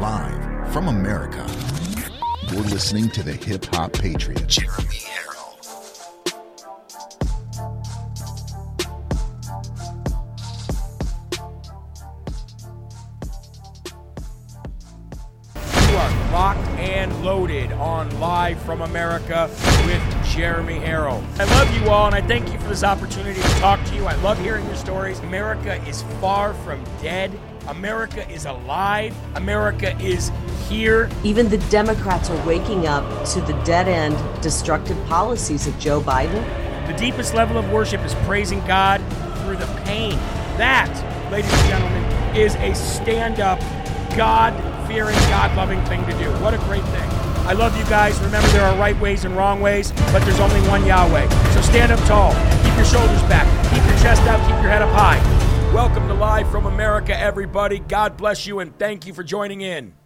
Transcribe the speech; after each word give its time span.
Live 0.00 0.72
from 0.72 0.88
America. 0.88 1.46
You're 2.50 2.62
listening 2.62 3.10
to 3.10 3.22
the 3.22 3.34
Hip 3.34 3.66
Hop 3.66 3.92
Patriot, 3.92 4.46
Jeremy 4.46 4.96
Herrell. 4.96 5.58
You 15.90 15.96
are 15.98 16.32
locked 16.32 16.66
and 16.78 17.22
loaded 17.22 17.70
on 17.72 18.18
Live 18.18 18.58
from 18.62 18.80
America 18.80 19.50
with 19.84 20.19
Jeremy 20.30 20.78
Herrell. 20.78 21.22
I 21.38 21.44
love 21.44 21.76
you 21.76 21.90
all 21.90 22.06
and 22.06 22.14
I 22.14 22.20
thank 22.20 22.52
you 22.52 22.58
for 22.60 22.68
this 22.68 22.84
opportunity 22.84 23.40
to 23.40 23.48
talk 23.58 23.84
to 23.86 23.96
you. 23.96 24.06
I 24.06 24.14
love 24.22 24.38
hearing 24.38 24.64
your 24.66 24.76
stories. 24.76 25.18
America 25.20 25.74
is 25.86 26.02
far 26.20 26.54
from 26.54 26.82
dead. 27.02 27.36
America 27.66 28.28
is 28.30 28.46
alive. 28.46 29.14
America 29.34 29.98
is 30.00 30.30
here. 30.68 31.10
Even 31.24 31.48
the 31.48 31.58
Democrats 31.68 32.30
are 32.30 32.46
waking 32.46 32.86
up 32.86 33.04
to 33.30 33.40
the 33.40 33.52
dead 33.64 33.88
end, 33.88 34.16
destructive 34.40 34.96
policies 35.06 35.66
of 35.66 35.76
Joe 35.80 36.00
Biden. 36.00 36.44
The 36.86 36.94
deepest 36.96 37.34
level 37.34 37.58
of 37.58 37.70
worship 37.72 38.00
is 38.04 38.14
praising 38.26 38.64
God 38.66 39.00
through 39.42 39.56
the 39.56 39.66
pain. 39.84 40.12
That, 40.56 40.90
ladies 41.32 41.52
and 41.52 41.68
gentlemen, 41.68 42.36
is 42.36 42.54
a 42.54 42.72
stand 42.74 43.40
up, 43.40 43.58
God 44.16 44.54
fearing, 44.86 45.16
God 45.28 45.56
loving 45.56 45.84
thing 45.86 46.04
to 46.06 46.12
do. 46.12 46.30
What 46.42 46.54
a 46.54 46.58
great 46.58 46.84
thing. 46.84 47.19
I 47.50 47.52
love 47.52 47.76
you 47.76 47.82
guys. 47.86 48.16
Remember, 48.20 48.46
there 48.50 48.62
are 48.62 48.78
right 48.78 48.96
ways 49.00 49.24
and 49.24 49.36
wrong 49.36 49.60
ways, 49.60 49.90
but 50.12 50.20
there's 50.20 50.38
only 50.38 50.60
one 50.68 50.86
Yahweh. 50.86 51.28
So 51.52 51.60
stand 51.62 51.90
up 51.90 51.98
tall, 52.06 52.32
keep 52.62 52.72
your 52.76 52.84
shoulders 52.84 53.20
back, 53.22 53.44
keep 53.74 53.84
your 53.90 53.98
chest 53.98 54.22
out, 54.22 54.38
keep 54.42 54.62
your 54.62 54.70
head 54.70 54.82
up 54.82 54.90
high. 54.90 55.18
Welcome 55.74 56.06
to 56.06 56.14
Live 56.14 56.48
from 56.48 56.66
America, 56.66 57.18
everybody. 57.18 57.80
God 57.80 58.16
bless 58.16 58.46
you 58.46 58.60
and 58.60 58.78
thank 58.78 59.04
you 59.04 59.12
for 59.12 59.24
joining 59.24 59.62
in. 59.62 59.99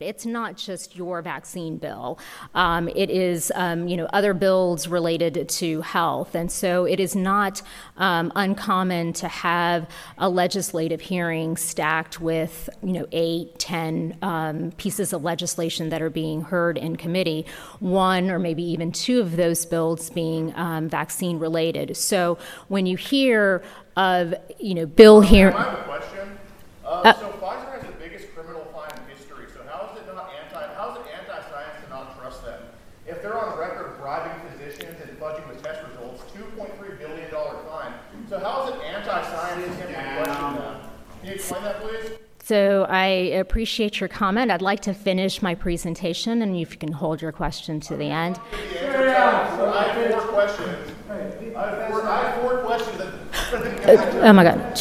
It's 0.00 0.24
not 0.24 0.56
just 0.56 0.96
your 0.96 1.20
vaccine 1.20 1.76
bill. 1.76 2.18
Um, 2.54 2.88
it 2.88 3.10
is, 3.10 3.52
um, 3.54 3.86
you 3.86 3.98
know, 3.98 4.06
other 4.14 4.32
bills 4.32 4.88
related 4.88 5.46
to 5.50 5.82
health, 5.82 6.34
and 6.34 6.50
so 6.50 6.86
it 6.86 6.98
is 6.98 7.14
not 7.14 7.60
um, 7.98 8.32
uncommon 8.34 9.12
to 9.14 9.28
have 9.28 9.86
a 10.16 10.30
legislative 10.30 11.02
hearing 11.02 11.58
stacked 11.58 12.18
with, 12.18 12.70
you 12.82 12.94
know, 12.94 13.06
eight, 13.12 13.58
ten 13.58 14.16
um, 14.22 14.72
pieces 14.78 15.12
of 15.12 15.22
legislation 15.22 15.90
that 15.90 16.00
are 16.00 16.08
being 16.08 16.40
heard 16.40 16.78
in 16.78 16.96
committee. 16.96 17.44
One 17.80 18.30
or 18.30 18.38
maybe 18.38 18.62
even 18.62 18.92
two 18.92 19.20
of 19.20 19.36
those 19.36 19.66
bills 19.66 20.08
being 20.08 20.54
um, 20.56 20.88
vaccine 20.88 21.38
related. 21.38 21.94
So 21.98 22.38
when 22.68 22.86
you 22.86 22.96
hear 22.96 23.62
of, 23.98 24.32
you 24.58 24.74
know, 24.74 24.86
bill 24.86 25.20
here. 25.20 25.52
I 25.52 25.62
have 25.62 25.78
a 25.78 25.82
question. 25.82 26.38
Uh, 26.86 26.88
Uh, 27.04 27.12
so 27.14 27.28
Pfizer 27.32 27.70
has 27.72 27.82
the 27.82 27.92
biggest 27.98 28.32
criminal 28.34 28.64
fine 28.72 28.90
in 28.96 29.16
history. 29.16 29.46
So 29.52 29.60
how 29.68 29.90
is 29.90 29.98
it 30.00 30.06
not 30.14 30.30
anti? 30.42 30.74
How 30.74 30.90
is 30.90 30.96
it 30.98 31.06
anti-science 31.12 31.84
to 31.84 31.90
not 31.90 32.18
trust 32.18 32.44
them? 32.44 32.62
If 33.06 33.22
they're 33.22 33.38
on 33.38 33.58
record 33.58 33.98
bribing 34.00 34.40
physicians 34.50 34.96
and 35.02 35.18
fudging 35.18 35.46
with 35.48 35.62
test 35.62 35.80
results, 35.88 36.22
two 36.32 36.44
point 36.56 36.70
three 36.78 36.96
billion 36.96 37.30
dollar 37.30 37.58
fine. 37.68 37.92
So 38.28 38.38
how 38.38 38.68
is 38.68 38.74
it 38.74 38.80
anti-science 38.82 39.66
to 39.66 39.72
simply 39.76 39.94
question 39.94 40.54
them? 40.54 40.80
Can 41.20 41.28
you 41.28 41.34
explain 41.34 41.62
that, 41.64 41.80
please? 41.80 42.10
So 42.50 42.84
I 42.88 43.06
appreciate 43.06 44.00
your 44.00 44.08
comment. 44.08 44.50
I'd 44.50 44.60
like 44.60 44.80
to 44.80 44.92
finish 44.92 45.40
my 45.40 45.54
presentation, 45.54 46.42
and 46.42 46.56
if 46.56 46.72
you 46.72 46.78
can 46.78 46.90
hold 46.90 47.22
your 47.22 47.30
question 47.30 47.78
to 47.78 47.96
the 47.96 48.06
end. 48.06 48.40
The 48.50 48.56
answer 48.88 49.06
is 49.06 49.14
I 49.14 49.82
have 49.84 50.10
four 50.10 50.20
questions. 50.32 50.92
I 51.08 51.14
have 51.14 51.90
four, 51.92 52.02
I 52.08 52.24
have 52.24 52.40
four 52.40 52.56
questions. 52.64 52.98
That, 52.98 54.24
Oh 54.24 54.32
my 54.32 54.42
God. 54.42 54.74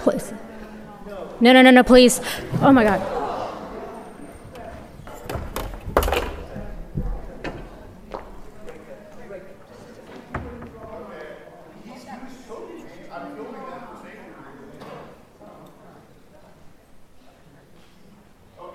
Please. 0.00 0.34
No, 1.40 1.52
no, 1.52 1.62
no, 1.62 1.70
no, 1.70 1.84
please. 1.84 2.20
Oh 2.60 2.72
my 2.72 2.82
God. 2.82 3.26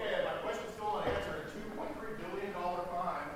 okay, 0.02 0.24
my 0.26 0.34
question's 0.42 0.74
still 0.74 0.98
unanswered. 0.98 1.46
A 1.46 1.52
two 1.52 1.64
point 1.76 1.92
three 2.00 2.16
billion 2.18 2.54
dollar 2.54 2.84
fine. 2.92 3.30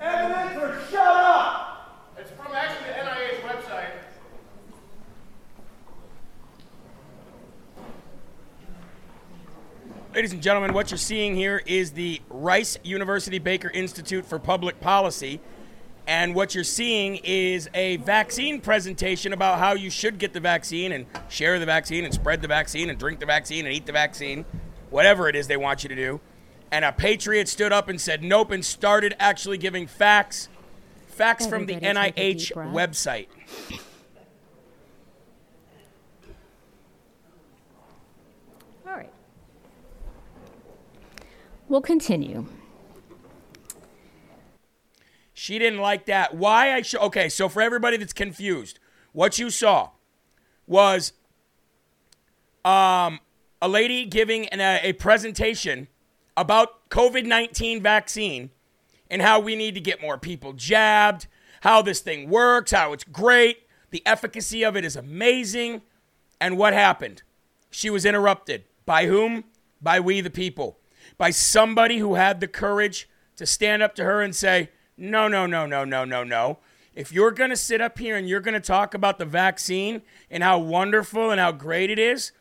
Evidence 0.00 0.90
shut 0.90 1.06
up! 1.06 2.14
It's 2.18 2.30
from 2.30 2.54
actually 2.54 2.88
the 2.88 2.94
NIH 2.94 3.40
website. 3.42 3.90
Ladies 10.18 10.32
and 10.32 10.42
gentlemen, 10.42 10.72
what 10.72 10.90
you're 10.90 10.98
seeing 10.98 11.36
here 11.36 11.62
is 11.64 11.92
the 11.92 12.20
Rice 12.28 12.76
University 12.82 13.38
Baker 13.38 13.70
Institute 13.70 14.26
for 14.26 14.40
Public 14.40 14.80
Policy. 14.80 15.40
And 16.08 16.34
what 16.34 16.56
you're 16.56 16.64
seeing 16.64 17.20
is 17.22 17.70
a 17.72 17.98
vaccine 17.98 18.60
presentation 18.60 19.32
about 19.32 19.60
how 19.60 19.74
you 19.74 19.90
should 19.90 20.18
get 20.18 20.32
the 20.32 20.40
vaccine 20.40 20.90
and 20.90 21.06
share 21.28 21.60
the 21.60 21.66
vaccine 21.66 22.04
and 22.04 22.12
spread 22.12 22.42
the 22.42 22.48
vaccine 22.48 22.90
and 22.90 22.98
drink 22.98 23.20
the 23.20 23.26
vaccine 23.26 23.64
and 23.64 23.72
eat 23.72 23.86
the 23.86 23.92
vaccine, 23.92 24.44
whatever 24.90 25.28
it 25.28 25.36
is 25.36 25.46
they 25.46 25.56
want 25.56 25.84
you 25.84 25.88
to 25.88 25.94
do. 25.94 26.20
And 26.72 26.84
a 26.84 26.90
patriot 26.90 27.46
stood 27.46 27.72
up 27.72 27.88
and 27.88 28.00
said 28.00 28.20
nope 28.20 28.50
and 28.50 28.64
started 28.64 29.14
actually 29.20 29.58
giving 29.58 29.86
facts, 29.86 30.48
facts 31.06 31.46
from 31.46 31.66
the 31.66 31.74
Everybody 31.74 32.10
take 32.10 32.56
a 32.56 32.58
NIH 32.58 32.72
website. 32.72 33.28
All 38.84 38.96
right. 38.96 39.12
We'll 41.68 41.82
continue. 41.82 42.46
She 45.34 45.58
didn't 45.58 45.80
like 45.80 46.06
that. 46.06 46.34
Why 46.34 46.72
I 46.72 46.82
show? 46.82 46.98
Okay, 47.00 47.28
so 47.28 47.48
for 47.48 47.62
everybody 47.62 47.96
that's 47.96 48.12
confused, 48.12 48.78
what 49.12 49.38
you 49.38 49.50
saw 49.50 49.90
was 50.66 51.12
um, 52.64 53.20
a 53.62 53.68
lady 53.68 54.04
giving 54.04 54.48
an, 54.48 54.60
a, 54.60 54.80
a 54.82 54.92
presentation 54.94 55.88
about 56.36 56.88
COVID 56.90 57.24
nineteen 57.24 57.82
vaccine 57.82 58.50
and 59.10 59.22
how 59.22 59.38
we 59.38 59.54
need 59.54 59.74
to 59.74 59.80
get 59.80 60.00
more 60.00 60.18
people 60.18 60.54
jabbed, 60.54 61.26
how 61.60 61.82
this 61.82 62.00
thing 62.00 62.28
works, 62.28 62.72
how 62.72 62.92
it's 62.92 63.04
great, 63.04 63.58
the 63.90 64.02
efficacy 64.06 64.64
of 64.64 64.76
it 64.76 64.84
is 64.84 64.96
amazing, 64.96 65.82
and 66.40 66.58
what 66.58 66.72
happened? 66.72 67.22
She 67.70 67.90
was 67.90 68.04
interrupted 68.04 68.64
by 68.86 69.06
whom? 69.06 69.44
By 69.80 70.00
we 70.00 70.20
the 70.20 70.30
people, 70.30 70.77
by 71.18 71.30
somebody 71.30 71.98
who 71.98 72.14
had 72.14 72.40
the 72.40 72.48
courage 72.48 73.08
to 73.36 73.44
stand 73.44 73.82
up 73.82 73.94
to 73.96 74.04
her 74.04 74.22
and 74.22 74.34
say, 74.34 74.70
no, 74.96 75.28
no, 75.28 75.46
no, 75.46 75.66
no, 75.66 75.84
no, 75.84 76.04
no, 76.04 76.24
no. 76.24 76.58
If 76.94 77.12
you're 77.12 77.30
going 77.30 77.50
to 77.50 77.56
sit 77.56 77.80
up 77.80 77.98
here 77.98 78.16
and 78.16 78.28
you're 78.28 78.40
going 78.40 78.54
to 78.54 78.60
talk 78.60 78.94
about 78.94 79.18
the 79.18 79.24
vaccine 79.24 80.02
and 80.30 80.42
how 80.42 80.58
wonderful 80.58 81.30
and 81.30 81.40
how 81.40 81.52
great 81.52 81.90
it 81.90 81.98
is, 81.98 82.32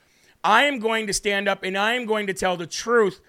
I 0.44 0.64
am 0.64 0.80
going 0.80 1.08
to 1.08 1.14
stand 1.14 1.48
up 1.48 1.64
and 1.64 1.78
I 1.78 1.94
am 1.94 2.06
going 2.06 2.28
to 2.28 2.34
tell 2.34 2.58
the 2.58 2.66
truth 2.66 3.20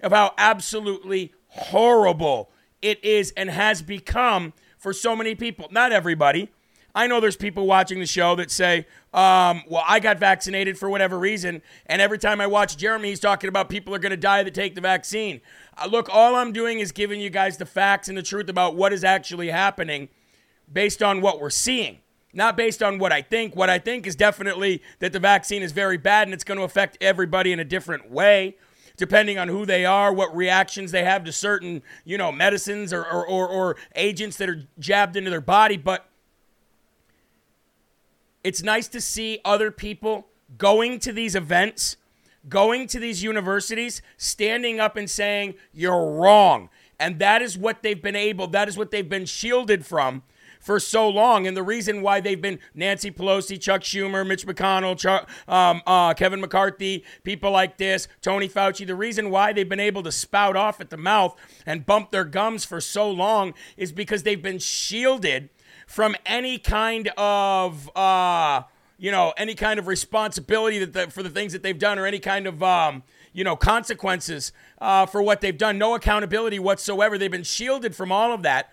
of 0.00 0.12
how 0.12 0.32
absolutely 0.38 1.34
horrible 1.48 2.50
it 2.80 3.02
is 3.04 3.32
and 3.36 3.50
has 3.50 3.82
become 3.82 4.52
for 4.78 4.92
so 4.92 5.16
many 5.16 5.34
people. 5.34 5.68
Not 5.70 5.92
everybody. 5.92 6.50
I 6.98 7.06
know 7.06 7.20
there's 7.20 7.36
people 7.36 7.64
watching 7.64 8.00
the 8.00 8.06
show 8.06 8.34
that 8.34 8.50
say, 8.50 8.78
um, 9.14 9.62
well, 9.68 9.84
I 9.86 10.00
got 10.00 10.18
vaccinated 10.18 10.76
for 10.76 10.90
whatever 10.90 11.16
reason. 11.16 11.62
And 11.86 12.02
every 12.02 12.18
time 12.18 12.40
I 12.40 12.48
watch 12.48 12.76
Jeremy, 12.76 13.10
he's 13.10 13.20
talking 13.20 13.46
about 13.46 13.68
people 13.68 13.94
are 13.94 14.00
going 14.00 14.10
to 14.10 14.16
die 14.16 14.42
that 14.42 14.52
take 14.52 14.74
the 14.74 14.80
vaccine. 14.80 15.40
Uh, 15.80 15.86
look, 15.86 16.08
all 16.12 16.34
I'm 16.34 16.52
doing 16.52 16.80
is 16.80 16.90
giving 16.90 17.20
you 17.20 17.30
guys 17.30 17.56
the 17.56 17.66
facts 17.66 18.08
and 18.08 18.18
the 18.18 18.22
truth 18.22 18.48
about 18.48 18.74
what 18.74 18.92
is 18.92 19.04
actually 19.04 19.46
happening 19.46 20.08
based 20.72 21.00
on 21.00 21.20
what 21.20 21.40
we're 21.40 21.50
seeing, 21.50 21.98
not 22.32 22.56
based 22.56 22.82
on 22.82 22.98
what 22.98 23.12
I 23.12 23.22
think. 23.22 23.54
What 23.54 23.70
I 23.70 23.78
think 23.78 24.04
is 24.04 24.16
definitely 24.16 24.82
that 24.98 25.12
the 25.12 25.20
vaccine 25.20 25.62
is 25.62 25.70
very 25.70 25.98
bad 25.98 26.26
and 26.26 26.34
it's 26.34 26.42
going 26.42 26.58
to 26.58 26.64
affect 26.64 26.98
everybody 27.00 27.52
in 27.52 27.60
a 27.60 27.64
different 27.64 28.10
way. 28.10 28.56
Depending 28.96 29.38
on 29.38 29.46
who 29.46 29.64
they 29.64 29.84
are, 29.84 30.12
what 30.12 30.34
reactions 30.34 30.90
they 30.90 31.04
have 31.04 31.22
to 31.22 31.30
certain, 31.30 31.80
you 32.04 32.18
know, 32.18 32.32
medicines 32.32 32.92
or, 32.92 33.04
or, 33.04 33.24
or, 33.24 33.46
or 33.48 33.76
agents 33.94 34.36
that 34.38 34.50
are 34.50 34.66
jabbed 34.80 35.14
into 35.14 35.30
their 35.30 35.40
body. 35.40 35.76
But 35.76 36.07
it's 38.44 38.62
nice 38.62 38.88
to 38.88 39.00
see 39.00 39.40
other 39.44 39.70
people 39.70 40.28
going 40.56 40.98
to 41.00 41.12
these 41.12 41.34
events, 41.34 41.96
going 42.48 42.86
to 42.88 42.98
these 42.98 43.22
universities, 43.22 44.00
standing 44.16 44.80
up 44.80 44.96
and 44.96 45.10
saying, 45.10 45.54
you're 45.72 46.10
wrong. 46.12 46.70
And 46.98 47.18
that 47.18 47.42
is 47.42 47.56
what 47.56 47.82
they've 47.82 48.00
been 48.00 48.16
able, 48.16 48.46
that 48.48 48.68
is 48.68 48.76
what 48.76 48.90
they've 48.90 49.08
been 49.08 49.26
shielded 49.26 49.84
from 49.86 50.22
for 50.60 50.80
so 50.80 51.08
long. 51.08 51.46
And 51.46 51.56
the 51.56 51.62
reason 51.62 52.02
why 52.02 52.20
they've 52.20 52.40
been 52.40 52.58
Nancy 52.74 53.10
Pelosi, 53.10 53.60
Chuck 53.60 53.82
Schumer, 53.82 54.26
Mitch 54.26 54.46
McConnell, 54.46 54.98
Chuck, 54.98 55.28
um, 55.46 55.82
uh, 55.86 56.14
Kevin 56.14 56.40
McCarthy, 56.40 57.04
people 57.22 57.50
like 57.50 57.78
this, 57.78 58.08
Tony 58.20 58.48
Fauci, 58.48 58.86
the 58.86 58.94
reason 58.94 59.30
why 59.30 59.52
they've 59.52 59.68
been 59.68 59.80
able 59.80 60.02
to 60.02 60.12
spout 60.12 60.56
off 60.56 60.80
at 60.80 60.90
the 60.90 60.96
mouth 60.96 61.36
and 61.66 61.86
bump 61.86 62.10
their 62.10 62.24
gums 62.24 62.64
for 62.64 62.80
so 62.80 63.10
long 63.10 63.54
is 63.76 63.92
because 63.92 64.24
they've 64.24 64.42
been 64.42 64.58
shielded 64.58 65.50
from 65.88 66.14
any 66.26 66.58
kind 66.58 67.08
of 67.16 67.90
uh, 67.96 68.62
you 68.98 69.12
know, 69.12 69.32
any 69.36 69.54
kind 69.54 69.78
of 69.78 69.86
responsibility 69.86 70.80
that 70.80 70.92
the, 70.92 71.10
for 71.10 71.22
the 71.22 71.30
things 71.30 71.52
that 71.52 71.62
they've 71.62 71.78
done 71.78 71.98
or 71.98 72.06
any 72.06 72.18
kind 72.18 72.46
of, 72.46 72.62
um, 72.62 73.04
you 73.32 73.44
know, 73.44 73.56
consequences 73.56 74.52
uh, 74.80 75.06
for 75.06 75.22
what 75.22 75.40
they've 75.40 75.56
done. 75.56 75.78
No 75.78 75.94
accountability 75.94 76.58
whatsoever. 76.58 77.16
They've 77.16 77.30
been 77.30 77.44
shielded 77.44 77.94
from 77.94 78.10
all 78.10 78.32
of 78.32 78.42
that. 78.42 78.72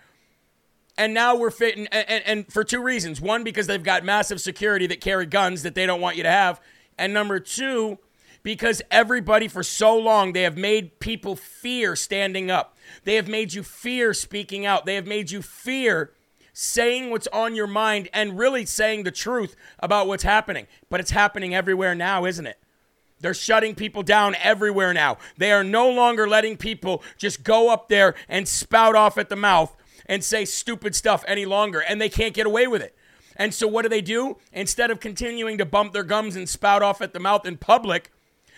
And 0.98 1.14
now 1.14 1.36
we're 1.36 1.50
fitting, 1.50 1.86
and, 1.92 2.08
and, 2.08 2.24
and 2.26 2.52
for 2.52 2.64
two 2.64 2.82
reasons. 2.82 3.20
One, 3.20 3.44
because 3.44 3.66
they've 3.66 3.82
got 3.82 4.04
massive 4.04 4.40
security 4.40 4.86
that 4.88 5.00
carry 5.00 5.26
guns 5.26 5.62
that 5.62 5.74
they 5.74 5.86
don't 5.86 6.00
want 6.00 6.16
you 6.16 6.24
to 6.24 6.30
have. 6.30 6.60
And 6.98 7.14
number 7.14 7.38
two, 7.38 7.98
because 8.42 8.82
everybody 8.90 9.46
for 9.46 9.62
so 9.62 9.96
long, 9.96 10.32
they 10.32 10.42
have 10.42 10.56
made 10.56 10.98
people 10.98 11.36
fear 11.36 11.94
standing 11.94 12.50
up. 12.50 12.76
They 13.04 13.14
have 13.14 13.28
made 13.28 13.52
you 13.52 13.62
fear 13.62 14.12
speaking 14.12 14.66
out. 14.66 14.86
They 14.86 14.96
have 14.96 15.06
made 15.06 15.30
you 15.30 15.42
fear 15.42 16.12
saying 16.58 17.10
what's 17.10 17.26
on 17.34 17.54
your 17.54 17.66
mind 17.66 18.08
and 18.14 18.38
really 18.38 18.64
saying 18.64 19.02
the 19.02 19.10
truth 19.10 19.54
about 19.78 20.06
what's 20.06 20.22
happening. 20.22 20.66
But 20.88 21.00
it's 21.00 21.10
happening 21.10 21.54
everywhere 21.54 21.94
now, 21.94 22.24
isn't 22.24 22.46
it? 22.46 22.58
They're 23.20 23.34
shutting 23.34 23.74
people 23.74 24.02
down 24.02 24.34
everywhere 24.42 24.94
now. 24.94 25.18
They 25.36 25.52
are 25.52 25.62
no 25.62 25.90
longer 25.90 26.26
letting 26.26 26.56
people 26.56 27.02
just 27.18 27.42
go 27.42 27.68
up 27.68 27.90
there 27.90 28.14
and 28.26 28.48
spout 28.48 28.94
off 28.94 29.18
at 29.18 29.28
the 29.28 29.36
mouth 29.36 29.76
and 30.06 30.24
say 30.24 30.46
stupid 30.46 30.94
stuff 30.94 31.24
any 31.28 31.44
longer, 31.44 31.80
and 31.80 32.00
they 32.00 32.08
can't 32.08 32.32
get 32.32 32.46
away 32.46 32.66
with 32.66 32.80
it. 32.80 32.96
And 33.36 33.52
so, 33.52 33.68
what 33.68 33.82
do 33.82 33.90
they 33.90 34.00
do? 34.00 34.38
Instead 34.50 34.90
of 34.90 34.98
continuing 34.98 35.58
to 35.58 35.66
bump 35.66 35.92
their 35.92 36.04
gums 36.04 36.36
and 36.36 36.48
spout 36.48 36.82
off 36.82 37.02
at 37.02 37.12
the 37.12 37.20
mouth 37.20 37.44
in 37.44 37.58
public, 37.58 38.10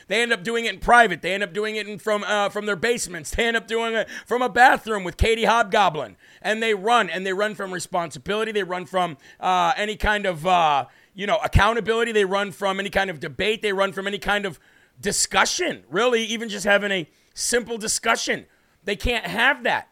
they 0.09 0.23
end 0.23 0.33
up 0.33 0.43
doing 0.43 0.65
it 0.65 0.75
in 0.75 0.81
private. 0.81 1.23
They 1.23 1.35
end 1.35 1.43
up 1.43 1.53
doing 1.53 1.77
it 1.77 2.01
from 2.01 2.25
uh, 2.25 2.49
from 2.49 2.67
their 2.67 2.77
basements. 2.77 3.31
They 3.31 3.47
end 3.47 3.57
up 3.57 3.69
doing 3.69 3.95
it 3.95 4.09
from 4.27 4.43
a 4.43 4.49
bathroom 4.49 5.05
with 5.05 5.17
Katie 5.17 5.45
Hobgoblin. 5.45 6.17
And 6.43 6.63
they 6.63 6.75
run 6.75 7.09
and 7.09 7.25
they 7.25 7.33
run 7.33 7.55
from 7.55 7.73
responsibility. 7.73 8.51
They 8.51 8.63
run 8.63 8.87
from 8.87 9.19
uh, 9.39 9.75
any 9.77 9.97
kind 9.97 10.27
of 10.27 10.47
uh, 10.47 10.87
you 11.15 11.27
know 11.27 11.39
accountability. 11.45 12.13
They 12.13 12.25
run 12.25 12.53
from 12.53 12.81
any 12.81 12.91
kind 12.91 13.11
of 13.11 13.21
debate. 13.21 13.63
They 13.63 13.73
run 13.73 13.93
from 13.93 14.07
any 14.07 14.19
kind 14.19 14.47
of 14.47 14.59
discussion. 15.01 15.85
Really, 15.91 16.25
even 16.25 16.49
just 16.49 16.65
having 16.65 16.91
a 16.91 17.09
simple 17.35 17.79
discussion. 17.79 18.47
They 18.85 18.97
can't 18.97 19.27
have 19.27 19.63
that. 19.65 19.91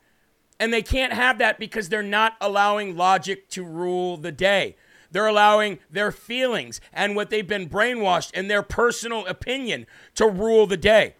And 0.58 0.72
they 0.72 0.82
can't 0.82 1.12
have 1.12 1.36
that 1.38 1.58
because 1.58 1.90
they're 1.90 2.02
not 2.02 2.34
allowing 2.40 2.96
logic 2.96 3.50
to 3.50 3.62
rule 3.62 4.16
the 4.16 4.32
day. 4.32 4.76
They're 5.11 5.26
allowing 5.26 5.79
their 5.91 6.12
feelings 6.12 6.81
and 6.93 7.17
what 7.17 7.31
they've 7.31 7.47
been 7.47 7.69
brainwashed 7.69 8.31
and 8.35 8.50
their 8.50 8.62
personal 8.62 9.26
opinion 9.26 9.87
to 10.14 10.26
rule 10.26 10.67
the 10.67 10.76
day. 10.76 11.14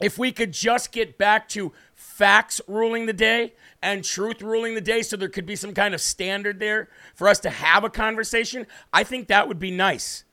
If 0.00 0.16
we 0.16 0.30
could 0.30 0.52
just 0.52 0.92
get 0.92 1.18
back 1.18 1.48
to 1.50 1.72
facts 1.94 2.60
ruling 2.68 3.06
the 3.06 3.12
day 3.12 3.54
and 3.82 4.04
truth 4.04 4.42
ruling 4.42 4.74
the 4.74 4.80
day 4.80 5.02
so 5.02 5.16
there 5.16 5.28
could 5.28 5.46
be 5.46 5.56
some 5.56 5.74
kind 5.74 5.92
of 5.94 6.00
standard 6.00 6.60
there 6.60 6.88
for 7.14 7.28
us 7.28 7.40
to 7.40 7.50
have 7.50 7.82
a 7.82 7.90
conversation, 7.90 8.66
I 8.92 9.02
think 9.02 9.28
that 9.28 9.48
would 9.48 9.58
be 9.58 9.72
nice. 9.72 10.24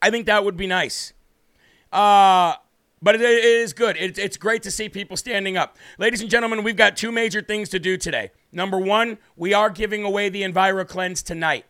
I 0.00 0.10
think 0.10 0.26
that 0.26 0.44
would 0.44 0.56
be 0.56 0.66
nice. 0.66 1.12
Uh, 1.92 2.54
but 3.02 3.14
it, 3.14 3.20
it 3.20 3.44
is 3.44 3.72
good. 3.72 3.96
It, 3.96 4.18
it's 4.18 4.36
great 4.36 4.62
to 4.62 4.70
see 4.70 4.88
people 4.88 5.16
standing 5.16 5.56
up. 5.56 5.76
Ladies 5.98 6.20
and 6.22 6.30
gentlemen, 6.30 6.62
we've 6.62 6.76
got 6.76 6.96
two 6.96 7.12
major 7.12 7.42
things 7.42 7.68
to 7.70 7.78
do 7.78 7.96
today. 7.96 8.30
Number 8.52 8.78
one, 8.78 9.18
we 9.36 9.52
are 9.52 9.70
giving 9.70 10.04
away 10.04 10.28
the 10.28 10.42
EnviroCleanse 10.42 11.22
tonight. 11.24 11.64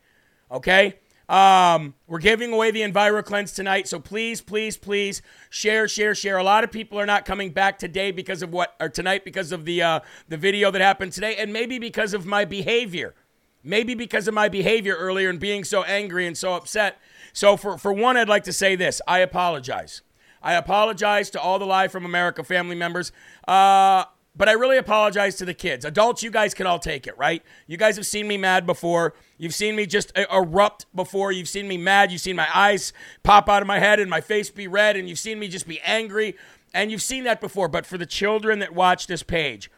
Okay? 0.50 0.96
Um, 1.30 1.94
we're 2.08 2.18
giving 2.18 2.52
away 2.52 2.72
the 2.72 2.80
Enviro 2.80 3.24
Cleanse 3.24 3.52
tonight, 3.52 3.86
so 3.86 4.00
please, 4.00 4.40
please, 4.40 4.76
please 4.76 5.22
share, 5.48 5.86
share, 5.86 6.12
share. 6.12 6.38
A 6.38 6.42
lot 6.42 6.64
of 6.64 6.72
people 6.72 6.98
are 6.98 7.06
not 7.06 7.24
coming 7.24 7.52
back 7.52 7.78
today 7.78 8.10
because 8.10 8.42
of 8.42 8.52
what, 8.52 8.74
or 8.80 8.88
tonight 8.88 9.24
because 9.24 9.52
of 9.52 9.64
the 9.64 9.80
uh, 9.80 10.00
the 10.28 10.36
video 10.36 10.72
that 10.72 10.80
happened 10.80 11.12
today, 11.12 11.36
and 11.36 11.52
maybe 11.52 11.78
because 11.78 12.14
of 12.14 12.26
my 12.26 12.44
behavior, 12.44 13.14
maybe 13.62 13.94
because 13.94 14.26
of 14.26 14.34
my 14.34 14.48
behavior 14.48 14.96
earlier 14.96 15.30
and 15.30 15.38
being 15.38 15.62
so 15.62 15.84
angry 15.84 16.26
and 16.26 16.36
so 16.36 16.54
upset. 16.54 16.98
So 17.32 17.56
for 17.56 17.78
for 17.78 17.92
one, 17.92 18.16
I'd 18.16 18.28
like 18.28 18.42
to 18.44 18.52
say 18.52 18.74
this: 18.74 19.00
I 19.06 19.20
apologize. 19.20 20.02
I 20.42 20.54
apologize 20.54 21.30
to 21.30 21.40
all 21.40 21.60
the 21.60 21.66
Live 21.66 21.92
from 21.92 22.04
America 22.04 22.42
family 22.42 22.74
members. 22.74 23.12
Uh, 23.46 24.04
but 24.36 24.48
I 24.48 24.52
really 24.52 24.76
apologize 24.76 25.36
to 25.36 25.44
the 25.44 25.54
kids. 25.54 25.84
Adults, 25.84 26.22
you 26.22 26.30
guys 26.30 26.54
can 26.54 26.66
all 26.66 26.78
take 26.78 27.06
it, 27.06 27.18
right? 27.18 27.42
You 27.66 27.76
guys 27.76 27.96
have 27.96 28.06
seen 28.06 28.28
me 28.28 28.36
mad 28.36 28.64
before. 28.64 29.14
You've 29.38 29.54
seen 29.54 29.74
me 29.74 29.86
just 29.86 30.12
erupt 30.16 30.86
before. 30.94 31.32
You've 31.32 31.48
seen 31.48 31.66
me 31.66 31.76
mad. 31.76 32.12
You've 32.12 32.20
seen 32.20 32.36
my 32.36 32.48
eyes 32.54 32.92
pop 33.22 33.48
out 33.48 33.60
of 33.60 33.68
my 33.68 33.80
head 33.80 33.98
and 33.98 34.08
my 34.08 34.20
face 34.20 34.48
be 34.50 34.68
red, 34.68 34.96
and 34.96 35.08
you've 35.08 35.18
seen 35.18 35.38
me 35.38 35.48
just 35.48 35.66
be 35.66 35.80
angry. 35.80 36.36
And 36.72 36.92
you've 36.92 37.02
seen 37.02 37.24
that 37.24 37.40
before. 37.40 37.68
But 37.68 37.86
for 37.86 37.98
the 37.98 38.06
children 38.06 38.60
that 38.60 38.72
watch 38.72 39.08
this 39.08 39.24
page, 39.24 39.70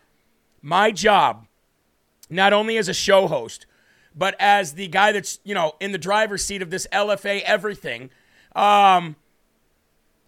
my 0.60 0.90
job, 0.90 1.46
not 2.28 2.52
only 2.52 2.76
as 2.76 2.88
a 2.88 2.94
show 2.94 3.26
host, 3.26 3.66
but 4.14 4.36
as 4.38 4.74
the 4.74 4.88
guy 4.88 5.12
that's, 5.12 5.38
you 5.44 5.54
know, 5.54 5.72
in 5.80 5.92
the 5.92 5.98
driver's 5.98 6.44
seat 6.44 6.60
of 6.60 6.70
this 6.70 6.86
LFA 6.92 7.42
everything, 7.42 8.10
um, 8.54 9.16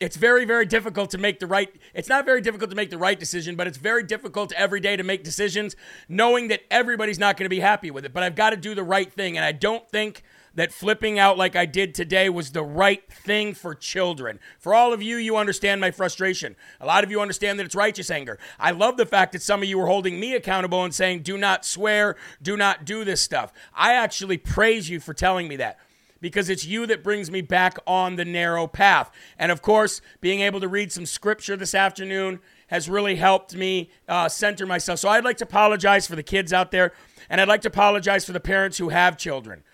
it's 0.00 0.17
very 0.17 0.44
very 0.44 0.67
difficult 0.67 1.11
to 1.11 1.19
make 1.19 1.38
the 1.38 1.46
right 1.46 1.75
it's 1.94 2.08
not 2.08 2.25
very 2.25 2.41
difficult 2.41 2.70
to 2.70 2.76
make 2.76 2.91
the 2.91 2.99
right 2.99 3.20
decision 3.20 3.55
but 3.55 3.67
it's 3.67 3.79
very 3.79 4.02
difficult 4.02 4.52
every 4.52 4.81
day 4.81 4.96
to 4.96 5.05
make 5.05 5.23
decisions 5.23 5.76
knowing 6.08 6.49
that 6.49 6.61
everybody's 6.70 7.19
not 7.19 7.37
going 7.37 7.44
to 7.44 7.50
be 7.50 7.61
happy 7.61 7.91
with 7.91 8.05
it. 8.05 8.12
But 8.12 8.23
i've 8.23 8.35
got 8.35 8.50
to 8.50 8.56
do 8.56 8.75
the 8.75 8.82
right 8.82 9.12
thing 9.12 9.37
and 9.37 9.44
i 9.44 9.52
don't 9.52 9.88
think 9.88 10.23
that 10.56 10.73
flipping 10.73 11.19
out 11.19 11.38
like 11.38 11.55
i 11.55 11.64
did 11.64 11.94
today 11.94 12.29
was 12.29 12.50
the 12.50 12.62
right 12.62 13.11
thing 13.11 13.55
for 13.55 13.75
children. 13.75 14.38
For 14.58 14.75
all 14.75 14.93
of 14.93 15.02
you 15.02 15.17
you 15.17 15.37
understand 15.37 15.81
my 15.81 15.91
frustration. 15.91 16.56
A 16.81 16.87
lot 16.87 17.05
of 17.05 17.11
you 17.11 17.20
understand 17.20 17.58
that 17.58 17.67
it's 17.67 17.75
righteous 17.75 18.11
anger. 18.11 18.38
I 18.58 18.73
love 18.73 18.96
the 18.96 19.06
fact 19.06 19.32
that 19.32 19.43
some 19.43 19.62
of 19.62 19.69
you 19.69 19.79
were 19.79 19.87
holding 19.87 20.19
me 20.19 20.35
accountable 20.35 20.85
and 20.85 20.94
saying 20.94 21.23
do 21.23 21.38
not 21.38 21.64
swear 21.64 22.17
do 22.43 22.56
not 22.56 22.85
do 22.85 23.05
this 23.05 23.20
stuff. 23.20 23.52
I 23.75 23.94
actually 23.94 24.38
praise 24.38 24.91
you 24.91 25.00
for 25.00 25.14
telling 25.14 25.49
me 25.49 25.56
that 25.56 25.79
because 26.24 26.48
it's 26.48 26.64
you 26.64 26.86
that 26.86 27.04
brings 27.04 27.30
me 27.30 27.42
back 27.42 27.76
on 27.86 28.16
the 28.16 28.24
narrow 28.24 28.66
path. 28.66 29.10
And 29.38 29.52
of 29.52 29.60
course, 29.60 30.00
being 30.22 30.40
able 30.40 30.58
to 30.58 30.68
read 30.68 30.90
some 30.90 31.04
scripture 31.04 31.54
this 31.54 31.74
afternoon 31.74 32.40
has 32.68 32.88
really 32.88 33.16
helped 33.16 33.54
me 33.54 33.90
uh, 34.08 34.30
center 34.30 34.64
myself. 34.64 35.00
So 35.00 35.10
I'd 35.10 35.22
like 35.22 35.36
to 35.36 35.44
apologize 35.44 36.06
for 36.06 36.16
the 36.16 36.22
kids 36.22 36.50
out 36.50 36.70
there, 36.70 36.94
and 37.28 37.42
I'd 37.42 37.48
like 37.48 37.60
to 37.60 37.68
apologize 37.68 38.24
for 38.24 38.32
the 38.32 38.40
parents 38.40 38.78
who 38.78 38.88
have 38.88 39.18
children. 39.18 39.64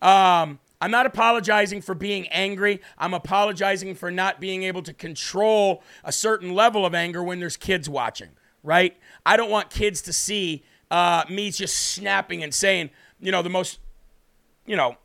Um, 0.00 0.58
I'm 0.80 0.90
not 0.90 1.04
apologizing 1.04 1.82
for 1.82 1.94
being 1.94 2.26
angry. 2.28 2.80
I'm 2.96 3.12
apologizing 3.12 3.94
for 3.94 4.10
not 4.10 4.40
being 4.40 4.62
able 4.62 4.80
to 4.84 4.94
control 4.94 5.82
a 6.02 6.12
certain 6.12 6.54
level 6.54 6.86
of 6.86 6.94
anger 6.94 7.22
when 7.22 7.40
there's 7.40 7.58
kids 7.58 7.90
watching, 7.90 8.30
right? 8.62 8.96
I 9.26 9.36
don't 9.36 9.50
want 9.50 9.68
kids 9.68 10.00
to 10.00 10.14
see 10.14 10.64
uh, 10.90 11.24
me 11.28 11.50
just 11.50 11.78
snapping 11.78 12.42
and 12.42 12.54
saying, 12.54 12.88
you 13.20 13.30
know, 13.30 13.42
the 13.42 13.50
most, 13.50 13.80
you 14.64 14.76
know, 14.76 14.96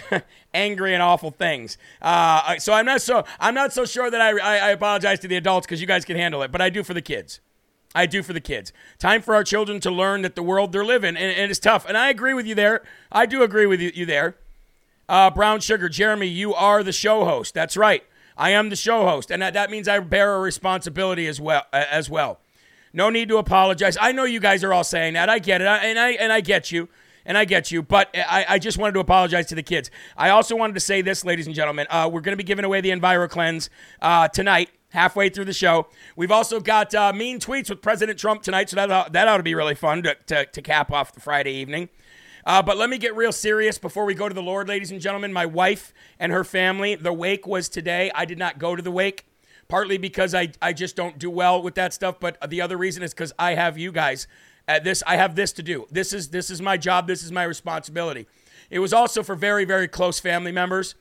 angry 0.54 0.94
and 0.94 1.02
awful 1.02 1.30
things. 1.30 1.78
Uh, 2.00 2.58
so 2.58 2.72
I'm 2.72 2.86
not 2.86 3.02
so 3.02 3.24
I'm 3.38 3.54
not 3.54 3.72
so 3.72 3.84
sure 3.84 4.10
that 4.10 4.20
I 4.20 4.38
I, 4.38 4.56
I 4.56 4.70
apologize 4.70 5.20
to 5.20 5.28
the 5.28 5.36
adults 5.36 5.66
because 5.66 5.80
you 5.80 5.86
guys 5.86 6.04
can 6.04 6.16
handle 6.16 6.42
it, 6.42 6.52
but 6.52 6.60
I 6.60 6.70
do 6.70 6.82
for 6.82 6.94
the 6.94 7.02
kids. 7.02 7.40
I 7.94 8.06
do 8.06 8.22
for 8.22 8.32
the 8.32 8.40
kids. 8.40 8.72
Time 8.98 9.20
for 9.20 9.34
our 9.34 9.44
children 9.44 9.78
to 9.80 9.90
learn 9.90 10.22
that 10.22 10.34
the 10.34 10.42
world 10.42 10.72
they're 10.72 10.84
living 10.84 11.10
and, 11.10 11.18
and 11.18 11.50
it's 11.50 11.60
tough. 11.60 11.84
And 11.86 11.96
I 11.96 12.08
agree 12.08 12.32
with 12.32 12.46
you 12.46 12.54
there. 12.54 12.82
I 13.10 13.26
do 13.26 13.42
agree 13.42 13.66
with 13.66 13.80
you, 13.80 13.92
you 13.94 14.06
there. 14.06 14.36
Uh, 15.08 15.30
Brown 15.30 15.60
Sugar, 15.60 15.90
Jeremy, 15.90 16.26
you 16.26 16.54
are 16.54 16.82
the 16.82 16.92
show 16.92 17.24
host. 17.26 17.52
That's 17.52 17.76
right. 17.76 18.02
I 18.36 18.50
am 18.50 18.70
the 18.70 18.76
show 18.76 19.04
host, 19.04 19.30
and 19.30 19.42
that, 19.42 19.52
that 19.52 19.70
means 19.70 19.86
I 19.86 19.98
bear 20.00 20.36
a 20.36 20.40
responsibility 20.40 21.26
as 21.26 21.38
well. 21.38 21.64
As 21.70 22.08
well. 22.08 22.40
No 22.94 23.10
need 23.10 23.28
to 23.28 23.36
apologize. 23.36 23.98
I 24.00 24.12
know 24.12 24.24
you 24.24 24.40
guys 24.40 24.64
are 24.64 24.72
all 24.72 24.84
saying 24.84 25.14
that. 25.14 25.28
I 25.28 25.38
get 25.38 25.60
it, 25.60 25.66
I, 25.66 25.78
and 25.78 25.98
I 25.98 26.10
and 26.12 26.32
I 26.32 26.40
get 26.40 26.72
you 26.72 26.88
and 27.24 27.38
I 27.38 27.44
get 27.44 27.70
you, 27.70 27.82
but 27.82 28.10
I, 28.14 28.44
I, 28.48 28.58
just 28.58 28.78
wanted 28.78 28.92
to 28.94 29.00
apologize 29.00 29.46
to 29.46 29.54
the 29.54 29.62
kids. 29.62 29.90
I 30.16 30.30
also 30.30 30.56
wanted 30.56 30.74
to 30.74 30.80
say 30.80 31.02
this, 31.02 31.24
ladies 31.24 31.46
and 31.46 31.54
gentlemen. 31.54 31.86
Uh, 31.90 32.08
we're 32.12 32.20
going 32.20 32.32
to 32.32 32.36
be 32.36 32.44
giving 32.44 32.64
away 32.64 32.80
the 32.80 32.90
EnviroCleanse 32.90 33.68
uh, 34.00 34.28
tonight, 34.28 34.70
halfway 34.90 35.28
through 35.28 35.46
the 35.46 35.52
show. 35.52 35.88
We've 36.16 36.32
also 36.32 36.60
got 36.60 36.94
uh, 36.94 37.12
mean 37.12 37.38
tweets 37.38 37.70
with 37.70 37.82
President 37.82 38.18
Trump 38.18 38.42
tonight, 38.42 38.70
so 38.70 38.76
that, 38.76 39.12
that 39.12 39.28
ought 39.28 39.36
to 39.38 39.42
be 39.42 39.54
really 39.54 39.74
fun 39.74 40.02
to, 40.02 40.16
to, 40.26 40.46
to 40.46 40.62
cap 40.62 40.92
off 40.92 41.12
the 41.12 41.20
Friday 41.20 41.52
evening. 41.52 41.88
Uh, 42.44 42.60
but 42.60 42.76
let 42.76 42.90
me 42.90 42.98
get 42.98 43.14
real 43.14 43.32
serious 43.32 43.78
before 43.78 44.04
we 44.04 44.14
go 44.14 44.28
to 44.28 44.34
the 44.34 44.42
Lord, 44.42 44.68
ladies 44.68 44.90
and 44.90 45.00
gentlemen. 45.00 45.32
My 45.32 45.46
wife 45.46 45.92
and 46.18 46.32
her 46.32 46.42
family, 46.42 46.96
the 46.96 47.12
wake 47.12 47.46
was 47.46 47.68
today. 47.68 48.10
I 48.14 48.24
did 48.24 48.38
not 48.38 48.58
go 48.58 48.74
to 48.74 48.82
the 48.82 48.90
wake, 48.90 49.26
partly 49.68 49.96
because 49.96 50.34
I, 50.34 50.48
I 50.60 50.72
just 50.72 50.96
don't 50.96 51.18
do 51.18 51.30
well 51.30 51.62
with 51.62 51.76
that 51.76 51.94
stuff, 51.94 52.18
but 52.18 52.36
the 52.50 52.60
other 52.60 52.76
reason 52.76 53.04
is 53.04 53.14
because 53.14 53.32
I 53.38 53.54
have 53.54 53.78
you 53.78 53.92
guys 53.92 54.26
at 54.72 54.84
this, 54.84 55.02
I 55.06 55.16
have 55.16 55.34
this 55.34 55.52
to 55.52 55.62
do. 55.62 55.86
This 55.90 56.12
is 56.12 56.28
this 56.30 56.50
is 56.50 56.62
my 56.62 56.76
job. 56.76 57.06
This 57.06 57.22
is 57.22 57.30
my 57.30 57.44
responsibility. 57.44 58.26
It 58.70 58.78
was 58.78 58.92
also 58.92 59.22
for 59.22 59.34
very 59.34 59.64
very 59.64 59.86
close 59.86 60.18
family 60.18 60.52
members 60.52 60.94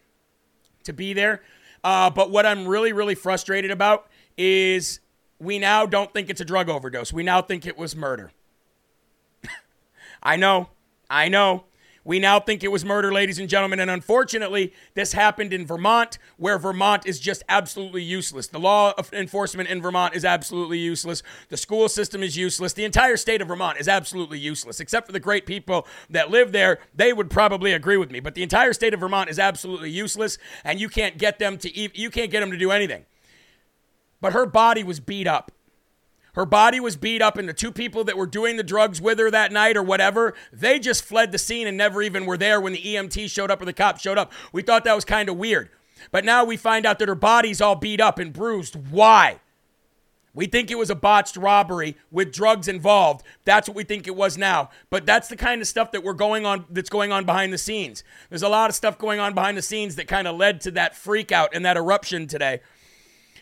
to 0.84 0.94
be 0.94 1.14
there. 1.14 1.42
Uh, 1.84 2.10
but 2.10 2.30
what 2.30 2.46
I'm 2.46 2.68
really 2.68 2.92
really 2.92 3.16
frustrated 3.16 3.72
about 3.72 4.08
is 4.38 5.00
we 5.40 5.58
now 5.58 5.86
don't 5.86 6.14
think 6.14 6.30
it's 6.30 6.42
a 6.42 6.46
drug 6.46 6.70
overdose. 6.70 7.14
We 7.14 7.24
now 7.24 7.42
think 7.42 7.66
it 7.66 7.78
was 7.78 7.96
murder. 7.96 8.32
I 10.24 10.36
know, 10.36 10.70
I 11.10 11.30
know. 11.30 11.64
We 12.04 12.20
now 12.20 12.40
think 12.40 12.64
it 12.64 12.72
was 12.72 12.84
murder, 12.84 13.14
ladies 13.14 13.38
and 13.38 13.48
gentlemen. 13.48 13.80
And 13.80 13.92
unfortunately, 13.92 14.74
this 14.96 15.14
happened 15.14 15.54
in 15.54 15.68
Vermont, 15.68 16.18
where 16.38 16.58
Vermont 16.58 17.06
is 17.06 17.20
just 17.20 17.44
absolutely 17.48 18.02
useless. 18.02 18.48
The 18.48 18.60
law 18.60 18.94
enforcement 19.14 19.70
in 19.70 19.82
Vermont 19.82 20.16
is 20.16 20.26
absolutely 20.26 20.80
useless. 20.80 21.22
The 21.50 21.58
school 21.58 21.88
system 21.90 22.24
is 22.24 22.36
useless. 22.36 22.74
The 22.74 22.86
entire 22.86 23.18
state 23.18 23.42
of 23.42 23.48
Vermont 23.48 23.80
is 23.80 23.88
absolutely 23.88 24.40
useless, 24.40 24.80
except 24.80 25.06
for 25.06 25.14
the 25.14 25.20
great 25.20 25.46
people 25.46 25.86
that 26.10 26.32
live 26.32 26.52
there. 26.52 26.80
They 26.96 27.14
would 27.14 27.30
probably 27.30 27.72
agree 27.74 27.98
with 27.98 28.12
me. 28.12 28.20
But 28.20 28.34
the 28.34 28.44
entire 28.44 28.74
state 28.74 28.94
of 28.94 29.00
Vermont 29.00 29.30
is 29.30 29.38
absolutely 29.38 29.92
useless, 29.92 30.40
and 30.64 30.80
you 30.80 30.90
can't 30.90 31.20
get 31.20 31.38
them 31.38 31.58
to 31.60 31.72
you 31.72 32.10
can't 32.10 32.32
get 32.32 32.40
them 32.40 32.52
to 32.52 32.58
do 32.58 32.72
anything. 32.72 33.06
But 34.22 34.34
her 34.34 34.46
body 34.46 34.84
was 34.84 35.00
beat 35.00 35.28
up. 35.28 35.52
Her 36.34 36.46
body 36.46 36.80
was 36.80 36.96
beat 36.96 37.22
up, 37.22 37.38
and 37.38 37.48
the 37.48 37.54
two 37.54 37.72
people 37.72 38.04
that 38.06 38.18
were 38.18 38.26
doing 38.26 38.56
the 38.56 38.64
drugs 38.64 39.02
with 39.02 39.20
her 39.20 39.30
that 39.32 39.52
night 39.52 39.76
or 39.76 39.84
whatever, 39.84 40.34
they 40.54 40.80
just 40.80 41.04
fled 41.04 41.32
the 41.32 41.38
scene 41.38 41.68
and 41.68 41.78
never 41.78 42.02
even 42.02 42.26
were 42.26 42.38
there 42.38 42.62
when 42.62 42.74
the 42.74 42.82
EMT 42.82 43.30
showed 43.30 43.52
up 43.52 43.62
or 43.62 43.66
the 43.66 43.74
cops 43.74 44.02
showed 44.02 44.18
up. 44.18 44.32
We 44.54 44.62
thought 44.62 44.84
that 44.86 44.96
was 44.96 45.06
kind 45.06 45.30
of 45.30 45.38
weird. 45.38 45.70
But 46.12 46.26
now 46.26 46.46
we 46.46 46.58
find 46.58 46.86
out 46.86 47.00
that 47.00 47.10
her 47.10 47.16
body's 47.16 47.62
all 47.62 47.76
beat 47.76 48.02
up 48.02 48.18
and 48.18 48.34
bruised. 48.34 48.76
Why? 48.92 49.40
We 50.34 50.46
think 50.46 50.72
it 50.72 50.78
was 50.78 50.90
a 50.90 50.96
botched 50.96 51.36
robbery 51.36 51.98
with 52.10 52.32
drugs 52.32 52.70
involved. 52.70 53.26
That's 53.44 53.68
what 53.68 53.76
we 53.76 53.84
think 53.84 54.08
it 54.08 54.16
was 54.16 54.38
now. 54.38 54.70
But 54.90 55.06
that's 55.06 55.28
the 55.28 55.36
kind 55.36 55.62
of 55.62 55.68
stuff 55.68 55.92
that 55.92 56.04
we're 56.04 56.14
going 56.14 56.46
on 56.46 56.66
that's 56.70 56.90
going 56.90 57.12
on 57.12 57.26
behind 57.26 57.52
the 57.52 57.58
scenes. 57.58 58.04
There's 58.30 58.42
a 58.42 58.50
lot 58.50 58.70
of 58.70 58.76
stuff 58.76 58.98
going 58.98 59.20
on 59.20 59.34
behind 59.34 59.58
the 59.58 59.62
scenes 59.62 59.98
that 59.98 60.08
kind 60.08 60.28
of 60.28 60.38
led 60.38 60.62
to 60.62 60.72
that 60.72 60.96
freak 60.96 61.34
out 61.34 61.50
and 61.54 61.66
that 61.66 61.76
eruption 61.76 62.28
today. 62.28 62.62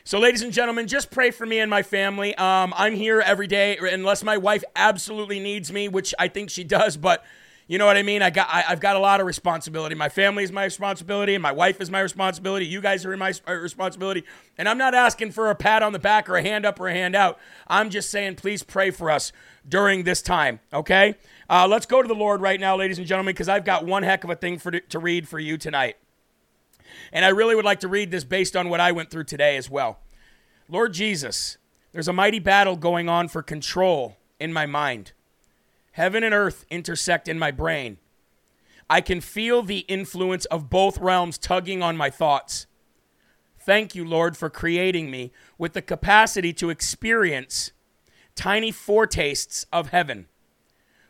So, 0.04 0.18
ladies 0.18 0.42
and 0.42 0.54
gentlemen, 0.54 0.88
just 0.88 1.12
pray 1.12 1.30
for 1.30 1.46
me 1.46 1.60
and 1.60 1.70
my 1.70 1.84
family. 1.84 2.34
Um, 2.36 2.74
I'm 2.76 2.96
here 2.96 3.22
every 3.22 3.48
day, 3.48 3.78
unless 3.78 4.24
my 4.24 4.38
wife 4.38 4.64
absolutely 4.76 5.40
needs 5.40 5.72
me, 5.72 5.88
which 5.88 6.14
I 6.18 6.30
think 6.30 6.50
she 6.50 6.64
does. 6.64 6.98
But 6.98 7.24
you 7.68 7.78
know 7.78 7.86
what 7.86 7.98
I 7.98 8.02
mean? 8.02 8.24
I 8.24 8.32
got, 8.32 8.48
I, 8.50 8.62
have 8.62 8.80
got 8.80 8.96
a 8.96 9.00
lot 9.00 9.20
of 9.20 9.28
responsibility. 9.28 9.94
My 9.94 10.10
family 10.10 10.44
is 10.44 10.52
my 10.52 10.64
responsibility, 10.64 11.36
and 11.36 11.44
my 11.44 11.52
wife 11.52 11.80
is 11.82 11.92
my 11.92 12.00
responsibility. 12.00 12.66
You 12.66 12.82
guys 12.82 13.06
are 13.06 13.14
in 13.14 13.20
my 13.20 13.34
responsibility, 13.46 14.24
and 14.58 14.68
I'm 14.68 14.80
not 14.80 14.96
asking 14.96 15.34
for 15.34 15.52
a 15.52 15.56
pat 15.56 15.84
on 15.84 15.94
the 15.94 16.00
back 16.00 16.30
or 16.30 16.38
a 16.38 16.42
hand 16.42 16.66
up 16.66 16.80
or 16.80 16.88
a 16.88 16.94
hand 16.94 17.16
out. 17.16 17.38
I'm 17.68 17.92
just 17.92 18.10
saying, 18.10 18.38
please 18.38 18.64
pray 18.64 18.90
for 18.90 19.12
us 19.12 19.32
during 19.68 20.04
this 20.04 20.24
time. 20.24 20.62
Okay? 20.74 21.14
Uh, 21.48 21.68
let's 21.68 21.86
go 21.86 22.02
to 22.02 22.08
the 22.08 22.16
Lord 22.16 22.42
right 22.42 22.60
now, 22.60 22.76
ladies 22.76 22.98
and 22.98 23.06
gentlemen, 23.06 23.34
because 23.34 23.50
I've 23.50 23.66
got 23.66 23.86
one 23.86 24.02
heck 24.02 24.24
of 24.24 24.32
a 24.32 24.36
thing 24.36 24.58
for 24.58 24.72
to 24.72 24.98
read 24.98 25.28
for 25.28 25.38
you 25.38 25.58
tonight. 25.58 25.98
And 27.12 27.26
I 27.26 27.30
really 27.30 27.56
would 27.56 27.66
like 27.66 27.80
to 27.82 27.88
read 27.88 28.12
this 28.12 28.24
based 28.24 28.56
on 28.56 28.70
what 28.70 28.80
I 28.80 28.92
went 28.92 29.10
through 29.10 29.26
today 29.26 29.58
as 29.58 29.70
well. 29.70 30.00
Lord 30.68 30.94
Jesus, 30.94 31.58
there's 31.92 32.08
a 32.08 32.14
mighty 32.14 32.40
battle 32.40 32.76
going 32.76 33.10
on 33.10 33.28
for 33.28 33.42
control 33.42 34.18
in 34.40 34.54
my 34.54 34.66
mind. 34.66 35.12
Heaven 35.94 36.24
and 36.24 36.34
earth 36.34 36.66
intersect 36.70 37.28
in 37.28 37.40
my 37.40 37.52
brain. 37.52 37.98
I 38.90 39.02
can 39.02 39.22
feel 39.22 39.62
the 39.62 39.80
influence 39.80 40.46
of 40.46 40.70
both 40.70 40.98
realms 40.98 41.38
tugging 41.38 41.84
on 41.84 41.98
my 41.98 42.10
thoughts. 42.10 42.68
Thank 43.60 43.94
you, 43.94 44.06
Lord, 44.06 44.38
for 44.38 44.50
creating 44.50 45.12
me 45.12 45.32
with 45.58 45.74
the 45.74 45.82
capacity 45.82 46.54
to 46.54 46.70
experience 46.70 47.72
tiny 48.34 48.72
foretastes 48.72 49.66
of 49.72 49.90
heaven. 49.90 50.29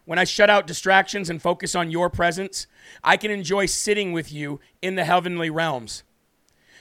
When 0.06 0.20
I 0.20 0.24
shut 0.24 0.50
out 0.50 0.68
distractions 0.68 1.30
and 1.30 1.42
focus 1.42 1.76
on 1.76 1.92
your 1.92 2.10
presence, 2.10 2.68
I 3.04 3.18
can 3.18 3.32
enjoy 3.32 3.68
sitting 3.68 4.12
with 4.12 4.32
you 4.32 4.60
in 4.82 4.96
the 4.96 5.06
heavenly 5.06 5.50
realms. 5.50 6.04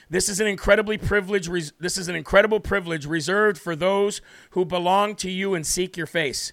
This 0.09 0.27
is 0.27 0.39
an 0.39 0.47
incredibly 0.47 0.97
privilege 0.97 1.47
this 1.79 1.97
is 1.97 2.07
an 2.07 2.15
incredible 2.15 2.59
privilege 2.59 3.05
reserved 3.05 3.59
for 3.59 3.75
those 3.75 4.21
who 4.51 4.65
belong 4.65 5.15
to 5.17 5.29
you 5.29 5.53
and 5.53 5.65
seek 5.65 5.95
your 5.95 6.07
face. 6.07 6.51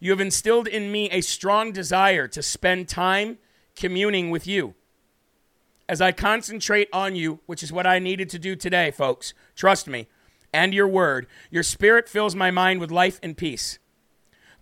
You 0.00 0.10
have 0.10 0.20
instilled 0.20 0.68
in 0.68 0.92
me 0.92 1.08
a 1.10 1.22
strong 1.22 1.72
desire 1.72 2.28
to 2.28 2.42
spend 2.42 2.88
time 2.88 3.38
communing 3.74 4.30
with 4.30 4.46
you. 4.46 4.74
As 5.88 6.00
I 6.00 6.12
concentrate 6.12 6.88
on 6.92 7.16
you, 7.16 7.40
which 7.46 7.62
is 7.62 7.72
what 7.72 7.86
I 7.86 7.98
needed 7.98 8.28
to 8.30 8.38
do 8.38 8.56
today, 8.56 8.90
folks, 8.90 9.34
trust 9.54 9.86
me, 9.86 10.08
and 10.52 10.72
your 10.72 10.88
word, 10.88 11.26
your 11.50 11.62
spirit 11.62 12.08
fills 12.08 12.34
my 12.34 12.50
mind 12.50 12.80
with 12.80 12.90
life 12.90 13.18
and 13.22 13.36
peace. 13.36 13.78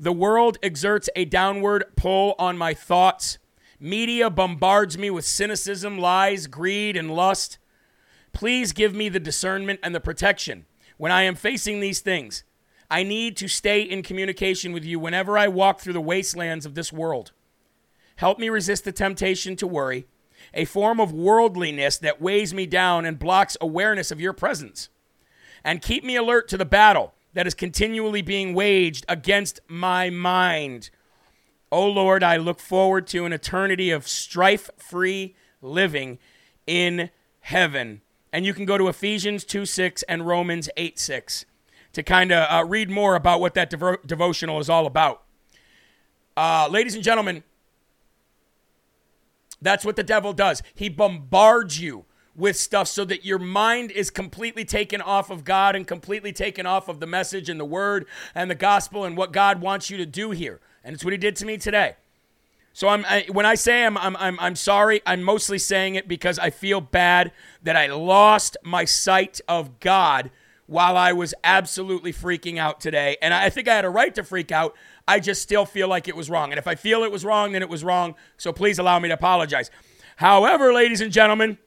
The 0.03 0.13
world 0.13 0.59
exerts 0.65 1.09
a 1.15 1.25
downward 1.25 1.85
pull 1.95 2.35
on 2.37 2.59
my 2.59 2.75
thoughts. 2.75 3.39
Media 3.79 4.31
bombards 4.31 4.99
me 4.99 5.11
with 5.11 5.25
cynicism, 5.25 5.97
lies, 5.97 6.49
greed, 6.49 6.97
and 6.97 7.15
lust. 7.15 7.59
Please 8.33 8.73
give 8.73 8.97
me 8.97 9.09
the 9.09 9.21
discernment 9.21 9.79
and 9.81 9.95
the 9.95 10.01
protection 10.01 10.67
when 10.97 11.13
I 11.13 11.23
am 11.23 11.37
facing 11.37 11.79
these 11.79 12.01
things. 12.01 12.43
I 12.91 13.05
need 13.05 13.37
to 13.37 13.47
stay 13.47 13.81
in 13.83 14.03
communication 14.03 14.73
with 14.73 14.85
you 14.85 14.99
whenever 14.99 15.39
I 15.39 15.47
walk 15.47 15.79
through 15.79 15.93
the 15.93 16.01
wastelands 16.01 16.67
of 16.67 16.75
this 16.75 16.93
world. 16.93 17.31
Help 18.17 18.41
me 18.41 18.49
resist 18.49 18.83
the 18.83 18.91
temptation 18.91 19.55
to 19.55 19.69
worry, 19.69 20.09
a 20.53 20.65
form 20.65 20.99
of 20.99 21.13
worldliness 21.13 21.97
that 21.99 22.21
weighs 22.21 22.53
me 22.53 22.67
down 22.67 23.05
and 23.05 23.21
blocks 23.21 23.57
awareness 23.61 24.11
of 24.11 24.21
your 24.21 24.33
presence. 24.33 24.89
And 25.63 25.81
keep 25.81 26.03
me 26.03 26.17
alert 26.17 26.49
to 26.49 26.57
the 26.57 26.65
battle 26.65 27.15
that 27.35 27.47
is 27.47 27.55
continually 27.55 28.23
being 28.23 28.55
waged 28.55 29.05
against 29.09 29.61
my 29.69 30.11
mind. 30.11 30.91
Oh 31.71 31.89
Lord, 31.89 32.23
I 32.23 32.37
look 32.37 32.61
forward 32.61 33.07
to 33.09 33.25
an 33.25 33.33
eternity 33.33 33.91
of 33.91 34.07
strife 34.07 34.71
free 34.77 35.35
living 35.61 36.19
in 36.67 37.11
heaven. 37.41 38.03
And 38.33 38.47
you 38.47 38.55
can 38.55 38.65
go 38.65 38.79
to 38.79 38.89
Ephesians 38.89 39.45
2 39.45 39.67
6 39.67 40.03
and 40.05 40.27
Romans 40.27 40.69
8 40.77 40.99
6 40.99 41.45
to 41.93 42.03
kind 42.03 42.33
of 42.33 42.47
uh, 42.51 42.65
read 42.67 42.91
more 42.91 43.15
about 43.15 43.41
what 43.41 43.55
that 43.55 43.71
devo- 43.71 44.05
devotional 44.07 44.59
is 44.59 44.71
all 44.71 44.87
about. 44.87 45.23
Uh, 46.37 46.67
ladies 46.71 46.95
and 46.95 47.05
gentlemen, 47.05 47.43
that's 49.61 49.85
what 49.85 49.97
the 49.97 50.03
devil 50.03 50.33
does. 50.33 50.63
He 50.75 50.89
bombards 50.89 51.81
you 51.81 52.07
with 52.35 52.57
stuff 52.57 52.89
so 52.89 53.05
that 53.05 53.25
your 53.25 53.39
mind 53.39 53.91
is 53.91 54.11
completely 54.11 54.65
taken 54.65 55.01
off 55.03 55.31
of 55.31 55.45
God 55.45 55.77
and 55.77 55.87
completely 55.87 56.33
taken 56.33 56.67
off 56.67 56.89
of 56.89 57.01
the 57.01 57.07
message 57.07 57.49
and 57.49 57.61
the 57.61 57.65
word 57.65 58.07
and 58.35 58.51
the 58.51 58.55
gospel 58.55 59.05
and 59.05 59.17
what 59.17 59.33
God 59.33 59.61
wants 59.61 59.91
you 59.91 59.97
to 59.99 60.07
do 60.07 60.31
here. 60.31 60.61
And 60.83 60.95
it's 60.95 61.05
what 61.05 61.13
he 61.13 61.19
did 61.19 61.37
to 61.37 61.47
me 61.47 61.59
today. 61.59 61.97
So 62.73 62.89
I'm 62.89 63.05
I, 63.05 63.27
when 63.31 63.45
I 63.45 63.55
say 63.55 63.85
I'm, 63.85 63.99
I'm 63.99 64.17
I'm 64.17 64.41
I'm 64.41 64.57
sorry, 64.57 65.03
I'm 65.05 65.23
mostly 65.23 65.59
saying 65.59 65.95
it 65.95 66.09
because 66.09 66.39
I 66.39 66.49
feel 66.51 66.81
bad 66.81 67.33
that 67.63 67.77
I 67.77 67.89
lost 67.89 68.57
my 68.63 68.87
sight 68.87 69.41
of 69.47 69.79
God 69.79 70.31
while 70.67 70.97
I 70.97 71.13
was 71.13 71.35
absolutely 71.45 72.15
freaking 72.15 72.57
out 72.57 72.81
today. 72.81 73.19
And 73.21 73.35
I 73.35 73.51
think 73.51 73.69
I 73.69 73.75
had 73.75 73.85
a 73.85 73.91
right 73.91 74.15
to 74.15 74.25
freak 74.25 74.51
out. 74.51 74.75
I 75.07 75.21
just 75.21 75.43
still 75.43 75.67
feel 75.67 75.87
like 75.87 76.09
it 76.09 76.17
was 76.17 76.31
wrong. 76.31 76.51
And 76.51 76.59
if 76.59 76.67
I 76.67 76.77
feel 76.77 77.03
it 77.03 77.13
was 77.13 77.27
wrong, 77.27 77.53
then 77.53 77.61
it 77.61 77.69
was 77.69 77.85
wrong. 77.85 78.15
So 78.39 78.55
please 78.55 78.79
allow 78.79 78.99
me 78.99 79.09
to 79.09 79.15
apologize. 79.15 79.71
However, 80.17 80.73
ladies 80.73 81.03
and 81.03 81.13
gentlemen, 81.13 81.59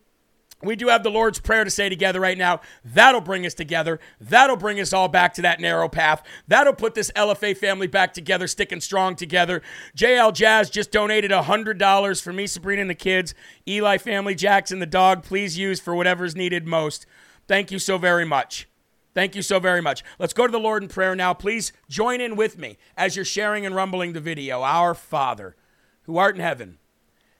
we 0.65 0.75
do 0.75 0.87
have 0.87 1.03
the 1.03 1.11
Lord's 1.11 1.39
Prayer 1.39 1.63
to 1.63 1.69
say 1.69 1.89
together 1.89 2.19
right 2.19 2.37
now. 2.37 2.61
That'll 2.83 3.21
bring 3.21 3.45
us 3.45 3.53
together. 3.53 3.99
That'll 4.19 4.55
bring 4.55 4.79
us 4.79 4.93
all 4.93 5.07
back 5.07 5.33
to 5.35 5.41
that 5.43 5.59
narrow 5.59 5.89
path. 5.89 6.23
That'll 6.47 6.73
put 6.73 6.95
this 6.95 7.11
LFA 7.11 7.55
family 7.57 7.87
back 7.87 8.13
together, 8.13 8.47
sticking 8.47 8.81
strong 8.81 9.15
together. 9.15 9.61
JL 9.95 10.33
Jazz 10.33 10.69
just 10.69 10.91
donated 10.91 11.31
$100 11.31 12.21
for 12.21 12.33
me, 12.33 12.47
Sabrina, 12.47 12.81
and 12.81 12.89
the 12.89 12.95
kids. 12.95 13.33
Eli 13.67 13.97
family, 13.97 14.35
Jackson, 14.35 14.79
the 14.79 14.85
dog, 14.85 15.23
please 15.23 15.57
use 15.57 15.79
for 15.79 15.95
whatever's 15.95 16.35
needed 16.35 16.65
most. 16.65 17.05
Thank 17.47 17.71
you 17.71 17.79
so 17.79 17.97
very 17.97 18.25
much. 18.25 18.67
Thank 19.13 19.33
you 19.33 19.41
so 19.41 19.59
very 19.59 19.81
much. 19.81 20.03
Let's 20.19 20.33
go 20.33 20.45
to 20.45 20.51
the 20.51 20.59
Lord 20.59 20.83
in 20.83 20.89
prayer 20.89 21.15
now. 21.15 21.33
Please 21.33 21.71
join 21.89 22.19
in 22.19 22.35
with 22.35 22.57
me 22.57 22.77
as 22.97 23.15
you're 23.15 23.23
sharing 23.23 23.65
and 23.65 23.73
rumbling 23.73 24.11
the 24.11 24.19
video. 24.19 24.61
Our 24.61 24.93
Father, 24.93 25.55
who 26.03 26.17
art 26.17 26.35
in 26.35 26.41
heaven, 26.41 26.79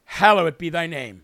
hallowed 0.06 0.58
be 0.58 0.70
thy 0.70 0.88
name. 0.88 1.24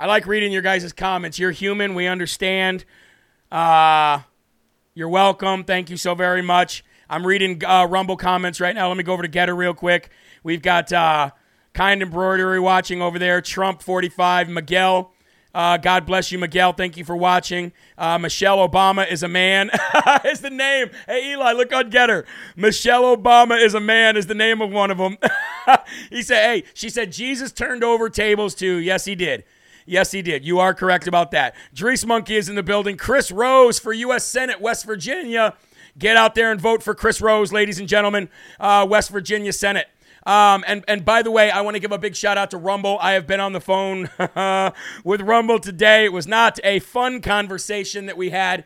I 0.00 0.06
like 0.06 0.26
reading 0.26 0.50
your 0.50 0.62
guys' 0.62 0.94
comments. 0.94 1.38
You're 1.38 1.50
human. 1.50 1.94
We 1.94 2.06
understand. 2.06 2.86
Uh, 3.52 4.20
you're 4.94 5.10
welcome. 5.10 5.62
Thank 5.62 5.90
you 5.90 5.98
so 5.98 6.14
very 6.14 6.40
much. 6.40 6.82
I'm 7.10 7.26
reading 7.26 7.62
uh, 7.62 7.84
Rumble 7.84 8.16
comments 8.16 8.62
right 8.62 8.74
now. 8.74 8.88
Let 8.88 8.96
me 8.96 9.02
go 9.02 9.12
over 9.12 9.22
to 9.22 9.28
Gettr 9.28 9.54
real 9.54 9.74
quick. 9.74 10.08
We've 10.42 10.62
got 10.62 10.90
uh, 10.90 11.32
Kind 11.74 12.00
Embroidery 12.00 12.58
watching 12.58 13.02
over 13.02 13.18
there. 13.18 13.42
Trump 13.42 13.82
45. 13.82 14.48
Miguel 14.48 15.12
Uh, 15.54 15.76
God 15.76 16.06
bless 16.06 16.32
you, 16.32 16.38
Miguel. 16.38 16.72
Thank 16.72 16.96
you 16.96 17.04
for 17.04 17.14
watching. 17.14 17.70
Uh, 17.98 18.16
Michelle 18.16 18.66
Obama 18.66 19.06
is 19.06 19.22
a 19.22 19.28
man. 19.28 19.70
is 20.24 20.40
the 20.40 20.48
name. 20.48 20.88
Hey, 21.06 21.32
Eli, 21.32 21.52
look 21.52 21.74
on 21.74 21.90
Gettr. 21.90 22.24
Michelle 22.56 23.14
Obama 23.14 23.62
is 23.62 23.74
a 23.74 23.80
man 23.80 24.16
is 24.16 24.28
the 24.28 24.34
name 24.34 24.62
of 24.62 24.70
one 24.70 24.90
of 24.90 24.96
them. 24.96 25.18
he 26.10 26.22
said, 26.22 26.42
hey, 26.42 26.64
she 26.72 26.88
said, 26.88 27.12
Jesus 27.12 27.52
turned 27.52 27.84
over 27.84 28.08
tables 28.08 28.54
too. 28.54 28.76
Yes, 28.76 29.04
he 29.04 29.14
did. 29.14 29.44
Yes, 29.86 30.12
he 30.12 30.22
did. 30.22 30.44
You 30.44 30.58
are 30.60 30.74
correct 30.74 31.06
about 31.06 31.30
that. 31.32 31.54
Drees 31.74 32.06
Monkey 32.06 32.36
is 32.36 32.48
in 32.48 32.54
the 32.54 32.62
building. 32.62 32.96
Chris 32.96 33.30
Rose 33.30 33.78
for 33.78 33.92
U.S. 33.92 34.24
Senate, 34.24 34.60
West 34.60 34.84
Virginia. 34.84 35.54
Get 35.98 36.16
out 36.16 36.34
there 36.34 36.52
and 36.52 36.60
vote 36.60 36.82
for 36.82 36.94
Chris 36.94 37.20
Rose, 37.20 37.52
ladies 37.52 37.78
and 37.78 37.88
gentlemen. 37.88 38.28
Uh, 38.58 38.86
West 38.88 39.10
Virginia 39.10 39.52
Senate. 39.52 39.88
Um, 40.26 40.64
and, 40.66 40.84
and 40.86 41.04
by 41.04 41.22
the 41.22 41.30
way, 41.30 41.50
I 41.50 41.62
want 41.62 41.76
to 41.76 41.80
give 41.80 41.92
a 41.92 41.98
big 41.98 42.14
shout 42.14 42.36
out 42.36 42.50
to 42.50 42.58
Rumble. 42.58 42.98
I 43.00 43.12
have 43.12 43.26
been 43.26 43.40
on 43.40 43.52
the 43.52 43.60
phone 43.60 44.10
with 45.04 45.22
Rumble 45.22 45.58
today. 45.58 46.04
It 46.04 46.12
was 46.12 46.26
not 46.26 46.58
a 46.62 46.78
fun 46.80 47.20
conversation 47.20 48.06
that 48.06 48.16
we 48.16 48.30
had, 48.30 48.64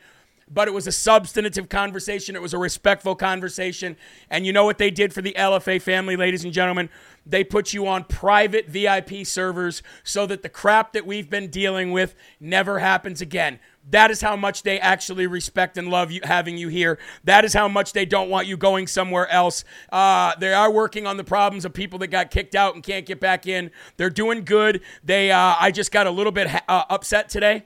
but 0.50 0.68
it 0.68 0.72
was 0.72 0.86
a 0.86 0.92
substantive 0.92 1.68
conversation. 1.68 2.36
It 2.36 2.42
was 2.42 2.54
a 2.54 2.58
respectful 2.58 3.14
conversation. 3.14 3.96
And 4.30 4.46
you 4.46 4.52
know 4.52 4.64
what 4.64 4.78
they 4.78 4.90
did 4.90 5.12
for 5.12 5.22
the 5.22 5.34
LFA 5.38 5.80
family, 5.80 6.16
ladies 6.16 6.44
and 6.44 6.52
gentlemen? 6.52 6.88
They 7.26 7.42
put 7.42 7.72
you 7.72 7.86
on 7.86 8.04
private 8.04 8.68
VIP 8.68 9.26
servers 9.26 9.82
so 10.02 10.26
that 10.26 10.42
the 10.42 10.48
crap 10.48 10.92
that 10.92 11.06
we've 11.06 11.30
been 11.30 11.48
dealing 11.48 11.90
with 11.90 12.14
never 12.38 12.78
happens 12.78 13.20
again. 13.20 13.58
That 13.90 14.10
is 14.10 14.20
how 14.20 14.36
much 14.36 14.62
they 14.62 14.80
actually 14.80 15.26
respect 15.26 15.76
and 15.76 15.88
love 15.88 16.10
you, 16.10 16.20
having 16.24 16.56
you 16.56 16.68
here. 16.68 16.98
That 17.24 17.44
is 17.44 17.52
how 17.52 17.68
much 17.68 17.92
they 17.92 18.06
don't 18.06 18.30
want 18.30 18.46
you 18.46 18.56
going 18.56 18.86
somewhere 18.86 19.28
else. 19.28 19.64
Uh, 19.90 20.34
they 20.38 20.54
are 20.54 20.70
working 20.70 21.06
on 21.06 21.16
the 21.16 21.24
problems 21.24 21.64
of 21.64 21.74
people 21.74 21.98
that 22.00 22.08
got 22.08 22.30
kicked 22.30 22.54
out 22.54 22.74
and 22.74 22.82
can't 22.82 23.04
get 23.04 23.20
back 23.20 23.46
in. 23.46 23.70
They're 23.96 24.10
doing 24.10 24.44
good. 24.44 24.80
They, 25.02 25.30
uh, 25.30 25.54
I 25.58 25.70
just 25.70 25.92
got 25.92 26.06
a 26.06 26.10
little 26.10 26.32
bit 26.32 26.48
ha- 26.48 26.64
uh, 26.68 26.84
upset 26.88 27.28
today 27.28 27.64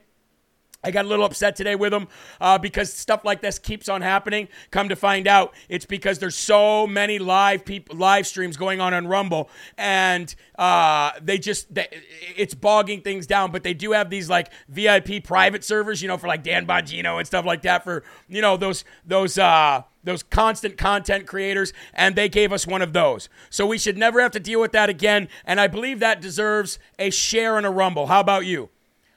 I 0.84 0.92
got 0.92 1.04
a 1.04 1.08
little 1.08 1.24
upset 1.24 1.56
today 1.56 1.74
with 1.74 1.90
them 1.90 2.06
uh, 2.40 2.56
because 2.56 2.92
stuff 2.92 3.24
like 3.24 3.40
this 3.40 3.58
keeps 3.58 3.88
on 3.88 4.00
happening. 4.00 4.46
Come 4.70 4.88
to 4.90 4.96
find 4.96 5.26
out, 5.26 5.52
it's 5.68 5.84
because 5.84 6.20
there's 6.20 6.36
so 6.36 6.86
many 6.86 7.18
live 7.18 7.64
people, 7.64 7.96
live 7.96 8.28
streams 8.28 8.56
going 8.56 8.80
on 8.80 8.94
on 8.94 9.08
Rumble, 9.08 9.50
and 9.76 10.32
uh, 10.56 11.10
they 11.20 11.36
just 11.38 11.74
they, 11.74 11.88
it's 12.36 12.54
bogging 12.54 13.00
things 13.00 13.26
down. 13.26 13.50
But 13.50 13.64
they 13.64 13.74
do 13.74 13.90
have 13.90 14.08
these 14.08 14.30
like 14.30 14.52
VIP 14.68 15.24
private 15.24 15.64
servers, 15.64 16.00
you 16.00 16.06
know, 16.06 16.16
for 16.16 16.28
like 16.28 16.44
Dan 16.44 16.64
Bongino 16.64 17.18
and 17.18 17.26
stuff 17.26 17.44
like 17.44 17.62
that 17.62 17.82
for 17.82 18.04
you 18.28 18.40
know 18.40 18.56
those 18.56 18.84
those 19.04 19.36
uh, 19.36 19.82
those 20.04 20.22
constant 20.22 20.78
content 20.78 21.26
creators, 21.26 21.72
and 21.92 22.14
they 22.14 22.28
gave 22.28 22.52
us 22.52 22.68
one 22.68 22.82
of 22.82 22.92
those. 22.92 23.28
So 23.50 23.66
we 23.66 23.78
should 23.78 23.98
never 23.98 24.20
have 24.20 24.30
to 24.30 24.40
deal 24.40 24.60
with 24.60 24.70
that 24.72 24.88
again. 24.88 25.28
And 25.44 25.60
I 25.60 25.66
believe 25.66 25.98
that 25.98 26.20
deserves 26.20 26.78
a 27.00 27.10
share 27.10 27.58
in 27.58 27.64
a 27.64 27.70
Rumble. 27.70 28.06
How 28.06 28.20
about 28.20 28.46
you? 28.46 28.70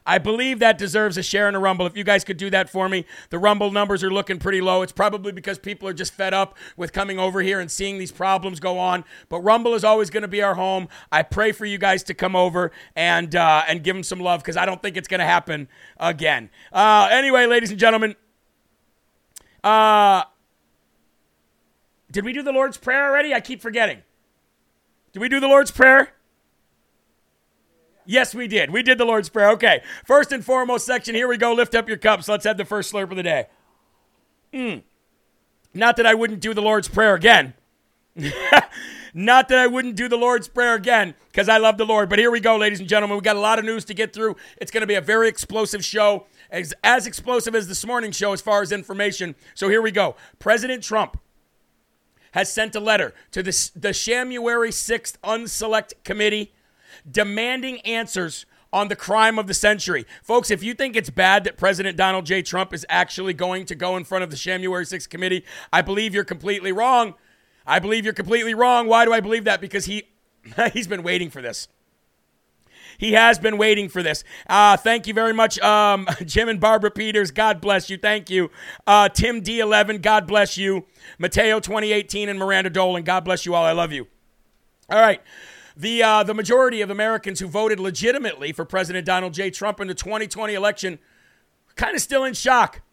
I 0.06 0.18
believe 0.18 0.60
that 0.60 0.78
deserves 0.78 1.18
a 1.18 1.24
share 1.24 1.48
in 1.48 1.56
a 1.56 1.60
Rumble. 1.60 1.86
If 1.86 1.96
you 1.96 2.04
guys 2.04 2.24
could 2.24 2.38
do 2.38 2.50
that 2.50 2.70
for 2.70 2.90
me, 2.90 3.06
the 3.30 3.38
Rumble 3.38 3.72
numbers 3.72 4.04
are 4.04 4.12
looking 4.12 4.40
pretty 4.40 4.62
low. 4.62 4.82
It's 4.82 4.92
probably 4.92 5.32
because 5.32 5.60
people 5.60 5.88
are 5.88 5.94
just 5.94 6.14
fed 6.14 6.34
up 6.34 6.58
with 6.76 6.92
coming 6.92 7.20
over 7.20 7.42
here 7.42 7.60
and 7.60 7.70
seeing 7.70 8.00
these 8.00 8.12
problems 8.12 8.60
go 8.60 8.80
on. 8.80 9.04
But 9.30 9.42
Rumble 9.42 9.76
is 9.76 9.84
always 9.84 10.10
going 10.10 10.24
to 10.24 10.28
be 10.28 10.42
our 10.42 10.56
home. 10.56 10.88
I 11.12 11.22
pray 11.24 11.52
for 11.52 11.66
you 11.66 11.78
guys 11.78 12.04
to 12.04 12.14
come 12.14 12.36
over 12.36 12.72
and 12.96 13.36
uh, 13.36 13.64
and 13.68 13.84
give 13.84 13.96
them 13.96 14.04
some 14.04 14.20
love 14.20 14.42
because 14.42 14.58
I 14.58 14.66
don't 14.66 14.82
think 14.82 14.98
it's 14.98 15.08
going 15.08 15.20
to 15.20 15.26
happen 15.26 15.68
again. 15.98 16.50
Uh, 16.74 17.08
anyway, 17.12 17.46
ladies 17.46 17.70
and 17.70 17.80
gentlemen, 17.80 18.16
uh, 19.64 20.24
did 22.12 22.26
we 22.26 22.34
do 22.34 22.42
the 22.42 22.52
Lord's 22.52 22.78
Prayer 22.78 23.06
already? 23.06 23.34
I 23.34 23.40
keep 23.40 23.62
forgetting. 23.62 24.02
Did 25.14 25.20
we 25.20 25.30
do 25.30 25.40
the 25.40 25.48
Lord's 25.48 25.72
Prayer? 25.72 26.14
Yes, 28.12 28.36
we 28.36 28.50
did. 28.50 28.72
We 28.72 28.84
did 28.84 28.98
the 28.98 29.06
Lord's 29.06 29.30
Prayer. 29.30 29.52
Okay. 29.52 29.82
First 30.06 30.34
and 30.34 30.44
foremost 30.44 30.86
section. 30.86 31.16
Here 31.16 31.30
we 31.30 31.38
go. 31.38 31.54
Lift 31.54 31.74
up 31.74 31.88
your 31.88 31.96
cups. 31.96 32.28
Let's 32.28 32.44
have 32.44 32.58
the 32.58 32.66
first 32.66 32.92
slurp 32.92 33.10
of 33.10 33.16
the 33.16 33.24
day. 33.24 33.48
Mm. 34.54 34.84
Not 35.74 35.96
that 35.96 36.06
I 36.06 36.14
wouldn't 36.14 36.42
do 36.42 36.54
the 36.54 36.62
Lord's 36.62 36.90
Prayer 36.90 37.16
again. 37.16 37.54
Not 39.14 39.48
that 39.48 39.58
I 39.58 39.68
wouldn't 39.68 39.96
do 39.96 40.10
the 40.10 40.18
Lord's 40.18 40.50
Prayer 40.50 40.76
again, 40.76 41.16
because 41.28 41.48
I 41.48 41.58
love 41.58 41.78
the 41.78 41.86
Lord. 41.86 42.10
But 42.10 42.20
here 42.20 42.30
we 42.30 42.42
go, 42.42 42.58
ladies 42.58 42.82
and 42.82 42.90
gentlemen. 42.90 43.16
We 43.16 43.22
got 43.22 43.38
a 43.38 43.40
lot 43.40 43.60
of 43.60 43.64
news 43.64 43.86
to 43.86 43.94
get 43.94 44.12
through. 44.12 44.36
It's 44.58 44.72
going 44.72 44.82
to 44.82 44.88
be 44.88 44.96
a 44.96 45.02
very 45.02 45.30
explosive 45.30 45.86
show, 45.86 46.26
as, 46.50 46.74
as 46.84 47.08
explosive 47.08 47.56
as 47.56 47.70
this 47.70 47.86
morning 47.86 48.12
show 48.12 48.34
as 48.34 48.42
far 48.42 48.62
as 48.62 48.74
information. 48.74 49.36
So 49.56 49.70
here 49.70 49.82
we 49.82 49.92
go. 49.92 50.18
President 50.38 50.84
Trump 50.84 51.18
has 52.32 52.52
sent 52.52 52.76
a 52.76 52.82
letter 52.82 53.14
to 53.32 53.42
the, 53.42 53.72
the 53.74 53.90
Shamuary 53.92 54.72
6th 54.72 55.18
Unselect 55.24 55.94
Committee 56.04 56.52
demanding 57.10 57.80
answers 57.82 58.46
on 58.74 58.88
the 58.88 58.96
crime 58.96 59.38
of 59.38 59.48
the 59.48 59.54
century. 59.54 60.06
Folks, 60.24 60.50
if 60.50 60.64
you 60.64 60.74
think 60.74 60.96
it's 60.96 61.10
bad 61.10 61.44
that 61.44 61.58
President 61.58 61.98
Donald 61.98 62.26
J. 62.26 62.42
Trump 62.42 62.74
is 62.74 62.86
actually 62.90 63.34
going 63.34 63.66
to 63.66 63.76
go 63.76 63.98
in 63.98 64.04
front 64.04 64.24
of 64.24 64.30
the 64.30 64.38
January 64.38 64.86
6th 64.86 65.10
committee, 65.10 65.44
I 65.74 65.82
believe 65.82 66.14
you're 66.14 66.24
completely 66.24 66.72
wrong. 66.72 67.16
I 67.66 67.80
believe 67.80 68.06
you're 68.06 68.14
completely 68.14 68.54
wrong. 68.54 68.88
Why 68.88 69.06
do 69.06 69.14
I 69.14 69.20
believe 69.20 69.44
that? 69.44 69.62
Because 69.62 69.86
he 69.86 70.04
he's 70.74 70.88
been 70.88 71.04
waiting 71.04 71.30
for 71.30 71.42
this. 71.42 71.68
He 72.98 73.14
has 73.14 73.40
been 73.40 73.58
waiting 73.58 73.90
for 73.90 74.04
this. 74.04 74.24
Uh, 74.48 74.78
thank 74.78 75.08
you 75.08 75.14
very 75.14 75.34
much, 75.34 75.58
um, 75.60 76.08
Jim 76.26 76.50
and 76.50 76.60
Barbara 76.60 76.92
Peters. 76.92 77.32
God 77.32 77.60
bless 77.60 77.90
you. 77.90 77.98
Thank 77.98 78.30
you. 78.30 78.52
Uh, 78.86 79.10
Tim 79.10 79.42
D11, 79.42 80.02
God 80.02 80.28
bless 80.28 80.56
you. 80.58 80.86
Mateo 81.18 81.60
2018 81.60 82.30
and 82.30 82.38
Miranda 82.38 82.70
Dolan, 82.70 83.04
God 83.04 83.22
bless 83.26 83.46
you 83.46 83.56
all. 83.56 83.66
I 83.66 83.72
love 83.72 83.92
you. 83.92 84.08
All 84.90 85.00
right. 85.00 85.22
The, 85.82 86.04
uh, 86.04 86.22
the 86.22 86.36
majority 86.36 86.82
of 86.82 86.92
Americans 86.92 87.40
who 87.40 87.48
voted 87.48 87.80
legitimately 87.80 88.52
for 88.52 88.66
President 88.66 89.04
Donald 89.04 89.34
J. 89.34 89.50
Trump 89.50 89.80
in 89.80 89.88
the 89.88 89.96
2020 89.96 90.54
election 90.54 91.00
kind 91.76 91.96
of 91.96 92.04
still 92.04 92.24
in 92.24 92.36
shock. 92.36 92.84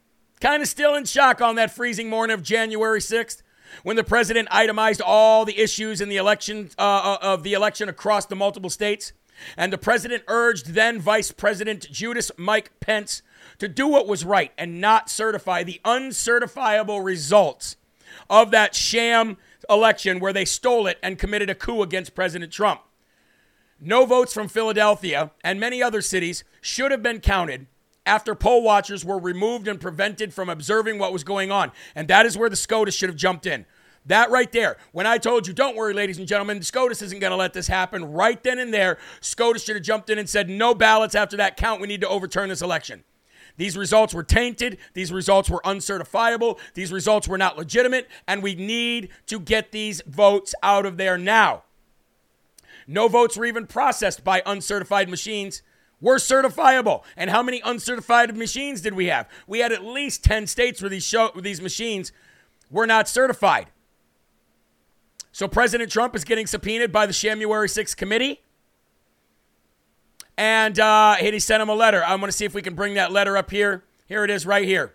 Kind 0.40 0.62
of 0.62 0.68
still 0.70 0.94
in 0.94 1.04
shock 1.04 1.42
on 1.42 1.56
that 1.56 1.70
freezing 1.70 2.08
morning 2.08 2.32
of 2.32 2.42
January 2.42 3.00
6th 3.00 3.42
when 3.82 3.96
the 3.96 4.04
president 4.04 4.48
itemized 4.50 5.02
all 5.02 5.44
the 5.44 5.58
issues 5.58 6.00
in 6.00 6.08
the 6.08 6.16
election 6.16 6.70
uh, 6.78 6.82
uh, 6.82 7.18
of 7.20 7.42
the 7.42 7.52
election 7.52 7.90
across 7.90 8.24
the 8.24 8.34
multiple 8.34 8.70
states. 8.70 9.12
And 9.54 9.70
the 9.70 9.76
president 9.76 10.22
urged 10.26 10.68
then 10.68 10.98
Vice 10.98 11.30
President 11.30 11.90
Judas 11.90 12.32
Mike 12.38 12.72
Pence 12.80 13.20
to 13.58 13.68
do 13.68 13.86
what 13.86 14.08
was 14.08 14.24
right 14.24 14.50
and 14.56 14.80
not 14.80 15.10
certify 15.10 15.62
the 15.62 15.78
uncertifiable 15.84 17.02
results 17.02 17.76
of 18.30 18.50
that 18.52 18.74
sham 18.74 19.36
election 19.68 20.20
where 20.20 20.32
they 20.32 20.44
stole 20.44 20.86
it 20.86 20.98
and 21.02 21.18
committed 21.18 21.50
a 21.50 21.54
coup 21.54 21.82
against 21.82 22.14
President 22.14 22.52
Trump. 22.52 22.80
No 23.80 24.06
votes 24.06 24.32
from 24.32 24.48
Philadelphia 24.48 25.30
and 25.44 25.60
many 25.60 25.82
other 25.82 26.02
cities 26.02 26.44
should 26.60 26.90
have 26.90 27.02
been 27.02 27.20
counted 27.20 27.66
after 28.04 28.34
poll 28.34 28.62
watchers 28.62 29.04
were 29.04 29.18
removed 29.18 29.68
and 29.68 29.80
prevented 29.80 30.32
from 30.32 30.48
observing 30.48 30.98
what 30.98 31.12
was 31.12 31.22
going 31.22 31.52
on. 31.52 31.70
And 31.94 32.08
that 32.08 32.26
is 32.26 32.36
where 32.36 32.48
the 32.48 32.56
SCOTUS 32.56 32.94
should 32.94 33.10
have 33.10 33.16
jumped 33.16 33.46
in. 33.46 33.66
That 34.06 34.30
right 34.30 34.50
there. 34.50 34.78
When 34.92 35.06
I 35.06 35.18
told 35.18 35.46
you, 35.46 35.52
don't 35.52 35.76
worry, 35.76 35.92
ladies 35.92 36.18
and 36.18 36.26
gentlemen, 36.26 36.62
SCOTUS 36.62 37.02
isn't 37.02 37.18
going 37.18 37.30
to 37.30 37.36
let 37.36 37.52
this 37.52 37.66
happen. 37.66 38.12
Right 38.12 38.42
then 38.42 38.58
and 38.58 38.72
there, 38.72 38.96
SCOTUS 39.20 39.64
should 39.64 39.76
have 39.76 39.84
jumped 39.84 40.08
in 40.08 40.18
and 40.18 40.28
said, 40.28 40.48
no 40.48 40.74
ballots 40.74 41.14
after 41.14 41.36
that 41.36 41.58
count. 41.58 41.82
We 41.82 41.86
need 41.86 42.00
to 42.00 42.08
overturn 42.08 42.48
this 42.48 42.62
election. 42.62 43.04
These 43.58 43.76
results 43.76 44.14
were 44.14 44.22
tainted. 44.22 44.78
These 44.94 45.12
results 45.12 45.50
were 45.50 45.60
uncertifiable. 45.64 46.58
These 46.72 46.92
results 46.92 47.28
were 47.28 47.36
not 47.36 47.58
legitimate. 47.58 48.08
And 48.26 48.42
we 48.42 48.54
need 48.54 49.10
to 49.26 49.38
get 49.38 49.72
these 49.72 50.00
votes 50.06 50.54
out 50.62 50.86
of 50.86 50.96
there 50.96 51.18
now. 51.18 51.64
No 52.86 53.08
votes 53.08 53.36
were 53.36 53.44
even 53.44 53.66
processed 53.66 54.24
by 54.24 54.42
uncertified 54.46 55.10
machines 55.10 55.60
were 56.00 56.16
certifiable. 56.16 57.02
And 57.16 57.30
how 57.30 57.42
many 57.42 57.60
uncertified 57.64 58.34
machines 58.36 58.80
did 58.80 58.94
we 58.94 59.06
have? 59.06 59.28
We 59.46 59.58
had 59.58 59.72
at 59.72 59.84
least 59.84 60.24
10 60.24 60.46
states 60.46 60.80
where 60.80 60.88
these, 60.88 61.04
show, 61.04 61.30
where 61.32 61.42
these 61.42 61.60
machines 61.60 62.12
were 62.70 62.86
not 62.86 63.08
certified. 63.08 63.66
So 65.32 65.48
President 65.48 65.90
Trump 65.90 66.14
is 66.14 66.24
getting 66.24 66.46
subpoenaed 66.46 66.92
by 66.92 67.06
the 67.06 67.12
January 67.12 67.68
6th 67.68 67.96
committee 67.96 68.40
and 70.38 70.78
uh, 70.78 71.16
he 71.16 71.38
sent 71.40 71.60
him 71.60 71.68
a 71.68 71.74
letter. 71.74 72.02
I'm 72.04 72.20
going 72.20 72.30
to 72.30 72.36
see 72.36 72.44
if 72.44 72.54
we 72.54 72.62
can 72.62 72.74
bring 72.74 72.94
that 72.94 73.10
letter 73.10 73.36
up 73.36 73.50
here. 73.50 73.84
Here 74.06 74.22
it 74.22 74.30
is 74.30 74.46
right 74.46 74.64
here. 74.64 74.94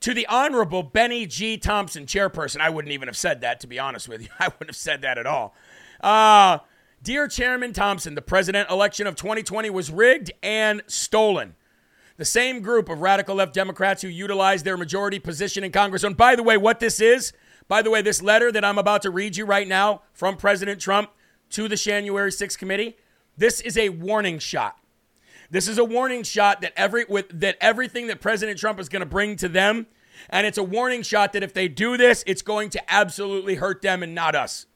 To 0.00 0.12
the 0.12 0.26
Honorable 0.26 0.82
Bennie 0.82 1.24
G. 1.24 1.56
Thompson, 1.56 2.04
chairperson. 2.04 2.60
I 2.60 2.68
wouldn't 2.68 2.92
even 2.92 3.06
have 3.06 3.16
said 3.16 3.42
that, 3.42 3.60
to 3.60 3.68
be 3.68 3.78
honest 3.78 4.08
with 4.08 4.22
you. 4.22 4.28
I 4.40 4.48
wouldn't 4.48 4.70
have 4.70 4.76
said 4.76 5.02
that 5.02 5.18
at 5.18 5.26
all. 5.26 5.54
Uh, 6.00 6.58
Dear 7.02 7.28
Chairman 7.28 7.72
Thompson, 7.72 8.14
the 8.14 8.22
president 8.22 8.68
election 8.68 9.06
of 9.06 9.14
2020 9.14 9.70
was 9.70 9.90
rigged 9.90 10.32
and 10.42 10.82
stolen. 10.88 11.54
The 12.16 12.24
same 12.24 12.60
group 12.60 12.88
of 12.88 13.00
radical 13.00 13.36
left 13.36 13.54
Democrats 13.54 14.02
who 14.02 14.08
utilized 14.08 14.64
their 14.64 14.76
majority 14.76 15.18
position 15.18 15.62
in 15.62 15.70
Congress. 15.70 16.02
And 16.02 16.16
by 16.16 16.34
the 16.34 16.42
way, 16.42 16.56
what 16.56 16.80
this 16.80 17.00
is, 17.00 17.32
by 17.68 17.82
the 17.82 17.90
way, 17.90 18.02
this 18.02 18.20
letter 18.20 18.50
that 18.50 18.64
I'm 18.64 18.78
about 18.78 19.02
to 19.02 19.10
read 19.10 19.36
you 19.36 19.46
right 19.46 19.68
now 19.68 20.02
from 20.12 20.36
President 20.36 20.80
Trump 20.80 21.10
to 21.50 21.68
the 21.68 21.76
January 21.76 22.30
6th 22.30 22.58
committee, 22.58 22.96
this 23.40 23.62
is 23.62 23.78
a 23.78 23.88
warning 23.88 24.38
shot. 24.38 24.78
This 25.50 25.66
is 25.66 25.78
a 25.78 25.84
warning 25.84 26.22
shot 26.24 26.60
that 26.60 26.74
every 26.76 27.06
with 27.08 27.40
that 27.40 27.56
everything 27.60 28.06
that 28.08 28.20
President 28.20 28.58
Trump 28.58 28.78
is 28.78 28.90
going 28.90 29.00
to 29.00 29.06
bring 29.06 29.34
to 29.36 29.48
them, 29.48 29.86
and 30.28 30.46
it's 30.46 30.58
a 30.58 30.62
warning 30.62 31.02
shot 31.02 31.32
that 31.32 31.42
if 31.42 31.54
they 31.54 31.66
do 31.66 31.96
this, 31.96 32.22
it's 32.26 32.42
going 32.42 32.68
to 32.70 32.92
absolutely 32.92 33.54
hurt 33.54 33.80
them 33.80 34.02
and 34.02 34.14
not 34.14 34.34
us. 34.34 34.66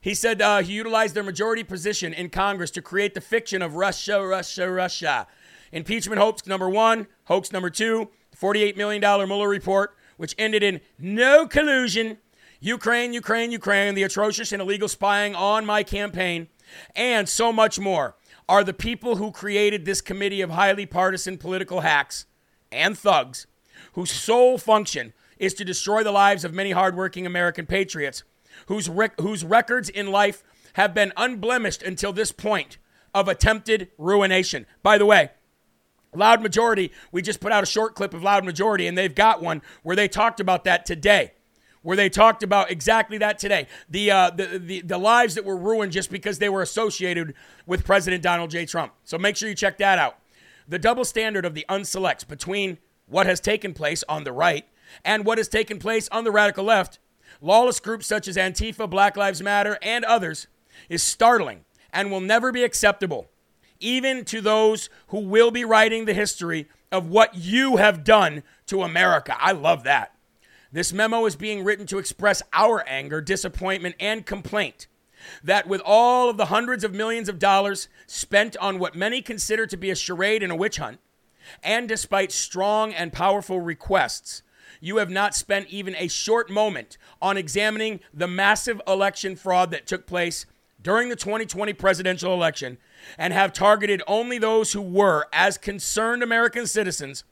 He 0.00 0.12
said 0.12 0.42
uh, 0.42 0.62
he 0.62 0.72
utilized 0.72 1.14
their 1.14 1.22
majority 1.22 1.62
position 1.62 2.12
in 2.12 2.30
Congress 2.30 2.72
to 2.72 2.82
create 2.82 3.14
the 3.14 3.20
fiction 3.20 3.62
of 3.62 3.76
Russia, 3.76 4.20
Russia, 4.26 4.68
Russia. 4.68 5.28
Impeachment 5.70 6.20
hoax 6.20 6.44
number 6.44 6.68
one, 6.68 7.06
hoax 7.26 7.52
number 7.52 7.70
two, 7.70 8.08
$48 8.36 8.76
million 8.76 9.00
Mueller 9.00 9.48
report, 9.48 9.96
which 10.16 10.34
ended 10.36 10.64
in 10.64 10.80
no 10.98 11.46
collusion. 11.46 12.18
Ukraine, 12.58 13.12
Ukraine, 13.12 13.52
Ukraine, 13.52 13.94
the 13.94 14.02
atrocious 14.02 14.52
and 14.52 14.60
illegal 14.60 14.88
spying 14.88 15.36
on 15.36 15.64
my 15.64 15.84
campaign, 15.84 16.48
and 16.94 17.28
so 17.28 17.52
much 17.52 17.78
more 17.78 18.16
are 18.48 18.64
the 18.64 18.72
people 18.72 19.16
who 19.16 19.30
created 19.30 19.84
this 19.84 20.00
committee 20.00 20.40
of 20.40 20.50
highly 20.50 20.86
partisan 20.86 21.38
political 21.38 21.80
hacks 21.80 22.26
and 22.70 22.98
thugs 22.98 23.46
whose 23.94 24.10
sole 24.10 24.58
function 24.58 25.12
is 25.38 25.54
to 25.54 25.64
destroy 25.64 26.02
the 26.02 26.12
lives 26.12 26.44
of 26.44 26.54
many 26.54 26.70
hardworking 26.72 27.26
American 27.26 27.66
patriots 27.66 28.24
whose, 28.66 28.88
rec- 28.88 29.18
whose 29.20 29.44
records 29.44 29.88
in 29.88 30.10
life 30.10 30.42
have 30.74 30.94
been 30.94 31.12
unblemished 31.16 31.82
until 31.82 32.12
this 32.12 32.32
point 32.32 32.78
of 33.14 33.28
attempted 33.28 33.88
ruination. 33.98 34.66
By 34.82 34.98
the 34.98 35.06
way, 35.06 35.30
Loud 36.14 36.42
Majority, 36.42 36.92
we 37.10 37.22
just 37.22 37.40
put 37.40 37.52
out 37.52 37.62
a 37.62 37.66
short 37.66 37.94
clip 37.94 38.14
of 38.14 38.22
Loud 38.22 38.44
Majority, 38.44 38.86
and 38.86 38.96
they've 38.96 39.14
got 39.14 39.42
one 39.42 39.62
where 39.82 39.96
they 39.96 40.08
talked 40.08 40.40
about 40.40 40.64
that 40.64 40.84
today. 40.84 41.32
Where 41.82 41.96
they 41.96 42.08
talked 42.08 42.42
about 42.42 42.70
exactly 42.70 43.18
that 43.18 43.38
today. 43.38 43.66
The, 43.90 44.10
uh, 44.10 44.30
the, 44.30 44.58
the, 44.58 44.80
the 44.82 44.98
lives 44.98 45.34
that 45.34 45.44
were 45.44 45.56
ruined 45.56 45.92
just 45.92 46.10
because 46.10 46.38
they 46.38 46.48
were 46.48 46.62
associated 46.62 47.34
with 47.66 47.84
President 47.84 48.22
Donald 48.22 48.50
J. 48.50 48.66
Trump. 48.66 48.92
So 49.04 49.18
make 49.18 49.36
sure 49.36 49.48
you 49.48 49.54
check 49.54 49.78
that 49.78 49.98
out. 49.98 50.18
The 50.68 50.78
double 50.78 51.04
standard 51.04 51.44
of 51.44 51.54
the 51.54 51.66
unselects 51.68 52.26
between 52.26 52.78
what 53.06 53.26
has 53.26 53.40
taken 53.40 53.74
place 53.74 54.04
on 54.08 54.22
the 54.22 54.32
right 54.32 54.64
and 55.04 55.24
what 55.24 55.38
has 55.38 55.48
taken 55.48 55.78
place 55.78 56.08
on 56.10 56.24
the 56.24 56.30
radical 56.30 56.64
left, 56.64 56.98
lawless 57.40 57.80
groups 57.80 58.06
such 58.06 58.28
as 58.28 58.36
Antifa, 58.36 58.88
Black 58.88 59.16
Lives 59.16 59.42
Matter, 59.42 59.78
and 59.82 60.04
others, 60.04 60.46
is 60.88 61.02
startling 61.02 61.64
and 61.92 62.10
will 62.10 62.20
never 62.20 62.52
be 62.52 62.62
acceptable, 62.62 63.28
even 63.80 64.24
to 64.26 64.40
those 64.40 64.88
who 65.08 65.18
will 65.18 65.50
be 65.50 65.64
writing 65.64 66.04
the 66.04 66.14
history 66.14 66.68
of 66.90 67.08
what 67.08 67.34
you 67.34 67.76
have 67.76 68.04
done 68.04 68.42
to 68.66 68.82
America. 68.82 69.36
I 69.40 69.52
love 69.52 69.82
that. 69.84 70.11
This 70.72 70.92
memo 70.92 71.26
is 71.26 71.36
being 71.36 71.64
written 71.64 71.86
to 71.86 71.98
express 71.98 72.42
our 72.52 72.82
anger, 72.88 73.20
disappointment, 73.20 73.94
and 74.00 74.24
complaint 74.24 74.86
that 75.44 75.68
with 75.68 75.82
all 75.84 76.30
of 76.30 76.36
the 76.36 76.46
hundreds 76.46 76.82
of 76.82 76.94
millions 76.94 77.28
of 77.28 77.38
dollars 77.38 77.88
spent 78.06 78.56
on 78.56 78.78
what 78.78 78.94
many 78.94 79.22
consider 79.22 79.66
to 79.66 79.76
be 79.76 79.90
a 79.90 79.94
charade 79.94 80.42
and 80.42 80.50
a 80.50 80.56
witch 80.56 80.78
hunt, 80.78 80.98
and 81.62 81.88
despite 81.88 82.32
strong 82.32 82.92
and 82.92 83.12
powerful 83.12 83.60
requests, 83.60 84.42
you 84.80 84.96
have 84.96 85.10
not 85.10 85.34
spent 85.34 85.68
even 85.68 85.94
a 85.96 86.08
short 86.08 86.50
moment 86.50 86.96
on 87.20 87.36
examining 87.36 88.00
the 88.12 88.26
massive 88.26 88.80
election 88.86 89.36
fraud 89.36 89.70
that 89.70 89.86
took 89.86 90.06
place 90.06 90.46
during 90.80 91.08
the 91.08 91.16
2020 91.16 91.72
presidential 91.74 92.32
election 92.32 92.78
and 93.16 93.32
have 93.32 93.52
targeted 93.52 94.02
only 94.06 94.38
those 94.38 94.72
who 94.72 94.82
were, 94.82 95.26
as 95.32 95.58
concerned 95.58 96.22
American 96.22 96.66
citizens, 96.66 97.22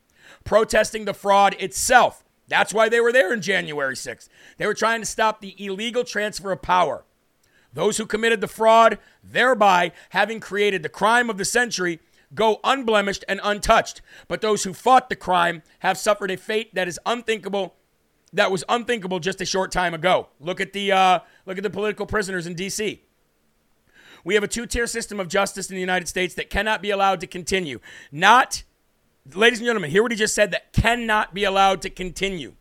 protesting 0.44 1.06
the 1.06 1.14
fraud 1.14 1.56
itself. 1.58 2.22
That's 2.50 2.74
why 2.74 2.88
they 2.88 3.00
were 3.00 3.12
there 3.12 3.32
in 3.32 3.40
January 3.40 3.94
6th. 3.94 4.28
They 4.58 4.66
were 4.66 4.74
trying 4.74 5.00
to 5.00 5.06
stop 5.06 5.40
the 5.40 5.54
illegal 5.64 6.02
transfer 6.02 6.50
of 6.50 6.60
power. 6.60 7.04
Those 7.72 7.96
who 7.96 8.06
committed 8.06 8.40
the 8.40 8.48
fraud, 8.48 8.98
thereby 9.22 9.92
having 10.10 10.40
created 10.40 10.82
the 10.82 10.88
crime 10.88 11.30
of 11.30 11.38
the 11.38 11.44
century, 11.44 12.00
go 12.34 12.58
unblemished 12.64 13.24
and 13.28 13.40
untouched. 13.44 14.02
But 14.26 14.40
those 14.40 14.64
who 14.64 14.74
fought 14.74 15.08
the 15.08 15.16
crime 15.16 15.62
have 15.78 15.96
suffered 15.96 16.32
a 16.32 16.36
fate 16.36 16.74
that 16.74 16.88
is 16.88 16.98
unthinkable. 17.06 17.76
That 18.32 18.50
was 18.50 18.64
unthinkable 18.68 19.20
just 19.20 19.40
a 19.40 19.46
short 19.46 19.70
time 19.70 19.94
ago. 19.94 20.28
Look 20.40 20.60
at 20.60 20.72
the 20.72 20.90
uh, 20.90 21.20
look 21.46 21.56
at 21.56 21.62
the 21.62 21.70
political 21.70 22.04
prisoners 22.04 22.48
in 22.48 22.54
D.C. 22.54 23.02
We 24.24 24.34
have 24.34 24.42
a 24.42 24.48
two-tier 24.48 24.88
system 24.88 25.20
of 25.20 25.28
justice 25.28 25.70
in 25.70 25.76
the 25.76 25.80
United 25.80 26.08
States 26.08 26.34
that 26.34 26.50
cannot 26.50 26.82
be 26.82 26.90
allowed 26.90 27.20
to 27.20 27.26
continue. 27.26 27.80
Not, 28.12 28.64
ladies 29.34 29.60
and 29.60 29.66
gentlemen, 29.66 29.90
hear 29.90 30.02
what 30.02 30.12
he 30.12 30.18
just 30.18 30.34
said. 30.34 30.50
That 30.50 30.72
cannot 30.72 31.34
be 31.34 31.44
allowed 31.44 31.82
to 31.82 31.90
continue. 31.90 32.54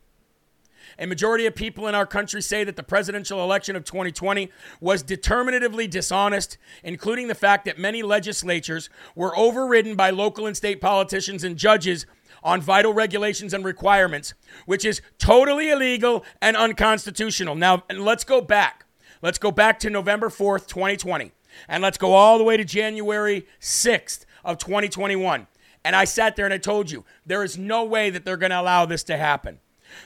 A 0.97 1.07
majority 1.07 1.45
of 1.45 1.55
people 1.55 1.87
in 1.87 1.95
our 1.95 2.05
country 2.05 2.41
say 2.41 2.65
that 2.65 2.75
the 2.75 2.83
presidential 2.83 3.41
election 3.41 3.77
of 3.77 3.85
2020 3.85 4.51
was 4.81 5.01
determinatively 5.01 5.87
dishonest, 5.87 6.57
including 6.83 7.27
the 7.27 7.35
fact 7.35 7.63
that 7.65 7.79
many 7.79 8.03
legislatures 8.03 8.89
were 9.15 9.37
overridden 9.37 9.95
by 9.95 10.09
local 10.09 10.45
and 10.45 10.57
state 10.57 10.81
politicians 10.81 11.45
and 11.45 11.55
judges 11.55 12.05
on 12.43 12.59
vital 12.59 12.93
regulations 12.93 13.53
and 13.53 13.63
requirements, 13.63 14.33
which 14.65 14.83
is 14.83 15.01
totally 15.17 15.69
illegal 15.69 16.25
and 16.41 16.57
unconstitutional. 16.57 17.55
Now, 17.55 17.83
let's 17.95 18.25
go 18.25 18.41
back. 18.41 18.85
Let's 19.21 19.37
go 19.37 19.51
back 19.51 19.79
to 19.79 19.89
November 19.89 20.27
4th, 20.29 20.67
2020, 20.67 21.31
and 21.67 21.81
let's 21.81 21.97
go 21.97 22.13
all 22.13 22.37
the 22.37 22.43
way 22.43 22.57
to 22.57 22.65
January 22.65 23.47
6th 23.61 24.25
of 24.43 24.57
2021. 24.57 25.47
And 25.83 25.95
I 25.95 26.05
sat 26.05 26.35
there 26.35 26.45
and 26.45 26.53
I 26.53 26.57
told 26.57 26.91
you, 26.91 27.05
there 27.25 27.43
is 27.43 27.57
no 27.57 27.83
way 27.83 28.09
that 28.09 28.25
they're 28.25 28.37
going 28.37 28.51
to 28.51 28.61
allow 28.61 28.85
this 28.85 29.03
to 29.03 29.17
happen. 29.17 29.59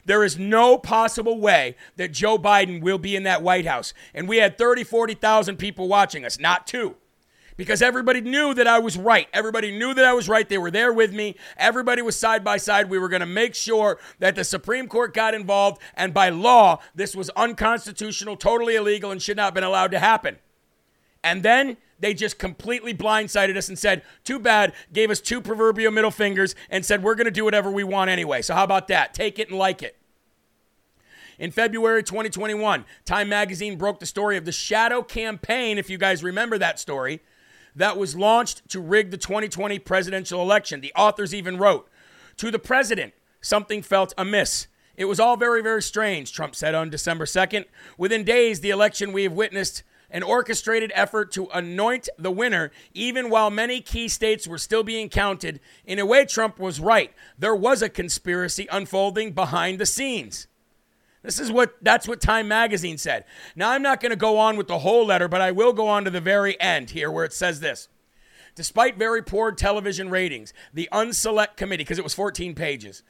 There 0.06 0.24
is 0.24 0.38
no 0.38 0.78
possible 0.78 1.40
way 1.40 1.76
that 1.98 2.12
Joe 2.12 2.38
Biden 2.38 2.82
will 2.82 2.98
be 2.98 3.16
in 3.16 3.24
that 3.24 3.42
White 3.42 3.66
House. 3.66 3.94
And 4.14 4.28
we 4.28 4.38
had 4.38 4.58
30, 4.58 4.84
40,000 4.84 5.58
people 5.58 5.88
watching 5.88 6.26
us, 6.26 6.40
not 6.40 6.68
two. 6.68 6.96
Because 7.56 7.84
everybody 7.84 8.22
knew 8.22 8.54
that 8.56 8.66
I 8.66 8.80
was 8.80 8.98
right. 8.98 9.28
Everybody 9.32 9.78
knew 9.78 9.94
that 9.94 10.06
I 10.06 10.14
was 10.14 10.28
right. 10.28 10.50
They 10.50 10.58
were 10.58 10.72
there 10.72 10.92
with 10.92 11.14
me. 11.14 11.36
Everybody 11.56 12.02
was 12.02 12.16
side 12.16 12.44
by 12.44 12.58
side. 12.58 12.90
We 12.90 12.98
were 12.98 13.10
going 13.10 13.20
to 13.20 13.28
make 13.28 13.54
sure 13.54 14.00
that 14.18 14.34
the 14.34 14.44
Supreme 14.44 14.88
Court 14.88 15.14
got 15.14 15.36
involved. 15.36 15.80
And 15.94 16.16
by 16.16 16.30
law, 16.30 16.80
this 16.96 17.16
was 17.16 17.30
unconstitutional, 17.32 18.38
totally 18.38 18.76
illegal, 18.76 19.12
and 19.12 19.22
should 19.22 19.38
not 19.38 19.46
have 19.46 19.54
been 19.54 19.64
allowed 19.64 19.92
to 19.92 20.00
happen. 20.00 20.38
And 21.24 21.44
then 21.44 21.78
they 22.04 22.14
just 22.14 22.38
completely 22.38 22.94
blindsided 22.94 23.56
us 23.56 23.70
and 23.70 23.80
said, 23.80 24.02
too 24.26 24.38
bad, 24.38 24.74
gave 24.92 25.10
us 25.10 25.22
two 25.22 25.40
proverbial 25.40 25.90
middle 25.90 26.12
fingers 26.12 26.54
and 26.70 26.86
said, 26.86 27.02
we're 27.02 27.16
going 27.16 27.26
to 27.26 27.32
do 27.32 27.46
whatever 27.46 27.72
we 27.72 27.86
want 27.86 28.10
anyway. 28.10 28.42
So, 28.42 28.54
how 28.54 28.66
about 28.66 28.90
that? 28.90 29.14
Take 29.14 29.40
it 29.40 29.48
and 29.48 29.58
like 29.58 29.82
it. 29.82 29.96
In 31.40 31.50
February 31.50 32.04
2021, 32.04 32.84
Time 33.06 33.30
Magazine 33.30 33.78
broke 33.78 34.02
the 34.02 34.06
story 34.06 34.36
of 34.36 34.44
the 34.44 34.52
shadow 34.52 35.02
campaign, 35.02 35.78
if 35.78 35.90
you 35.90 35.98
guys 35.98 36.26
remember 36.26 36.58
that 36.58 36.78
story, 36.78 37.22
that 37.74 37.98
was 37.98 38.18
launched 38.18 38.68
to 38.72 38.82
rig 38.82 39.10
the 39.10 39.18
2020 39.18 39.80
presidential 39.80 40.42
election. 40.42 40.82
The 40.82 40.94
authors 40.98 41.34
even 41.34 41.58
wrote, 41.58 41.90
To 42.36 42.52
the 42.52 42.60
president, 42.60 43.14
something 43.40 43.82
felt 43.82 44.14
amiss. 44.18 44.68
It 44.98 45.06
was 45.06 45.22
all 45.22 45.38
very, 45.38 45.64
very 45.64 45.82
strange, 45.82 46.34
Trump 46.34 46.54
said 46.54 46.76
on 46.76 46.90
December 46.90 47.24
2nd. 47.24 47.64
Within 47.98 48.26
days, 48.26 48.60
the 48.60 48.72
election 48.72 49.14
we 49.14 49.24
have 49.24 49.32
witnessed 49.32 49.84
an 50.14 50.24
orchestrated 50.24 50.92
effort 50.94 51.32
to 51.32 51.48
anoint 51.48 52.08
the 52.18 52.32
winner, 52.32 52.72
even 52.94 53.30
while 53.30 53.50
many 53.50 53.82
key 53.82 54.08
states 54.08 54.48
were 54.48 54.60
still 54.60 54.84
being 54.84 55.10
counted. 55.10 55.60
In 55.86 56.00
a 56.00 56.06
way, 56.06 56.24
Trump 56.24 56.60
was 56.60 56.80
right. 56.80 57.12
There 57.38 57.56
was 57.56 57.82
a 57.82 57.90
conspiracy 57.90 58.68
unfolding 58.72 59.34
behind 59.34 59.80
the 59.80 59.88
scenes. 59.88 60.48
This 61.24 61.40
is 61.40 61.52
what 61.52 61.76
that's 61.82 62.08
what 62.08 62.22
Time 62.22 62.48
magazine 62.48 62.98
said. 62.98 63.26
Now 63.56 63.72
I'm 63.72 63.82
not 63.82 64.02
going 64.02 64.12
to 64.12 64.16
go 64.16 64.38
on 64.38 64.56
with 64.56 64.68
the 64.68 64.80
whole 64.80 65.06
letter, 65.06 65.28
but 65.28 65.42
I 65.42 65.52
will 65.52 65.74
go 65.74 65.88
on 65.88 66.04
to 66.04 66.12
the 66.12 66.22
very 66.22 66.60
end 66.62 66.92
here 66.92 67.10
where 67.10 67.26
it 67.26 67.34
says 67.34 67.60
this. 67.60 67.88
Despite 68.56 69.00
very 69.00 69.24
poor 69.24 69.52
television 69.52 70.10
ratings, 70.10 70.54
the 70.74 70.88
Unselect 70.92 71.56
Committee, 71.56 71.84
because 71.84 71.98
it 71.98 72.04
was 72.04 72.14
14 72.14 72.54
pages, 72.54 73.02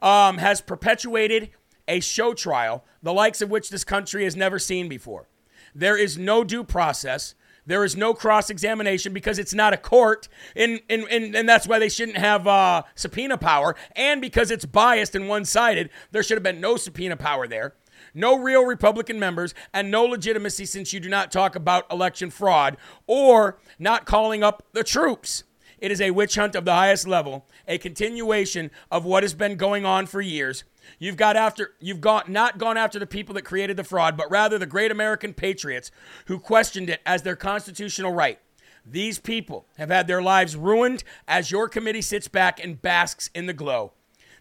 um, 0.00 0.38
has 0.38 0.60
perpetuated 0.60 1.50
a 1.88 1.98
show 1.98 2.34
trial, 2.34 2.84
the 3.02 3.12
likes 3.12 3.42
of 3.42 3.50
which 3.50 3.70
this 3.70 3.82
country 3.82 4.22
has 4.22 4.36
never 4.36 4.60
seen 4.60 4.88
before. 4.88 5.26
There 5.74 5.96
is 5.96 6.18
no 6.18 6.44
due 6.44 6.64
process. 6.64 7.34
There 7.64 7.84
is 7.84 7.96
no 7.96 8.12
cross 8.12 8.50
examination 8.50 9.12
because 9.12 9.38
it's 9.38 9.54
not 9.54 9.72
a 9.72 9.76
court, 9.76 10.28
and, 10.56 10.80
and, 10.90 11.04
and, 11.08 11.36
and 11.36 11.48
that's 11.48 11.68
why 11.68 11.78
they 11.78 11.88
shouldn't 11.88 12.18
have 12.18 12.46
uh, 12.46 12.82
subpoena 12.96 13.38
power. 13.38 13.76
And 13.94 14.20
because 14.20 14.50
it's 14.50 14.64
biased 14.64 15.14
and 15.14 15.28
one 15.28 15.44
sided, 15.44 15.90
there 16.10 16.24
should 16.24 16.36
have 16.36 16.42
been 16.42 16.60
no 16.60 16.76
subpoena 16.76 17.16
power 17.16 17.46
there. 17.46 17.74
No 18.14 18.36
real 18.36 18.64
Republican 18.64 19.20
members, 19.20 19.54
and 19.72 19.90
no 19.90 20.04
legitimacy 20.04 20.66
since 20.66 20.92
you 20.92 20.98
do 20.98 21.08
not 21.08 21.30
talk 21.30 21.54
about 21.54 21.90
election 21.90 22.30
fraud 22.30 22.76
or 23.06 23.58
not 23.78 24.06
calling 24.06 24.42
up 24.42 24.64
the 24.72 24.82
troops. 24.82 25.44
It 25.78 25.90
is 25.90 26.00
a 26.00 26.10
witch 26.10 26.34
hunt 26.34 26.54
of 26.54 26.64
the 26.64 26.72
highest 26.72 27.06
level, 27.06 27.46
a 27.66 27.78
continuation 27.78 28.70
of 28.90 29.04
what 29.04 29.22
has 29.22 29.34
been 29.34 29.56
going 29.56 29.84
on 29.84 30.06
for 30.06 30.20
years. 30.20 30.64
You've 30.98 31.16
got 31.16 31.36
after 31.36 31.72
you've 31.80 32.00
got 32.00 32.28
not 32.28 32.58
gone 32.58 32.76
after 32.76 32.98
the 32.98 33.06
people 33.06 33.34
that 33.34 33.42
created 33.42 33.76
the 33.76 33.84
fraud, 33.84 34.16
but 34.16 34.30
rather 34.30 34.58
the 34.58 34.66
great 34.66 34.90
American 34.90 35.34
patriots 35.34 35.90
who 36.26 36.38
questioned 36.38 36.90
it 36.90 37.00
as 37.06 37.22
their 37.22 37.36
constitutional 37.36 38.12
right. 38.12 38.38
These 38.84 39.18
people 39.18 39.66
have 39.76 39.90
had 39.90 40.06
their 40.06 40.22
lives 40.22 40.56
ruined 40.56 41.04
as 41.28 41.50
your 41.50 41.68
committee 41.68 42.02
sits 42.02 42.28
back 42.28 42.62
and 42.62 42.80
basks 42.80 43.30
in 43.34 43.46
the 43.46 43.52
glow. 43.52 43.92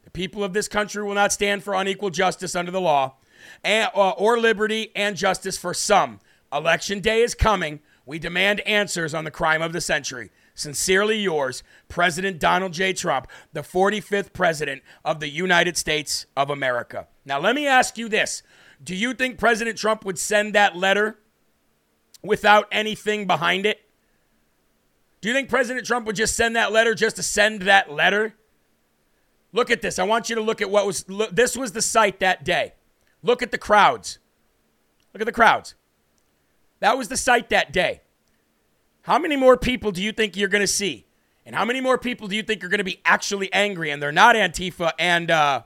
The 0.04 0.12
people 0.12 0.44
of 0.44 0.54
this 0.54 0.68
country 0.68 1.04
will 1.04 1.14
not 1.14 1.32
stand 1.32 1.64
for 1.64 1.76
unequal 1.76 2.10
justice 2.10 2.56
under 2.56 2.72
the 2.72 2.82
law 2.82 3.16
and, 3.64 3.90
uh, 3.96 4.12
or 4.12 4.40
liberty 4.40 4.92
and 4.96 5.16
justice 5.16 5.58
for 5.58 5.74
some. 5.74 6.20
Election 6.52 7.00
day 7.00 7.22
is 7.22 7.36
coming. 7.36 7.82
We 8.06 8.20
demand 8.20 8.62
answers 8.62 9.14
on 9.14 9.26
the 9.26 9.32
crime 9.32 9.62
of 9.62 9.74
the 9.74 9.82
century. 9.82 10.32
Sincerely 10.62 11.17
yours, 11.17 11.63
President 11.88 12.39
Donald 12.39 12.74
J. 12.74 12.93
Trump, 12.93 13.28
the 13.52 13.62
45th 13.62 14.32
President 14.32 14.84
of 15.04 15.19
the 15.19 15.28
United 15.28 15.76
States 15.76 16.28
of 16.38 16.52
America. 16.52 17.08
Now, 17.26 17.39
let 17.39 17.56
me 17.56 17.65
ask 17.65 17.97
you 17.97 18.08
this 18.08 18.43
Do 18.84 18.95
you 18.95 19.15
think 19.15 19.39
President 19.39 19.76
Trump 19.76 20.06
would 20.06 20.19
send 20.19 20.54
that 20.54 20.76
letter 20.76 21.17
without 22.21 22.67
anything 22.71 23.26
behind 23.26 23.65
it? 23.65 23.80
Do 25.19 25.30
you 25.30 25.34
think 25.34 25.50
President 25.50 25.88
Trump 25.88 26.06
would 26.06 26.15
just 26.15 26.36
send 26.36 26.56
that 26.56 26.71
letter 26.71 26.93
just 26.93 27.15
to 27.15 27.24
send 27.24 27.63
that 27.63 27.91
letter? 27.91 28.36
Look 29.54 29.71
at 29.71 29.82
this. 29.82 29.97
I 29.97 30.04
want 30.04 30.30
you 30.30 30.36
to 30.36 30.41
look 30.41 30.62
at 30.62 30.69
what 30.69 30.86
was 30.86 31.10
look, 31.10 31.36
this 31.36 31.58
was 31.58 31.71
the 31.71 31.82
site 31.82 32.19
that 32.19 32.45
day. 32.45 32.74
Look 33.24 33.41
at 33.41 33.50
the 33.50 33.58
crowds. 33.58 34.19
Look 35.12 35.21
at 35.21 35.26
the 35.26 35.32
crowds. 35.32 35.74
That 36.82 37.00
was 37.00 37.08
the 37.08 37.17
site 37.17 37.50
that 37.50 37.74
day. 37.74 38.02
How 39.04 39.18
many 39.18 39.36
more 39.36 39.58
people 39.58 39.92
do 39.92 40.02
you 40.02 40.12
think 40.12 40.38
you're 40.38 40.50
going 40.50 40.62
to 40.62 40.68
see? 40.68 41.06
And 41.46 41.56
how 41.56 41.66
many 41.66 41.82
more 41.82 41.98
people 41.98 42.28
do 42.28 42.36
you 42.36 42.44
think 42.44 42.64
are 42.64 42.70
going 42.70 42.78
to 42.78 42.84
be 42.84 43.02
actually 43.04 43.52
angry 43.52 43.90
and 43.90 44.02
they're 44.02 44.12
not 44.12 44.36
Antifa 44.36 44.92
and 45.00 45.32
uh, 45.32 45.64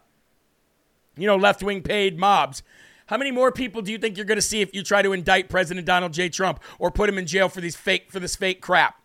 you 1.17 1.28
know 1.28 1.36
left-wing 1.36 1.82
paid 1.82 2.17
mobs? 2.17 2.63
How 3.08 3.17
many 3.17 3.30
more 3.30 3.52
people 3.52 3.82
do 3.82 3.91
you 3.91 3.98
think 3.98 4.17
you're 4.17 4.26
going 4.26 4.38
to 4.38 4.41
see 4.41 4.62
if 4.62 4.74
you 4.74 4.82
try 4.82 5.02
to 5.02 5.13
indict 5.13 5.50
President 5.50 5.86
Donald 5.86 6.13
J. 6.13 6.30
Trump 6.30 6.60
or 6.80 6.89
put 6.89 7.08
him 7.08 7.17
in 7.17 7.28
jail 7.28 7.50
for 7.50 7.62
these 7.62 7.76
fake 7.76 8.12
for 8.12 8.19
this 8.19 8.36
fake 8.36 8.62
crap? 8.62 9.00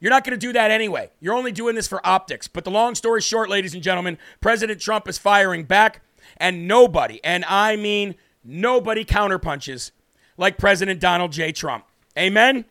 You're 0.00 0.10
not 0.10 0.24
going 0.24 0.38
to 0.38 0.46
do 0.46 0.52
that 0.52 0.70
anyway. 0.70 1.10
You're 1.20 1.34
only 1.34 1.52
doing 1.52 1.74
this 1.74 1.88
for 1.88 2.06
optics. 2.06 2.46
But 2.46 2.64
the 2.64 2.70
long 2.70 2.94
story 2.94 3.20
short, 3.20 3.50
ladies 3.50 3.74
and 3.74 3.82
gentlemen, 3.82 4.16
President 4.40 4.80
Trump 4.80 5.08
is 5.08 5.18
firing 5.18 5.64
back, 5.64 6.02
and 6.36 6.68
nobody, 6.68 7.20
and 7.24 7.44
I 7.46 7.76
mean 7.76 8.14
nobody, 8.44 9.04
counterpunches 9.04 9.90
like 10.36 10.56
President 10.56 11.00
Donald 11.00 11.32
J. 11.32 11.50
Trump. 11.50 11.84
Amen? 12.16 12.64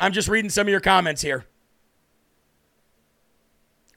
I'm 0.00 0.12
just 0.12 0.28
reading 0.28 0.50
some 0.50 0.66
of 0.66 0.70
your 0.70 0.80
comments 0.80 1.22
here. 1.22 1.44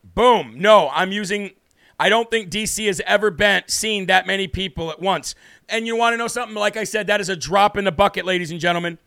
Boom. 0.03 0.55
No, 0.57 0.89
I'm 0.93 1.11
using. 1.11 1.51
I 1.99 2.09
don't 2.09 2.29
think 2.31 2.49
DC 2.49 2.87
has 2.87 3.01
ever 3.05 3.29
been 3.29 3.63
seen 3.67 4.07
that 4.07 4.25
many 4.25 4.47
people 4.47 4.89
at 4.89 4.99
once. 4.99 5.35
And 5.69 5.85
you 5.85 5.95
want 5.95 6.13
to 6.13 6.17
know 6.17 6.27
something? 6.27 6.55
Like 6.55 6.75
I 6.75 6.83
said, 6.83 7.07
that 7.07 7.21
is 7.21 7.29
a 7.29 7.35
drop 7.35 7.77
in 7.77 7.85
the 7.85 7.91
bucket, 7.91 8.25
ladies 8.25 8.51
and 8.51 8.59
gentlemen. 8.59 8.97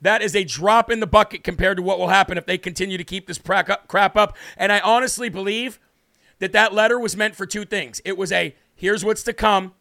That 0.00 0.22
is 0.22 0.34
a 0.34 0.44
drop 0.44 0.90
in 0.90 1.00
the 1.00 1.06
bucket 1.06 1.44
compared 1.44 1.76
to 1.76 1.82
what 1.82 1.98
will 1.98 2.08
happen 2.08 2.38
if 2.38 2.46
they 2.46 2.56
continue 2.56 2.96
to 2.96 3.04
keep 3.04 3.26
this 3.26 3.38
crap 3.38 4.16
up. 4.16 4.36
And 4.56 4.72
I 4.72 4.80
honestly 4.80 5.28
believe 5.28 5.78
that 6.38 6.52
that 6.52 6.72
letter 6.72 6.98
was 6.98 7.16
meant 7.16 7.34
for 7.36 7.46
two 7.46 7.64
things. 7.64 8.00
It 8.04 8.16
was 8.16 8.32
a 8.32 8.54
here's 8.74 9.04
what's 9.04 9.22
to 9.24 9.32
come. 9.32 9.74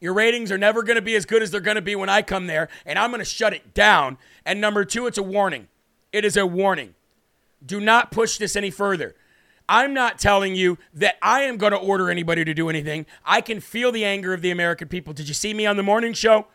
Your 0.00 0.14
ratings 0.14 0.52
are 0.52 0.58
never 0.58 0.82
going 0.82 0.96
to 0.96 1.02
be 1.02 1.16
as 1.16 1.26
good 1.26 1.42
as 1.42 1.50
they're 1.50 1.60
going 1.60 1.76
to 1.76 1.82
be 1.82 1.96
when 1.96 2.08
I 2.08 2.22
come 2.22 2.46
there, 2.46 2.68
and 2.84 2.98
I'm 2.98 3.10
going 3.10 3.20
to 3.20 3.24
shut 3.24 3.52
it 3.52 3.74
down. 3.74 4.18
And 4.44 4.60
number 4.60 4.84
two, 4.84 5.06
it's 5.06 5.18
a 5.18 5.22
warning. 5.22 5.68
It 6.16 6.24
is 6.24 6.38
a 6.38 6.46
warning. 6.46 6.94
Do 7.62 7.78
not 7.78 8.10
push 8.10 8.38
this 8.38 8.56
any 8.56 8.70
further. 8.70 9.14
I'm 9.68 9.92
not 9.92 10.18
telling 10.18 10.54
you 10.54 10.78
that 10.94 11.16
I 11.20 11.42
am 11.42 11.58
going 11.58 11.72
to 11.72 11.78
order 11.78 12.10
anybody 12.10 12.42
to 12.42 12.54
do 12.54 12.70
anything. 12.70 13.04
I 13.22 13.42
can 13.42 13.60
feel 13.60 13.92
the 13.92 14.06
anger 14.06 14.32
of 14.32 14.40
the 14.40 14.50
American 14.50 14.88
people. 14.88 15.12
Did 15.12 15.28
you 15.28 15.34
see 15.34 15.52
me 15.52 15.66
on 15.66 15.76
the 15.76 15.82
morning 15.82 16.14
show? 16.14 16.46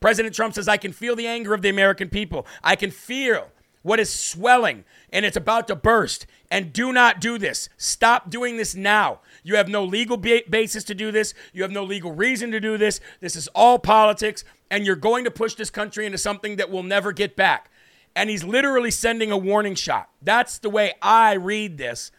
President 0.00 0.34
Trump 0.34 0.54
says, 0.54 0.66
I 0.66 0.78
can 0.78 0.92
feel 0.92 1.14
the 1.14 1.28
anger 1.28 1.54
of 1.54 1.62
the 1.62 1.68
American 1.68 2.08
people. 2.08 2.44
I 2.64 2.74
can 2.74 2.90
feel 2.90 3.52
what 3.82 4.00
is 4.00 4.12
swelling 4.12 4.82
and 5.12 5.24
it's 5.24 5.36
about 5.36 5.68
to 5.68 5.76
burst. 5.76 6.26
And 6.50 6.72
do 6.72 6.92
not 6.92 7.20
do 7.20 7.38
this. 7.38 7.68
Stop 7.76 8.30
doing 8.30 8.56
this 8.56 8.74
now. 8.74 9.20
You 9.44 9.54
have 9.54 9.68
no 9.68 9.84
legal 9.84 10.16
basis 10.16 10.82
to 10.84 10.94
do 10.94 11.12
this. 11.12 11.34
You 11.52 11.62
have 11.62 11.70
no 11.70 11.84
legal 11.84 12.10
reason 12.10 12.50
to 12.50 12.58
do 12.58 12.76
this. 12.76 12.98
This 13.20 13.36
is 13.36 13.46
all 13.54 13.78
politics, 13.78 14.42
and 14.72 14.84
you're 14.84 14.96
going 14.96 15.22
to 15.24 15.30
push 15.30 15.54
this 15.54 15.70
country 15.70 16.04
into 16.04 16.18
something 16.18 16.56
that 16.56 16.68
will 16.68 16.82
never 16.82 17.12
get 17.12 17.36
back. 17.36 17.70
And 18.16 18.30
he's 18.30 18.44
literally 18.44 18.90
sending 18.90 19.32
a 19.32 19.36
warning 19.36 19.74
shot. 19.74 20.08
That's 20.22 20.58
the 20.58 20.70
way 20.70 20.92
I 21.02 21.34
read 21.34 21.78
this. 21.78 22.10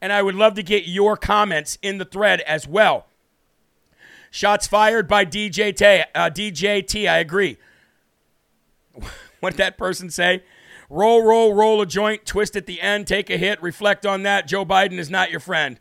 And 0.00 0.12
I 0.12 0.22
would 0.22 0.34
love 0.34 0.54
to 0.54 0.62
get 0.62 0.86
your 0.86 1.16
comments 1.16 1.76
in 1.82 1.98
the 1.98 2.04
thread 2.04 2.40
as 2.42 2.66
well. 2.66 3.06
Shots 4.30 4.66
fired 4.66 5.08
by 5.08 5.24
DJ 5.24 5.74
T. 6.86 7.06
Uh, 7.06 7.16
agree. 7.18 7.58
what 9.40 9.50
did 9.50 9.58
that 9.58 9.76
person 9.76 10.08
say? 10.08 10.44
Roll, 10.88 11.22
roll, 11.22 11.54
roll 11.54 11.80
a 11.80 11.86
joint, 11.86 12.26
twist 12.26 12.56
at 12.56 12.66
the 12.66 12.80
end, 12.80 13.06
take 13.06 13.30
a 13.30 13.36
hit, 13.36 13.62
reflect 13.62 14.04
on 14.04 14.24
that. 14.24 14.48
Joe 14.48 14.64
Biden 14.64 14.98
is 14.98 15.10
not 15.10 15.30
your 15.30 15.40
friend. 15.40 15.78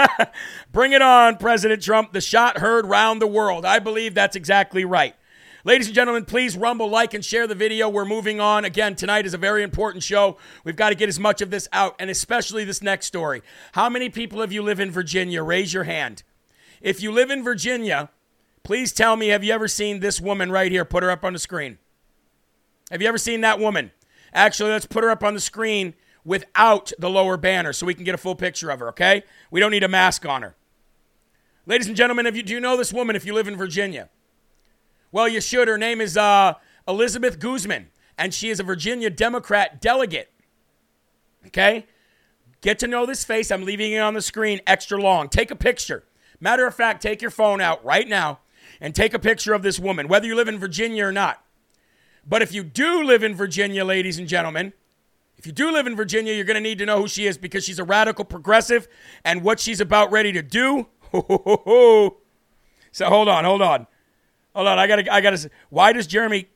Bring 0.72 0.92
it 0.92 1.02
on, 1.02 1.36
President 1.36 1.82
Trump. 1.82 2.12
The 2.12 2.20
shot 2.20 2.58
heard 2.58 2.86
round 2.86 3.20
the 3.20 3.26
world. 3.26 3.64
I 3.64 3.78
believe 3.78 4.14
that's 4.14 4.36
exactly 4.36 4.84
right. 4.84 5.14
Ladies 5.66 5.86
and 5.86 5.94
gentlemen, 5.94 6.26
please 6.26 6.58
rumble, 6.58 6.90
like, 6.90 7.14
and 7.14 7.24
share 7.24 7.46
the 7.46 7.54
video. 7.54 7.88
We're 7.88 8.04
moving 8.04 8.38
on. 8.38 8.66
Again, 8.66 8.94
tonight 8.94 9.24
is 9.24 9.32
a 9.32 9.38
very 9.38 9.62
important 9.62 10.04
show. 10.04 10.36
We've 10.62 10.76
got 10.76 10.90
to 10.90 10.94
get 10.94 11.08
as 11.08 11.18
much 11.18 11.40
of 11.40 11.48
this 11.50 11.68
out, 11.72 11.96
and 11.98 12.10
especially 12.10 12.64
this 12.64 12.82
next 12.82 13.06
story. 13.06 13.40
How 13.72 13.88
many 13.88 14.10
people 14.10 14.42
of 14.42 14.52
you 14.52 14.60
live 14.60 14.78
in 14.78 14.90
Virginia? 14.90 15.42
Raise 15.42 15.72
your 15.72 15.84
hand. 15.84 16.22
If 16.82 17.02
you 17.02 17.10
live 17.10 17.30
in 17.30 17.42
Virginia, 17.42 18.10
please 18.62 18.92
tell 18.92 19.16
me 19.16 19.28
have 19.28 19.42
you 19.42 19.54
ever 19.54 19.66
seen 19.66 20.00
this 20.00 20.20
woman 20.20 20.52
right 20.52 20.70
here? 20.70 20.84
Put 20.84 21.02
her 21.02 21.10
up 21.10 21.24
on 21.24 21.32
the 21.32 21.38
screen. 21.38 21.78
Have 22.90 23.00
you 23.00 23.08
ever 23.08 23.16
seen 23.16 23.40
that 23.40 23.58
woman? 23.58 23.90
Actually, 24.34 24.72
let's 24.72 24.84
put 24.84 25.02
her 25.02 25.08
up 25.08 25.24
on 25.24 25.32
the 25.32 25.40
screen 25.40 25.94
without 26.26 26.92
the 26.98 27.08
lower 27.08 27.38
banner 27.38 27.72
so 27.72 27.86
we 27.86 27.94
can 27.94 28.04
get 28.04 28.14
a 28.14 28.18
full 28.18 28.34
picture 28.34 28.68
of 28.68 28.80
her, 28.80 28.88
okay? 28.88 29.22
We 29.50 29.60
don't 29.60 29.70
need 29.70 29.82
a 29.82 29.88
mask 29.88 30.26
on 30.26 30.42
her. 30.42 30.56
Ladies 31.64 31.86
and 31.86 31.96
gentlemen, 31.96 32.26
if 32.26 32.36
you 32.36 32.42
do 32.42 32.52
you 32.52 32.60
know 32.60 32.76
this 32.76 32.92
woman 32.92 33.16
if 33.16 33.24
you 33.24 33.32
live 33.32 33.48
in 33.48 33.56
Virginia? 33.56 34.10
Well, 35.14 35.28
you 35.28 35.40
should. 35.40 35.68
Her 35.68 35.78
name 35.78 36.00
is 36.00 36.16
uh, 36.16 36.54
Elizabeth 36.88 37.38
Guzman, 37.38 37.86
and 38.18 38.34
she 38.34 38.50
is 38.50 38.58
a 38.58 38.64
Virginia 38.64 39.10
Democrat 39.10 39.80
delegate. 39.80 40.32
Okay? 41.46 41.86
Get 42.60 42.80
to 42.80 42.88
know 42.88 43.06
this 43.06 43.24
face. 43.24 43.52
I'm 43.52 43.64
leaving 43.64 43.92
it 43.92 43.98
on 43.98 44.14
the 44.14 44.20
screen 44.20 44.60
extra 44.66 45.00
long. 45.00 45.28
Take 45.28 45.52
a 45.52 45.56
picture. 45.56 46.02
Matter 46.40 46.66
of 46.66 46.74
fact, 46.74 47.00
take 47.00 47.22
your 47.22 47.30
phone 47.30 47.60
out 47.60 47.84
right 47.84 48.08
now 48.08 48.40
and 48.80 48.92
take 48.92 49.14
a 49.14 49.20
picture 49.20 49.54
of 49.54 49.62
this 49.62 49.78
woman, 49.78 50.08
whether 50.08 50.26
you 50.26 50.34
live 50.34 50.48
in 50.48 50.58
Virginia 50.58 51.06
or 51.06 51.12
not. 51.12 51.44
But 52.26 52.42
if 52.42 52.52
you 52.52 52.64
do 52.64 53.04
live 53.04 53.22
in 53.22 53.36
Virginia, 53.36 53.84
ladies 53.84 54.18
and 54.18 54.26
gentlemen, 54.26 54.72
if 55.38 55.46
you 55.46 55.52
do 55.52 55.70
live 55.70 55.86
in 55.86 55.94
Virginia, 55.94 56.34
you're 56.34 56.44
going 56.44 56.56
to 56.56 56.60
need 56.60 56.78
to 56.78 56.86
know 56.86 57.00
who 57.00 57.06
she 57.06 57.28
is 57.28 57.38
because 57.38 57.62
she's 57.62 57.78
a 57.78 57.84
radical 57.84 58.24
progressive 58.24 58.88
and 59.24 59.44
what 59.44 59.60
she's 59.60 59.80
about 59.80 60.10
ready 60.10 60.32
to 60.32 60.42
do. 60.42 60.88
so 61.12 62.16
hold 63.04 63.28
on, 63.28 63.44
hold 63.44 63.62
on. 63.62 63.86
Hold 64.54 64.68
on, 64.68 64.78
I 64.78 64.86
got 64.86 64.96
to 64.96 65.12
I 65.12 65.20
got 65.20 65.36
to 65.36 65.50
Why 65.70 65.92
does 65.92 66.06
Jeremy 66.06 66.48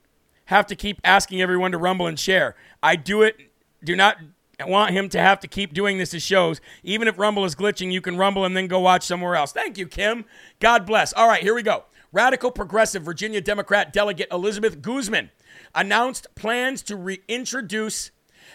have 0.46 0.66
to 0.66 0.76
keep 0.76 1.00
asking 1.04 1.42
everyone 1.42 1.72
to 1.72 1.78
rumble 1.78 2.06
and 2.06 2.18
share? 2.18 2.54
I 2.82 2.96
do 2.96 3.22
it 3.22 3.37
do 3.82 3.94
not 3.94 4.18
want 4.66 4.92
him 4.92 5.08
to 5.11 5.20
have 5.20 5.40
to 5.40 5.48
keep 5.48 5.72
doing 5.72 5.98
this 5.98 6.14
as 6.14 6.22
shows. 6.22 6.61
Even 6.82 7.06
if 7.06 7.18
Rumble 7.18 7.44
is 7.44 7.54
glitching, 7.54 7.92
you 7.92 8.00
can 8.00 8.16
Rumble 8.16 8.44
and 8.44 8.56
then 8.56 8.66
go 8.66 8.80
watch 8.80 9.04
somewhere 9.04 9.37
else. 9.37 9.52
Thank 9.52 9.78
you, 9.78 9.87
Kim. 9.87 10.24
God 10.58 10.84
bless. 10.87 11.12
All 11.12 11.28
right, 11.28 11.42
here 11.42 11.54
we 11.54 11.62
go. 11.62 11.84
Radical 12.11 12.50
progressive 12.50 13.02
Virginia 13.02 13.40
Democrat 13.40 13.92
delegate 13.92 14.28
Elizabeth 14.32 14.80
Guzman 14.80 15.30
announced 15.74 16.26
plans 16.34 16.82
to 16.84 16.96
reintroduce 16.96 18.11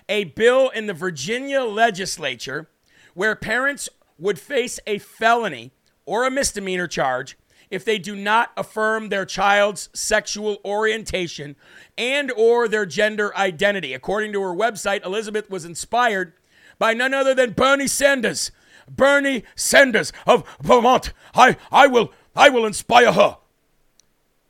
a 0.09 0.25
bill 0.25 0.69
in 0.69 0.87
the 0.87 0.93
Virginia 0.93 1.61
legislature 1.63 2.69
where 3.13 3.35
parents 3.35 3.87
would 4.17 4.39
face 4.39 4.79
a 4.87 4.97
felony 4.97 5.71
or 6.05 6.25
a 6.25 6.31
misdemeanor 6.31 6.87
charge 6.87 7.37
if 7.73 7.83
they 7.83 7.97
do 7.97 8.15
not 8.15 8.51
affirm 8.55 9.09
their 9.09 9.25
child's 9.25 9.89
sexual 9.93 10.59
orientation 10.63 11.55
and 11.97 12.31
or 12.31 12.67
their 12.67 12.85
gender 12.85 13.35
identity. 13.35 13.93
According 13.93 14.31
to 14.33 14.41
her 14.41 14.53
website, 14.53 15.03
Elizabeth 15.03 15.49
was 15.49 15.65
inspired 15.65 16.33
by 16.77 16.93
none 16.93 17.13
other 17.13 17.33
than 17.33 17.53
Bernie 17.53 17.87
Sanders. 17.87 18.51
Bernie 18.87 19.43
Sanders 19.55 20.13
of 20.27 20.43
Vermont. 20.61 21.13
I, 21.33 21.57
I 21.71 21.87
will 21.87 22.13
I 22.35 22.49
will 22.49 22.65
inspire 22.65 23.11
her. 23.11 23.37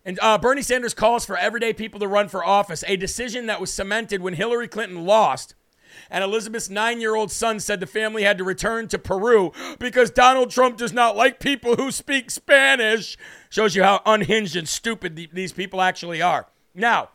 And 0.05 0.19
uh, 0.21 0.37
Bernie 0.37 0.61
Sanders 0.61 0.93
calls 0.93 1.25
for 1.25 1.37
everyday 1.37 1.71
people 1.71 1.99
to 2.01 2.07
run 2.07 2.27
for 2.27 2.43
office, 2.43 2.83
a 2.87 2.97
decision 2.97 3.45
that 3.45 3.61
was 3.61 3.73
cemented 3.73 4.21
when 4.21 4.33
Hillary 4.33 4.67
Clinton 4.67 5.05
lost 5.05 5.55
and 6.13 6.23
Elizabeth's 6.23 6.69
nine 6.69 7.01
year 7.01 7.15
old 7.15 7.31
son 7.31 7.59
said 7.59 7.79
the 7.79 7.87
family 7.87 8.23
had 8.23 8.37
to 8.37 8.43
return 8.43 8.87
to 8.89 8.99
Peru 8.99 9.51
because 9.79 10.11
Donald 10.11 10.51
Trump 10.51 10.77
does 10.77 10.93
not 10.93 11.17
like 11.17 11.39
people 11.39 11.75
who 11.75 11.91
speak 11.91 12.29
Spanish. 12.29 13.17
Shows 13.49 13.75
you 13.75 13.83
how 13.83 14.01
unhinged 14.05 14.55
and 14.55 14.69
stupid 14.69 15.15
these 15.33 15.51
people 15.51 15.81
actually 15.81 16.21
are. 16.21 16.47
Now, 16.75 17.09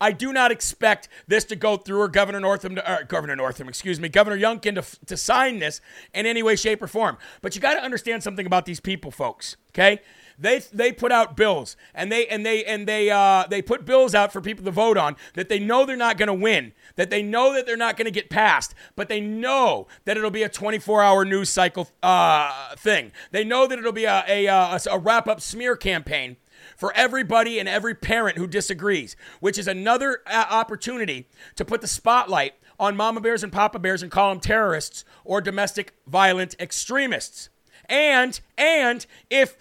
I 0.00 0.12
do 0.12 0.32
not 0.32 0.50
expect 0.50 1.08
this 1.26 1.44
to 1.46 1.56
go 1.56 1.76
through 1.76 2.00
or 2.00 2.08
Governor 2.08 2.40
Northam, 2.40 2.74
to, 2.76 2.88
uh, 2.88 3.02
Governor 3.02 3.36
Northam, 3.36 3.68
excuse 3.68 3.98
me, 3.98 4.08
Governor 4.08 4.36
Youngkin 4.36 4.74
to, 4.74 5.06
to 5.06 5.16
sign 5.16 5.58
this 5.58 5.80
in 6.12 6.26
any 6.26 6.42
way, 6.42 6.56
shape, 6.56 6.82
or 6.82 6.86
form. 6.86 7.16
But 7.40 7.54
you 7.54 7.60
got 7.60 7.74
to 7.74 7.82
understand 7.82 8.22
something 8.22 8.46
about 8.46 8.66
these 8.66 8.80
people, 8.80 9.10
folks. 9.10 9.56
Okay, 9.70 10.00
they 10.38 10.58
they 10.72 10.92
put 10.92 11.12
out 11.12 11.36
bills 11.36 11.76
and 11.94 12.10
they 12.10 12.26
and 12.26 12.44
they 12.44 12.64
and 12.64 12.86
they 12.86 13.10
uh, 13.10 13.46
they 13.48 13.62
put 13.62 13.84
bills 13.84 14.14
out 14.14 14.32
for 14.32 14.40
people 14.40 14.64
to 14.64 14.70
vote 14.70 14.96
on 14.96 15.16
that 15.34 15.48
they 15.48 15.58
know 15.58 15.84
they're 15.86 15.96
not 15.96 16.18
going 16.18 16.28
to 16.28 16.34
win, 16.34 16.72
that 16.96 17.10
they 17.10 17.22
know 17.22 17.54
that 17.54 17.66
they're 17.66 17.76
not 17.76 17.96
going 17.96 18.06
to 18.06 18.10
get 18.10 18.30
passed, 18.30 18.74
but 18.94 19.08
they 19.08 19.20
know 19.20 19.86
that 20.04 20.16
it'll 20.16 20.30
be 20.30 20.42
a 20.42 20.48
24-hour 20.48 21.24
news 21.24 21.48
cycle 21.48 21.88
uh, 22.02 22.74
thing. 22.76 23.12
They 23.30 23.44
know 23.44 23.66
that 23.66 23.78
it'll 23.78 23.92
be 23.92 24.04
a 24.04 24.24
a, 24.28 24.48
uh, 24.48 24.78
a, 24.86 24.94
a 24.94 24.98
wrap 24.98 25.28
up 25.28 25.40
smear 25.40 25.76
campaign 25.76 26.36
for 26.76 26.92
everybody 26.94 27.58
and 27.58 27.68
every 27.68 27.94
parent 27.94 28.38
who 28.38 28.46
disagrees, 28.46 29.16
which 29.40 29.58
is 29.58 29.68
another 29.68 30.20
uh, 30.26 30.46
opportunity 30.50 31.28
to 31.54 31.64
put 31.64 31.80
the 31.80 31.88
spotlight 31.88 32.54
on 32.78 32.96
mama 32.96 33.20
bears 33.20 33.42
and 33.42 33.52
papa 33.52 33.78
bears 33.78 34.02
and 34.02 34.10
call 34.10 34.30
them 34.30 34.40
terrorists 34.40 35.04
or 35.24 35.40
domestic 35.40 35.94
violent 36.06 36.54
extremists. 36.60 37.48
And 37.88 38.38
and 38.58 39.06
if 39.30 39.56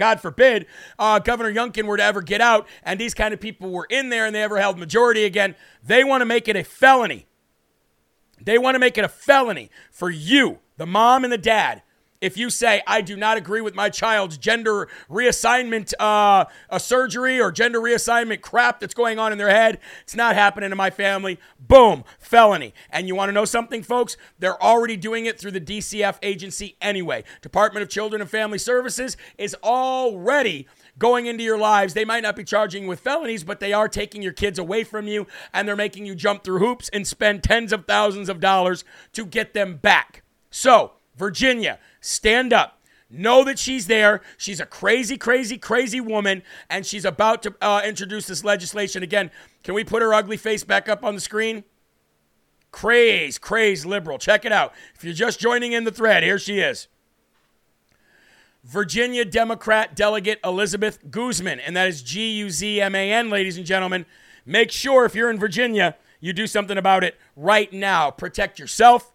God 0.00 0.18
forbid, 0.18 0.64
uh, 0.98 1.18
Governor 1.18 1.52
Youngkin 1.52 1.84
were 1.84 1.98
to 1.98 2.02
ever 2.02 2.22
get 2.22 2.40
out 2.40 2.66
and 2.82 2.98
these 2.98 3.12
kind 3.12 3.34
of 3.34 3.38
people 3.38 3.70
were 3.70 3.86
in 3.90 4.08
there 4.08 4.24
and 4.24 4.34
they 4.34 4.42
ever 4.42 4.58
held 4.58 4.78
majority 4.78 5.26
again, 5.26 5.54
they 5.84 6.04
want 6.04 6.22
to 6.22 6.24
make 6.24 6.48
it 6.48 6.56
a 6.56 6.64
felony. 6.64 7.26
They 8.40 8.56
want 8.56 8.76
to 8.76 8.78
make 8.78 8.96
it 8.96 9.04
a 9.04 9.10
felony 9.10 9.70
for 9.90 10.08
you, 10.08 10.60
the 10.78 10.86
mom 10.86 11.22
and 11.22 11.30
the 11.30 11.36
dad, 11.36 11.82
if 12.20 12.36
you 12.36 12.50
say, 12.50 12.82
I 12.86 13.00
do 13.00 13.16
not 13.16 13.36
agree 13.36 13.60
with 13.60 13.74
my 13.74 13.88
child's 13.88 14.36
gender 14.36 14.88
reassignment 15.10 15.94
uh, 15.98 16.44
a 16.68 16.80
surgery 16.80 17.40
or 17.40 17.50
gender 17.50 17.80
reassignment 17.80 18.42
crap 18.42 18.80
that's 18.80 18.94
going 18.94 19.18
on 19.18 19.32
in 19.32 19.38
their 19.38 19.50
head, 19.50 19.78
it's 20.02 20.14
not 20.14 20.34
happening 20.34 20.70
in 20.70 20.76
my 20.76 20.90
family, 20.90 21.38
boom, 21.58 22.04
felony. 22.18 22.74
And 22.90 23.08
you 23.08 23.14
want 23.14 23.30
to 23.30 23.32
know 23.32 23.44
something, 23.44 23.82
folks? 23.82 24.16
They're 24.38 24.62
already 24.62 24.96
doing 24.96 25.26
it 25.26 25.38
through 25.38 25.52
the 25.52 25.60
DCF 25.60 26.18
agency 26.22 26.76
anyway. 26.80 27.24
Department 27.40 27.82
of 27.82 27.88
Children 27.88 28.20
and 28.20 28.30
Family 28.30 28.58
Services 28.58 29.16
is 29.38 29.56
already 29.62 30.66
going 30.98 31.26
into 31.26 31.42
your 31.42 31.58
lives. 31.58 31.94
They 31.94 32.04
might 32.04 32.22
not 32.22 32.36
be 32.36 32.44
charging 32.44 32.86
with 32.86 33.00
felonies, 33.00 33.44
but 33.44 33.60
they 33.60 33.72
are 33.72 33.88
taking 33.88 34.22
your 34.22 34.32
kids 34.32 34.58
away 34.58 34.84
from 34.84 35.08
you 35.08 35.26
and 35.54 35.66
they're 35.66 35.76
making 35.76 36.06
you 36.06 36.14
jump 36.14 36.44
through 36.44 36.58
hoops 36.58 36.90
and 36.90 37.06
spend 37.06 37.42
tens 37.42 37.72
of 37.72 37.86
thousands 37.86 38.28
of 38.28 38.40
dollars 38.40 38.84
to 39.14 39.24
get 39.24 39.54
them 39.54 39.76
back. 39.76 40.22
So, 40.50 40.92
Virginia, 41.16 41.78
stand 42.00 42.52
up. 42.52 42.78
Know 43.10 43.42
that 43.44 43.58
she's 43.58 43.88
there. 43.88 44.20
She's 44.36 44.60
a 44.60 44.66
crazy, 44.66 45.16
crazy, 45.16 45.58
crazy 45.58 46.00
woman, 46.00 46.42
and 46.68 46.86
she's 46.86 47.04
about 47.04 47.42
to 47.42 47.54
uh, 47.60 47.82
introduce 47.84 48.26
this 48.28 48.44
legislation. 48.44 49.02
Again, 49.02 49.32
can 49.64 49.74
we 49.74 49.82
put 49.82 50.00
her 50.00 50.14
ugly 50.14 50.36
face 50.36 50.62
back 50.62 50.88
up 50.88 51.04
on 51.04 51.16
the 51.16 51.20
screen? 51.20 51.64
Craze, 52.70 53.36
craze 53.36 53.84
liberal. 53.84 54.16
Check 54.16 54.44
it 54.44 54.52
out. 54.52 54.72
If 54.94 55.02
you're 55.02 55.12
just 55.12 55.40
joining 55.40 55.72
in 55.72 55.82
the 55.82 55.90
thread, 55.90 56.22
here 56.22 56.38
she 56.38 56.60
is. 56.60 56.86
Virginia 58.62 59.24
Democrat 59.24 59.96
Delegate 59.96 60.38
Elizabeth 60.44 61.10
Guzman, 61.10 61.58
and 61.60 61.76
that 61.76 61.88
is 61.88 62.02
G 62.02 62.30
U 62.32 62.50
Z 62.50 62.80
M 62.80 62.94
A 62.94 63.12
N, 63.12 63.28
ladies 63.30 63.56
and 63.56 63.66
gentlemen. 63.66 64.06
Make 64.46 64.70
sure 64.70 65.04
if 65.04 65.14
you're 65.14 65.30
in 65.30 65.38
Virginia, 65.38 65.96
you 66.20 66.32
do 66.32 66.46
something 66.46 66.78
about 66.78 67.02
it 67.02 67.16
right 67.34 67.72
now. 67.72 68.10
Protect 68.10 68.58
yourself, 68.58 69.12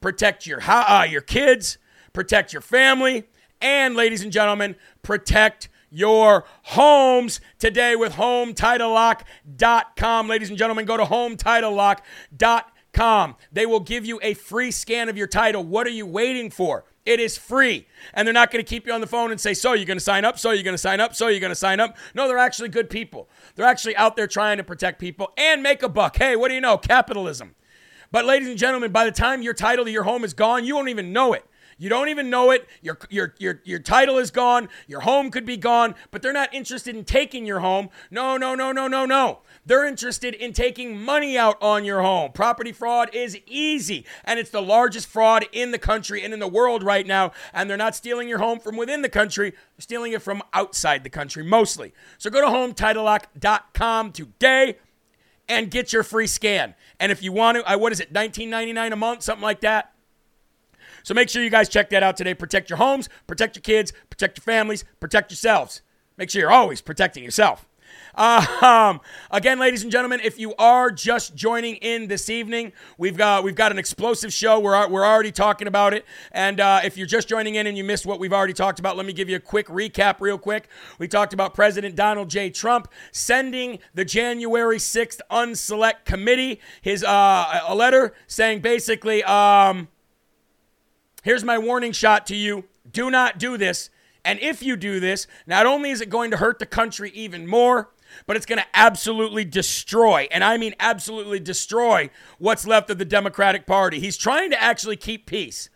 protect 0.00 0.46
your 0.46 0.60
uh, 0.62 1.06
your 1.08 1.20
kids, 1.20 1.78
protect 2.12 2.52
your 2.52 2.62
family, 2.62 3.24
and 3.60 3.96
ladies 3.96 4.22
and 4.22 4.30
gentlemen, 4.32 4.76
protect 5.02 5.68
your 5.90 6.44
homes 6.64 7.40
today 7.58 7.96
with 7.96 8.12
HomeTitleLock.com. 8.14 10.28
Ladies 10.28 10.50
and 10.50 10.58
gentlemen, 10.58 10.84
go 10.84 10.96
to 10.96 11.04
HomeTitleLock.com. 11.04 13.36
They 13.52 13.66
will 13.66 13.80
give 13.80 14.06
you 14.06 14.20
a 14.22 14.34
free 14.34 14.70
scan 14.70 15.08
of 15.08 15.16
your 15.16 15.26
title. 15.26 15.64
What 15.64 15.84
are 15.86 15.90
you 15.90 16.06
waiting 16.06 16.50
for? 16.50 16.84
It 17.06 17.18
is 17.20 17.38
free. 17.38 17.86
And 18.12 18.28
they're 18.28 18.34
not 18.34 18.50
going 18.50 18.62
to 18.62 18.68
keep 18.68 18.86
you 18.86 18.92
on 18.92 19.00
the 19.00 19.06
phone 19.06 19.30
and 19.30 19.40
say, 19.40 19.54
So, 19.54 19.72
you're 19.72 19.86
going 19.86 19.96
to 19.96 20.04
sign 20.04 20.26
up? 20.26 20.38
So, 20.38 20.50
you're 20.50 20.62
going 20.62 20.74
to 20.74 20.78
sign 20.78 21.00
up? 21.00 21.14
So, 21.14 21.28
you're 21.28 21.40
going 21.40 21.50
to 21.50 21.56
sign 21.56 21.80
up? 21.80 21.96
No, 22.14 22.28
they're 22.28 22.36
actually 22.36 22.68
good 22.68 22.90
people. 22.90 23.30
They're 23.54 23.64
actually 23.64 23.96
out 23.96 24.14
there 24.14 24.26
trying 24.26 24.58
to 24.58 24.64
protect 24.64 25.00
people 25.00 25.32
and 25.38 25.62
make 25.62 25.82
a 25.82 25.88
buck. 25.88 26.18
Hey, 26.18 26.36
what 26.36 26.48
do 26.48 26.54
you 26.54 26.60
know? 26.60 26.76
Capitalism. 26.76 27.54
But, 28.12 28.26
ladies 28.26 28.48
and 28.48 28.58
gentlemen, 28.58 28.92
by 28.92 29.06
the 29.06 29.10
time 29.10 29.40
your 29.40 29.54
title 29.54 29.86
to 29.86 29.90
your 29.90 30.02
home 30.02 30.22
is 30.22 30.34
gone, 30.34 30.66
you 30.66 30.74
won't 30.74 30.90
even 30.90 31.10
know 31.10 31.32
it. 31.32 31.46
You 31.78 31.88
don't 31.88 32.08
even 32.08 32.28
know 32.28 32.50
it. 32.50 32.68
Your, 32.82 32.98
your, 33.08 33.34
your, 33.38 33.62
your 33.64 33.78
title 33.78 34.18
is 34.18 34.32
gone. 34.32 34.68
Your 34.88 35.00
home 35.00 35.30
could 35.30 35.46
be 35.46 35.56
gone, 35.56 35.94
but 36.10 36.22
they're 36.22 36.32
not 36.32 36.52
interested 36.52 36.96
in 36.96 37.04
taking 37.04 37.46
your 37.46 37.60
home. 37.60 37.88
No, 38.10 38.36
no, 38.36 38.56
no, 38.56 38.72
no, 38.72 38.88
no, 38.88 39.06
no. 39.06 39.38
They're 39.64 39.86
interested 39.86 40.34
in 40.34 40.52
taking 40.52 41.00
money 41.00 41.38
out 41.38 41.56
on 41.62 41.84
your 41.84 42.02
home. 42.02 42.32
Property 42.32 42.72
fraud 42.72 43.14
is 43.14 43.38
easy, 43.46 44.04
and 44.24 44.40
it's 44.40 44.50
the 44.50 44.62
largest 44.62 45.06
fraud 45.06 45.46
in 45.52 45.70
the 45.70 45.78
country 45.78 46.24
and 46.24 46.34
in 46.34 46.40
the 46.40 46.48
world 46.48 46.82
right 46.82 47.06
now. 47.06 47.32
And 47.52 47.70
they're 47.70 47.76
not 47.76 47.94
stealing 47.94 48.28
your 48.28 48.38
home 48.38 48.58
from 48.58 48.76
within 48.76 49.02
the 49.02 49.08
country, 49.08 49.50
they're 49.50 49.58
stealing 49.78 50.12
it 50.12 50.22
from 50.22 50.42
outside 50.52 51.04
the 51.04 51.10
country 51.10 51.44
mostly. 51.44 51.94
So 52.18 52.28
go 52.28 52.40
to 52.40 52.48
HomeTitleLock.com 52.48 54.12
today 54.12 54.78
and 55.48 55.70
get 55.70 55.92
your 55.92 56.02
free 56.02 56.26
scan. 56.26 56.74
And 56.98 57.12
if 57.12 57.22
you 57.22 57.32
want 57.32 57.58
to, 57.58 57.68
I 57.68 57.76
what 57.76 57.92
is 57.92 58.00
it, 58.00 58.12
$19.99 58.12 58.92
a 58.92 58.96
month, 58.96 59.22
something 59.22 59.42
like 59.42 59.60
that? 59.60 59.92
So 61.08 61.14
make 61.14 61.30
sure 61.30 61.42
you 61.42 61.48
guys 61.48 61.70
check 61.70 61.88
that 61.88 62.02
out 62.02 62.18
today. 62.18 62.34
Protect 62.34 62.68
your 62.68 62.76
homes, 62.76 63.08
protect 63.26 63.56
your 63.56 63.62
kids, 63.62 63.94
protect 64.10 64.36
your 64.36 64.42
families, 64.42 64.84
protect 65.00 65.30
yourselves. 65.30 65.80
Make 66.18 66.28
sure 66.28 66.42
you're 66.42 66.50
always 66.50 66.82
protecting 66.82 67.24
yourself. 67.24 67.66
Uh, 68.14 68.44
um, 68.60 69.00
again, 69.30 69.58
ladies 69.58 69.82
and 69.82 69.90
gentlemen, 69.90 70.20
if 70.22 70.38
you 70.38 70.54
are 70.56 70.90
just 70.90 71.34
joining 71.34 71.76
in 71.76 72.08
this 72.08 72.28
evening, 72.28 72.74
we've 72.98 73.16
got 73.16 73.42
we've 73.42 73.54
got 73.54 73.72
an 73.72 73.78
explosive 73.78 74.34
show. 74.34 74.60
We're 74.60 74.86
we're 74.86 75.06
already 75.06 75.32
talking 75.32 75.66
about 75.66 75.94
it, 75.94 76.04
and 76.30 76.60
uh, 76.60 76.80
if 76.84 76.98
you're 76.98 77.06
just 77.06 77.26
joining 77.26 77.54
in 77.54 77.66
and 77.66 77.78
you 77.78 77.84
missed 77.84 78.04
what 78.04 78.20
we've 78.20 78.34
already 78.34 78.52
talked 78.52 78.78
about, 78.78 78.98
let 78.98 79.06
me 79.06 79.14
give 79.14 79.30
you 79.30 79.36
a 79.36 79.40
quick 79.40 79.68
recap, 79.68 80.20
real 80.20 80.36
quick. 80.36 80.68
We 80.98 81.08
talked 81.08 81.32
about 81.32 81.54
President 81.54 81.96
Donald 81.96 82.28
J. 82.28 82.50
Trump 82.50 82.86
sending 83.12 83.78
the 83.94 84.04
January 84.04 84.76
6th 84.76 85.20
Unselect 85.30 86.04
Committee 86.04 86.60
his 86.82 87.02
uh, 87.02 87.60
a 87.66 87.74
letter 87.74 88.12
saying 88.26 88.60
basically. 88.60 89.24
Um, 89.24 89.88
Here's 91.28 91.44
my 91.44 91.58
warning 91.58 91.92
shot 91.92 92.26
to 92.28 92.34
you 92.34 92.64
do 92.90 93.10
not 93.10 93.36
do 93.36 93.58
this. 93.58 93.90
And 94.24 94.40
if 94.40 94.62
you 94.62 94.76
do 94.76 94.98
this, 94.98 95.26
not 95.46 95.66
only 95.66 95.90
is 95.90 96.00
it 96.00 96.08
going 96.08 96.30
to 96.30 96.38
hurt 96.38 96.58
the 96.58 96.64
country 96.64 97.10
even 97.10 97.46
more, 97.46 97.90
but 98.26 98.34
it's 98.34 98.46
going 98.46 98.60
to 98.60 98.66
absolutely 98.72 99.44
destroy, 99.44 100.26
and 100.32 100.42
I 100.42 100.56
mean 100.56 100.74
absolutely 100.80 101.38
destroy, 101.38 102.08
what's 102.38 102.66
left 102.66 102.88
of 102.88 102.96
the 102.96 103.04
Democratic 103.04 103.66
Party. 103.66 104.00
He's 104.00 104.16
trying 104.16 104.48
to 104.52 104.62
actually 104.62 104.96
keep 104.96 105.26
peace. 105.26 105.68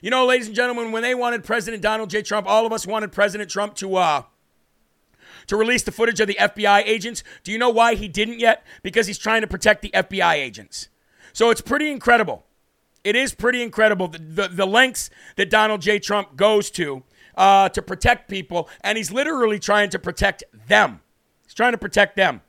You 0.00 0.10
know, 0.10 0.24
ladies 0.26 0.46
and 0.46 0.54
gentlemen, 0.54 0.92
when 0.92 1.02
they 1.02 1.16
wanted 1.16 1.42
President 1.42 1.82
Donald 1.82 2.08
J. 2.08 2.22
Trump, 2.22 2.46
all 2.46 2.64
of 2.64 2.72
us 2.72 2.86
wanted 2.86 3.10
President 3.10 3.50
Trump 3.50 3.74
to 3.74 3.96
uh, 3.96 4.22
to 5.48 5.56
release 5.56 5.82
the 5.82 5.90
footage 5.90 6.20
of 6.20 6.28
the 6.28 6.38
FBI 6.40 6.84
agents. 6.86 7.24
Do 7.42 7.50
you 7.50 7.58
know 7.58 7.70
why 7.70 7.96
he 7.96 8.06
didn't 8.06 8.38
yet? 8.38 8.64
Because 8.84 9.08
he's 9.08 9.18
trying 9.18 9.40
to 9.40 9.48
protect 9.48 9.82
the 9.82 9.90
FBI 9.92 10.34
agents. 10.34 10.88
So 11.32 11.50
it's 11.50 11.60
pretty 11.60 11.90
incredible 11.90 12.43
it 13.04 13.14
is 13.14 13.34
pretty 13.34 13.62
incredible 13.62 14.08
the, 14.08 14.18
the, 14.18 14.48
the 14.48 14.66
lengths 14.66 15.10
that 15.36 15.50
Donald 15.50 15.82
J. 15.82 15.98
Trump 15.98 16.36
goes 16.36 16.70
to 16.72 17.02
uh, 17.36 17.68
to 17.68 17.82
protect 17.82 18.28
people, 18.28 18.68
and 18.80 18.96
he's 18.96 19.12
literally 19.12 19.58
trying 19.58 19.90
to 19.90 19.98
protect 19.98 20.44
them. 20.66 21.00
He's 21.44 21.54
trying 21.54 21.72
to 21.72 21.78
protect 21.78 22.16
them. 22.16 22.40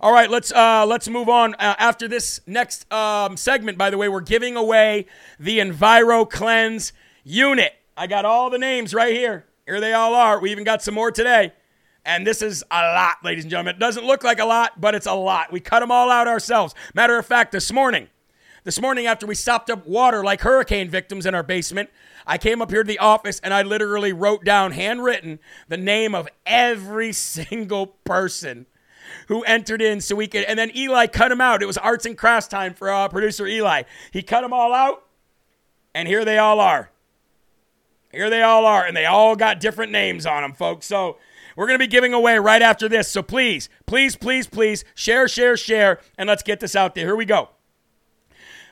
All 0.00 0.12
right, 0.12 0.30
let's 0.30 0.52
uh, 0.52 0.84
let's 0.86 1.08
move 1.08 1.28
on. 1.28 1.54
Uh, 1.54 1.74
after 1.78 2.06
this 2.06 2.40
next 2.46 2.92
um, 2.92 3.36
segment, 3.36 3.78
by 3.78 3.90
the 3.90 3.96
way, 3.96 4.08
we're 4.08 4.20
giving 4.20 4.56
away 4.56 5.06
the 5.38 5.58
EnviroKlenz 5.58 6.92
unit. 7.22 7.72
I 7.96 8.06
got 8.06 8.24
all 8.24 8.50
the 8.50 8.58
names 8.58 8.92
right 8.92 9.14
here. 9.14 9.46
Here 9.66 9.80
they 9.80 9.94
all 9.94 10.14
are. 10.14 10.40
We 10.40 10.50
even 10.50 10.64
got 10.64 10.82
some 10.82 10.94
more 10.94 11.10
today. 11.10 11.52
And 12.04 12.26
this 12.26 12.42
is 12.42 12.62
a 12.70 12.82
lot, 12.82 13.24
ladies 13.24 13.44
and 13.44 13.50
gentlemen. 13.50 13.76
It 13.76 13.78
doesn't 13.78 14.04
look 14.04 14.22
like 14.22 14.38
a 14.38 14.44
lot, 14.44 14.78
but 14.78 14.94
it's 14.94 15.06
a 15.06 15.14
lot. 15.14 15.50
We 15.50 15.60
cut 15.60 15.80
them 15.80 15.90
all 15.90 16.10
out 16.10 16.28
ourselves. 16.28 16.74
Matter 16.92 17.16
of 17.16 17.24
fact, 17.24 17.50
this 17.50 17.72
morning, 17.72 18.08
this 18.64 18.80
morning, 18.80 19.06
after 19.06 19.26
we 19.26 19.34
stopped 19.34 19.68
up 19.68 19.86
water 19.86 20.24
like 20.24 20.40
hurricane 20.40 20.88
victims 20.88 21.26
in 21.26 21.34
our 21.34 21.42
basement, 21.42 21.90
I 22.26 22.38
came 22.38 22.62
up 22.62 22.70
here 22.70 22.82
to 22.82 22.86
the 22.86 22.98
office 22.98 23.38
and 23.44 23.52
I 23.52 23.60
literally 23.60 24.14
wrote 24.14 24.42
down, 24.42 24.72
handwritten, 24.72 25.38
the 25.68 25.76
name 25.76 26.14
of 26.14 26.28
every 26.46 27.12
single 27.12 27.86
person 27.86 28.64
who 29.28 29.42
entered 29.42 29.82
in 29.82 30.00
so 30.00 30.16
we 30.16 30.26
could. 30.26 30.44
And 30.44 30.58
then 30.58 30.74
Eli 30.74 31.06
cut 31.08 31.28
them 31.28 31.42
out. 31.42 31.62
It 31.62 31.66
was 31.66 31.76
arts 31.76 32.06
and 32.06 32.16
crafts 32.16 32.48
time 32.48 32.72
for 32.72 32.90
uh, 32.90 33.08
producer 33.08 33.46
Eli. 33.46 33.82
He 34.10 34.22
cut 34.22 34.40
them 34.40 34.54
all 34.54 34.72
out, 34.72 35.04
and 35.94 36.08
here 36.08 36.24
they 36.24 36.38
all 36.38 36.58
are. 36.58 36.90
Here 38.12 38.30
they 38.30 38.42
all 38.42 38.64
are, 38.64 38.86
and 38.86 38.96
they 38.96 39.04
all 39.06 39.36
got 39.36 39.60
different 39.60 39.92
names 39.92 40.24
on 40.24 40.42
them, 40.42 40.54
folks. 40.54 40.86
So 40.86 41.18
we're 41.54 41.66
going 41.66 41.78
to 41.78 41.84
be 41.84 41.90
giving 41.90 42.14
away 42.14 42.38
right 42.38 42.62
after 42.62 42.88
this. 42.88 43.08
So 43.08 43.22
please, 43.22 43.68
please, 43.84 44.16
please, 44.16 44.46
please 44.46 44.84
share, 44.94 45.28
share, 45.28 45.56
share, 45.58 46.00
and 46.16 46.28
let's 46.28 46.42
get 46.42 46.60
this 46.60 46.74
out 46.74 46.94
there. 46.94 47.04
Here 47.04 47.16
we 47.16 47.26
go. 47.26 47.50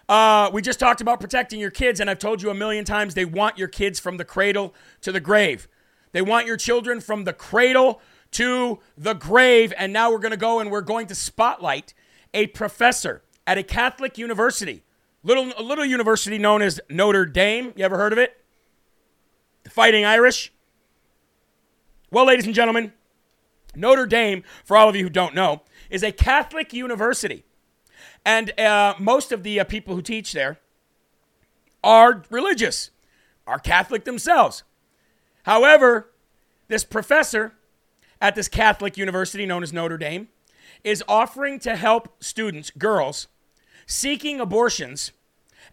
Uh, 0.08 0.50
we 0.52 0.62
just 0.62 0.80
talked 0.80 1.00
about 1.00 1.20
protecting 1.20 1.60
your 1.60 1.70
kids, 1.70 2.00
and 2.00 2.10
I've 2.10 2.18
told 2.18 2.42
you 2.42 2.50
a 2.50 2.54
million 2.54 2.84
times 2.84 3.14
they 3.14 3.24
want 3.24 3.58
your 3.58 3.68
kids 3.68 4.00
from 4.00 4.16
the 4.16 4.24
cradle 4.24 4.74
to 5.00 5.12
the 5.12 5.20
grave. 5.20 5.68
They 6.12 6.22
want 6.22 6.46
your 6.46 6.56
children 6.56 7.00
from 7.00 7.24
the 7.24 7.32
cradle 7.32 8.00
to 8.32 8.80
the 8.96 9.14
grave. 9.14 9.72
And 9.76 9.92
now 9.92 10.10
we're 10.10 10.18
going 10.18 10.32
to 10.32 10.36
go 10.36 10.60
and 10.60 10.70
we're 10.70 10.80
going 10.80 11.06
to 11.08 11.14
spotlight 11.14 11.94
a 12.34 12.48
professor 12.48 13.22
at 13.46 13.58
a 13.58 13.62
Catholic 13.62 14.18
university, 14.18 14.82
little 15.22 15.52
a 15.58 15.62
little 15.62 15.84
university 15.84 16.38
known 16.38 16.62
as 16.62 16.80
Notre 16.88 17.26
Dame. 17.26 17.72
You 17.76 17.84
ever 17.84 17.96
heard 17.96 18.12
of 18.12 18.18
it? 18.18 18.42
The 19.64 19.70
Fighting 19.70 20.04
Irish. 20.04 20.52
Well, 22.10 22.26
ladies 22.26 22.46
and 22.46 22.54
gentlemen, 22.54 22.92
Notre 23.74 24.06
Dame, 24.06 24.44
for 24.64 24.76
all 24.76 24.88
of 24.88 24.96
you 24.96 25.04
who 25.04 25.10
don't 25.10 25.34
know, 25.34 25.62
is 25.88 26.02
a 26.02 26.12
Catholic 26.12 26.72
university. 26.72 27.44
And 28.24 28.58
uh, 28.58 28.94
most 28.98 29.32
of 29.32 29.42
the 29.42 29.60
uh, 29.60 29.64
people 29.64 29.94
who 29.94 30.02
teach 30.02 30.32
there 30.32 30.58
are 31.82 32.22
religious, 32.30 32.90
are 33.46 33.58
Catholic 33.58 34.04
themselves. 34.04 34.62
However, 35.44 36.12
this 36.68 36.84
professor 36.84 37.54
at 38.20 38.34
this 38.36 38.48
Catholic 38.48 38.96
university 38.96 39.44
known 39.46 39.62
as 39.62 39.72
Notre 39.72 39.98
Dame 39.98 40.28
is 40.84 41.02
offering 41.08 41.58
to 41.60 41.76
help 41.76 42.22
students, 42.22 42.70
girls, 42.70 43.26
seeking 43.86 44.40
abortions. 44.40 45.12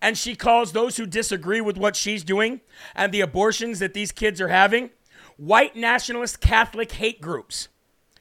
And 0.01 0.17
she 0.17 0.35
calls 0.35 0.71
those 0.71 0.97
who 0.97 1.05
disagree 1.05 1.61
with 1.61 1.77
what 1.77 1.95
she's 1.95 2.23
doing 2.23 2.61
and 2.95 3.11
the 3.11 3.21
abortions 3.21 3.79
that 3.79 3.93
these 3.93 4.11
kids 4.11 4.39
are 4.41 4.47
having 4.47 4.89
white 5.37 5.75
nationalist 5.75 6.41
Catholic 6.41 6.91
hate 6.93 7.21
groups. 7.21 7.69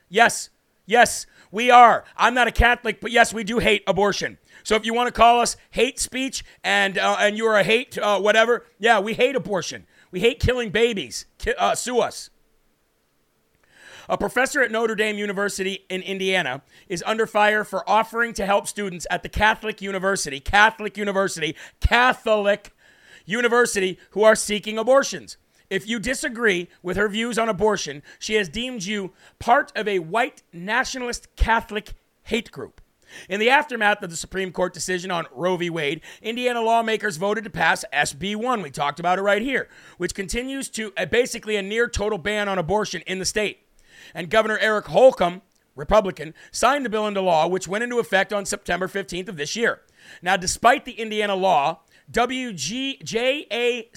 Yes, 0.08 0.50
yes, 0.86 1.26
we 1.50 1.70
are. 1.70 2.04
I'm 2.16 2.34
not 2.34 2.48
a 2.48 2.52
Catholic, 2.52 3.00
but 3.00 3.10
yes, 3.10 3.32
we 3.32 3.44
do 3.44 3.58
hate 3.58 3.82
abortion. 3.86 4.38
So 4.62 4.74
if 4.76 4.84
you 4.84 4.92
want 4.94 5.08
to 5.08 5.12
call 5.12 5.40
us 5.40 5.56
hate 5.70 5.98
speech 5.98 6.44
and 6.62 6.98
uh, 6.98 7.16
and 7.20 7.36
you're 7.36 7.56
a 7.56 7.64
hate 7.64 7.96
uh, 7.96 8.20
whatever, 8.20 8.66
yeah, 8.78 9.00
we 9.00 9.14
hate 9.14 9.36
abortion. 9.36 9.86
We 10.10 10.20
hate 10.20 10.40
killing 10.40 10.70
babies. 10.70 11.26
Ki- 11.38 11.54
uh, 11.58 11.74
sue 11.74 12.00
us. 12.00 12.30
A 14.10 14.16
professor 14.16 14.62
at 14.62 14.70
Notre 14.70 14.94
Dame 14.94 15.18
University 15.18 15.84
in 15.90 16.00
Indiana 16.00 16.62
is 16.88 17.04
under 17.06 17.26
fire 17.26 17.62
for 17.62 17.88
offering 17.88 18.32
to 18.34 18.46
help 18.46 18.66
students 18.66 19.06
at 19.10 19.22
the 19.22 19.28
Catholic 19.28 19.82
University, 19.82 20.40
Catholic 20.40 20.96
University, 20.96 21.54
Catholic 21.80 22.72
University 23.26 23.98
who 24.10 24.22
are 24.22 24.34
seeking 24.34 24.78
abortions. 24.78 25.36
If 25.70 25.86
you 25.86 25.98
disagree 25.98 26.68
with 26.82 26.96
her 26.96 27.08
views 27.08 27.38
on 27.38 27.48
abortion, 27.48 28.02
she 28.18 28.34
has 28.34 28.48
deemed 28.48 28.84
you 28.84 29.12
part 29.38 29.70
of 29.76 29.86
a 29.86 29.98
white 29.98 30.42
nationalist 30.52 31.34
Catholic 31.36 31.94
hate 32.22 32.50
group. 32.50 32.80
In 33.28 33.40
the 33.40 33.50
aftermath 33.50 34.02
of 34.02 34.10
the 34.10 34.16
Supreme 34.16 34.52
Court 34.52 34.72
decision 34.72 35.10
on 35.10 35.26
Roe 35.32 35.56
v. 35.56 35.70
Wade, 35.70 36.02
Indiana 36.22 36.60
lawmakers 36.60 37.16
voted 37.16 37.44
to 37.44 37.50
pass 37.50 37.84
SB 37.92 38.36
1. 38.36 38.62
We 38.62 38.70
talked 38.70 39.00
about 39.00 39.18
it 39.18 39.22
right 39.22 39.42
here, 39.42 39.68
which 39.96 40.14
continues 40.14 40.68
to 40.70 40.92
uh, 40.96 41.06
basically 41.06 41.56
a 41.56 41.62
near 41.62 41.88
total 41.88 42.18
ban 42.18 42.48
on 42.48 42.58
abortion 42.58 43.02
in 43.06 43.18
the 43.18 43.24
state. 43.24 43.60
And 44.14 44.30
Governor 44.30 44.58
Eric 44.58 44.86
Holcomb, 44.86 45.42
Republican, 45.74 46.34
signed 46.50 46.84
the 46.84 46.90
bill 46.90 47.06
into 47.06 47.20
law, 47.20 47.46
which 47.46 47.68
went 47.68 47.84
into 47.84 47.98
effect 47.98 48.32
on 48.32 48.44
September 48.44 48.88
15th 48.88 49.28
of 49.28 49.36
this 49.36 49.56
year. 49.56 49.80
Now, 50.22 50.36
despite 50.36 50.84
the 50.84 50.92
Indiana 50.92 51.34
law, 51.34 51.80
WGJAC 52.10 53.92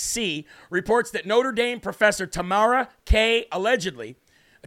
reports 0.70 1.12
that 1.12 1.26
Notre 1.26 1.52
Dame 1.52 1.80
professor 1.80 2.28
Tamara 2.28 2.90
Kay. 3.06 3.48
allegedly, 3.52 4.16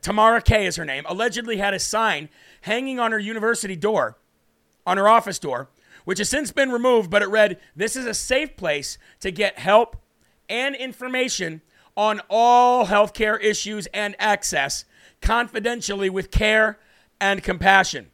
Tamara 0.01 0.41
Kay. 0.41 0.67
is 0.67 0.77
her 0.77 0.85
name, 0.85 1.05
allegedly 1.07 1.59
had 1.59 1.75
a 1.75 1.79
sign 1.79 2.29
hanging 2.63 2.99
on 2.99 3.13
her 3.13 3.19
university 3.19 3.77
door, 3.77 4.17
on 4.87 4.97
her 4.97 5.09
office 5.09 5.39
door, 5.39 5.69
which 6.05 6.19
has 6.19 6.29
since 6.29 6.51
been 6.53 6.71
removed, 6.71 7.11
but 7.11 7.23
it 7.23 7.29
read, 7.29 7.59
This 7.77 7.97
is 7.97 8.07
a 8.07 8.15
safe 8.15 8.57
place 8.57 8.99
to 9.21 9.31
get 9.31 9.59
help 9.59 9.97
and 10.49 10.75
information 10.75 11.63
on 11.97 12.21
all 12.29 12.87
healthcare 12.87 13.43
issues 13.43 13.87
and 13.89 14.17
access 14.19 14.85
confidentially 15.21 16.11
with 16.11 16.31
care 16.31 16.79
and 17.21 17.43
compassion. 17.43 18.11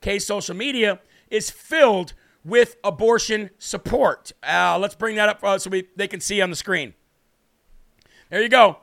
Kay's 0.00 0.26
social 0.26 0.54
media 0.54 1.00
is 1.30 1.50
filled 1.50 2.12
with 2.44 2.76
abortion 2.82 3.50
support. 3.58 4.32
Uh, 4.42 4.78
let's 4.80 4.94
bring 4.94 5.16
that 5.16 5.28
up 5.28 5.44
uh, 5.44 5.58
so 5.58 5.70
we, 5.70 5.88
they 5.96 6.08
can 6.08 6.20
see 6.20 6.40
on 6.40 6.50
the 6.50 6.56
screen. 6.56 6.94
There 8.30 8.42
you 8.42 8.48
go. 8.48 8.78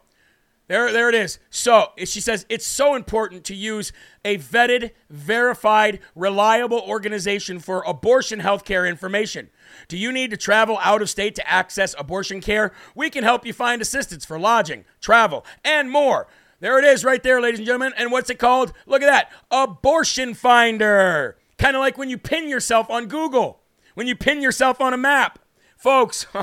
There, 0.70 0.92
there 0.94 1.10
it 1.10 1.16
is. 1.16 1.40
So 1.50 1.88
she 1.98 2.22
says 2.22 2.46
it's 2.48 2.66
so 2.66 2.94
important 2.94 3.44
to 3.46 3.56
use 3.56 3.92
a 4.24 4.38
vetted, 4.38 4.92
verified, 5.10 6.00
reliable 6.14 6.82
organization 6.82 7.58
for 7.58 7.82
abortion 7.88 8.42
healthcare 8.42 8.88
information. 8.88 9.50
Do 9.88 9.98
you 9.98 10.12
need 10.12 10.30
to 10.30 10.38
travel 10.38 10.78
out 10.84 11.02
of 11.02 11.10
state 11.10 11.34
to 11.36 11.50
access 11.50 11.96
abortion 11.98 12.40
care? 12.40 12.72
We 12.94 13.10
can 13.10 13.24
help 13.24 13.48
you 13.48 13.54
find 13.54 13.82
assistance 13.82 14.26
for 14.26 14.40
lodging, 14.40 14.86
travel, 15.02 15.44
and 15.66 15.90
more. 15.90 16.28
There 16.60 16.78
it 16.78 16.86
is 16.86 17.04
right 17.04 17.24
there, 17.24 17.42
ladies 17.42 17.60
and 17.60 17.66
gentlemen. 17.66 17.94
And 17.98 18.12
what's 18.12 18.30
it 18.30 18.38
called? 18.38 18.72
Look 18.86 19.02
at 19.02 19.08
that 19.08 19.32
Abortion 19.50 20.36
Finder. 20.36 21.39
Kind 21.60 21.76
of 21.76 21.82
like 21.82 21.98
when 21.98 22.10
you 22.10 22.18
pin 22.18 22.50
yourself 22.50 22.90
on 22.90 23.06
Google, 23.08 23.60
when 23.94 24.08
you 24.08 24.16
pin 24.16 24.42
yourself 24.42 24.82
on 24.82 24.94
a 24.94 24.98
map. 24.98 25.38
Folks, 25.78 26.26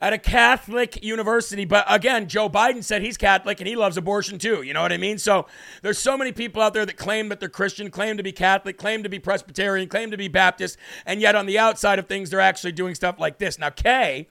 at 0.00 0.12
a 0.12 0.18
Catholic 0.18 1.02
university. 1.02 1.64
But 1.64 1.84
again, 1.88 2.28
Joe 2.28 2.48
Biden 2.48 2.82
said 2.82 3.02
he's 3.02 3.16
Catholic 3.16 3.60
and 3.60 3.68
he 3.68 3.76
loves 3.76 3.96
abortion 3.96 4.38
too. 4.38 4.62
You 4.62 4.74
know 4.74 4.82
what 4.82 4.92
I 4.92 4.96
mean? 4.96 5.18
So 5.18 5.46
there's 5.82 5.98
so 5.98 6.16
many 6.16 6.32
people 6.32 6.62
out 6.62 6.74
there 6.74 6.84
that 6.84 6.96
claim 6.96 7.28
that 7.28 7.40
they're 7.40 7.48
Christian, 7.48 7.90
claim 7.90 8.16
to 8.16 8.22
be 8.22 8.32
Catholic, 8.32 8.78
claim 8.78 9.02
to 9.02 9.08
be 9.08 9.18
Presbyterian, 9.18 9.88
claim 9.88 10.10
to 10.10 10.16
be 10.16 10.28
Baptist, 10.28 10.76
and 11.04 11.20
yet 11.20 11.34
on 11.34 11.46
the 11.46 11.58
outside 11.58 11.98
of 11.98 12.06
things, 12.06 12.30
they're 12.30 12.40
actually 12.40 12.72
doing 12.72 12.94
stuff 12.94 13.18
like 13.18 13.38
this. 13.38 13.58
Now, 13.58 13.70
Kay 13.70 14.28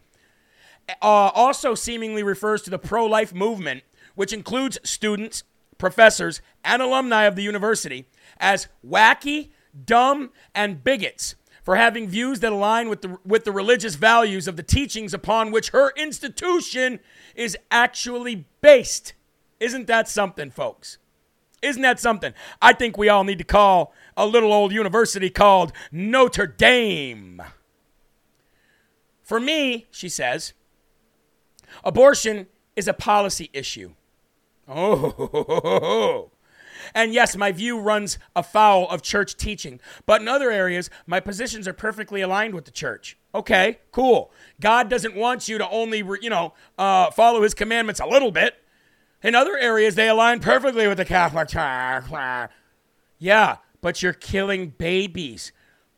uh, 1.02 1.32
also 1.34 1.74
seemingly 1.76 2.24
refers 2.24 2.62
to 2.64 2.70
the 2.70 2.80
pro 2.80 3.06
life 3.06 3.34
movement, 3.34 3.84
which 4.14 4.32
includes 4.32 4.78
students, 4.84 5.44
professors, 5.78 6.42
and 6.64 6.82
alumni 6.82 7.24
of 7.24 7.36
the 7.36 7.44
university, 7.44 8.08
as 8.38 8.68
wacky, 8.86 9.50
dumb, 9.86 10.32
and 10.54 10.84
bigots 10.84 11.36
for 11.64 11.76
having 11.76 12.08
views 12.08 12.42
that 12.42 12.52
align 12.52 12.90
with 12.90 13.02
the, 13.02 13.18
with 13.26 13.44
the 13.44 13.52
religious 13.52 13.96
values 13.96 14.48
of 14.48 14.56
the 14.56 14.64
teachings 14.64 15.14
upon 15.14 15.52
which 15.52 15.72
her 15.72 15.92
institution 15.98 17.00
is 17.36 17.58
actually 17.72 18.46
based. 18.62 19.14
Isn't 19.60 19.88
that 19.88 20.08
something, 20.08 20.52
folks? 20.52 21.00
Isn't 21.64 21.82
that 21.82 22.00
something? 22.00 22.34
I 22.62 22.74
think 22.74 22.98
we 22.98 23.10
all 23.10 23.24
need 23.24 23.40
to 23.40 23.44
call 23.44 23.94
a 24.16 24.28
little 24.28 24.54
old 24.54 24.72
university 24.72 25.32
called 25.32 25.74
Notre 25.92 26.46
Dame. 26.46 27.42
For 29.24 29.40
me, 29.40 29.88
she 29.90 30.08
says, 30.08 30.54
abortion 31.84 32.46
is 32.76 32.88
a 32.88 32.94
policy 32.94 33.50
issue. 33.54 33.94
Oh, 34.68 36.32
and 36.96 37.14
yes, 37.14 37.36
my 37.38 37.52
view 37.52 37.80
runs 37.80 38.18
afoul 38.36 38.90
of 38.90 39.02
church 39.02 39.38
teaching, 39.38 39.80
but 40.06 40.22
in 40.22 40.28
other 40.28 40.52
areas, 40.52 40.90
my 41.06 41.20
positions 41.20 41.68
are 41.68 41.74
perfectly 41.74 42.22
aligned 42.22 42.56
with 42.56 42.66
the 42.66 42.72
church. 42.72 43.18
Okay, 43.34 43.80
cool. 43.92 44.32
God 44.60 44.90
doesn't 44.90 45.16
want 45.16 45.48
you 45.48 45.58
to 45.58 45.70
only, 45.70 46.00
you 46.22 46.30
know, 46.30 46.54
uh, 46.78 47.12
follow 47.12 47.44
his 47.44 47.54
commandments 47.54 48.00
a 48.00 48.06
little 48.06 48.32
bit. 48.32 48.56
In 49.22 49.36
other 49.36 49.58
areas, 49.58 49.96
they 49.96 50.08
align 50.08 50.40
perfectly 50.40 50.88
with 50.88 50.98
the 50.98 51.06
Catholic 51.06 51.50
Church. 51.50 52.50
Yeah, 53.18 53.58
but 53.82 54.02
you're 54.02 54.14
killing 54.14 54.70
babies. 54.70 55.52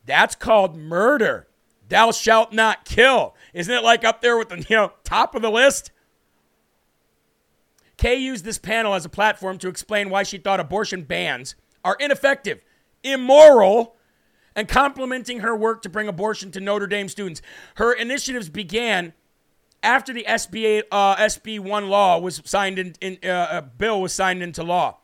That's 0.05 0.35
called 0.35 0.77
murder. 0.77 1.47
Thou 1.89 2.11
shalt 2.11 2.53
not 2.53 2.85
kill. 2.85 3.35
Isn't 3.53 3.73
it 3.73 3.83
like 3.83 4.03
up 4.03 4.21
there 4.21 4.37
with 4.37 4.49
the 4.49 4.65
you 4.69 4.75
know 4.75 4.93
top 5.03 5.35
of 5.35 5.41
the 5.41 5.51
list? 5.51 5.91
Kay 7.97 8.15
used 8.15 8.45
this 8.45 8.59
panel 8.59 8.93
as 8.93 9.05
a 9.05 9.09
platform 9.09 9.57
to 9.57 9.67
explain 9.67 10.09
why 10.09 10.23
she 10.23 10.37
thought 10.37 10.59
abortion 10.59 11.03
bans 11.03 11.55
are 11.83 11.97
ineffective, 11.99 12.63
immoral, 13.03 13.95
and 14.55 14.67
complimenting 14.67 15.39
her 15.39 15.55
work 15.55 15.81
to 15.81 15.89
bring 15.89 16.07
abortion 16.07 16.51
to 16.51 16.59
Notre 16.59 16.87
Dame 16.87 17.09
students. 17.09 17.41
Her 17.75 17.93
initiatives 17.93 18.49
began 18.49 19.13
after 19.81 20.13
the 20.13 20.25
SB 20.27 20.83
uh, 20.91 21.15
SB 21.15 21.59
one 21.59 21.89
law 21.89 22.19
was 22.19 22.41
signed 22.45 22.79
in, 22.79 22.95
in 23.01 23.29
uh, 23.29 23.47
a 23.51 23.61
bill 23.61 24.01
was 24.01 24.13
signed 24.13 24.43
into 24.43 24.63
law. 24.63 24.97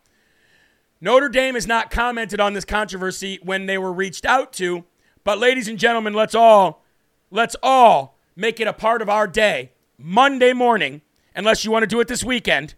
Notre 1.02 1.30
Dame 1.30 1.56
has 1.56 1.68
not 1.68 1.92
commented 1.92 2.40
on 2.40 2.54
this 2.54 2.66
controversy 2.66 3.40
when 3.44 3.66
they 3.66 3.78
were 3.78 3.92
reached 3.92 4.26
out 4.26 4.54
to, 4.54 4.86
but 5.24 5.38
ladies 5.38 5.68
and 5.68 5.78
gentlemen, 5.78 6.14
let's 6.14 6.36
all 6.36 6.84
let's 7.32 7.56
all 7.64 8.18
make 8.36 8.60
it 8.60 8.68
a 8.68 8.74
part 8.74 9.02
of 9.02 9.10
our 9.10 9.28
day, 9.28 9.72
Monday 9.98 10.54
morning, 10.54 11.02
unless 11.36 11.66
you 11.66 11.72
want 11.72 11.84
to 11.84 11.88
do 11.88 12.00
it 12.00 12.08
this 12.08 12.24
weekend 12.24 12.76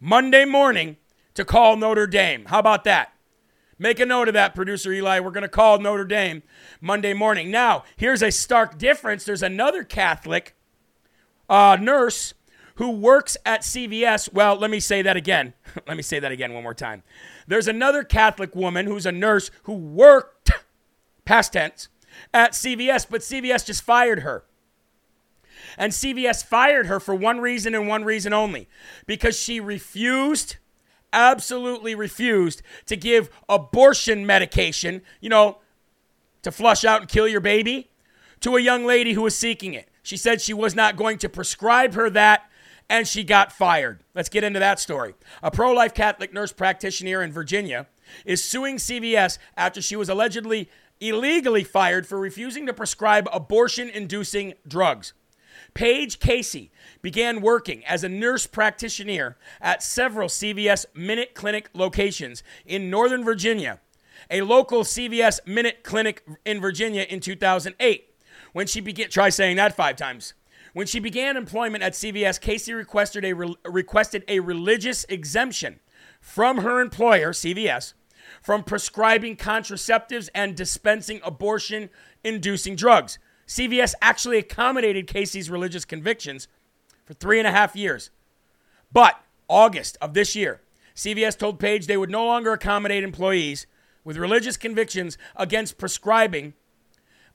Monday 0.00 0.46
morning 0.46 0.96
to 1.34 1.44
call 1.44 1.76
Notre 1.76 2.06
Dame. 2.06 2.46
How 2.46 2.58
about 2.58 2.84
that? 2.84 3.12
Make 3.78 4.00
a 4.00 4.06
note 4.06 4.28
of 4.28 4.34
that, 4.34 4.54
producer 4.54 4.92
Eli. 4.92 5.20
We're 5.20 5.30
going 5.30 5.42
to 5.42 5.48
call 5.48 5.78
Notre 5.78 6.06
Dame 6.06 6.42
Monday 6.80 7.12
morning. 7.12 7.50
Now, 7.50 7.84
here's 7.96 8.22
a 8.22 8.30
stark 8.30 8.78
difference. 8.78 9.24
There's 9.24 9.42
another 9.42 9.84
Catholic 9.84 10.54
uh, 11.50 11.76
nurse 11.78 12.32
who 12.76 12.90
works 12.90 13.36
at 13.44 13.60
CVS. 13.60 14.32
Well, 14.32 14.56
let 14.56 14.70
me 14.70 14.80
say 14.80 15.02
that 15.02 15.18
again. 15.18 15.52
let 15.86 15.98
me 15.98 16.02
say 16.02 16.18
that 16.18 16.32
again 16.32 16.54
one 16.54 16.62
more 16.62 16.74
time. 16.74 17.02
There's 17.46 17.68
another 17.68 18.02
Catholic 18.02 18.54
woman 18.56 18.86
who's 18.86 19.04
a 19.04 19.12
nurse 19.12 19.50
who 19.64 19.74
worked, 19.74 20.50
past 21.26 21.52
tense, 21.52 21.88
at 22.32 22.52
CVS, 22.52 23.06
but 23.08 23.20
CVS 23.20 23.66
just 23.66 23.82
fired 23.82 24.20
her. 24.20 24.44
And 25.76 25.92
CVS 25.92 26.44
fired 26.44 26.86
her 26.86 27.00
for 27.00 27.14
one 27.14 27.40
reason 27.40 27.74
and 27.74 27.88
one 27.88 28.04
reason 28.04 28.32
only 28.32 28.68
because 29.06 29.38
she 29.38 29.60
refused, 29.60 30.56
absolutely 31.12 31.94
refused, 31.94 32.62
to 32.86 32.96
give 32.96 33.30
abortion 33.48 34.26
medication, 34.26 35.02
you 35.20 35.28
know, 35.28 35.58
to 36.42 36.50
flush 36.50 36.84
out 36.84 37.02
and 37.02 37.10
kill 37.10 37.28
your 37.28 37.40
baby, 37.40 37.90
to 38.40 38.56
a 38.56 38.60
young 38.60 38.84
lady 38.84 39.12
who 39.12 39.22
was 39.22 39.36
seeking 39.36 39.74
it. 39.74 39.88
She 40.02 40.16
said 40.16 40.40
she 40.40 40.54
was 40.54 40.74
not 40.74 40.96
going 40.96 41.18
to 41.18 41.28
prescribe 41.28 41.94
her 41.94 42.08
that 42.10 42.50
and 42.88 43.06
she 43.06 43.22
got 43.22 43.52
fired. 43.52 44.02
Let's 44.14 44.28
get 44.28 44.42
into 44.42 44.58
that 44.58 44.80
story. 44.80 45.14
A 45.42 45.50
pro 45.50 45.72
life 45.72 45.94
Catholic 45.94 46.34
nurse 46.34 46.52
practitioner 46.52 47.22
in 47.22 47.30
Virginia 47.30 47.86
is 48.24 48.42
suing 48.42 48.76
CVS 48.76 49.38
after 49.56 49.80
she 49.80 49.94
was 49.94 50.08
allegedly 50.08 50.68
illegally 51.00 51.64
fired 51.64 52.06
for 52.06 52.18
refusing 52.18 52.66
to 52.66 52.74
prescribe 52.74 53.28
abortion 53.32 53.88
inducing 53.88 54.54
drugs. 54.66 55.14
Paige 55.74 56.18
Casey 56.18 56.70
began 57.02 57.40
working 57.40 57.84
as 57.84 58.04
a 58.04 58.08
nurse 58.08 58.46
practitioner 58.46 59.36
at 59.60 59.82
several 59.82 60.28
CVS 60.28 60.86
Minute 60.94 61.34
Clinic 61.34 61.70
locations 61.74 62.42
in 62.66 62.90
Northern 62.90 63.24
Virginia, 63.24 63.80
a 64.30 64.42
local 64.42 64.82
CVS 64.82 65.46
Minute 65.46 65.82
Clinic 65.82 66.26
in 66.44 66.60
Virginia 66.60 67.02
in 67.02 67.20
2008. 67.20 68.14
When 68.52 68.66
she 68.66 68.80
began, 68.80 69.08
try 69.10 69.28
saying 69.28 69.56
that 69.56 69.76
five 69.76 69.96
times. 69.96 70.34
When 70.72 70.86
she 70.86 71.00
began 71.00 71.36
employment 71.36 71.82
at 71.82 71.94
CVS, 71.94 72.40
Casey 72.40 72.72
requested 72.72 73.24
a, 73.24 73.32
re- 73.32 73.56
requested 73.64 74.24
a 74.28 74.40
religious 74.40 75.04
exemption 75.08 75.80
from 76.20 76.58
her 76.58 76.80
employer, 76.80 77.32
CVS, 77.32 77.94
from 78.42 78.62
prescribing 78.62 79.36
contraceptives 79.36 80.28
and 80.34 80.56
dispensing 80.56 81.20
abortion 81.24 81.90
inducing 82.22 82.76
drugs. 82.76 83.18
CVS 83.50 83.94
actually 84.00 84.38
accommodated 84.38 85.08
Casey's 85.08 85.50
religious 85.50 85.84
convictions 85.84 86.46
for 87.04 87.14
three 87.14 87.40
and 87.40 87.48
a 87.48 87.50
half 87.50 87.74
years. 87.74 88.10
But 88.92 89.20
August 89.48 89.98
of 90.00 90.14
this 90.14 90.36
year, 90.36 90.60
CVS 90.94 91.36
told 91.36 91.58
Paige 91.58 91.88
they 91.88 91.96
would 91.96 92.10
no 92.10 92.24
longer 92.24 92.52
accommodate 92.52 93.02
employees 93.02 93.66
with 94.04 94.16
religious 94.16 94.56
convictions 94.56 95.18
against 95.34 95.78
prescribing 95.78 96.54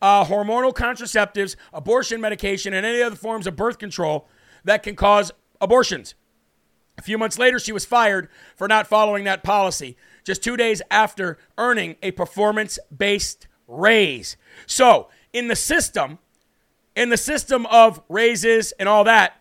uh, 0.01 0.23
hormonal 0.23 0.73
contraceptives, 0.73 1.57
abortion 1.73 2.21
medication, 2.21 2.73
and 2.73 2.85
any 2.85 3.01
other 3.01 3.17
forms 3.17 3.45
of 3.45 3.57
birth 3.57 3.77
control 3.77 4.29
that 4.63 4.83
can 4.83 4.95
cause 4.95 5.33
abortions. 5.59 6.15
A 6.97 7.01
few 7.01 7.17
months 7.17 7.37
later, 7.37 7.59
she 7.59 7.73
was 7.73 7.83
fired 7.83 8.29
for 8.55 8.69
not 8.69 8.87
following 8.87 9.25
that 9.25 9.43
policy, 9.43 9.97
just 10.23 10.41
two 10.41 10.55
days 10.55 10.81
after 10.89 11.37
earning 11.57 11.97
a 12.01 12.11
performance 12.11 12.79
based 12.95 13.49
raise. 13.67 14.37
So, 14.65 15.09
in 15.35 15.49
the 15.49 15.55
system, 15.55 16.17
in 16.95 17.09
the 17.09 17.17
system 17.17 17.65
of 17.65 18.01
raises 18.07 18.71
and 18.79 18.87
all 18.87 19.03
that, 19.03 19.33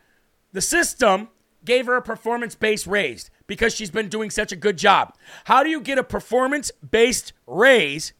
the 0.52 0.60
system 0.60 1.28
gave 1.64 1.86
her 1.86 1.94
a 1.96 2.02
performance 2.02 2.56
based 2.56 2.86
raise 2.86 3.30
because 3.46 3.72
she's 3.72 3.92
been 3.92 4.08
doing 4.08 4.28
such 4.28 4.50
a 4.50 4.56
good 4.56 4.76
job. 4.76 5.14
How 5.44 5.62
do 5.62 5.70
you 5.70 5.80
get 5.80 5.96
a 5.96 6.02
performance 6.02 6.72
based 6.90 7.32
raise 7.46 8.12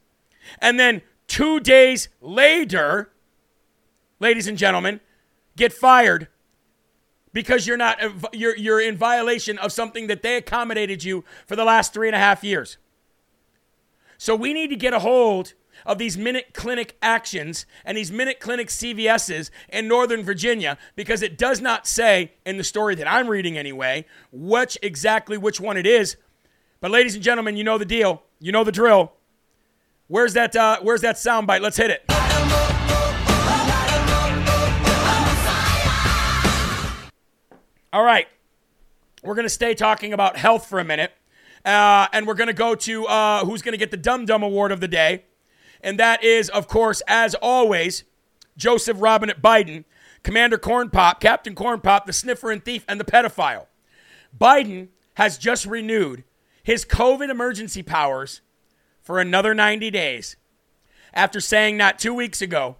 and 0.59 0.79
then 0.79 1.01
two 1.27 1.59
days 1.59 2.07
later, 2.21 3.11
ladies 4.21 4.47
and 4.47 4.57
gentlemen, 4.57 5.01
get 5.57 5.73
fired 5.73 6.29
because 7.33 7.67
you're 7.67 7.75
not 7.75 7.99
you're 8.33 8.55
you're 8.55 8.79
in 8.79 8.95
violation 8.95 9.57
of 9.57 9.73
something 9.73 10.07
that 10.07 10.21
they 10.21 10.37
accommodated 10.37 11.03
you 11.03 11.25
for 11.45 11.57
the 11.57 11.65
last 11.65 11.93
three 11.93 12.07
and 12.07 12.15
a 12.15 12.19
half 12.19 12.41
years. 12.41 12.77
So 14.17 14.33
we 14.33 14.53
need 14.53 14.69
to 14.69 14.77
get 14.77 14.93
a 14.93 14.99
hold 14.99 15.55
of 15.85 15.97
these 15.97 16.17
minute 16.17 16.53
clinic 16.53 16.97
actions 17.01 17.65
and 17.83 17.97
these 17.97 18.11
minute 18.11 18.39
clinic 18.39 18.69
CVSs 18.69 19.49
in 19.69 19.87
Northern 19.87 20.23
Virginia 20.23 20.77
because 20.95 21.21
it 21.21 21.37
does 21.37 21.61
not 21.61 21.87
say 21.87 22.33
in 22.45 22.57
the 22.57 22.63
story 22.63 22.95
that 22.95 23.07
I'm 23.07 23.27
reading 23.27 23.57
anyway 23.57 24.05
which 24.31 24.77
exactly 24.81 25.37
which 25.37 25.59
one 25.59 25.77
it 25.77 25.85
is. 25.85 26.17
But 26.81 26.91
ladies 26.91 27.15
and 27.15 27.23
gentlemen, 27.23 27.57
you 27.57 27.63
know 27.63 27.77
the 27.77 27.85
deal. 27.85 28.23
You 28.39 28.51
know 28.51 28.63
the 28.63 28.71
drill. 28.71 29.13
Where's 30.07 30.33
that 30.33 30.55
uh, 30.55 30.79
where's 30.81 31.01
that 31.01 31.15
soundbite? 31.15 31.61
Let's 31.61 31.77
hit 31.77 31.89
it. 31.89 32.05
All 37.91 38.03
right. 38.03 38.27
We're 39.23 39.35
to 39.45 39.49
stay 39.49 39.73
talking 39.73 40.13
about 40.13 40.37
health 40.37 40.67
for 40.67 40.79
a 40.79 40.83
minute. 40.83 41.13
Uh, 41.63 42.07
and 42.13 42.27
we're 42.27 42.35
to 42.47 42.53
go 42.53 42.75
to 42.75 43.05
uh, 43.07 43.45
who's 43.45 43.61
to 43.71 43.77
get 43.77 43.89
the 43.89 43.97
Dum 43.97 44.25
Dum 44.25 44.43
Award 44.43 44.71
of 44.71 44.81
the 44.81 44.87
day. 44.87 45.23
And 45.85 45.99
that 45.99 46.23
is, 46.23 46.49
of 46.49 46.67
course, 46.67 47.03
as 47.07 47.35
always, 47.35 48.05
Joseph 48.57 48.99
Robinette 48.99 49.41
Biden, 49.41 49.85
Commander 50.23 50.57
Corn 50.57 50.89
Pop, 50.89 51.21
Captain 51.21 51.53
Corn 51.53 51.79
Pop, 51.79 52.07
the 52.07 52.11
sniffer 52.11 52.49
and 52.49 52.65
thief, 52.65 52.83
and 52.87 52.99
the 52.99 53.05
pedophile. 53.05 53.67
Biden 54.35 54.87
has 55.13 55.37
just 55.37 55.67
renewed 55.67 56.23
his 56.63 56.85
COVID 56.85 57.29
emergency 57.29 57.83
powers 57.83 58.41
for 59.03 59.19
another 59.19 59.53
90 59.53 59.91
days 59.91 60.35
after 61.13 61.39
saying 61.39 61.77
not 61.77 61.99
two 61.99 62.15
weeks 62.15 62.41
ago 62.41 62.77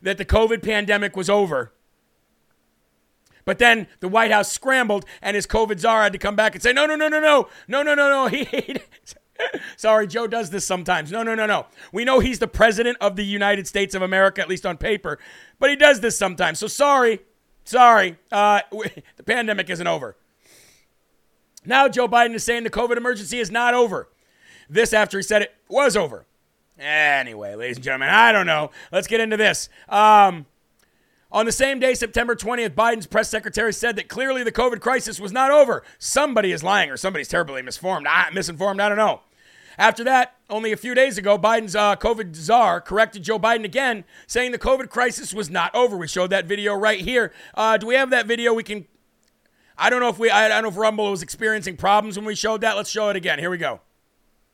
that 0.00 0.16
the 0.16 0.24
COVID 0.24 0.62
pandemic 0.62 1.14
was 1.14 1.28
over 1.28 1.74
but 3.46 3.58
then 3.58 3.86
the 4.00 4.08
White 4.08 4.32
House 4.32 4.50
scrambled, 4.50 5.06
and 5.22 5.36
his 5.36 5.46
COVID 5.46 5.78
czar 5.78 6.02
had 6.02 6.12
to 6.12 6.18
come 6.18 6.34
back 6.34 6.54
and 6.54 6.62
say, 6.62 6.72
no, 6.72 6.84
no, 6.84 6.96
no, 6.96 7.08
no, 7.08 7.20
no, 7.20 7.48
no, 7.68 7.82
no, 7.82 7.94
no, 7.94 8.08
no. 8.10 8.26
He, 8.28 8.76
Sorry, 9.76 10.06
Joe 10.06 10.26
does 10.26 10.50
this 10.50 10.64
sometimes. 10.64 11.10
No, 11.10 11.22
no, 11.22 11.34
no, 11.34 11.46
no. 11.46 11.66
We 11.92 12.04
know 12.04 12.20
he's 12.20 12.38
the 12.38 12.48
president 12.48 12.98
of 13.00 13.16
the 13.16 13.24
United 13.24 13.66
States 13.66 13.94
of 13.94 14.02
America, 14.02 14.40
at 14.40 14.48
least 14.48 14.66
on 14.66 14.76
paper, 14.76 15.18
but 15.58 15.70
he 15.70 15.76
does 15.76 16.00
this 16.00 16.16
sometimes. 16.16 16.58
So 16.58 16.66
sorry, 16.66 17.20
sorry. 17.64 18.18
Uh, 18.30 18.60
the 19.16 19.22
pandemic 19.24 19.70
isn't 19.70 19.86
over. 19.86 20.16
Now 21.64 21.88
Joe 21.88 22.08
Biden 22.08 22.34
is 22.34 22.44
saying 22.44 22.64
the 22.64 22.70
COVID 22.70 22.96
emergency 22.96 23.38
is 23.38 23.50
not 23.50 23.74
over. 23.74 24.08
This 24.68 24.92
after 24.92 25.18
he 25.18 25.22
said 25.22 25.42
it 25.42 25.54
was 25.68 25.96
over. 25.96 26.26
Anyway, 26.78 27.54
ladies 27.54 27.76
and 27.76 27.84
gentlemen, 27.84 28.10
I 28.10 28.32
don't 28.32 28.46
know. 28.46 28.70
Let's 28.92 29.06
get 29.06 29.20
into 29.20 29.36
this. 29.36 29.68
Um, 29.88 30.46
on 31.32 31.44
the 31.46 31.52
same 31.52 31.78
day, 31.78 31.94
September 31.94 32.36
20th, 32.36 32.70
Biden's 32.70 33.06
press 33.06 33.28
secretary 33.28 33.72
said 33.72 33.96
that 33.96 34.08
clearly 34.08 34.42
the 34.42 34.52
COVID 34.52 34.80
crisis 34.80 35.18
was 35.18 35.32
not 35.32 35.50
over. 35.50 35.82
Somebody 35.98 36.52
is 36.52 36.62
lying 36.62 36.90
or 36.90 36.96
somebody's 36.96 37.28
terribly 37.28 37.62
misinformed. 37.62 38.06
Ah, 38.08 38.28
misinformed, 38.32 38.80
I 38.80 38.88
don't 38.88 38.98
know. 38.98 39.20
After 39.78 40.04
that, 40.04 40.34
only 40.48 40.72
a 40.72 40.76
few 40.76 40.94
days 40.94 41.18
ago, 41.18 41.38
Biden's 41.38 41.76
uh, 41.76 41.96
COVID 41.96 42.34
czar 42.34 42.80
corrected 42.80 43.22
Joe 43.22 43.38
Biden 43.38 43.64
again, 43.64 44.04
saying 44.26 44.52
the 44.52 44.58
COVID 44.58 44.88
crisis 44.88 45.34
was 45.34 45.50
not 45.50 45.74
over. 45.74 45.96
We 45.96 46.08
showed 46.08 46.30
that 46.30 46.46
video 46.46 46.74
right 46.74 47.00
here. 47.00 47.32
Uh, 47.54 47.76
do 47.76 47.86
we 47.86 47.94
have 47.94 48.10
that 48.10 48.26
video? 48.26 48.54
We 48.54 48.62
can. 48.62 48.86
I 49.76 49.90
don't 49.90 50.00
know 50.00 50.08
if 50.08 50.18
we. 50.18 50.30
I 50.30 50.48
don't 50.48 50.62
know 50.62 50.68
if 50.68 50.76
Rumble 50.76 51.10
was 51.10 51.22
experiencing 51.22 51.76
problems 51.76 52.16
when 52.16 52.24
we 52.24 52.34
showed 52.34 52.62
that. 52.62 52.76
Let's 52.76 52.90
show 52.90 53.08
it 53.10 53.16
again. 53.16 53.38
Here 53.38 53.50
we 53.50 53.58
go. 53.58 53.80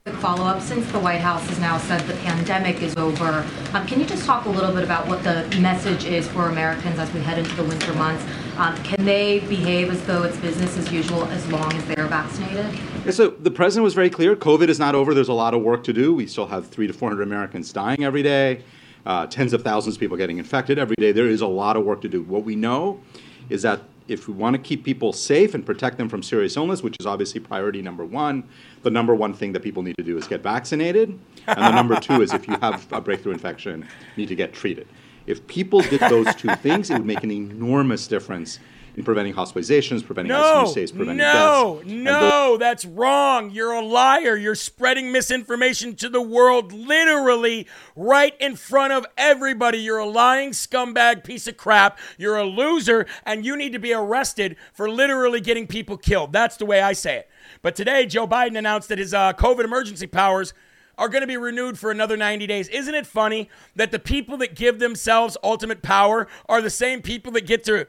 Follow 0.04 0.44
up 0.44 0.60
since 0.60 0.90
the 0.90 0.98
White 0.98 1.20
House 1.20 1.48
has 1.48 1.60
now 1.60 1.78
said 1.78 2.00
the 2.08 2.14
pandemic 2.14 2.82
is 2.82 2.96
over. 2.96 3.46
Um, 3.72 3.86
can 3.86 4.00
you 4.00 4.04
just 4.04 4.26
talk 4.26 4.46
a 4.46 4.48
little 4.48 4.74
bit 4.74 4.82
about 4.82 5.06
what 5.06 5.22
the 5.22 5.46
message 5.60 6.06
is 6.06 6.26
for 6.26 6.48
Americans 6.48 6.98
as 6.98 7.12
we 7.14 7.20
head 7.20 7.38
into 7.38 7.54
the 7.54 7.62
winter 7.62 7.94
months? 7.94 8.24
Um, 8.56 8.76
can 8.82 9.04
they 9.04 9.38
behave 9.40 9.90
as 9.90 10.04
though 10.04 10.24
it's 10.24 10.36
business 10.38 10.76
as 10.76 10.90
usual 10.90 11.26
as 11.26 11.46
long 11.52 11.72
as 11.74 11.84
they're 11.84 12.08
vaccinated? 12.08 12.66
Yeah, 13.04 13.12
so 13.12 13.30
the 13.30 13.52
president 13.52 13.84
was 13.84 13.94
very 13.94 14.10
clear 14.10 14.34
COVID 14.34 14.68
is 14.68 14.80
not 14.80 14.96
over. 14.96 15.14
There's 15.14 15.28
a 15.28 15.32
lot 15.32 15.54
of 15.54 15.62
work 15.62 15.84
to 15.84 15.92
do. 15.92 16.12
We 16.12 16.26
still 16.26 16.48
have 16.48 16.66
three 16.66 16.88
to 16.88 16.92
400 16.92 17.22
Americans 17.22 17.72
dying 17.72 18.02
every 18.02 18.24
day, 18.24 18.64
uh, 19.06 19.28
tens 19.28 19.52
of 19.52 19.62
thousands 19.62 19.94
of 19.94 20.00
people 20.00 20.16
getting 20.16 20.38
infected 20.38 20.80
every 20.80 20.96
day. 20.98 21.12
There 21.12 21.28
is 21.28 21.42
a 21.42 21.46
lot 21.46 21.76
of 21.76 21.84
work 21.84 22.00
to 22.00 22.08
do. 22.08 22.22
What 22.24 22.42
we 22.42 22.56
know 22.56 23.00
is 23.48 23.62
that 23.62 23.82
if 24.08 24.28
we 24.28 24.34
want 24.34 24.54
to 24.54 24.62
keep 24.62 24.84
people 24.84 25.12
safe 25.12 25.54
and 25.54 25.64
protect 25.64 25.98
them 25.98 26.08
from 26.08 26.22
serious 26.22 26.56
illness, 26.56 26.82
which 26.82 26.96
is 27.00 27.06
obviously 27.06 27.40
priority 27.40 27.82
number 27.82 28.04
one, 28.04 28.44
the 28.82 28.90
number 28.90 29.14
one 29.14 29.34
thing 29.34 29.52
that 29.52 29.60
people 29.60 29.82
need 29.82 29.96
to 29.98 30.04
do 30.04 30.16
is 30.16 30.26
get 30.26 30.42
vaccinated. 30.42 31.18
And 31.46 31.58
the 31.58 31.72
number 31.72 31.98
two 31.98 32.22
is 32.22 32.32
if 32.32 32.46
you 32.48 32.56
have 32.60 32.86
a 32.92 33.00
breakthrough 33.00 33.32
infection, 33.32 33.86
need 34.16 34.28
to 34.28 34.34
get 34.34 34.52
treated. 34.52 34.86
If 35.26 35.46
people 35.46 35.80
did 35.80 36.00
those 36.00 36.34
two 36.34 36.54
things, 36.56 36.90
it 36.90 36.94
would 36.94 37.06
make 37.06 37.22
an 37.22 37.30
enormous 37.30 38.06
difference 38.06 38.58
preventing 39.00 39.32
hospitalizations, 39.32 40.04
preventing 40.04 40.32
no, 40.32 40.64
ICU 40.64 40.68
stays, 40.68 40.92
preventing 40.92 41.18
no, 41.18 41.80
deaths. 41.82 41.90
No, 41.90 42.28
no, 42.28 42.56
that's 42.58 42.84
wrong. 42.84 43.50
You're 43.50 43.72
a 43.72 43.84
liar. 43.84 44.36
You're 44.36 44.54
spreading 44.54 45.10
misinformation 45.10 45.96
to 45.96 46.10
the 46.10 46.20
world 46.20 46.72
literally 46.72 47.66
right 47.96 48.34
in 48.38 48.56
front 48.56 48.92
of 48.92 49.06
everybody. 49.16 49.78
You're 49.78 49.98
a 49.98 50.06
lying 50.06 50.50
scumbag 50.50 51.24
piece 51.24 51.46
of 51.46 51.56
crap. 51.56 51.98
You're 52.18 52.36
a 52.36 52.44
loser, 52.44 53.06
and 53.24 53.46
you 53.46 53.56
need 53.56 53.72
to 53.72 53.78
be 53.78 53.94
arrested 53.94 54.56
for 54.74 54.90
literally 54.90 55.40
getting 55.40 55.66
people 55.66 55.96
killed. 55.96 56.32
That's 56.32 56.58
the 56.58 56.66
way 56.66 56.82
I 56.82 56.92
say 56.92 57.16
it. 57.18 57.30
But 57.62 57.74
today, 57.74 58.04
Joe 58.06 58.26
Biden 58.26 58.58
announced 58.58 58.90
that 58.90 58.98
his 58.98 59.14
uh, 59.14 59.32
COVID 59.32 59.64
emergency 59.64 60.06
powers 60.06 60.52
are 60.98 61.08
going 61.08 61.22
to 61.22 61.26
be 61.26 61.36
renewed 61.36 61.78
for 61.78 61.90
another 61.90 62.16
90 62.16 62.46
days. 62.46 62.68
Isn't 62.68 62.94
it 62.94 63.06
funny 63.06 63.48
that 63.74 63.90
the 63.90 63.98
people 63.98 64.36
that 64.38 64.54
give 64.54 64.78
themselves 64.78 65.36
ultimate 65.42 65.82
power 65.82 66.28
are 66.48 66.60
the 66.60 66.70
same 66.70 67.00
people 67.00 67.32
that 67.32 67.46
get 67.46 67.64
to 67.64 67.86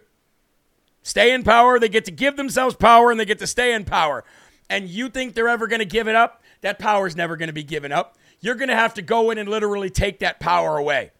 stay 1.04 1.34
in 1.34 1.44
power, 1.44 1.80
they 1.80 1.90
get 1.90 2.06
to 2.06 2.12
give 2.12 2.36
themselves 2.36 2.76
power, 2.76 3.12
and 3.12 3.20
they 3.20 3.26
get 3.26 3.40
to 3.40 3.48
stay 3.48 3.74
in 3.74 3.86
power. 3.86 4.24
And 4.70 4.90
you 4.90 5.10
think 5.10 5.36
they're 5.36 5.48
ever 5.48 5.68
going 5.68 5.80
to 5.80 5.86
give 5.86 6.08
it 6.08 6.16
up? 6.16 6.42
That 6.62 6.80
power 6.80 7.06
is 7.06 7.16
never 7.16 7.38
going 7.38 7.48
to 7.48 7.54
be 7.54 7.64
given 7.64 7.92
up. 7.92 8.18
You're 8.40 8.56
going 8.56 8.70
to 8.70 8.76
have 8.76 8.94
to 8.96 9.02
go 9.02 9.30
in 9.30 9.38
and 9.38 9.48
literally 9.48 9.90
take 9.90 10.20
that 10.20 10.40
power 10.40 10.78
away. 10.78 11.12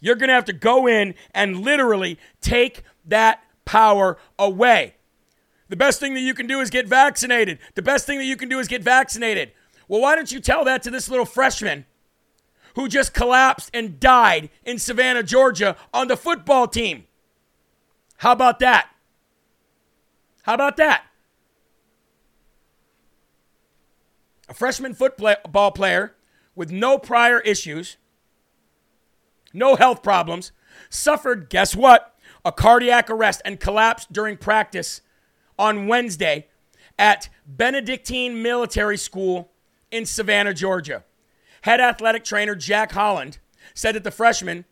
You're 0.00 0.16
going 0.16 0.28
to 0.28 0.34
have 0.34 0.44
to 0.46 0.52
go 0.52 0.86
in 0.86 1.14
and 1.34 1.60
literally 1.60 2.18
take 2.40 2.82
that 3.06 3.42
power 3.64 4.18
away. 4.38 4.94
The 5.68 5.76
best 5.76 6.00
thing 6.00 6.14
that 6.14 6.20
you 6.20 6.34
can 6.34 6.46
do 6.46 6.60
is 6.60 6.70
get 6.70 6.86
vaccinated. 6.86 7.58
The 7.74 7.82
best 7.82 8.06
thing 8.06 8.18
that 8.18 8.24
you 8.24 8.36
can 8.36 8.48
do 8.48 8.58
is 8.58 8.68
get 8.68 8.82
vaccinated. 8.82 9.52
Well, 9.88 10.00
why 10.00 10.16
don't 10.16 10.30
you 10.30 10.40
tell 10.40 10.64
that 10.64 10.82
to 10.82 10.90
this 10.90 11.08
little 11.08 11.24
freshman 11.24 11.86
who 12.74 12.88
just 12.88 13.14
collapsed 13.14 13.70
and 13.72 14.00
died 14.00 14.50
in 14.64 14.78
Savannah, 14.78 15.22
Georgia 15.22 15.76
on 15.94 16.08
the 16.08 16.16
football 16.16 16.66
team? 16.66 17.04
How 18.18 18.32
about 18.32 18.58
that? 18.58 18.88
How 20.42 20.54
about 20.54 20.76
that? 20.76 21.04
A 24.48 24.54
freshman 24.54 24.94
football 24.94 25.70
player 25.70 26.14
with 26.54 26.70
no 26.70 26.98
prior 26.98 27.40
issues, 27.40 27.96
no 29.52 29.76
health 29.76 30.02
problems, 30.02 30.52
suffered, 30.90 31.48
guess 31.48 31.74
what? 31.74 32.14
A 32.44 32.52
cardiac 32.52 33.08
arrest 33.08 33.40
and 33.44 33.60
collapsed 33.60 34.12
during 34.12 34.36
practice 34.36 35.00
on 35.58 35.86
Wednesday 35.86 36.48
at 36.98 37.28
Benedictine 37.46 38.42
Military 38.42 38.96
School 38.96 39.50
in 39.90 40.04
Savannah, 40.04 40.54
Georgia. 40.54 41.04
Head 41.62 41.80
athletic 41.80 42.24
trainer 42.24 42.56
Jack 42.56 42.92
Holland 42.92 43.38
said 43.74 43.94
that 43.94 44.04
the 44.04 44.10
freshman 44.10 44.64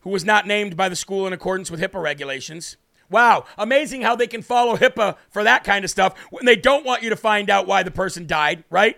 who 0.00 0.10
was 0.10 0.24
not 0.24 0.46
named 0.46 0.76
by 0.76 0.88
the 0.88 0.96
school 0.96 1.26
in 1.26 1.32
accordance 1.32 1.70
with 1.70 1.80
HIPAA 1.80 2.00
regulations. 2.00 2.76
Wow, 3.10 3.44
amazing 3.58 4.02
how 4.02 4.16
they 4.16 4.26
can 4.26 4.42
follow 4.42 4.76
HIPAA 4.76 5.16
for 5.30 5.44
that 5.44 5.64
kind 5.64 5.84
of 5.84 5.90
stuff 5.90 6.18
when 6.30 6.46
they 6.46 6.56
don't 6.56 6.84
want 6.84 7.02
you 7.02 7.10
to 7.10 7.16
find 7.16 7.50
out 7.50 7.66
why 7.66 7.82
the 7.82 7.90
person 7.90 8.26
died, 8.26 8.64
right? 8.70 8.96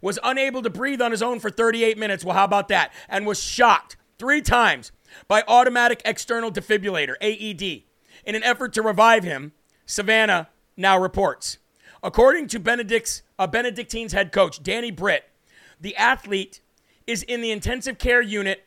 Was 0.00 0.18
unable 0.22 0.62
to 0.62 0.70
breathe 0.70 1.00
on 1.00 1.10
his 1.10 1.22
own 1.22 1.40
for 1.40 1.50
38 1.50 1.96
minutes. 1.96 2.24
Well, 2.24 2.34
how 2.34 2.44
about 2.44 2.68
that? 2.68 2.92
And 3.08 3.26
was 3.26 3.42
shocked 3.42 3.96
three 4.18 4.42
times 4.42 4.92
by 5.28 5.44
automatic 5.46 6.02
external 6.04 6.50
defibrillator, 6.50 7.14
AED, 7.20 7.84
in 8.24 8.34
an 8.34 8.42
effort 8.44 8.72
to 8.74 8.82
revive 8.82 9.24
him, 9.24 9.52
Savannah 9.86 10.48
now 10.76 10.98
reports. 10.98 11.58
According 12.02 12.48
to 12.48 12.58
Benedict's, 12.58 13.22
uh, 13.38 13.46
Benedictine's 13.46 14.12
head 14.12 14.32
coach, 14.32 14.62
Danny 14.62 14.90
Britt, 14.90 15.24
the 15.80 15.96
athlete 15.96 16.60
is 17.06 17.22
in 17.22 17.40
the 17.40 17.50
intensive 17.50 17.98
care 17.98 18.22
unit 18.22 18.64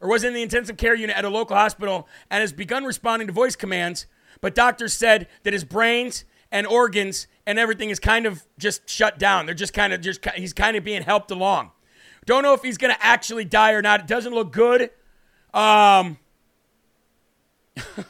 or 0.00 0.08
was 0.08 0.24
in 0.24 0.34
the 0.34 0.42
intensive 0.42 0.76
care 0.76 0.94
unit 0.94 1.16
at 1.16 1.24
a 1.24 1.28
local 1.28 1.56
hospital 1.56 2.08
and 2.30 2.40
has 2.40 2.52
begun 2.52 2.84
responding 2.84 3.26
to 3.26 3.32
voice 3.32 3.56
commands, 3.56 4.06
but 4.40 4.54
doctors 4.54 4.92
said 4.92 5.26
that 5.42 5.52
his 5.52 5.64
brains 5.64 6.24
and 6.50 6.66
organs 6.66 7.26
and 7.46 7.58
everything 7.58 7.90
is 7.90 7.98
kind 7.98 8.26
of 8.26 8.44
just 8.58 8.88
shut 8.88 9.18
down. 9.18 9.46
They're 9.46 9.54
just 9.54 9.72
kind 9.74 9.92
of 9.92 10.00
just 10.00 10.24
he's 10.36 10.52
kind 10.52 10.76
of 10.76 10.84
being 10.84 11.02
helped 11.02 11.30
along. 11.30 11.72
Don't 12.26 12.42
know 12.42 12.54
if 12.54 12.62
he's 12.62 12.78
going 12.78 12.94
to 12.94 13.04
actually 13.04 13.44
die 13.44 13.72
or 13.72 13.82
not. 13.82 14.00
It 14.00 14.06
doesn't 14.06 14.32
look 14.32 14.52
good. 14.52 14.90
Um 15.52 16.18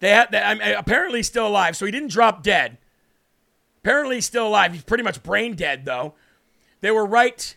they 0.00 0.10
had 0.10 0.34
I 0.34 0.52
apparently 0.70 1.22
still 1.22 1.46
alive, 1.46 1.76
so 1.76 1.86
he 1.86 1.92
didn't 1.92 2.10
drop 2.10 2.42
dead. 2.42 2.78
Apparently 3.78 4.16
he's 4.16 4.26
still 4.26 4.48
alive. 4.48 4.72
He's 4.72 4.84
pretty 4.84 5.04
much 5.04 5.22
brain 5.22 5.54
dead 5.54 5.84
though. 5.84 6.14
They 6.80 6.90
were 6.90 7.06
right 7.06 7.56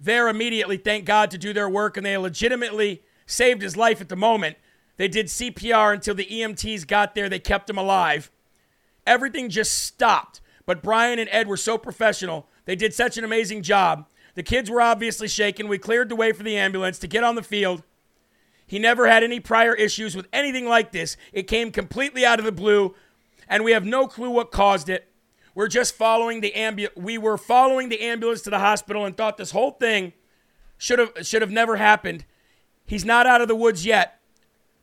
there 0.00 0.28
immediately, 0.28 0.78
thank 0.78 1.04
God, 1.04 1.30
to 1.30 1.38
do 1.38 1.52
their 1.52 1.68
work, 1.68 1.96
and 1.96 2.06
they 2.06 2.16
legitimately 2.16 3.02
saved 3.26 3.62
his 3.62 3.76
life 3.76 4.00
at 4.00 4.08
the 4.08 4.16
moment. 4.16 4.56
They 4.96 5.08
did 5.08 5.26
CPR 5.26 5.94
until 5.94 6.14
the 6.14 6.26
EMTs 6.26 6.86
got 6.86 7.14
there. 7.14 7.28
They 7.28 7.38
kept 7.38 7.70
him 7.70 7.78
alive. 7.78 8.30
Everything 9.06 9.48
just 9.48 9.84
stopped. 9.84 10.40
But 10.66 10.82
Brian 10.82 11.18
and 11.18 11.28
Ed 11.32 11.48
were 11.48 11.56
so 11.56 11.78
professional. 11.78 12.48
They 12.64 12.76
did 12.76 12.94
such 12.94 13.18
an 13.18 13.24
amazing 13.24 13.62
job. 13.62 14.08
The 14.34 14.42
kids 14.42 14.70
were 14.70 14.80
obviously 14.80 15.28
shaken. 15.28 15.68
We 15.68 15.78
cleared 15.78 16.08
the 16.08 16.16
way 16.16 16.32
for 16.32 16.42
the 16.42 16.56
ambulance 16.56 16.98
to 17.00 17.08
get 17.08 17.24
on 17.24 17.34
the 17.34 17.42
field. 17.42 17.82
He 18.66 18.78
never 18.78 19.08
had 19.08 19.24
any 19.24 19.40
prior 19.40 19.74
issues 19.74 20.14
with 20.14 20.28
anything 20.32 20.66
like 20.66 20.92
this. 20.92 21.16
It 21.32 21.48
came 21.48 21.72
completely 21.72 22.24
out 22.24 22.38
of 22.38 22.44
the 22.44 22.52
blue, 22.52 22.94
and 23.48 23.64
we 23.64 23.72
have 23.72 23.84
no 23.84 24.06
clue 24.06 24.30
what 24.30 24.52
caused 24.52 24.88
it. 24.88 25.09
We're 25.54 25.68
just 25.68 25.94
following 25.94 26.40
the 26.40 26.54
ambulance. 26.54 26.96
We 26.96 27.18
were 27.18 27.36
following 27.36 27.88
the 27.88 28.00
ambulance 28.00 28.42
to 28.42 28.50
the 28.50 28.58
hospital 28.58 29.04
and 29.04 29.16
thought 29.16 29.36
this 29.36 29.50
whole 29.50 29.72
thing 29.72 30.12
should 30.78 30.98
have 30.98 31.12
should 31.22 31.42
have 31.42 31.50
never 31.50 31.76
happened. 31.76 32.24
He's 32.86 33.04
not 33.04 33.26
out 33.26 33.40
of 33.40 33.48
the 33.48 33.54
woods 33.54 33.84
yet, 33.84 34.20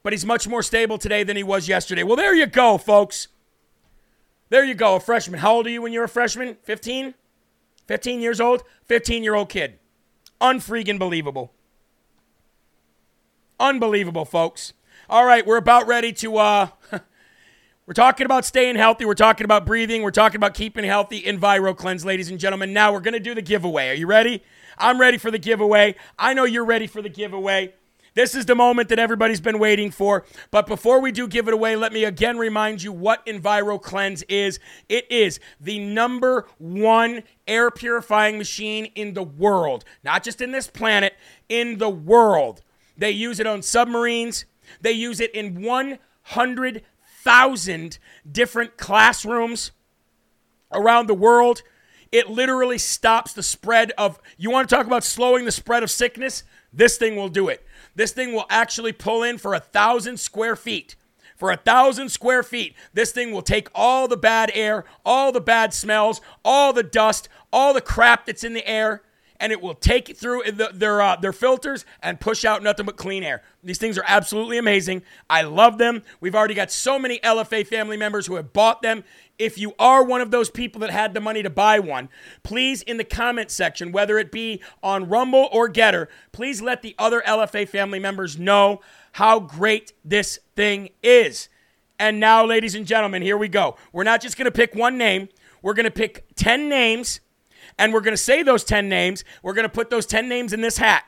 but 0.04 0.14
he's 0.14 0.26
much 0.26 0.48
more 0.48 0.64
stable 0.64 0.98
today 0.98 1.24
than 1.24 1.38
he 1.38 1.44
was 1.44 1.68
yesterday. 1.68 2.04
Well, 2.04 2.16
there 2.16 2.36
you 2.36 2.46
go, 2.46 2.78
folks. 2.78 3.28
There 4.50 4.64
you 4.64 4.76
go, 4.76 4.96
a 4.96 5.00
freshman. 5.00 5.40
How 5.40 5.56
old 5.56 5.68
are 5.68 5.70
you 5.70 5.82
when 5.82 5.92
you're 5.92 6.06
a 6.06 6.10
freshman? 6.10 6.56
15? 6.64 7.14
15 7.88 8.22
years 8.22 8.40
old? 8.40 8.64
15 8.86 9.24
year 9.24 9.36
old 9.36 9.50
kid. 9.50 9.80
Unfreaking 10.40 10.98
believable. 11.00 11.52
Unbelievable, 13.60 14.26
folks. 14.26 14.74
All 15.10 15.26
right, 15.26 15.46
we're 15.46 15.58
about 15.58 15.88
ready 15.88 16.14
to 16.14 16.38
uh 16.38 16.70
We're 17.88 17.94
talking 17.94 18.26
about 18.26 18.44
staying 18.44 18.76
healthy. 18.76 19.06
We're 19.06 19.14
talking 19.14 19.46
about 19.46 19.66
breathing. 19.66 20.02
We're 20.02 20.12
talking 20.12 20.36
about 20.36 20.54
keeping 20.54 20.84
healthy. 20.84 21.22
EnviroKlenz, 21.22 22.04
ladies 22.04 22.30
and 22.30 22.38
gentlemen. 22.38 22.74
Now 22.74 22.92
we're 22.92 23.00
going 23.00 23.14
to 23.14 23.20
do 23.22 23.34
the 23.34 23.42
giveaway. 23.42 23.88
Are 23.88 23.94
you 23.94 24.08
ready? 24.08 24.44
I'm 24.78 25.00
ready 25.00 25.18
for 25.18 25.32
the 25.32 25.40
giveaway. 25.40 25.96
I 26.20 26.34
know 26.34 26.44
you're 26.44 26.66
ready 26.66 26.86
for 26.86 27.02
the 27.02 27.08
giveaway. 27.08 27.74
This 28.14 28.36
is 28.36 28.46
the 28.46 28.56
moment 28.56 28.90
that 28.90 29.00
everybody's 29.00 29.40
been 29.40 29.58
waiting 29.58 29.90
for. 29.90 30.26
But 30.52 30.68
before 30.68 31.00
we 31.00 31.14
do 31.14 31.30
give 31.30 31.48
it 31.48 31.54
away, 31.54 31.78
let 31.78 31.94
me 31.94 32.04
again 32.04 32.38
remind 32.38 32.84
you 32.84 32.92
what 32.92 33.26
EnviroKlenz 33.26 34.22
is. 34.28 34.60
It 34.90 35.10
is 35.10 35.40
the 35.62 35.80
number 35.80 36.46
one 36.58 37.24
air 37.48 37.72
purifying 37.72 38.38
machine 38.38 38.88
in 38.96 39.14
the 39.14 39.24
world, 39.24 39.86
not 40.04 40.24
just 40.24 40.42
in 40.42 40.52
this 40.52 40.68
planet, 40.68 41.14
in 41.48 41.78
the 41.78 41.90
world. 41.90 42.64
They 42.98 43.12
use 43.12 43.40
it 43.40 43.48
on 43.48 43.62
submarines, 43.62 44.44
they 44.82 44.92
use 44.92 45.22
it 45.22 45.34
in 45.34 45.62
100 45.62 46.84
thousand 47.28 48.00
different 48.30 48.78
classrooms 48.78 49.72
around 50.72 51.08
the 51.08 51.14
world. 51.14 51.62
It 52.10 52.30
literally 52.30 52.78
stops 52.78 53.34
the 53.34 53.44
spread 53.44 53.92
of, 53.98 54.22
you 54.38 54.50
want 54.50 54.70
to 54.70 54.74
talk 54.74 54.88
about 54.88 55.04
slowing 55.04 55.44
the 55.44 55.52
spread 55.52 55.84
of 55.84 55.92
sickness? 55.92 56.44
This 56.72 56.98
thing 56.98 57.18
will 57.18 57.28
do 57.28 57.50
it. 57.50 57.66
This 57.96 58.14
thing 58.14 58.32
will 58.32 58.46
actually 58.50 58.94
pull 58.94 59.24
in 59.24 59.38
for 59.38 59.54
a 59.54 59.60
thousand 59.60 60.22
square 60.22 60.56
feet. 60.56 60.96
For 61.36 61.52
a 61.52 61.58
thousand 61.58 62.10
square 62.10 62.44
feet, 62.44 62.76
this 62.94 63.12
thing 63.12 63.32
will 63.32 63.42
take 63.42 63.68
all 63.76 64.08
the 64.08 64.18
bad 64.18 64.50
air, 64.54 64.86
all 65.06 65.34
the 65.34 65.42
bad 65.42 65.74
smells, 65.74 66.22
all 66.46 66.72
the 66.72 66.82
dust, 66.82 67.28
all 67.52 67.74
the 67.74 67.82
crap 67.82 68.26
that's 68.26 68.44
in 68.44 68.54
the 68.54 68.68
air, 68.68 69.02
and 69.40 69.52
it 69.52 69.62
will 69.62 69.74
take 69.74 70.10
it 70.10 70.18
through 70.18 70.44
the, 70.52 70.72
their 70.74 71.02
uh, 71.02 71.16
their 71.16 71.34
filters 71.34 71.86
and 72.02 72.20
push 72.20 72.46
out 72.46 72.64
nothing 72.64 72.86
but 72.86 72.98
clean 72.98 73.24
air. 73.24 73.42
These 73.64 73.78
things 73.78 73.98
are 73.98 74.04
absolutely 74.08 74.58
amazing. 74.58 75.04
I 75.30 75.44
love 75.44 75.78
them. 75.78 76.04
We've 76.20 76.36
already 76.36 76.54
got 76.54 76.72
so 76.72 76.98
many 76.98 77.20
LFA 77.20 77.66
family 77.66 77.98
members 77.98 78.28
who 78.28 78.36
have 78.36 78.54
bought 78.54 78.82
them. 78.82 79.04
If 79.38 79.58
you 79.58 79.74
are 79.78 80.04
one 80.04 80.22
of 80.22 80.32
those 80.32 80.50
people 80.50 80.82
that 80.82 80.90
had 80.90 81.14
the 81.14 81.22
money 81.22 81.44
to 81.44 81.50
buy 81.50 81.80
one, 81.80 82.10
please 82.42 82.82
in 82.82 82.98
the 82.98 83.04
comment 83.04 83.52
section, 83.52 83.92
whether 83.92 84.18
it 84.18 84.32
be 84.32 84.62
on 84.82 85.08
Rumble 85.10 85.48
or 85.52 85.70
Gettr, 85.70 86.08
please 86.32 86.62
let 86.62 86.82
the 86.82 86.96
other 86.98 87.22
LFA 87.22 87.68
family 87.68 88.00
members 88.00 88.40
know 88.40 88.82
how 89.14 89.40
great 89.40 89.94
this 90.04 90.40
thing 90.56 90.90
is. 91.04 91.50
And 92.00 92.20
now, 92.20 92.46
ladies 92.46 92.76
and 92.76 92.86
gentlemen, 92.86 93.22
here 93.22 93.38
we 93.38 93.48
go. 93.48 93.76
We're 93.92 94.04
not 94.04 94.22
just 94.22 94.38
going 94.38 94.46
to 94.46 94.52
pick 94.52 94.76
one 94.76 94.98
name. 94.98 95.30
We're 95.62 95.74
going 95.74 95.86
to 95.86 95.92
pick 95.92 96.26
10 96.36 96.70
names 96.70 97.20
and 97.78 97.94
we're 97.94 98.02
going 98.02 98.14
to 98.14 98.18
say 98.18 98.44
those 98.44 98.64
10 98.64 98.90
names. 98.90 99.24
We're 99.44 99.54
going 99.54 99.64
to 99.64 99.70
put 99.70 99.90
those 99.90 100.06
10 100.06 100.28
names 100.28 100.54
in 100.54 100.62
this 100.62 100.78
hat. 100.78 101.06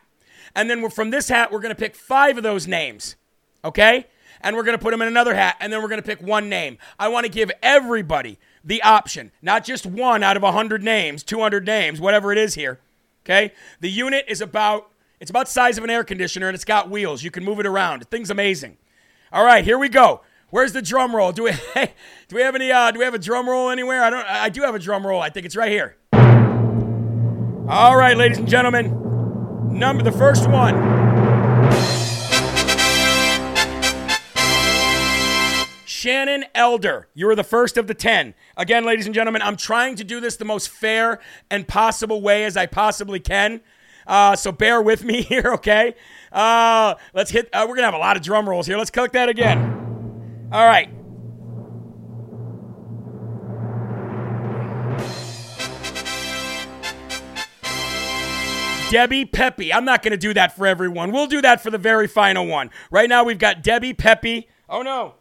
And 0.56 0.70
then 0.70 0.88
from 0.90 1.10
this 1.10 1.30
hat, 1.30 1.52
we're 1.52 1.60
going 1.60 1.74
to 1.74 1.80
pick 1.80 1.96
five 1.96 2.38
of 2.38 2.44
those 2.44 2.68
names. 2.68 3.16
Okay? 3.64 4.08
And 4.42 4.56
we're 4.56 4.64
going 4.64 4.78
to 4.78 4.82
put 4.82 4.92
them 4.92 5.02
in 5.02 5.08
another 5.08 5.36
hat. 5.36 5.56
And 5.60 5.72
then 5.72 5.82
we're 5.82 5.90
going 5.90 6.02
to 6.02 6.08
pick 6.08 6.22
one 6.22 6.50
name. 6.50 6.78
I 6.98 7.08
want 7.08 7.26
to 7.26 7.32
give 7.32 7.52
everybody 7.62 8.40
the 8.64 8.82
option, 8.84 9.32
not 9.42 9.64
just 9.64 9.86
one 9.86 10.24
out 10.24 10.38
of 10.38 10.44
100 10.44 10.84
names, 10.84 11.24
200 11.24 11.66
names, 11.66 12.00
whatever 12.00 12.32
it 12.32 12.38
is 12.38 12.56
here. 12.56 12.80
Okay? 13.26 13.54
The 13.80 13.90
unit 13.90 14.26
is 14.28 14.42
about. 14.42 14.92
It's 15.20 15.30
about 15.30 15.50
size 15.50 15.78
of 15.78 15.84
an 15.84 15.90
air 15.90 16.06
conditioner 16.06 16.48
and 16.48 16.56
it's 16.56 16.64
got 16.64 16.90
wheels. 16.90 17.24
You 17.24 17.30
can 17.30 17.44
move 17.44 17.60
it 17.60 17.66
around. 17.66 18.02
The 18.02 18.06
thing's 18.06 18.30
amazing. 18.30 18.78
All 19.34 19.44
right, 19.44 19.66
here 19.66 19.78
we 19.78 19.90
go. 19.90 20.22
Where's 20.50 20.72
the 20.72 20.82
drum 20.82 21.14
roll? 21.14 21.34
Do 21.34 21.44
we 21.44 21.52
do 22.30 22.36
we 22.38 22.42
have 22.42 22.56
any 22.56 22.72
uh, 22.72 22.92
do 22.92 23.00
we 23.00 23.06
have 23.06 23.14
a 23.14 23.20
drum 23.20 23.50
roll 23.50 23.70
anywhere? 23.70 24.02
I 24.02 24.10
don't 24.10 24.26
I 24.26 24.48
do 24.48 24.62
have 24.62 24.76
a 24.76 24.80
drum 24.80 25.06
roll. 25.06 25.22
I 25.22 25.30
think 25.30 25.46
it's 25.46 25.58
right 25.58 25.70
here. 25.70 25.98
All 27.70 27.96
right, 27.96 28.18
ladies 28.18 28.40
and 28.40 28.48
gentlemen, 28.48 29.78
number 29.78 30.02
the 30.02 30.12
first 30.12 30.50
one. 30.50 30.74
Shannon 35.86 36.46
Elder, 36.56 37.10
you 37.14 37.30
are 37.30 37.36
the 37.36 37.44
first 37.44 37.78
of 37.78 37.86
the 37.86 37.94
10. 37.94 38.34
Again, 38.58 38.86
ladies 38.86 39.06
and 39.06 39.14
gentlemen, 39.14 39.44
I'm 39.44 39.56
trying 39.56 39.98
to 39.98 40.04
do 40.04 40.20
this 40.20 40.36
the 40.38 40.46
most 40.46 40.70
fair 40.70 41.20
and 41.52 41.68
possible 41.68 42.24
way 42.24 42.44
as 42.46 42.58
I 42.58 42.66
possibly 42.66 43.20
can. 43.20 43.62
Uh, 44.08 44.36
so 44.36 44.52
bear 44.52 44.82
with 44.82 45.04
me 45.04 45.22
here, 45.22 45.52
okay? 45.54 45.94
Uh, 46.32 46.96
let's 47.14 47.30
hit, 47.30 47.50
uh, 47.54 47.68
we're 47.70 47.76
going 47.76 47.84
to 47.84 47.92
have 47.92 47.94
a 47.94 48.00
lot 48.00 48.18
of 48.18 48.24
drum 48.24 48.50
rolls 48.50 48.66
here. 48.66 48.80
Let's 48.80 48.90
click 48.90 49.12
that 49.12 49.30
again. 49.30 50.50
All 50.52 50.66
right. 50.66 50.90
Debbie 58.90 59.26
Peppy. 59.26 59.72
I'm 59.72 59.86
not 59.86 60.02
going 60.02 60.12
to 60.12 60.18
do 60.18 60.34
that 60.34 60.56
for 60.56 60.66
everyone. 60.66 61.12
We'll 61.12 61.28
do 61.28 61.42
that 61.42 61.62
for 61.62 61.70
the 61.70 61.78
very 61.78 62.08
final 62.08 62.48
one. 62.48 62.72
Right 62.90 63.08
now, 63.08 63.24
we've 63.24 63.38
got 63.38 63.62
Debbie 63.62 63.94
Peppy. 63.94 64.48
Oh, 64.68 64.82
no. 64.82 65.16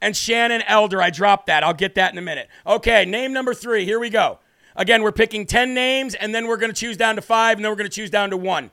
And 0.00 0.16
Shannon 0.16 0.62
Elder. 0.62 1.02
I 1.02 1.10
dropped 1.10 1.46
that. 1.46 1.62
I'll 1.62 1.74
get 1.74 1.94
that 1.96 2.12
in 2.12 2.18
a 2.18 2.22
minute. 2.22 2.48
Okay, 2.66 3.04
name 3.04 3.32
number 3.32 3.52
three. 3.52 3.84
Here 3.84 4.00
we 4.00 4.08
go. 4.10 4.38
Again, 4.74 5.02
we're 5.02 5.12
picking 5.12 5.46
10 5.46 5.74
names, 5.74 6.14
and 6.14 6.34
then 6.34 6.46
we're 6.46 6.56
going 6.56 6.72
to 6.72 6.78
choose 6.78 6.96
down 6.96 7.16
to 7.16 7.22
five, 7.22 7.58
and 7.58 7.64
then 7.64 7.70
we're 7.70 7.76
going 7.76 7.90
to 7.90 7.94
choose 7.94 8.10
down 8.10 8.30
to 8.30 8.36
one. 8.36 8.70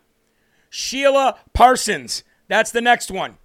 Sheila 0.70 1.38
Parsons. 1.54 2.24
That's 2.48 2.72
the 2.72 2.82
next 2.82 3.12
one. 3.12 3.38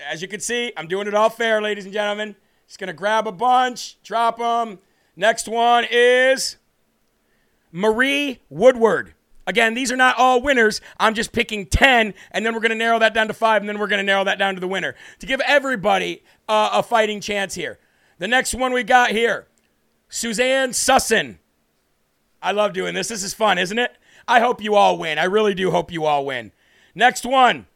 As 0.00 0.22
you 0.22 0.28
can 0.28 0.40
see, 0.40 0.72
I'm 0.76 0.88
doing 0.88 1.06
it 1.06 1.14
all 1.14 1.30
fair, 1.30 1.62
ladies 1.62 1.84
and 1.84 1.92
gentlemen. 1.92 2.34
Just 2.66 2.78
going 2.78 2.88
to 2.88 2.94
grab 2.94 3.28
a 3.28 3.32
bunch, 3.32 4.02
drop 4.02 4.38
them. 4.38 4.78
Next 5.14 5.46
one 5.46 5.86
is 5.90 6.56
Marie 7.70 8.40
Woodward. 8.48 9.14
Again, 9.46 9.74
these 9.74 9.92
are 9.92 9.96
not 9.96 10.16
all 10.16 10.40
winners. 10.40 10.80
I'm 10.98 11.14
just 11.14 11.32
picking 11.32 11.66
10, 11.66 12.14
and 12.30 12.46
then 12.46 12.54
we're 12.54 12.60
going 12.60 12.70
to 12.70 12.76
narrow 12.76 12.98
that 12.98 13.12
down 13.12 13.28
to 13.28 13.34
five, 13.34 13.62
and 13.62 13.68
then 13.68 13.78
we're 13.78 13.86
going 13.86 13.98
to 13.98 14.04
narrow 14.04 14.24
that 14.24 14.38
down 14.38 14.54
to 14.54 14.60
the 14.60 14.68
winner 14.68 14.94
to 15.18 15.26
give 15.26 15.40
everybody 15.40 16.22
uh, 16.48 16.70
a 16.72 16.82
fighting 16.82 17.20
chance 17.20 17.54
here. 17.54 17.78
The 18.18 18.28
next 18.28 18.54
one 18.54 18.72
we 18.72 18.82
got 18.82 19.10
here 19.10 19.46
Suzanne 20.08 20.70
Sussin. 20.70 21.38
I 22.40 22.52
love 22.52 22.72
doing 22.72 22.94
this. 22.94 23.08
This 23.08 23.22
is 23.22 23.34
fun, 23.34 23.58
isn't 23.58 23.78
it? 23.78 23.96
I 24.28 24.40
hope 24.40 24.62
you 24.62 24.74
all 24.74 24.98
win. 24.98 25.18
I 25.18 25.24
really 25.24 25.54
do 25.54 25.70
hope 25.70 25.90
you 25.90 26.04
all 26.04 26.24
win. 26.24 26.52
Next 26.94 27.26
one 27.26 27.66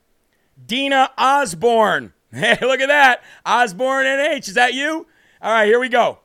Dina 0.64 1.10
Osborne. 1.18 2.12
Hey, 2.30 2.58
look 2.60 2.80
at 2.80 2.88
that. 2.88 3.22
Osborne 3.46 4.04
NH. 4.04 4.48
Is 4.48 4.54
that 4.54 4.74
you? 4.74 5.06
All 5.40 5.50
right, 5.50 5.64
here 5.64 5.80
we 5.80 5.88
go. 5.88 6.18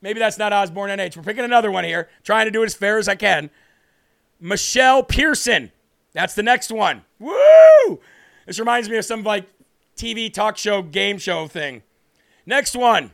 Maybe 0.00 0.18
that's 0.18 0.38
not 0.38 0.50
Osborne 0.50 0.88
NH. 0.88 1.14
We're 1.14 1.22
picking 1.22 1.44
another 1.44 1.70
one 1.70 1.84
here, 1.84 2.08
trying 2.24 2.46
to 2.46 2.50
do 2.50 2.62
it 2.62 2.66
as 2.66 2.74
fair 2.74 2.96
as 2.96 3.06
I 3.06 3.16
can. 3.16 3.50
Michelle 4.42 5.04
Pearson. 5.04 5.70
That's 6.12 6.34
the 6.34 6.42
next 6.42 6.72
one. 6.72 7.02
Woo! 7.20 8.00
This 8.44 8.58
reminds 8.58 8.88
me 8.88 8.96
of 8.96 9.04
some 9.04 9.22
like 9.22 9.46
TV 9.96 10.32
talk 10.32 10.58
show, 10.58 10.82
game 10.82 11.16
show 11.16 11.46
thing. 11.46 11.82
Next 12.44 12.74
one. 12.74 13.12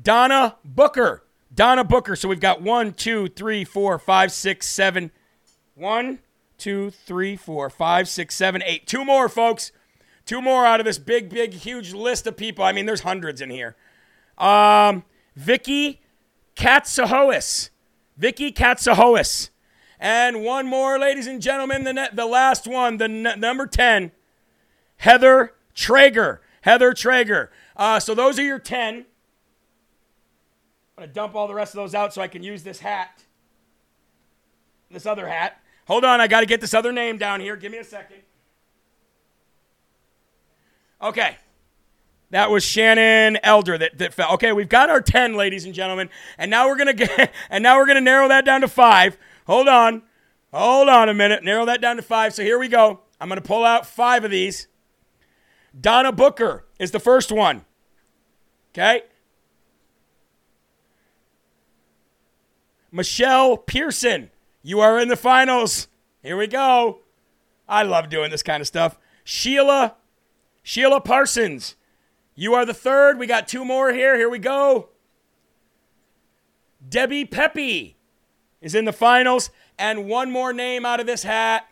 Donna 0.00 0.56
Booker. 0.64 1.22
Donna 1.54 1.84
Booker. 1.84 2.16
So 2.16 2.28
we've 2.28 2.40
got 2.40 2.60
one, 2.60 2.92
two, 2.92 3.28
three, 3.28 3.64
four, 3.64 3.98
five, 4.00 4.32
six, 4.32 4.66
seven. 4.66 5.12
One, 5.76 6.18
two, 6.58 6.90
three, 6.90 7.36
four, 7.36 7.70
five, 7.70 8.08
six, 8.08 8.34
seven, 8.34 8.62
eight. 8.66 8.86
Two 8.88 9.04
more, 9.04 9.28
folks. 9.28 9.70
Two 10.26 10.42
more 10.42 10.66
out 10.66 10.80
of 10.80 10.86
this 10.86 10.98
big, 10.98 11.30
big, 11.30 11.54
huge 11.54 11.94
list 11.94 12.26
of 12.26 12.36
people. 12.36 12.64
I 12.64 12.72
mean, 12.72 12.84
there's 12.84 13.02
hundreds 13.02 13.40
in 13.40 13.48
here. 13.48 13.76
Um, 14.36 15.04
Vicky 15.36 16.00
Katsahois. 16.56 17.70
Vicky 18.18 18.52
Katsahois. 18.52 19.50
And 20.00 20.44
one 20.44 20.66
more, 20.66 20.98
ladies 20.98 21.26
and 21.26 21.40
gentlemen, 21.40 21.84
the, 21.84 21.92
ne- 21.92 22.08
the 22.12 22.26
last 22.26 22.66
one, 22.66 22.98
the 22.98 23.04
n- 23.04 23.40
number 23.40 23.66
10, 23.66 24.12
Heather 24.98 25.54
Traeger. 25.74 26.42
Heather 26.62 26.92
Traeger. 26.92 27.50
Uh, 27.76 27.98
so 27.98 28.14
those 28.14 28.38
are 28.38 28.44
your 28.44 28.58
10. 28.58 28.94
I'm 28.94 29.04
going 30.96 31.08
to 31.08 31.14
dump 31.14 31.34
all 31.34 31.48
the 31.48 31.54
rest 31.54 31.72
of 31.74 31.76
those 31.76 31.94
out 31.94 32.12
so 32.12 32.20
I 32.20 32.28
can 32.28 32.42
use 32.42 32.62
this 32.62 32.80
hat. 32.80 33.24
This 34.90 35.06
other 35.06 35.26
hat. 35.28 35.60
Hold 35.86 36.04
on, 36.04 36.20
I 36.20 36.26
got 36.26 36.40
to 36.40 36.46
get 36.46 36.60
this 36.60 36.74
other 36.74 36.92
name 36.92 37.18
down 37.18 37.40
here. 37.40 37.56
Give 37.56 37.72
me 37.72 37.78
a 37.78 37.84
second. 37.84 38.18
Okay. 41.00 41.36
That 42.30 42.50
was 42.50 42.62
Shannon 42.62 43.38
Elder 43.42 43.78
that, 43.78 43.98
that 43.98 44.12
fell. 44.12 44.34
Okay, 44.34 44.52
we've 44.52 44.68
got 44.68 44.90
our 44.90 45.00
10, 45.00 45.34
ladies 45.34 45.64
and 45.64 45.74
gentlemen. 45.74 46.10
And 46.36 46.50
now 46.50 46.68
we're 46.68 46.76
gonna 46.76 46.92
get 46.92 47.32
and 47.50 47.62
now 47.62 47.78
we're 47.78 47.86
gonna 47.86 48.00
narrow 48.00 48.28
that 48.28 48.44
down 48.44 48.60
to 48.60 48.68
five. 48.68 49.16
Hold 49.46 49.68
on. 49.68 50.02
Hold 50.52 50.88
on 50.88 51.08
a 51.08 51.14
minute. 51.14 51.42
Narrow 51.42 51.64
that 51.64 51.80
down 51.80 51.96
to 51.96 52.02
five. 52.02 52.34
So 52.34 52.42
here 52.42 52.58
we 52.58 52.68
go. 52.68 53.00
I'm 53.20 53.28
gonna 53.28 53.40
pull 53.40 53.64
out 53.64 53.86
five 53.86 54.24
of 54.24 54.30
these. 54.30 54.68
Donna 55.78 56.12
Booker 56.12 56.66
is 56.78 56.90
the 56.90 57.00
first 57.00 57.32
one. 57.32 57.64
Okay. 58.72 59.02
Michelle 62.90 63.56
Pearson, 63.56 64.30
you 64.62 64.80
are 64.80 64.98
in 64.98 65.08
the 65.08 65.16
finals. 65.16 65.88
Here 66.22 66.36
we 66.36 66.46
go. 66.46 67.00
I 67.68 67.82
love 67.82 68.08
doing 68.08 68.30
this 68.30 68.42
kind 68.42 68.60
of 68.60 68.66
stuff. 68.66 68.98
Sheila 69.24 69.96
Sheila 70.62 71.00
Parsons. 71.00 71.76
You 72.40 72.54
are 72.54 72.64
the 72.64 72.72
third. 72.72 73.18
We 73.18 73.26
got 73.26 73.48
two 73.48 73.64
more 73.64 73.92
here. 73.92 74.16
Here 74.16 74.28
we 74.28 74.38
go. 74.38 74.90
Debbie 76.88 77.24
Peppy 77.24 77.96
is 78.60 78.76
in 78.76 78.84
the 78.84 78.92
finals. 78.92 79.50
And 79.76 80.06
one 80.06 80.30
more 80.30 80.52
name 80.52 80.86
out 80.86 81.00
of 81.00 81.06
this 81.06 81.24
hat. 81.24 81.66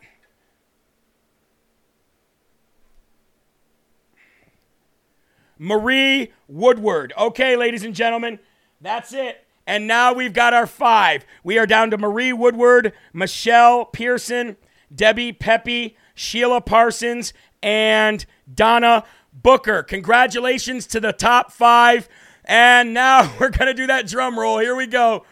Marie 5.57 6.33
Woodward. 6.49 7.13
Okay, 7.17 7.55
ladies 7.55 7.85
and 7.85 7.95
gentlemen, 7.95 8.37
that's 8.81 9.13
it. 9.13 9.45
And 9.65 9.87
now 9.87 10.11
we've 10.11 10.33
got 10.33 10.53
our 10.53 10.67
five. 10.67 11.25
We 11.45 11.57
are 11.57 11.65
down 11.65 11.91
to 11.91 11.97
Marie 11.97 12.33
Woodward, 12.33 12.91
Michelle 13.13 13.85
Pearson, 13.85 14.57
Debbie 14.93 15.31
Peppy, 15.31 15.95
Sheila 16.13 16.59
Parsons, 16.59 17.31
and 17.63 18.25
Donna 18.53 19.05
Booker. 19.41 19.83
Congratulations 19.83 20.87
to 20.87 20.99
the 20.99 21.13
top 21.13 21.51
five. 21.51 22.09
And 22.45 22.93
now 22.93 23.33
we're 23.39 23.49
going 23.49 23.67
to 23.67 23.73
do 23.73 23.87
that 23.87 24.07
drum 24.07 24.39
roll. 24.39 24.59
Here 24.59 24.75
we 24.75 24.87
go. 24.87 25.25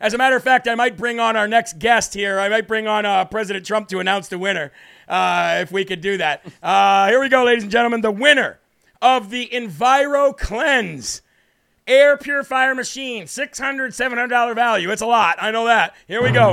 As 0.00 0.14
a 0.14 0.18
matter 0.18 0.34
of 0.34 0.42
fact, 0.42 0.66
I 0.66 0.74
might 0.74 0.96
bring 0.96 1.20
on 1.20 1.36
our 1.36 1.46
next 1.46 1.78
guest 1.78 2.12
here. 2.12 2.40
I 2.40 2.48
might 2.48 2.66
bring 2.66 2.88
on 2.88 3.06
uh, 3.06 3.24
President 3.24 3.64
Trump 3.64 3.88
to 3.88 4.00
announce 4.00 4.26
the 4.26 4.38
winner 4.38 4.72
uh, 5.08 5.58
if 5.60 5.70
we 5.70 5.84
could 5.84 6.00
do 6.00 6.18
that. 6.18 6.44
Uh, 6.62 7.08
here 7.08 7.20
we 7.20 7.28
go, 7.28 7.44
ladies 7.44 7.64
and 7.64 7.72
gentlemen. 7.72 8.00
The 8.00 8.12
winner 8.12 8.60
of 9.00 9.30
the 9.30 9.48
EnviroKlenz 9.52 11.20
air 11.88 12.16
purifier 12.16 12.74
machine, 12.74 13.24
$600, 13.24 13.88
$700 13.88 14.54
value. 14.54 14.90
It's 14.90 15.02
a 15.02 15.06
lot. 15.06 15.36
I 15.40 15.50
know 15.50 15.66
that. 15.66 15.94
Here 16.06 16.22
we 16.22 16.30
go. 16.30 16.52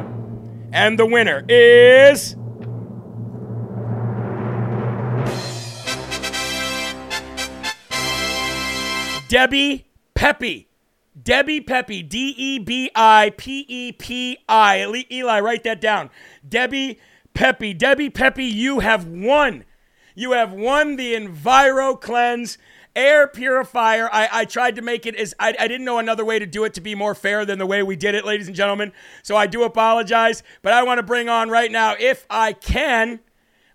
And 0.72 0.98
the 0.98 1.06
winner 1.06 1.46
is. 1.48 2.36
Debbie 9.30 9.86
Peppy. 10.16 10.68
Debbie 11.22 11.62
Peppy. 11.62 12.02
D 12.02 12.34
E 12.36 12.58
B 12.58 12.90
I 12.96 13.32
P 13.38 13.64
E 13.68 13.92
P 13.92 14.40
I. 14.50 15.06
Eli, 15.12 15.40
write 15.40 15.64
that 15.64 15.80
down. 15.80 16.10
Debbie 16.48 17.00
Peppy. 17.36 17.76
Debbie 17.76 18.10
Peppy, 18.10 18.46
you 18.46 18.80
have 18.80 19.06
won. 19.06 19.66
You 20.16 20.32
have 20.32 20.52
won 20.52 20.96
the 20.96 21.14
EnviroKlenz 21.14 22.58
air 22.96 23.28
purifier. 23.28 24.10
I, 24.12 24.30
I 24.32 24.46
tried 24.46 24.76
to 24.78 24.82
make 24.82 25.06
it 25.06 25.16
as 25.16 25.36
I, 25.40 25.56
I 25.60 25.68
didn't 25.68 25.86
know 25.86 26.00
another 26.00 26.26
way 26.26 26.40
to 26.40 26.48
do 26.48 26.64
it 26.64 26.74
to 26.74 26.82
be 26.82 26.96
more 26.96 27.14
fair 27.14 27.46
than 27.46 27.60
the 27.60 27.68
way 27.68 27.84
we 27.84 27.96
did 27.96 28.16
it, 28.16 28.26
ladies 28.26 28.48
and 28.48 28.56
gentlemen. 28.56 28.92
So 29.22 29.36
I 29.36 29.46
do 29.46 29.62
apologize, 29.62 30.42
but 30.64 30.74
I 30.74 30.82
want 30.82 30.98
to 30.98 31.04
bring 31.04 31.30
on 31.30 31.50
right 31.50 31.72
now, 31.72 31.96
if 32.00 32.26
I 32.32 32.54
can. 32.54 33.20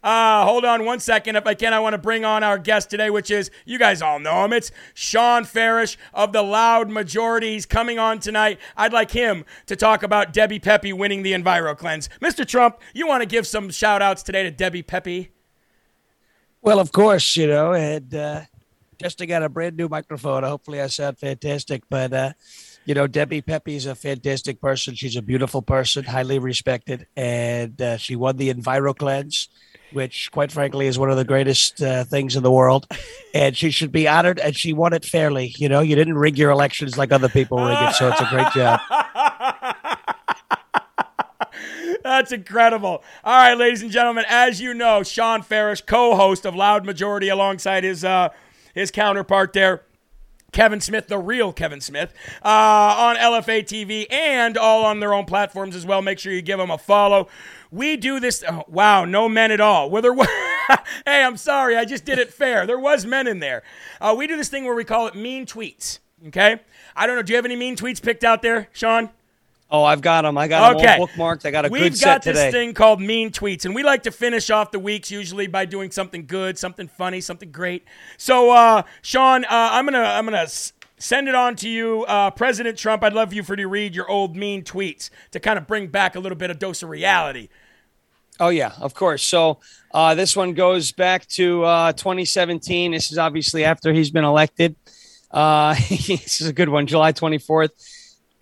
Uh, 0.05 0.45
hold 0.45 0.67
on 0.67 0.85
one 0.85 1.01
second. 1.01 1.35
If 1.35 1.47
I 1.47 1.55
can, 1.55 1.73
I 1.73 1.81
want 1.81 1.95
to 1.95 1.99
bring 1.99 2.27
on 2.27 2.45
our 2.45 2.59
guest 2.59 2.91
today, 2.91 3.09
which 3.09 3.31
is, 3.31 3.51
you 3.65 3.79
guys 3.79 4.03
all 4.03 4.19
know 4.19 4.45
him. 4.45 4.53
It's 4.53 4.71
Shawn 4.93 5.45
Farash 5.45 5.97
of 6.13 6.35
the 6.35 6.43
Loud 6.43 6.91
Majority. 6.91 7.55
He's 7.55 7.65
coming 7.65 7.99
on 7.99 8.19
tonight. 8.19 8.59
I'd 8.77 8.93
like 8.93 9.13
him 9.13 9.47
to 9.65 9.75
talk 9.75 10.03
about 10.03 10.35
Debbie 10.35 10.59
Peppy 10.59 10.93
winning 10.93 11.23
the 11.23 11.33
EnviroKlenz. 11.33 12.11
Mr. 12.21 12.47
Trump, 12.47 12.81
you 12.93 13.07
want 13.07 13.23
to 13.23 13.27
give 13.27 13.47
some 13.47 13.71
shout 13.71 14.03
outs 14.03 14.23
today 14.23 14.43
to 14.43 14.51
Debbie 14.51 14.83
Peppy? 14.83 15.31
Well, 16.61 16.81
of 16.81 16.93
course, 16.93 17.35
you 17.35 17.47
know, 17.47 17.73
and 17.73 18.15
uh, 18.15 18.43
testing 18.99 19.33
out 19.33 19.43
a 19.43 19.49
brand 19.49 19.79
new 19.79 19.89
microphone. 19.89 20.43
Hopefully, 20.43 20.83
I 20.83 20.89
sound 20.89 21.19
fantastic. 21.19 21.83
But, 21.89 22.13
uh, 22.13 22.33
you 22.85 22.93
know, 22.93 23.07
Debbie 23.07 23.41
Peppy's 23.41 23.87
a 23.87 23.95
fantastic 23.95 24.61
person. 24.61 24.97
She's 24.97 25.17
a 25.17 25.23
beautiful 25.23 25.63
person, 25.63 26.05
highly 26.05 26.39
respected, 26.39 27.07
and 27.17 27.81
uh, 27.81 27.97
she 27.97 28.17
won 28.17 28.37
the 28.37 28.53
EnviroKlenz 28.53 29.49
which 29.95 30.31
quite 30.33 30.53
frankly 30.53 30.87
is 30.87 30.99
one 30.99 31.11
of 31.11 31.17
the 31.17 31.25
greatest 31.25 31.81
uh, 31.83 32.05
things 32.05 32.37
in 32.37 32.43
the 32.43 32.51
world. 32.51 32.87
And 33.33 33.57
she 33.57 33.71
should 33.71 33.93
be 33.93 34.07
honored, 34.07 34.39
and 34.39 34.57
she 34.57 34.73
won 34.73 34.93
it 34.93 35.05
fairly. 35.05 35.55
You 35.57 35.69
know, 35.69 35.81
you 35.81 35.97
didn't 35.97 36.19
rig 36.19 36.37
your 36.37 36.51
elections 36.51 36.99
like 36.99 37.13
other 37.13 37.29
people 37.29 37.59
rig 37.59 37.79
it, 37.81 37.95
so 37.95 38.09
it's 38.09 38.21
a 38.21 38.27
great 38.27 38.53
job. 38.53 38.81
That's 42.03 42.33
incredible. 42.33 43.03
All 43.25 43.39
right, 43.39 43.57
ladies 43.57 43.83
and 43.83 43.91
gentlemen, 43.91 44.25
as 44.29 44.61
you 44.61 44.75
know, 44.75 45.03
Shawn 45.03 45.43
Farash, 45.43 45.85
co-host 45.87 46.45
of 46.45 46.55
Loud 46.55 46.85
Majority, 46.85 47.29
alongside 47.29 47.83
his 47.83 48.05
uh, 48.05 48.29
his 48.75 48.91
counterpart 48.91 49.55
there. 49.55 49.83
Kevin 50.55 50.81
Smith, 50.81 51.09
the 51.09 51.19
real 51.19 51.53
Kevin 51.53 51.81
Smith, 51.81 52.15
uh, 52.45 52.49
on 52.49 53.17
LFA 53.17 53.65
TV 53.65 54.07
and 54.11 54.57
all 54.57 54.85
on 54.85 55.01
their 55.01 55.13
own 55.13 55.25
platforms 55.25 55.75
as 55.75 55.85
well. 55.85 56.01
Make 56.01 56.21
sure 56.21 56.33
you 56.33 56.43
give 56.43 56.59
them 56.59 56.71
a 56.71 56.79
follow. 56.79 57.29
We 57.73 57.97
do 57.97 58.21
this. 58.21 58.45
Oh, 58.49 58.63
wow, 58.69 59.05
no 59.05 59.29
men 59.29 59.51
at 59.51 59.61
all. 59.61 59.91
Well, 59.91 60.01
there 60.01 60.13
was, 60.13 60.29
hey, 61.05 61.25
I'm 61.25 61.37
sorry, 61.37 61.77
I 61.77 61.85
just 61.85 62.05
did 62.05 62.21
it 62.21 62.33
fair. 62.33 62.67
There 62.67 62.79
was 62.79 63.05
men 63.05 63.27
in 63.27 63.41
there. 63.41 63.65
Uh, 64.01 64.15
we 64.17 64.29
do 64.29 64.37
this 64.37 64.49
thing 64.49 64.65
where 64.65 64.77
we 64.77 64.85
call 64.85 65.09
it 65.09 65.17
mean 65.17 65.45
tweets. 65.45 65.99
Okay, 66.29 66.61
I 66.97 67.07
don't 67.07 67.17
know. 67.17 67.23
Do 67.23 67.33
you 67.33 67.37
have 67.37 67.45
any 67.45 67.57
mean 67.57 67.77
tweets 67.77 68.01
picked 68.01 68.23
out 68.23 68.41
there, 68.41 68.69
Sean? 68.73 69.11
Oh, 69.75 69.83
I've 69.83 70.03
got 70.03 70.23
them. 70.23 70.39
I 70.39 70.47
got 70.47 70.77
okay. 70.77 70.87
them 70.87 71.01
all 71.01 71.09
bookmarked. 71.09 71.45
I 71.45 71.51
got 71.51 71.67
a 71.67 71.69
We've 71.69 71.83
good 71.83 71.99
set 71.99 72.25
got 72.25 72.33
this 72.33 72.53
thing 72.53 72.75
called 72.75 73.01
mean 73.01 73.33
tweets, 73.33 73.65
and 73.65 73.75
we 73.75 73.83
like 73.83 74.05
to 74.05 74.13
finish 74.13 74.49
off 74.49 74.71
the 74.71 74.79
weeks 74.79 75.11
usually 75.11 75.49
by 75.49 75.65
doing 75.65 75.91
something 75.91 76.27
good, 76.27 76.57
something 76.57 76.87
funny, 76.87 77.21
something 77.21 77.51
great. 77.51 77.83
So, 78.17 78.53
uh, 78.53 78.85
Sean, 79.03 79.45
uh, 79.47 79.49
I'm 79.51 79.85
gonna 79.85 79.99
I'm 79.99 80.27
gonna 80.27 80.47
send 80.97 81.27
it 81.27 81.35
on 81.35 81.57
to 81.57 81.69
you, 81.69 82.05
uh, 82.05 82.31
President 82.31 82.79
Trump. 82.79 83.03
I'd 83.03 83.15
love 83.15 83.33
you 83.33 83.43
for 83.43 83.55
you 83.55 83.65
to 83.65 83.69
read 83.69 83.97
your 83.97 84.09
old 84.09 84.37
mean 84.37 84.63
tweets 84.63 85.11
to 85.33 85.41
kind 85.41 85.59
of 85.59 85.67
bring 85.67 85.89
back 85.89 86.15
a 86.15 86.21
little 86.21 86.39
bit 86.39 86.51
of 86.51 86.61
dose 86.61 86.85
of 86.85 86.89
reality. 86.89 87.49
Oh 88.39 88.51
yeah, 88.51 88.75
of 88.79 88.95
course. 88.95 89.25
So 89.25 89.59
uh, 89.91 90.15
this 90.15 90.37
one 90.37 90.55
goes 90.55 90.93
back 90.93 91.27
to 91.31 91.65
uh, 91.65 91.93
2017. 91.95 92.93
This 92.93 93.11
is 93.11 93.19
obviously 93.19 93.65
after 93.65 93.93
he's 93.93 94.13
been 94.13 94.25
elected. 94.25 94.77
Uh, 95.33 95.75
this 95.89 96.41
is 96.41 96.47
a 96.47 96.53
good 96.53 96.69
one, 96.69 96.87
July 96.87 97.13
24th. 97.13 97.71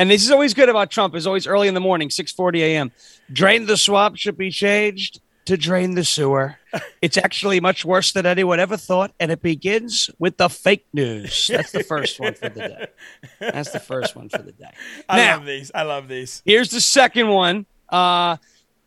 And 0.03 0.11
this 0.11 0.25
is 0.25 0.33
always 0.33 0.53
good 0.53 0.69
about 0.69 0.91
Trump. 0.91 1.15
Is 1.15 1.29
always 1.29 1.47
early 1.47 1.69
in 1.69 1.75
the 1.75 1.81
morning, 1.81 2.09
6:40 2.09 2.59
a.m. 2.59 2.91
Drain 3.33 3.67
the 3.67 3.77
swamp 3.77 4.17
should 4.17 4.37
be 4.37 4.51
changed 4.51 5.21
to 5.45 5.57
drain 5.57 5.95
the 5.95 6.05
sewer. 6.05 6.57
It's 7.01 7.17
actually 7.17 7.61
much 7.61 7.85
worse 7.85 8.11
than 8.13 8.27
anyone 8.27 8.59
ever 8.59 8.77
thought, 8.77 9.13
and 9.21 9.31
it 9.31 9.43
begins 9.43 10.11
with 10.19 10.39
the 10.39 10.49
fake 10.49 10.87
news. 10.93 11.47
That's 11.53 11.71
the 11.71 11.85
first 11.85 12.19
one 12.19 12.35
for 12.35 12.49
the 12.49 12.61
day. 12.61 12.87
That's 13.39 13.71
the 13.71 13.79
first 13.79 14.17
one 14.17 14.29
for 14.29 14.39
the 14.43 14.51
day. 14.53 14.73
I 15.09 15.17
Now- 15.19 15.37
love 15.37 15.47
these. 15.47 15.71
I 15.73 15.83
love 15.83 16.09
these. 16.09 16.43
Here's 16.45 16.71
the 16.71 16.81
second 16.81 17.29
one. 17.29 17.67
Uh, 17.89 18.39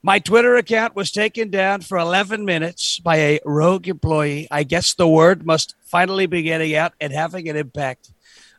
My 0.04 0.20
Twitter 0.20 0.56
account 0.58 0.96
was 0.96 1.12
taken 1.12 1.50
down 1.50 1.82
for 1.82 1.98
11 1.98 2.44
minutes 2.46 3.00
by 3.00 3.16
a 3.18 3.40
rogue 3.46 3.88
employee. 3.88 4.48
I 4.52 4.64
guess 4.64 4.94
the 4.94 5.08
word 5.08 5.46
must 5.46 5.76
finally 5.86 6.26
be 6.28 6.42
getting 6.44 6.76
out 6.76 6.92
and 7.00 7.12
having 7.14 7.48
an 7.50 7.56
impact. 7.56 8.12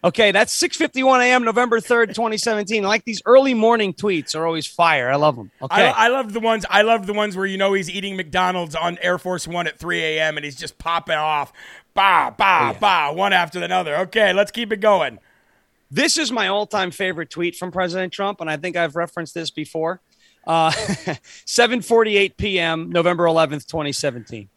Okay, 0.04 0.30
that's 0.30 0.54
6:51 0.60 1.20
a.m. 1.20 1.44
November 1.44 1.80
3rd, 1.80 2.08
2017. 2.08 2.84
I 2.84 2.88
like 2.88 3.04
these 3.04 3.22
early 3.26 3.54
morning 3.54 3.92
tweets 3.92 4.36
are 4.36 4.46
always 4.46 4.66
fire. 4.66 5.10
I 5.10 5.16
love 5.16 5.36
them. 5.36 5.50
Okay. 5.60 5.86
I, 5.86 6.06
I 6.06 6.08
love 6.08 6.32
the 6.32 6.40
ones. 6.40 6.64
I 6.68 6.82
love 6.82 7.06
the 7.06 7.14
ones 7.14 7.36
where 7.36 7.46
you 7.46 7.56
know 7.56 7.72
he's 7.72 7.90
eating 7.90 8.16
McDonald's 8.16 8.74
on 8.74 8.98
Air 9.00 9.18
Force 9.18 9.48
One 9.48 9.66
at 9.66 9.78
3 9.78 10.00
a.m. 10.00 10.36
and 10.36 10.44
he's 10.44 10.56
just 10.56 10.78
popping 10.78 11.16
off, 11.16 11.52
bah 11.94 12.30
bah 12.30 12.70
yeah. 12.72 12.78
bah, 12.78 13.12
one 13.12 13.32
after 13.32 13.62
another. 13.62 13.96
Okay, 13.96 14.32
let's 14.32 14.50
keep 14.50 14.72
it 14.72 14.80
going. 14.80 15.18
This 15.90 16.18
is 16.18 16.32
my 16.32 16.48
all-time 16.48 16.90
favorite 16.90 17.30
tweet 17.30 17.54
from 17.54 17.70
President 17.70 18.12
Trump, 18.12 18.40
and 18.40 18.50
I 18.50 18.56
think 18.56 18.76
I've 18.76 18.96
referenced 18.96 19.34
this 19.34 19.50
before. 19.50 20.00
Uh, 20.46 20.70
7:48 21.46 22.36
p.m., 22.36 22.90
November 22.90 23.24
11th, 23.24 23.66
2017. 23.66 24.48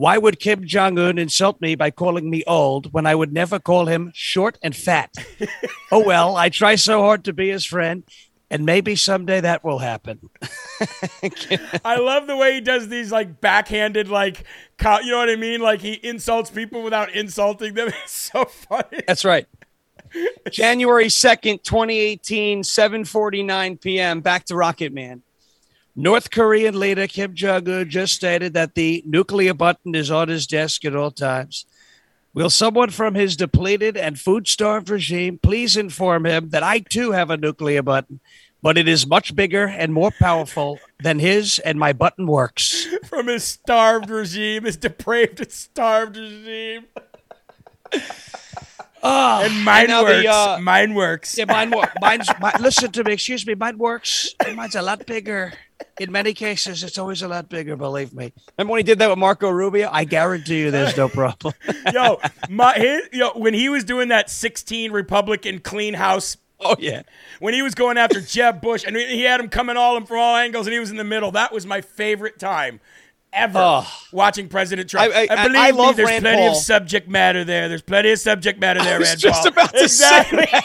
Why 0.00 0.16
would 0.16 0.40
Kim 0.40 0.66
Jong 0.66 0.98
Un 0.98 1.18
insult 1.18 1.60
me 1.60 1.74
by 1.74 1.90
calling 1.90 2.30
me 2.30 2.42
old 2.46 2.90
when 2.90 3.04
I 3.04 3.14
would 3.14 3.34
never 3.34 3.58
call 3.58 3.84
him 3.84 4.12
short 4.14 4.56
and 4.62 4.74
fat? 4.74 5.14
oh 5.92 6.02
well, 6.02 6.36
I 6.36 6.48
try 6.48 6.76
so 6.76 7.02
hard 7.02 7.22
to 7.24 7.34
be 7.34 7.50
his 7.50 7.66
friend, 7.66 8.02
and 8.50 8.64
maybe 8.64 8.96
someday 8.96 9.42
that 9.42 9.62
will 9.62 9.80
happen. 9.80 10.30
I 11.84 11.98
love 11.98 12.26
the 12.26 12.34
way 12.34 12.54
he 12.54 12.60
does 12.62 12.88
these 12.88 13.12
like 13.12 13.42
backhanded, 13.42 14.08
like 14.08 14.44
you 14.82 15.10
know 15.10 15.18
what 15.18 15.28
I 15.28 15.36
mean. 15.36 15.60
Like 15.60 15.82
he 15.82 16.00
insults 16.02 16.48
people 16.48 16.82
without 16.82 17.12
insulting 17.12 17.74
them. 17.74 17.92
It's 18.02 18.30
so 18.32 18.46
funny. 18.46 19.02
That's 19.06 19.26
right. 19.26 19.46
January 20.50 21.08
2nd, 21.08 21.62
2018, 21.62 22.62
7:49 22.62 23.78
p.m. 23.78 24.22
Back 24.22 24.46
to 24.46 24.56
Rocket 24.56 24.94
Man. 24.94 25.20
North 25.96 26.30
Korean 26.30 26.78
leader 26.78 27.06
Kim 27.06 27.34
Jong 27.34 27.68
Un 27.68 27.88
just 27.88 28.14
stated 28.14 28.54
that 28.54 28.74
the 28.74 29.02
nuclear 29.06 29.54
button 29.54 29.94
is 29.94 30.10
on 30.10 30.28
his 30.28 30.46
desk 30.46 30.84
at 30.84 30.94
all 30.94 31.10
times. 31.10 31.66
Will 32.32 32.50
someone 32.50 32.90
from 32.90 33.14
his 33.14 33.36
depleted 33.36 33.96
and 33.96 34.18
food 34.18 34.46
starved 34.46 34.88
regime 34.88 35.38
please 35.42 35.76
inform 35.76 36.26
him 36.26 36.50
that 36.50 36.62
I 36.62 36.78
too 36.78 37.10
have 37.10 37.30
a 37.30 37.36
nuclear 37.36 37.82
button, 37.82 38.20
but 38.62 38.78
it 38.78 38.86
is 38.86 39.06
much 39.06 39.34
bigger 39.34 39.66
and 39.66 39.92
more 39.92 40.12
powerful 40.12 40.78
than 41.02 41.18
his, 41.18 41.58
and 41.58 41.78
my 41.78 41.92
button 41.92 42.26
works? 42.28 42.86
From 43.06 43.26
his 43.26 43.42
starved 43.42 44.10
regime, 44.10 44.64
his 44.64 44.76
depraved 44.76 45.40
and 45.40 45.50
starved 45.50 46.16
regime. 46.16 46.84
Oh, 49.02 49.42
and 49.42 49.64
mine 49.64 49.88
works. 49.88 50.22
the, 50.22 50.28
uh, 50.28 50.58
mine 50.60 50.94
works. 50.94 51.38
Yeah, 51.38 51.46
mine 51.46 51.70
works. 51.70 51.94
Mine's, 52.00 52.28
mine, 52.38 52.52
listen 52.60 52.92
to 52.92 53.02
me. 53.02 53.14
Excuse 53.14 53.46
me. 53.46 53.54
Mine 53.54 53.78
works. 53.78 54.34
Mine's 54.54 54.74
a 54.74 54.82
lot 54.82 55.06
bigger. 55.06 55.52
In 55.98 56.12
many 56.12 56.32
cases, 56.32 56.82
it's 56.82 56.98
always 56.98 57.22
a 57.22 57.28
lot 57.28 57.48
bigger. 57.48 57.76
Believe 57.76 58.12
me. 58.12 58.32
Remember 58.56 58.72
when 58.72 58.78
he 58.78 58.82
did 58.84 58.98
that 59.00 59.10
with 59.10 59.18
Marco 59.18 59.50
Rubio? 59.50 59.88
I 59.92 60.04
guarantee 60.04 60.60
you, 60.60 60.70
there's 60.70 60.96
no 60.96 61.08
problem. 61.08 61.54
yo, 61.92 62.20
my 62.48 62.74
his, 62.74 63.08
yo, 63.12 63.30
when 63.32 63.54
he 63.54 63.68
was 63.68 63.84
doing 63.84 64.08
that 64.08 64.30
16 64.30 64.92
Republican 64.92 65.60
clean 65.60 65.94
house. 65.94 66.36
Oh 66.58 66.76
yeah. 66.78 67.02
When 67.38 67.54
he 67.54 67.62
was 67.62 67.74
going 67.74 67.96
after 67.96 68.20
Jeb 68.20 68.60
Bush, 68.60 68.84
and 68.86 68.94
he 68.94 69.22
had 69.22 69.40
him 69.40 69.48
coming 69.48 69.78
all 69.78 69.96
him 69.96 70.04
from 70.04 70.18
all 70.18 70.36
angles, 70.36 70.66
and 70.66 70.74
he 70.74 70.80
was 70.80 70.90
in 70.90 70.96
the 70.96 71.04
middle. 71.04 71.30
That 71.32 71.52
was 71.52 71.64
my 71.64 71.80
favorite 71.80 72.38
time 72.38 72.80
ever 73.32 73.58
Oh. 73.58 73.86
watching 74.12 74.48
President 74.48 74.88
Trump. 74.90 75.12
I- 75.14 75.28
I- 75.30 75.46
believe 75.46 75.56
I 75.56 75.70
me, 75.72 75.92
there's 75.94 76.08
Rand 76.08 76.22
plenty 76.24 76.42
Paul. 76.42 76.50
of 76.56 76.62
subject 76.62 77.08
matter 77.08 77.44
there. 77.44 77.68
There's 77.68 77.82
plenty 77.82 78.10
of 78.10 78.18
subject 78.18 78.58
matter 78.60 78.82
there, 78.82 78.96
I 78.96 78.98
was 78.98 79.08
Rand 79.08 79.20
just 79.20 79.42
Paul. 79.42 79.48
about 79.52 79.74
to 79.74 79.82
exactly. 79.82 80.46
say 80.46 80.60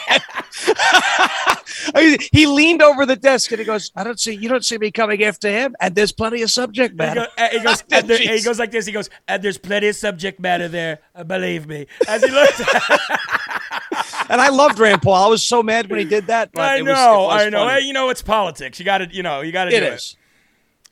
that. 0.74 1.62
He 2.32 2.46
leaned 2.46 2.82
over 2.82 3.06
the 3.06 3.16
desk 3.16 3.50
and 3.52 3.58
he 3.58 3.64
goes, 3.64 3.90
"I 3.94 4.02
don't 4.04 4.18
see 4.18 4.32
you. 4.34 4.48
Don't 4.48 4.64
see 4.64 4.78
me 4.78 4.90
coming 4.90 5.22
after 5.24 5.48
him." 5.48 5.76
And 5.80 5.94
there's 5.94 6.12
plenty 6.12 6.42
of 6.42 6.50
subject 6.50 6.92
He 6.92 6.96
matter. 6.96 7.20
goes, 7.20 7.28
uh, 7.38 7.48
he, 7.52 7.58
goes, 7.60 7.84
and 7.92 8.08
there- 8.08 8.18
he 8.18 8.42
goes 8.42 8.58
like 8.58 8.70
this. 8.70 8.86
He 8.86 8.92
goes, 8.92 9.08
and 9.28 9.42
there's 9.42 9.58
plenty 9.58 9.88
of 9.88 9.96
subject 9.96 10.40
matter 10.40 10.68
there. 10.68 10.98
uh, 11.14 11.24
believe 11.24 11.66
me. 11.66 11.86
As 12.08 12.22
he 12.24 12.30
looked, 12.30 12.60
and 14.30 14.40
I 14.40 14.48
loved 14.48 14.78
Rand 14.78 15.02
Paul. 15.02 15.14
I 15.26 15.28
was 15.28 15.42
so 15.46 15.62
mad 15.62 15.88
when 15.90 15.98
he 16.00 16.04
did 16.06 16.26
that. 16.28 16.50
But 16.52 16.62
I 16.64 16.76
it 16.78 16.84
know, 16.84 17.24
was, 17.28 17.42
it 17.42 17.46
I 17.46 17.48
know. 17.50 17.66
funny. 17.66 17.86
You 17.86 17.92
know, 17.92 18.08
it's 18.10 18.22
politics. 18.22 18.78
You 18.78 18.84
got 18.84 18.98
to, 18.98 19.08
you 19.14 19.22
know, 19.22 19.40
you 19.42 19.52
got 19.52 19.66
to 19.66 19.70
do 19.70 19.76
is. 19.86 20.16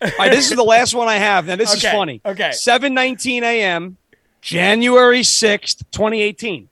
All 0.05 0.11
right, 0.19 0.31
this 0.31 0.51
is 0.51 0.57
the 0.57 0.63
last 0.65 0.95
one 0.95 1.09
I 1.09 1.17
have. 1.17 1.47
Now, 1.47 1.57
this 1.57 1.75
Okay, 1.77 1.89
is 1.89 1.93
funny. 1.95 2.21
okay. 2.25 2.51
7:19 2.51 3.43
a.m., 3.43 3.97
January 4.41 5.21
6th, 5.23 5.79
2018. 5.91 6.69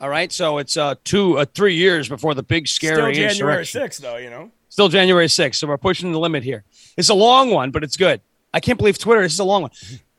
All 0.00 0.08
right, 0.08 0.30
so 0.30 0.58
it's 0.58 0.76
uh 0.76 0.94
two, 1.04 1.38
uh, 1.38 1.44
three 1.54 1.74
years 1.74 2.08
before 2.08 2.34
the 2.34 2.42
big 2.42 2.68
scary 2.68 3.14
Still 3.14 3.28
January 3.28 3.64
6th, 3.64 3.98
though, 3.98 4.16
you 4.16 4.30
know. 4.30 4.50
Still 4.68 4.88
January 4.88 5.26
6th, 5.26 5.54
so 5.56 5.66
we're 5.66 5.78
pushing 5.78 6.12
the 6.12 6.20
limit 6.20 6.42
here. 6.44 6.64
It's 6.96 7.08
a 7.08 7.14
long 7.14 7.50
one, 7.50 7.70
but 7.70 7.82
it's 7.82 7.96
good. 7.96 8.20
I 8.52 8.60
can't 8.60 8.78
believe 8.78 8.98
Twitter. 8.98 9.22
This 9.22 9.32
is 9.32 9.38
a 9.38 9.44
long 9.44 9.62
one. 9.62 9.70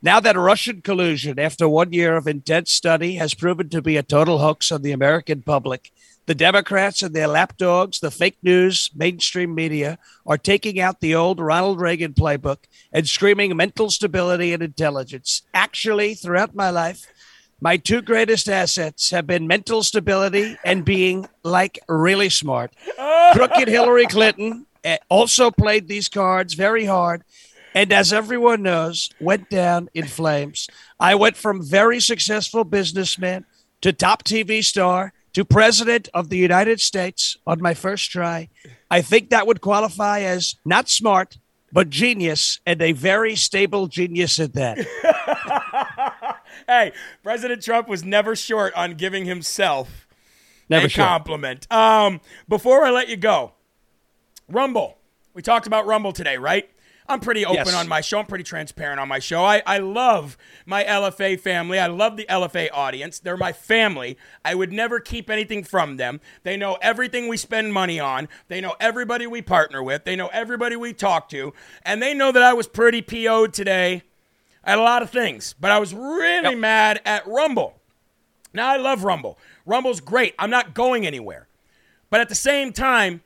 Now 0.02 0.20
that 0.20 0.36
Russian 0.36 0.82
collusion, 0.82 1.40
after 1.40 1.68
one 1.70 1.94
year 1.94 2.18
of 2.18 2.28
intense 2.28 2.72
study, 2.72 3.16
has 3.16 3.34
proven 3.34 3.70
to 3.70 3.82
be 3.82 3.98
a 3.98 4.04
total 4.04 4.40
hoax 4.40 4.72
on 4.72 4.82
the 4.82 4.92
American 4.92 5.42
public, 5.42 5.92
the 6.28 6.36
Democrats 6.36 7.02
and 7.02 7.16
their 7.16 7.28
lapdogs, 7.28 8.02
the 8.02 8.12
fake 8.12 8.38
news, 8.44 8.92
mainstream 8.94 9.56
media, 9.56 9.98
are 10.26 10.38
taking 10.38 10.80
out 10.80 11.00
the 11.00 11.16
old 11.16 11.40
Ronald 11.40 11.80
Reagan 11.80 12.14
playbook 12.14 12.58
and 12.92 13.08
screaming 13.08 13.56
mental 13.56 13.90
stability 13.90 14.54
and 14.54 14.62
intelligence. 14.62 15.44
Actually, 15.54 16.14
throughout 16.14 16.54
my 16.54 16.70
life, 16.70 17.08
my 17.62 17.78
two 17.78 18.02
greatest 18.02 18.50
assets 18.50 19.10
have 19.10 19.26
been 19.26 19.48
mental 19.48 19.82
stability 19.84 20.58
and 20.66 20.84
being 20.84 21.28
like 21.44 21.80
really 21.88 22.30
smart. 22.30 22.74
Crooked 23.32 23.70
Hillary 23.70 24.06
Clinton 24.06 24.68
eh, 24.84 24.98
also 25.10 25.50
played 25.50 25.88
these 25.88 26.10
cards 26.10 26.54
very 26.56 26.84
hard. 26.84 27.24
And 27.74 27.94
as 27.94 28.12
everyone 28.12 28.64
knows, 28.64 29.10
went 29.22 29.50
down 29.50 29.90
in 29.94 30.08
flames. 30.08 30.68
I 31.00 31.16
went 31.16 31.38
from 31.38 31.64
very 31.64 32.02
successful 32.02 32.66
businessman 32.66 33.46
to 33.82 33.94
top 33.94 34.24
TV 34.24 34.64
star 34.64 35.14
to 35.38 35.46
president 35.46 36.10
of 36.16 36.30
the 36.30 36.38
United 36.38 36.82
States 36.82 37.38
on 37.46 37.62
my 37.62 37.76
first 37.76 38.10
try. 38.10 38.50
I 38.90 39.04
think 39.04 39.30
that 39.30 39.46
would 39.46 39.62
qualify 39.62 40.22
as 40.22 40.56
not 40.66 40.90
smart, 40.90 41.38
but 41.72 41.92
genius, 41.92 42.60
and 42.66 42.82
a 42.82 42.92
very 42.94 43.36
stable 43.36 43.86
genius 43.86 44.40
at 44.40 44.54
that. 44.54 44.80
Hey, 46.68 46.92
President 47.24 47.62
Trump 47.62 47.88
was 47.88 48.04
never 48.04 48.36
short 48.36 48.74
on 48.74 48.96
giving 48.96 49.26
himself 49.26 50.08
Never 50.70 50.88
a 50.88 50.90
sure. 50.90 51.06
compliment. 51.06 51.72
Um, 51.72 52.20
before 52.50 52.84
I 52.84 52.90
let 52.90 53.08
you 53.08 53.16
go, 53.16 53.54
Rumble. 54.50 54.98
We 55.34 55.42
talked 55.42 55.68
about 55.68 55.86
Rumble 55.86 56.12
today, 56.14 56.38
right? 56.38 56.70
I'm 57.10 57.20
pretty 57.22 57.46
open 57.46 57.66
Yes. 57.66 57.74
on 57.74 57.88
my 57.88 58.02
show. 58.02 58.20
I'm 58.20 58.26
pretty 58.26 58.44
transparent 58.44 59.00
on 59.00 59.08
my 59.08 59.20
show. 59.20 59.44
I, 59.44 59.62
I 59.66 59.78
love 59.78 60.38
my 60.66 60.84
LFA 60.84 61.40
family. 61.40 61.80
I 61.80 61.88
love 61.88 62.18
the 62.18 62.26
LFA 62.30 62.70
audience. 62.74 63.20
They're 63.20 63.38
my 63.38 63.54
family. 63.54 64.18
I 64.44 64.56
would 64.56 64.74
never 64.74 65.00
keep 65.00 65.30
anything 65.30 65.64
from 65.64 65.96
them. 65.98 66.20
They 66.44 66.58
know 66.58 66.78
everything 66.82 67.28
we 67.30 67.38
spend 67.38 67.74
money 67.74 67.98
on. 68.00 68.28
They 68.50 68.60
know 68.60 68.76
everybody 68.82 69.26
we 69.26 69.42
partner 69.42 69.82
with. 69.82 70.04
They 70.04 70.18
know 70.18 70.28
everybody 70.28 70.76
we 70.76 70.92
talk 70.92 71.30
to. 71.30 71.54
And 71.84 72.02
they 72.02 72.14
know 72.14 72.32
that 72.34 72.44
I 72.44 72.54
was 72.54 72.68
pretty 72.68 73.02
PO'd 73.02 73.54
today 73.54 74.02
at 74.66 74.78
a 74.78 74.82
lot 74.82 75.02
of 75.02 75.10
things. 75.10 75.56
But 75.60 75.72
I 75.72 75.80
was 75.80 75.94
really 75.94 76.56
mad 76.56 77.02
at 77.06 77.26
Rumble. 77.26 77.80
Now, 78.54 78.68
I 78.70 78.78
love 78.78 79.04
Rumble. 79.06 79.38
Rumble's 79.66 80.02
great. 80.02 80.36
I'm 80.40 80.50
not 80.50 80.74
going 80.74 81.08
anywhere. 81.08 81.48
But 82.10 82.20
at 82.22 82.28
the 82.30 82.36
same 82.36 82.74
time, 82.74 83.22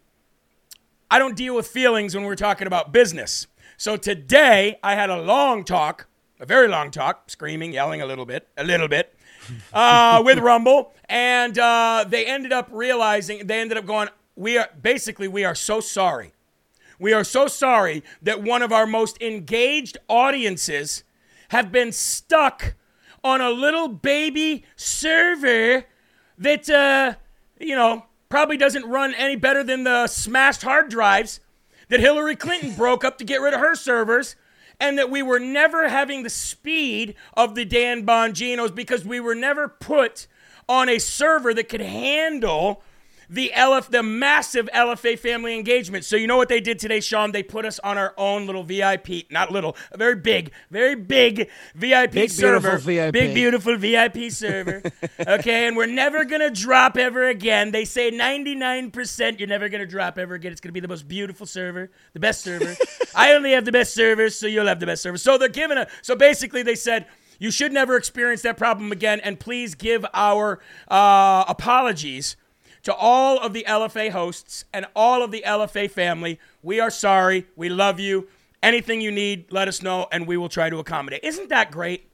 I 1.09 1.19
don't 1.19 1.35
deal 1.35 1.55
with 1.55 1.67
feelings 1.67 2.15
when 2.15 2.23
we're 2.25 2.35
talking 2.35 2.67
about 2.67 2.91
business. 2.91 3.47
So 3.81 3.97
today, 3.97 4.77
I 4.83 4.93
had 4.93 5.09
a 5.09 5.19
long 5.19 5.63
talk, 5.63 6.05
a 6.39 6.45
very 6.45 6.67
long 6.67 6.91
talk, 6.91 7.31
screaming, 7.31 7.73
yelling 7.73 7.99
a 7.99 8.05
little 8.05 8.27
bit, 8.27 8.47
a 8.55 8.63
little 8.63 8.87
bit, 8.87 9.15
uh, 9.73 10.21
with 10.23 10.37
Rumble. 10.37 10.93
And 11.09 11.57
uh, 11.57 12.05
they 12.07 12.27
ended 12.27 12.53
up 12.53 12.69
realizing, 12.71 13.47
they 13.47 13.59
ended 13.59 13.79
up 13.79 13.87
going, 13.87 14.09
we 14.35 14.59
are 14.59 14.69
basically, 14.79 15.27
we 15.27 15.43
are 15.43 15.55
so 15.55 15.79
sorry. 15.79 16.31
We 16.99 17.11
are 17.13 17.23
so 17.23 17.47
sorry 17.47 18.03
that 18.21 18.43
one 18.43 18.61
of 18.61 18.71
our 18.71 18.85
most 18.85 19.19
engaged 19.19 19.97
audiences 20.07 21.03
have 21.49 21.71
been 21.71 21.91
stuck 21.91 22.75
on 23.23 23.41
a 23.41 23.49
little 23.49 23.87
baby 23.87 24.63
server 24.75 25.85
that, 26.37 26.69
uh, 26.69 27.15
you 27.59 27.75
know, 27.75 28.05
probably 28.29 28.57
doesn't 28.57 28.85
run 28.85 29.15
any 29.15 29.37
better 29.37 29.63
than 29.63 29.85
the 29.85 30.05
smashed 30.05 30.61
hard 30.61 30.91
drives 30.91 31.39
that 31.91 31.99
Hillary 31.99 32.37
Clinton 32.37 32.73
broke 32.73 33.03
up 33.03 33.17
to 33.17 33.25
get 33.25 33.41
rid 33.41 33.53
of 33.53 33.59
her 33.59 33.75
servers. 33.75 34.35
And 34.79 34.97
that 34.97 35.11
we 35.11 35.21
were 35.21 35.39
never 35.39 35.89
having 35.89 36.23
the 36.23 36.29
speed 36.29 37.13
of 37.35 37.53
the 37.53 37.65
Dan 37.65 38.03
Bonginos 38.03 38.73
because 38.73 39.05
we 39.05 39.19
were 39.19 39.35
never 39.35 39.67
put 39.67 40.25
on 40.67 40.89
a 40.89 40.97
server 40.97 41.53
that 41.53 41.69
could 41.69 41.81
handle 41.81 42.81
the 43.31 43.51
LF, 43.55 43.89
the 43.89 44.03
massive 44.03 44.69
LFA 44.75 45.17
family 45.17 45.55
engagement. 45.57 46.03
So 46.03 46.17
you 46.17 46.27
know 46.27 46.35
what 46.35 46.49
they 46.49 46.59
did 46.59 46.79
today, 46.79 46.99
Sean? 46.99 47.31
They 47.31 47.43
put 47.43 47.65
us 47.65 47.79
on 47.79 47.97
our 47.97 48.13
own 48.17 48.45
little 48.45 48.63
VIP, 48.63 49.31
not 49.31 49.51
little, 49.51 49.77
a 49.91 49.97
very 49.97 50.15
big, 50.15 50.51
very 50.69 50.95
big 50.95 51.49
VIP 51.73 52.11
Big, 52.11 52.29
server, 52.29 52.59
beautiful 52.59 52.85
VIP. 52.85 53.13
big 53.13 53.33
beautiful 53.33 53.77
VIP 53.77 54.31
server. 54.31 54.83
okay, 55.25 55.65
and 55.65 55.77
we're 55.77 55.85
never 55.85 56.25
gonna 56.25 56.49
drop 56.49 56.97
ever 56.97 57.29
again. 57.29 57.71
They 57.71 57.85
say 57.85 58.11
99% 58.11 59.39
you're 59.39 59.47
never 59.47 59.69
gonna 59.69 59.85
drop 59.85 60.17
ever 60.19 60.35
again. 60.35 60.51
It's 60.51 60.59
gonna 60.59 60.73
be 60.73 60.81
the 60.81 60.89
most 60.89 61.07
beautiful 61.07 61.45
server, 61.45 61.89
the 62.13 62.19
best 62.19 62.41
server. 62.41 62.75
I 63.15 63.33
only 63.33 63.53
have 63.53 63.63
the 63.63 63.71
best 63.71 63.93
servers, 63.93 64.37
so 64.37 64.45
you'll 64.45 64.67
have 64.67 64.81
the 64.81 64.85
best 64.85 65.01
server. 65.03 65.17
So 65.17 65.37
they're 65.37 65.47
giving 65.47 65.77
a. 65.77 65.87
So 66.01 66.15
basically, 66.15 66.63
they 66.63 66.75
said. 66.75 67.05
You 67.39 67.49
should 67.49 67.73
never 67.73 67.97
experience 67.97 68.43
that 68.43 68.55
problem 68.55 68.91
again, 68.91 69.19
and 69.19 69.39
please 69.39 69.73
give 69.73 70.05
our 70.13 70.59
uh, 70.87 71.43
apologies 71.47 72.35
to 72.83 72.93
all 72.93 73.39
of 73.39 73.53
the 73.53 73.65
LFA 73.67 74.11
hosts 74.11 74.65
and 74.73 74.85
all 74.95 75.23
of 75.23 75.31
the 75.31 75.43
LFA 75.45 75.89
family. 75.89 76.39
We 76.63 76.79
are 76.79 76.89
sorry. 76.89 77.47
We 77.55 77.69
love 77.69 77.99
you. 77.99 78.27
Anything 78.63 79.01
you 79.01 79.11
need, 79.11 79.51
let 79.51 79.67
us 79.67 79.81
know, 79.81 80.07
and 80.11 80.27
we 80.27 80.37
will 80.37 80.49
try 80.49 80.69
to 80.69 80.77
accommodate. 80.77 81.21
Isn't 81.23 81.49
that 81.49 81.71
great? 81.71 82.07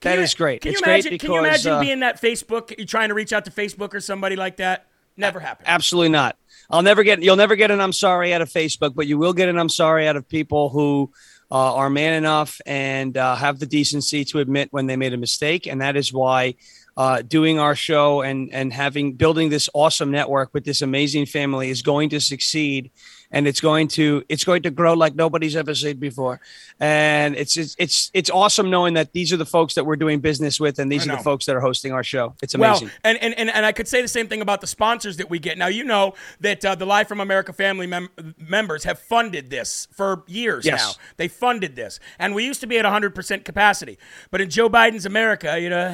That 0.00 0.16
you- 0.16 0.24
is 0.24 0.34
great. 0.34 0.62
Can 0.62 0.72
it's 0.72 0.80
you 0.80 0.84
imagine? 0.84 1.10
great 1.10 1.20
can 1.20 1.32
you 1.32 1.38
imagine 1.38 1.72
uh, 1.72 1.80
being 1.80 2.00
that 2.00 2.20
Facebook? 2.20 2.74
You're 2.76 2.86
trying 2.86 3.08
to 3.08 3.14
reach 3.14 3.32
out 3.32 3.44
to 3.46 3.50
Facebook 3.50 3.94
or 3.94 4.00
somebody 4.00 4.36
like 4.36 4.56
that. 4.56 4.86
Never 5.16 5.40
happened. 5.40 5.68
Absolutely 5.68 6.10
not. 6.10 6.36
I'll 6.70 6.82
never 6.82 7.02
get. 7.02 7.22
You'll 7.22 7.36
never 7.36 7.56
get 7.56 7.70
an 7.70 7.80
I'm 7.80 7.92
sorry 7.92 8.32
out 8.32 8.40
of 8.40 8.48
Facebook, 8.48 8.94
but 8.94 9.06
you 9.06 9.18
will 9.18 9.32
get 9.32 9.48
an 9.48 9.58
I'm 9.58 9.68
sorry 9.68 10.06
out 10.06 10.16
of 10.16 10.28
people 10.28 10.68
who 10.68 11.10
uh, 11.50 11.74
are 11.74 11.90
man 11.90 12.14
enough 12.14 12.60
and 12.66 13.16
uh, 13.16 13.34
have 13.34 13.58
the 13.58 13.66
decency 13.66 14.24
to 14.26 14.38
admit 14.38 14.68
when 14.70 14.86
they 14.86 14.96
made 14.96 15.12
a 15.12 15.16
mistake, 15.16 15.66
and 15.66 15.80
that 15.80 15.96
is 15.96 16.12
why. 16.12 16.54
Uh, 16.98 17.22
doing 17.22 17.60
our 17.60 17.76
show 17.76 18.22
and 18.22 18.52
and 18.52 18.72
having 18.72 19.12
building 19.12 19.50
this 19.50 19.68
awesome 19.72 20.10
network 20.10 20.52
with 20.52 20.64
this 20.64 20.82
amazing 20.82 21.24
family 21.24 21.70
is 21.70 21.80
going 21.80 22.08
to 22.08 22.20
succeed, 22.20 22.90
and 23.30 23.46
it's 23.46 23.60
going 23.60 23.88
to 23.88 24.24
it's 24.28 24.44
going 24.44 24.62
to 24.62 24.70
grow 24.70 24.94
like 24.94 25.14
nobody's 25.14 25.56
ever 25.56 25.74
seen 25.74 25.96
before, 25.98 26.40
and 26.80 27.36
it's 27.36 27.56
it's 27.56 27.76
it's, 27.78 28.10
it's 28.14 28.30
awesome 28.30 28.70
knowing 28.70 28.94
that 28.94 29.12
these 29.12 29.32
are 29.32 29.36
the 29.36 29.46
folks 29.46 29.74
that 29.74 29.84
we're 29.84 29.96
doing 29.96 30.20
business 30.20 30.58
with, 30.60 30.78
and 30.78 30.90
these 30.90 31.06
are 31.06 31.16
the 31.16 31.22
folks 31.22 31.46
that 31.46 31.54
are 31.56 31.60
hosting 31.60 31.92
our 31.92 32.04
show. 32.04 32.34
It's 32.42 32.54
amazing. 32.54 32.88
Well, 32.88 32.94
and, 33.04 33.18
and, 33.22 33.34
and, 33.38 33.50
and 33.50 33.66
I 33.66 33.72
could 33.72 33.88
say 33.88 34.02
the 34.02 34.08
same 34.08 34.28
thing 34.28 34.40
about 34.40 34.60
the 34.60 34.66
sponsors 34.66 35.16
that 35.18 35.28
we 35.28 35.38
get. 35.38 35.58
Now, 35.58 35.66
you 35.66 35.84
know 35.84 36.14
that 36.40 36.64
uh, 36.64 36.74
the 36.74 36.86
Live 36.86 37.08
from 37.08 37.20
America 37.20 37.52
family 37.52 37.86
mem- 37.86 38.08
members 38.38 38.84
have 38.84 38.98
funded 38.98 39.50
this 39.50 39.88
for 39.92 40.24
years 40.26 40.64
Yes. 40.64 40.80
now. 40.80 41.02
They 41.16 41.28
funded 41.28 41.76
this. 41.76 42.00
And 42.18 42.34
we 42.34 42.44
used 42.44 42.60
to 42.60 42.66
be 42.66 42.78
at 42.78 42.84
100% 42.84 43.44
capacity. 43.44 43.98
But 44.30 44.40
in 44.40 44.50
Joe 44.50 44.68
Biden's 44.68 45.06
America, 45.06 45.58
you 45.60 45.70
know, 45.70 45.86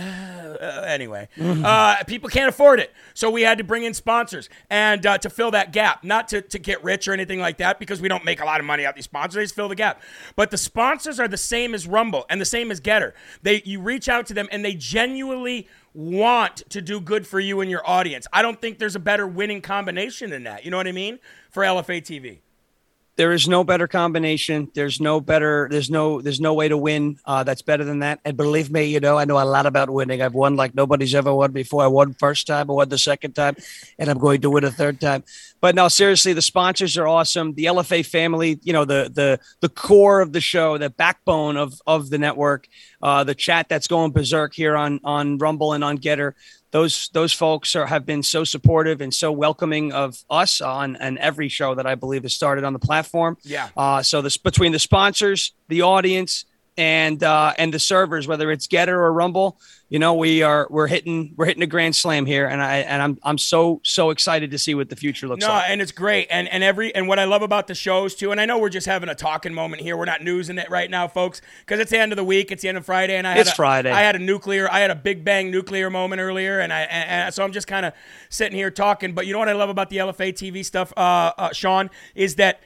uh, 0.60 0.84
anyway, 0.86 1.28
uh, 1.40 2.02
people 2.06 2.28
can't 2.28 2.48
afford 2.48 2.80
it. 2.80 2.92
So 3.14 3.30
we 3.30 3.42
had 3.42 3.58
to 3.58 3.64
bring 3.64 3.84
in 3.84 3.94
sponsors 3.94 4.48
and 4.70 5.04
uh, 5.06 5.18
to 5.18 5.30
fill 5.30 5.50
that 5.52 5.72
gap, 5.72 6.04
not 6.04 6.28
to, 6.28 6.42
to 6.42 6.58
get 6.58 6.82
rich 6.84 7.08
or 7.08 7.12
anything 7.12 7.23
like 7.38 7.58
that, 7.58 7.78
because 7.78 8.00
we 8.00 8.08
don't 8.08 8.24
make 8.24 8.40
a 8.40 8.44
lot 8.44 8.60
of 8.60 8.66
money 8.66 8.84
out 8.84 8.94
these 8.94 9.04
sponsors. 9.04 9.36
They 9.36 9.42
just 9.42 9.54
fill 9.54 9.68
the 9.68 9.74
gap. 9.74 10.02
But 10.36 10.50
the 10.50 10.58
sponsors 10.58 11.18
are 11.18 11.28
the 11.28 11.36
same 11.36 11.74
as 11.74 11.86
Rumble 11.86 12.26
and 12.28 12.40
the 12.40 12.46
same 12.46 12.70
as 12.70 12.80
Gettr. 12.80 13.12
They 13.42 13.62
you 13.64 13.80
reach 13.80 14.08
out 14.08 14.26
to 14.26 14.34
them 14.34 14.48
and 14.50 14.64
they 14.64 14.74
genuinely 14.74 15.68
want 15.92 16.68
to 16.70 16.82
do 16.82 17.00
good 17.00 17.26
for 17.26 17.40
you 17.40 17.60
and 17.60 17.70
your 17.70 17.88
audience. 17.88 18.26
I 18.32 18.42
don't 18.42 18.60
think 18.60 18.78
there's 18.78 18.96
a 18.96 19.00
better 19.00 19.26
winning 19.26 19.60
combination 19.60 20.30
than 20.30 20.44
that. 20.44 20.64
You 20.64 20.70
know 20.70 20.76
what 20.76 20.88
I 20.88 20.92
mean? 20.92 21.18
For 21.50 21.62
LFA 21.62 22.02
TV. 22.02 22.38
There 23.16 23.32
is 23.32 23.46
no 23.46 23.62
better 23.62 23.86
combination. 23.86 24.70
There's 24.74 25.00
no 25.00 25.20
better. 25.20 25.68
There's 25.70 25.88
no. 25.88 26.20
There's 26.20 26.40
no 26.40 26.52
way 26.54 26.68
to 26.68 26.76
win. 26.76 27.18
Uh, 27.24 27.44
that's 27.44 27.62
better 27.62 27.84
than 27.84 28.00
that. 28.00 28.20
And 28.24 28.36
believe 28.36 28.72
me, 28.72 28.86
you 28.86 28.98
know, 28.98 29.16
I 29.16 29.24
know 29.24 29.40
a 29.40 29.44
lot 29.44 29.66
about 29.66 29.88
winning. 29.88 30.20
I've 30.20 30.34
won 30.34 30.56
like 30.56 30.74
nobody's 30.74 31.14
ever 31.14 31.32
won 31.32 31.52
before. 31.52 31.84
I 31.84 31.86
won 31.86 32.14
first 32.14 32.46
time. 32.46 32.68
I 32.70 32.74
won 32.74 32.88
the 32.88 32.98
second 32.98 33.34
time, 33.34 33.54
and 33.98 34.10
I'm 34.10 34.18
going 34.18 34.40
to 34.40 34.50
win 34.50 34.64
a 34.64 34.70
third 34.70 35.00
time. 35.00 35.22
But 35.60 35.74
no, 35.74 35.88
seriously, 35.88 36.32
the 36.32 36.42
sponsors 36.42 36.98
are 36.98 37.06
awesome. 37.06 37.54
The 37.54 37.66
LFA 37.66 38.04
family, 38.04 38.58
you 38.62 38.72
know, 38.72 38.84
the 38.84 39.10
the 39.14 39.38
the 39.60 39.68
core 39.68 40.20
of 40.20 40.32
the 40.32 40.40
show, 40.40 40.76
the 40.76 40.90
backbone 40.90 41.56
of 41.56 41.80
of 41.86 42.10
the 42.10 42.18
network, 42.18 42.66
uh, 43.00 43.22
the 43.22 43.34
chat 43.34 43.68
that's 43.68 43.86
going 43.86 44.12
berserk 44.12 44.54
here 44.54 44.76
on 44.76 45.00
on 45.04 45.38
Rumble 45.38 45.72
and 45.72 45.84
on 45.84 45.98
Gettr 45.98 46.32
those 46.74 47.08
those 47.12 47.32
folks 47.32 47.76
are 47.76 47.86
have 47.86 48.04
been 48.04 48.24
so 48.24 48.42
supportive 48.42 49.00
and 49.00 49.14
so 49.14 49.30
welcoming 49.30 49.92
of 49.92 50.24
us 50.28 50.60
on 50.60 50.96
and 50.96 51.16
every 51.18 51.48
show 51.48 51.76
that 51.76 51.86
I 51.86 51.94
believe 51.94 52.24
has 52.24 52.34
started 52.34 52.64
on 52.64 52.72
the 52.72 52.80
platform. 52.80 53.38
Yeah. 53.44 53.68
Uh, 53.76 54.02
so 54.02 54.20
this 54.20 54.36
between 54.36 54.72
the 54.72 54.80
sponsors, 54.80 55.52
the 55.68 55.82
audience, 55.82 56.46
and 56.76 57.22
uh, 57.22 57.52
and 57.56 57.72
the 57.72 57.78
servers, 57.78 58.26
whether 58.26 58.50
it's 58.50 58.66
Gettr 58.66 58.88
or 58.88 59.12
Rumble, 59.12 59.60
you 59.88 59.98
know, 60.00 60.14
we 60.14 60.42
are 60.42 60.66
we're 60.70 60.88
hitting 60.88 61.32
we're 61.36 61.44
hitting 61.46 61.62
a 61.62 61.68
grand 61.68 61.94
slam 61.94 62.26
here, 62.26 62.46
and 62.46 62.60
I 62.60 62.78
and 62.78 63.00
I'm 63.00 63.18
I'm 63.22 63.38
so 63.38 63.80
so 63.84 64.10
excited 64.10 64.50
to 64.50 64.58
see 64.58 64.74
what 64.74 64.88
the 64.88 64.96
future 64.96 65.28
looks 65.28 65.42
No, 65.42 65.50
like. 65.52 65.70
and 65.70 65.80
it's 65.80 65.92
great. 65.92 66.26
And 66.30 66.48
and 66.48 66.64
every 66.64 66.92
and 66.92 67.06
what 67.06 67.20
I 67.20 67.24
love 67.24 67.42
about 67.42 67.68
the 67.68 67.76
shows 67.76 68.16
too, 68.16 68.32
and 68.32 68.40
I 68.40 68.46
know 68.46 68.58
we're 68.58 68.70
just 68.70 68.86
having 68.88 69.08
a 69.08 69.14
talking 69.14 69.54
moment 69.54 69.82
here. 69.82 69.96
We're 69.96 70.04
not 70.04 70.22
newsing 70.22 70.58
it 70.58 70.68
right 70.68 70.90
now, 70.90 71.06
folks, 71.06 71.40
because 71.60 71.78
it's 71.78 71.92
the 71.92 71.98
end 72.00 72.10
of 72.12 72.16
the 72.16 72.24
week. 72.24 72.50
It's 72.50 72.62
the 72.62 72.68
end 72.68 72.78
of 72.78 72.84
Friday, 72.84 73.16
and 73.16 73.26
I 73.26 73.32
had 73.32 73.40
It's 73.42 73.52
a- 73.52 73.54
Friday. 73.54 73.92
I 73.92 74.00
had 74.00 74.16
a 74.16 74.18
nuclear, 74.20 74.68
I 74.70 74.80
had 74.80 74.90
a 74.90 74.96
big 74.96 75.24
bang 75.24 75.52
nuclear 75.52 75.90
moment 75.90 76.20
earlier, 76.20 76.58
and 76.58 76.72
I 76.72 76.80
and, 76.82 77.10
and 77.10 77.34
so 77.34 77.44
I'm 77.44 77.52
just 77.52 77.68
kind 77.68 77.86
of 77.86 77.92
sitting 78.30 78.56
here 78.58 78.72
talking. 78.72 79.12
But 79.14 79.26
you 79.28 79.32
know 79.32 79.38
what 79.38 79.48
I 79.48 79.52
love 79.52 79.68
about 79.70 79.90
the 79.90 79.98
LFA 79.98 80.32
TV 80.32 80.64
stuff, 80.64 80.92
uh, 80.96 81.32
uh, 81.38 81.52
Shawn, 81.52 81.88
is 82.16 82.34
that 82.36 82.60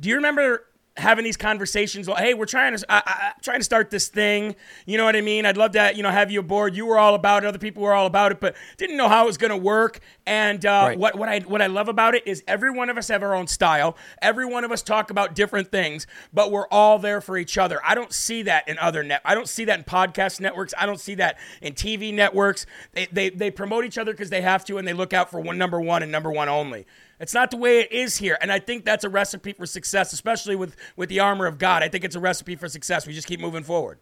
do 0.00 0.08
you 0.08 0.14
remember 0.16 0.64
having 0.98 1.24
these 1.24 1.38
conversations 1.38 2.06
like 2.06 2.22
hey 2.22 2.34
we're 2.34 2.44
trying 2.44 2.76
to 2.76 2.84
I, 2.92 3.02
I, 3.06 3.32
trying 3.40 3.60
to 3.60 3.64
start 3.64 3.90
this 3.90 4.08
thing. 4.08 4.54
You 4.84 4.98
know 4.98 5.04
what 5.04 5.16
i 5.16 5.22
mean? 5.22 5.46
I'd 5.46 5.56
love 5.56 5.72
to 5.72 5.92
you 5.94 6.02
know 6.02 6.10
have 6.10 6.30
you 6.30 6.40
aboard. 6.40 6.74
You 6.76 6.84
were 6.86 6.98
all 6.98 7.14
about 7.14 7.44
it. 7.44 7.46
Other 7.46 7.58
people 7.58 7.82
were 7.82 7.94
all 7.94 8.06
about 8.06 8.30
it 8.32 8.40
but 8.40 8.54
didn't 8.76 8.96
know 8.96 9.08
how 9.08 9.24
it 9.24 9.26
was 9.26 9.38
going 9.38 9.50
to 9.50 9.56
work. 9.56 10.00
And 10.26 10.64
uh, 10.66 10.84
Right. 10.88 10.98
what, 10.98 11.16
what 11.16 11.28
i 11.28 11.38
what 11.40 11.62
i 11.62 11.66
love 11.66 11.88
about 11.88 12.14
it 12.14 12.26
is 12.26 12.44
every 12.46 12.70
one 12.70 12.90
of 12.90 12.98
us 12.98 13.08
have 13.08 13.22
our 13.22 13.34
own 13.34 13.46
style. 13.46 13.96
Every 14.20 14.44
one 14.44 14.64
of 14.64 14.72
us 14.72 14.82
talk 14.82 15.10
about 15.10 15.34
different 15.34 15.70
things 15.70 16.06
but 16.32 16.50
we're 16.52 16.68
all 16.68 16.98
there 16.98 17.20
for 17.20 17.38
each 17.38 17.56
other. 17.56 17.80
I 17.84 17.94
don't 17.94 18.12
see 18.12 18.42
that 18.42 18.68
in 18.68 18.78
other 18.78 19.02
net 19.02 19.22
i 19.24 19.34
don't 19.34 19.48
see 19.48 19.64
that 19.64 19.78
in 19.78 19.84
podcast 19.84 20.40
networks. 20.40 20.74
I 20.78 20.84
don't 20.86 21.00
see 21.00 21.14
that 21.16 21.38
in 21.62 21.72
tv 21.72 22.12
networks. 22.12 22.66
They 22.92 23.06
they, 23.10 23.30
they 23.30 23.50
promote 23.50 23.84
each 23.84 23.96
other 23.98 24.12
because 24.12 24.30
they 24.30 24.42
have 24.42 24.64
to 24.66 24.76
and 24.78 24.86
they 24.86 24.92
look 24.92 25.12
out 25.12 25.30
for 25.30 25.40
one 25.40 25.56
number 25.56 25.80
one 25.80 26.02
and 26.02 26.12
number 26.12 26.30
one 26.30 26.48
only 26.50 26.86
it's 27.22 27.34
not 27.34 27.52
the 27.52 27.56
way 27.56 27.78
it 27.78 27.92
is 27.92 28.16
here, 28.16 28.36
and 28.40 28.50
I 28.50 28.58
think 28.58 28.84
that's 28.84 29.04
a 29.04 29.08
recipe 29.08 29.52
for 29.52 29.64
success, 29.64 30.12
especially 30.12 30.56
with 30.56 30.74
with 30.96 31.08
the 31.08 31.20
armor 31.20 31.46
of 31.46 31.56
God. 31.56 31.82
I 31.82 31.88
think 31.88 32.02
it's 32.02 32.16
a 32.16 32.20
recipe 32.20 32.56
for 32.56 32.68
success. 32.68 33.06
We 33.06 33.12
just 33.12 33.28
keep 33.28 33.40
moving 33.40 33.62
forward. 33.62 34.00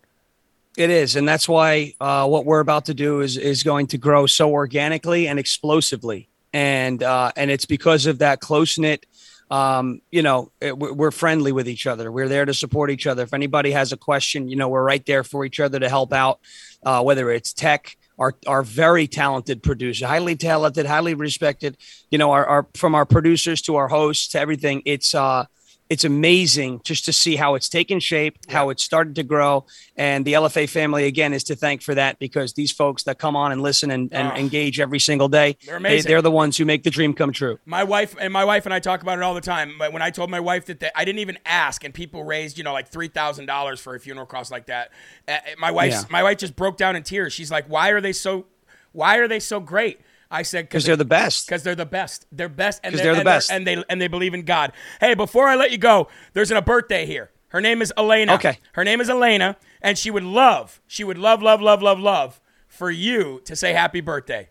It 0.78 0.88
is, 0.88 1.16
and 1.16 1.28
that's 1.28 1.46
why 1.46 1.94
uh, 2.00 2.26
what 2.26 2.46
we're 2.46 2.60
about 2.60 2.86
to 2.86 2.94
do 2.94 3.20
is 3.20 3.36
is 3.36 3.62
going 3.62 3.88
to 3.88 3.98
grow 3.98 4.26
so 4.26 4.50
organically 4.50 5.28
and 5.28 5.38
explosively, 5.38 6.30
and 6.54 7.02
uh, 7.02 7.32
and 7.36 7.50
it's 7.50 7.66
because 7.66 8.06
of 8.06 8.20
that 8.20 8.40
close 8.40 8.78
knit. 8.78 9.04
Um, 9.50 10.00
you 10.10 10.22
know, 10.22 10.52
it, 10.60 10.78
we're 10.78 11.10
friendly 11.10 11.52
with 11.52 11.68
each 11.68 11.86
other. 11.86 12.10
We're 12.10 12.28
there 12.28 12.46
to 12.46 12.54
support 12.54 12.90
each 12.90 13.06
other. 13.06 13.24
If 13.24 13.34
anybody 13.34 13.72
has 13.72 13.92
a 13.92 13.96
question, 13.96 14.48
you 14.48 14.56
know, 14.56 14.68
we're 14.68 14.84
right 14.84 15.04
there 15.04 15.24
for 15.24 15.44
each 15.44 15.60
other 15.60 15.78
to 15.80 15.88
help 15.88 16.12
out. 16.12 16.38
Uh, 16.82 17.02
whether 17.02 17.30
it's 17.30 17.52
tech, 17.52 17.98
our 18.20 18.34
our 18.46 18.62
very 18.62 19.06
talented 19.08 19.62
producer, 19.62 20.06
highly 20.06 20.36
talented, 20.36 20.86
highly 20.86 21.14
respected. 21.14 21.76
You 22.10 22.18
know, 22.18 22.30
our, 22.30 22.46
our 22.46 22.66
from 22.74 22.94
our 22.94 23.06
producers 23.06 23.62
to 23.62 23.76
our 23.76 23.88
hosts 23.88 24.28
to 24.28 24.40
everything. 24.40 24.82
It's 24.84 25.14
uh 25.14 25.46
it's 25.91 26.05
amazing 26.05 26.80
just 26.84 27.05
to 27.07 27.12
see 27.12 27.34
how 27.34 27.57
it's 27.57 27.68
taken 27.68 27.99
shape, 27.99 28.38
how 28.49 28.70
it's 28.70 28.82
started 28.82 29.16
to 29.16 29.24
grow. 29.24 29.66
And 29.97 30.24
the 30.24 30.34
LFA 30.34 30.68
family, 30.68 31.05
again, 31.07 31.34
is 31.34 31.43
to 31.45 31.57
thank 31.57 31.82
for 31.82 31.97
that 31.97 32.20
because 32.20 32.53
these 32.53 32.70
folks 32.70 33.03
that 33.03 33.18
come 33.18 33.34
on 33.34 33.51
and 33.51 33.61
listen 33.61 33.91
and, 33.91 34.09
and 34.14 34.30
Oh. 34.30 34.36
engage 34.36 34.78
every 34.78 35.01
single 35.01 35.28
day, 35.28 35.57
They're 35.66 35.76
amazing. 35.76 36.09
They, 36.09 36.14
are 36.14 36.22
the 36.22 36.30
ones 36.30 36.57
who 36.57 36.64
make 36.64 36.84
the 36.84 36.91
dream 36.91 37.12
come 37.12 37.32
true. 37.32 37.59
My 37.66 37.82
wife 37.82 38.14
and 38.20 38.32
my 38.32 38.45
wife 38.45 38.66
and 38.66 38.72
I 38.72 38.78
talk 38.78 39.03
about 39.03 39.18
it 39.18 39.22
all 39.24 39.34
the 39.34 39.41
time. 39.41 39.74
But 39.80 39.93
when 39.93 40.01
I 40.01 40.11
told 40.11 40.30
my 40.30 40.38
wife 40.41 40.66
that 40.66 40.78
they, 40.78 40.91
I 40.95 41.05
didn't 41.05 41.18
even 41.18 41.38
ask, 41.45 41.82
and 41.82 41.93
people 41.93 42.22
raised, 42.22 42.57
you 42.57 42.62
know, 42.62 42.72
like 42.72 42.86
three 42.88 43.09
thousand 43.09 43.47
dollars 43.47 43.80
for 43.80 43.97
a 43.97 44.01
funeral 44.01 44.26
cost 44.26 44.53
like 44.53 44.66
that, 44.66 44.93
uh, 45.26 45.38
my 45.59 45.72
wife, 45.72 45.91
Yeah. 45.93 46.03
my 46.09 46.22
wife 46.22 46.38
just 46.38 46.55
broke 46.55 46.76
down 46.76 46.95
in 46.95 47.03
tears. 47.03 47.32
She's 47.32 47.51
like, 47.51 47.66
"Why 47.66 47.88
are 47.88 48.01
they 48.01 48.12
so? 48.12 48.47
Why 48.93 49.16
are 49.16 49.26
they 49.26 49.41
so 49.41 49.59
great?" 49.59 49.99
I 50.31 50.43
said, 50.43 50.66
Because 50.68 50.85
they're 50.85 50.97
the 50.97 51.05
best. 51.05 51.47
Because 51.47 51.62
they're 51.62 51.74
the 51.74 51.87
best. 51.87 52.26
They're 52.31 52.49
best, 52.49 52.81
and 52.85 52.95
'Cause 52.95 53.03
they're 53.03 53.12
the 53.14 53.18
and 53.20 53.24
best. 53.24 53.51
and 53.51 53.66
they 53.66 53.83
and 53.89 54.01
they 54.01 54.09
believe 54.09 54.33
in 54.35 54.43
God. 54.43 54.72
Hey, 55.01 55.14
before 55.14 55.49
I 55.49 55.57
let 55.57 55.70
you 55.72 55.78
go, 55.78 56.09
there's 56.35 56.51
a 56.51 56.62
birthday 56.62 57.05
here. 57.07 57.31
Her 57.49 57.61
name 57.61 57.83
is 57.83 57.93
Elena. 57.99 58.35
Okay. 58.35 58.59
Her 58.74 58.85
name 58.85 59.01
is 59.01 59.11
Elena, 59.11 59.57
and 59.83 59.99
she 59.99 60.11
would 60.11 60.22
love, 60.22 60.81
she 60.87 61.03
would 61.03 61.18
love, 61.18 61.43
love, 61.43 61.61
love, 61.61 61.83
love, 61.83 61.99
love 61.99 62.41
for 62.68 62.91
you 62.93 63.41
to 63.45 63.57
say 63.57 63.72
happy 63.72 64.01
birthday. 64.01 64.49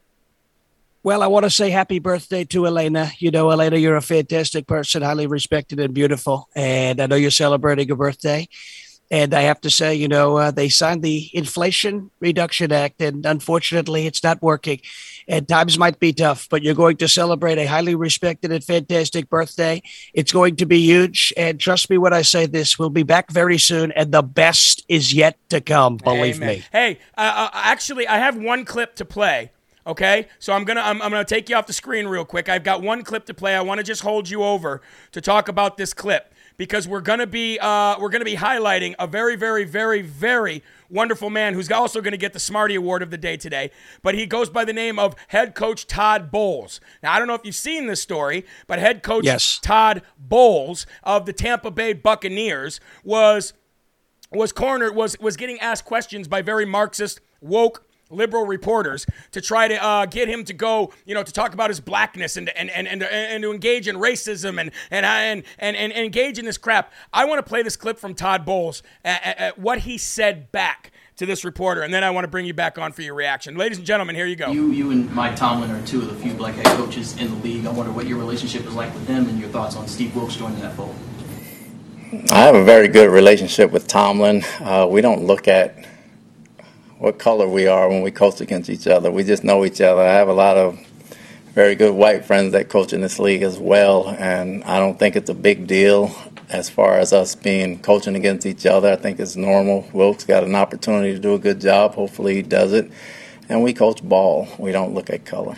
Well, 1.01 1.23
I 1.23 1.27
want 1.27 1.45
to 1.45 1.49
say 1.49 1.69
happy 1.69 1.99
birthday 1.99 2.43
to 2.43 2.67
Elena. 2.67 3.13
You 3.19 3.31
know, 3.31 3.49
Elena, 3.49 3.77
you're 3.77 3.95
a 3.95 4.01
fantastic 4.01 4.67
person, 4.67 5.01
highly 5.01 5.27
respected 5.27 5.79
and 5.79 5.93
beautiful. 5.93 6.49
And 6.55 6.99
I 6.99 7.05
know 7.05 7.15
you're 7.15 7.31
celebrating 7.31 7.89
a 7.89 7.95
birthday. 7.95 8.49
And 9.11 9.33
I 9.33 9.41
have 9.41 9.59
to 9.61 9.69
say, 9.69 9.95
you 9.95 10.07
know, 10.07 10.37
uh, 10.37 10.51
they 10.51 10.69
signed 10.69 11.01
the 11.01 11.29
Inflation 11.33 12.11
Reduction 12.19 12.71
Act, 12.71 13.01
and 13.01 13.25
unfortunately, 13.25 14.05
it's 14.05 14.23
not 14.23 14.41
working. 14.41 14.81
And 15.27 15.47
times 15.47 15.77
might 15.79 15.99
be 15.99 16.13
tough, 16.13 16.47
but 16.49 16.61
you're 16.63 16.75
going 16.75 16.97
to 16.97 17.07
celebrate 17.07 17.57
a 17.57 17.65
highly 17.65 17.95
respected 17.95 18.51
and 18.51 18.63
fantastic 18.63 19.29
birthday. 19.29 19.81
It's 20.13 20.31
going 20.31 20.57
to 20.57 20.65
be 20.65 20.79
huge. 20.79 21.33
And 21.37 21.59
trust 21.59 21.89
me 21.89 21.97
when 21.97 22.13
I 22.13 22.21
say 22.21 22.45
this, 22.45 22.77
we'll 22.77 22.89
be 22.89 23.03
back 23.03 23.31
very 23.31 23.57
soon, 23.57 23.91
and 23.93 24.11
the 24.11 24.21
best 24.21 24.85
is 24.87 25.13
yet 25.13 25.37
to 25.49 25.59
come. 25.59 25.97
Believe 25.97 26.37
Amen. 26.37 26.57
me. 26.57 26.63
Hey, 26.71 26.99
uh, 27.17 27.21
uh, 27.35 27.49
actually, 27.53 28.07
I 28.07 28.17
have 28.17 28.37
one 28.37 28.63
clip 28.63 28.95
to 28.97 29.05
play. 29.05 29.51
Okay, 29.87 30.27
so 30.37 30.53
I'm 30.53 30.65
gonna 30.65 30.81
I'm, 30.81 31.01
I'm 31.01 31.09
gonna 31.09 31.25
take 31.25 31.49
you 31.49 31.55
off 31.55 31.65
the 31.65 31.73
screen 31.73 32.05
real 32.05 32.25
quick. 32.25 32.47
I've 32.47 32.63
got 32.63 32.83
one 32.83 33.01
clip 33.03 33.25
to 33.25 33.33
play. 33.33 33.55
I 33.55 33.61
want 33.61 33.79
to 33.79 33.83
just 33.83 34.03
hold 34.03 34.29
you 34.29 34.43
over 34.43 34.83
to 35.13 35.21
talk 35.21 35.47
about 35.47 35.77
this 35.77 35.93
clip 35.95 36.31
because 36.59 36.87
we're 36.87 37.01
gonna 37.01 37.25
be 37.25 37.57
uh, 37.59 37.97
we're 37.99 38.09
gonna 38.09 38.25
be 38.25 38.35
highlighting 38.35 38.93
a 38.99 39.07
very 39.07 39.35
very 39.35 39.63
very 39.63 40.03
very 40.03 40.61
wonderful 40.89 41.29
man 41.29 41.53
who's 41.53 41.71
also 41.71 42.01
going 42.01 42.11
to 42.11 42.17
get 42.17 42.33
the 42.33 42.39
Smarty 42.39 42.75
Award 42.75 43.01
of 43.01 43.11
the 43.11 43.17
day 43.17 43.37
today. 43.37 43.71
But 44.01 44.15
he 44.15 44.25
goes 44.25 44.49
by 44.49 44.65
the 44.65 44.73
name 44.73 44.99
of 44.99 45.15
head 45.29 45.55
coach 45.55 45.87
Todd 45.87 46.31
Bowles. 46.31 46.81
Now, 47.01 47.13
I 47.13 47.19
don't 47.19 47.27
know 47.27 47.35
if 47.35 47.45
you've 47.45 47.55
seen 47.55 47.87
this 47.87 48.01
story, 48.01 48.45
but 48.67 48.79
head 48.79 49.03
coach 49.03 49.25
Yes. 49.25 49.59
Todd 49.59 50.01
Bowles 50.17 50.85
of 51.03 51.25
the 51.25 51.33
Tampa 51.33 51.71
Bay 51.71 51.93
Buccaneers 51.93 52.79
was 53.03 53.53
was 54.31 54.51
cornered 54.51 54.95
was 54.95 55.19
was 55.19 55.37
getting 55.37 55.59
asked 55.59 55.85
questions 55.85 56.27
by 56.27 56.41
very 56.41 56.65
Marxist 56.65 57.21
woke 57.41 57.85
liberal 58.09 58.45
reporters 58.45 59.05
to 59.31 59.41
try 59.41 59.67
to 59.67 59.83
uh, 59.83 60.05
get 60.05 60.27
him 60.27 60.43
to 60.45 60.53
go, 60.53 60.91
you 61.05 61.13
know, 61.13 61.23
to 61.23 61.31
talk 61.31 61.53
about 61.53 61.69
his 61.69 61.79
blackness 61.79 62.37
and 62.37 62.49
and 62.49 62.69
and 62.69 62.87
and, 62.87 63.03
and 63.03 63.43
to 63.43 63.51
engage 63.51 63.87
in 63.87 63.95
racism 63.95 64.59
and 64.59 64.71
and 64.91 65.05
and 65.05 65.43
and, 65.57 65.75
and 65.75 65.93
engage 65.93 66.39
in 66.39 66.45
this 66.45 66.57
crap. 66.57 66.91
I 67.13 67.25
want 67.25 67.39
to 67.43 67.47
play 67.47 67.61
this 67.63 67.75
clip 67.77 67.97
from 67.99 68.15
Todd 68.15 68.45
Bowles 68.45 68.83
at, 69.03 69.23
at- 69.25 69.37
at 69.39 69.57
what 69.59 69.79
he 69.79 69.97
said 69.97 70.51
back 70.51 70.91
to 71.15 71.25
this 71.25 71.43
reporter, 71.43 71.81
and 71.81 71.93
then 71.93 72.03
I 72.03 72.11
want 72.11 72.23
to 72.23 72.29
bring 72.29 72.45
you 72.45 72.53
back 72.53 72.77
on 72.77 72.91
for 72.93 73.01
your 73.01 73.13
reaction, 73.13 73.57
ladies 73.57 73.77
and 73.77 73.85
gentlemen. 73.85 74.15
Here 74.15 74.25
you 74.25 74.35
go. 74.37 74.51
You, 74.51 74.71
you 74.71 74.91
and 74.91 75.13
Mike 75.13 75.35
Tomlin 75.35 75.69
are 75.71 75.85
two 75.85 76.01
of 76.01 76.07
the 76.07 76.15
few 76.15 76.33
black 76.33 76.55
head 76.55 76.65
coaches 76.77 77.17
in 77.17 77.27
the 77.29 77.35
league. 77.43 77.65
I 77.65 77.71
wonder 77.71 77.91
what 77.91 78.07
your 78.07 78.17
relationship 78.17 78.65
is 78.65 78.73
like 78.73 78.93
with 78.93 79.05
them 79.05 79.27
and 79.27 79.37
your 79.39 79.49
thoughts 79.49 79.75
on 79.75 79.87
Steve 79.87 80.15
Wilks 80.15 80.37
joining 80.37 80.59
that 80.61 80.73
fold. 80.75 80.95
I 82.31 82.39
have 82.39 82.55
a 82.55 82.63
very 82.63 82.87
good 82.87 83.09
relationship 83.11 83.69
with 83.71 83.85
Tomlin. 83.87 84.43
Uh, 84.61 84.87
we 84.89 85.01
don't 85.01 85.25
look 85.25 85.47
at 85.47 85.75
what 86.99 87.17
color 87.17 87.47
we 87.47 87.65
are 87.65 87.87
when 87.87 88.01
we 88.01 88.11
coach 88.11 88.41
against 88.41 88.69
each 88.69 88.85
other. 88.85 89.09
We 89.09 89.23
just 89.23 89.43
know 89.43 89.63
each 89.63 89.79
other. 89.79 90.01
I 90.01 90.13
have 90.13 90.27
a 90.27 90.33
lot 90.33 90.57
of 90.57 90.85
very 91.53 91.73
good 91.73 91.95
white 91.95 92.25
friends 92.25 92.51
that 92.51 92.67
coach 92.67 92.91
in 92.91 92.99
this 92.99 93.19
league 93.19 93.41
as 93.41 93.57
well, 93.57 94.09
and 94.19 94.63
I 94.65 94.79
don't 94.79 94.99
think 94.99 95.15
it's 95.15 95.29
a 95.29 95.33
big 95.33 95.65
deal 95.65 96.13
as 96.49 96.69
far 96.69 96.97
as 96.97 97.13
us 97.13 97.35
being 97.35 97.79
coaching 97.79 98.15
against 98.15 98.45
each 98.45 98.65
other. 98.65 98.91
I 98.91 98.97
think 98.97 99.19
it's 99.19 99.37
normal. 99.37 99.87
Wilks 99.93 100.25
got 100.25 100.43
an 100.43 100.55
opportunity 100.55 101.13
to 101.13 101.19
do 101.19 101.33
a 101.33 101.39
good 101.39 101.61
job. 101.61 101.95
Hopefully, 101.95 102.35
he 102.35 102.41
does 102.41 102.73
it. 102.73 102.91
And 103.47 103.63
we 103.63 103.73
coach 103.73 104.03
ball. 104.03 104.49
We 104.57 104.71
don't 104.73 104.93
look 104.93 105.09
at 105.09 105.25
color. 105.25 105.55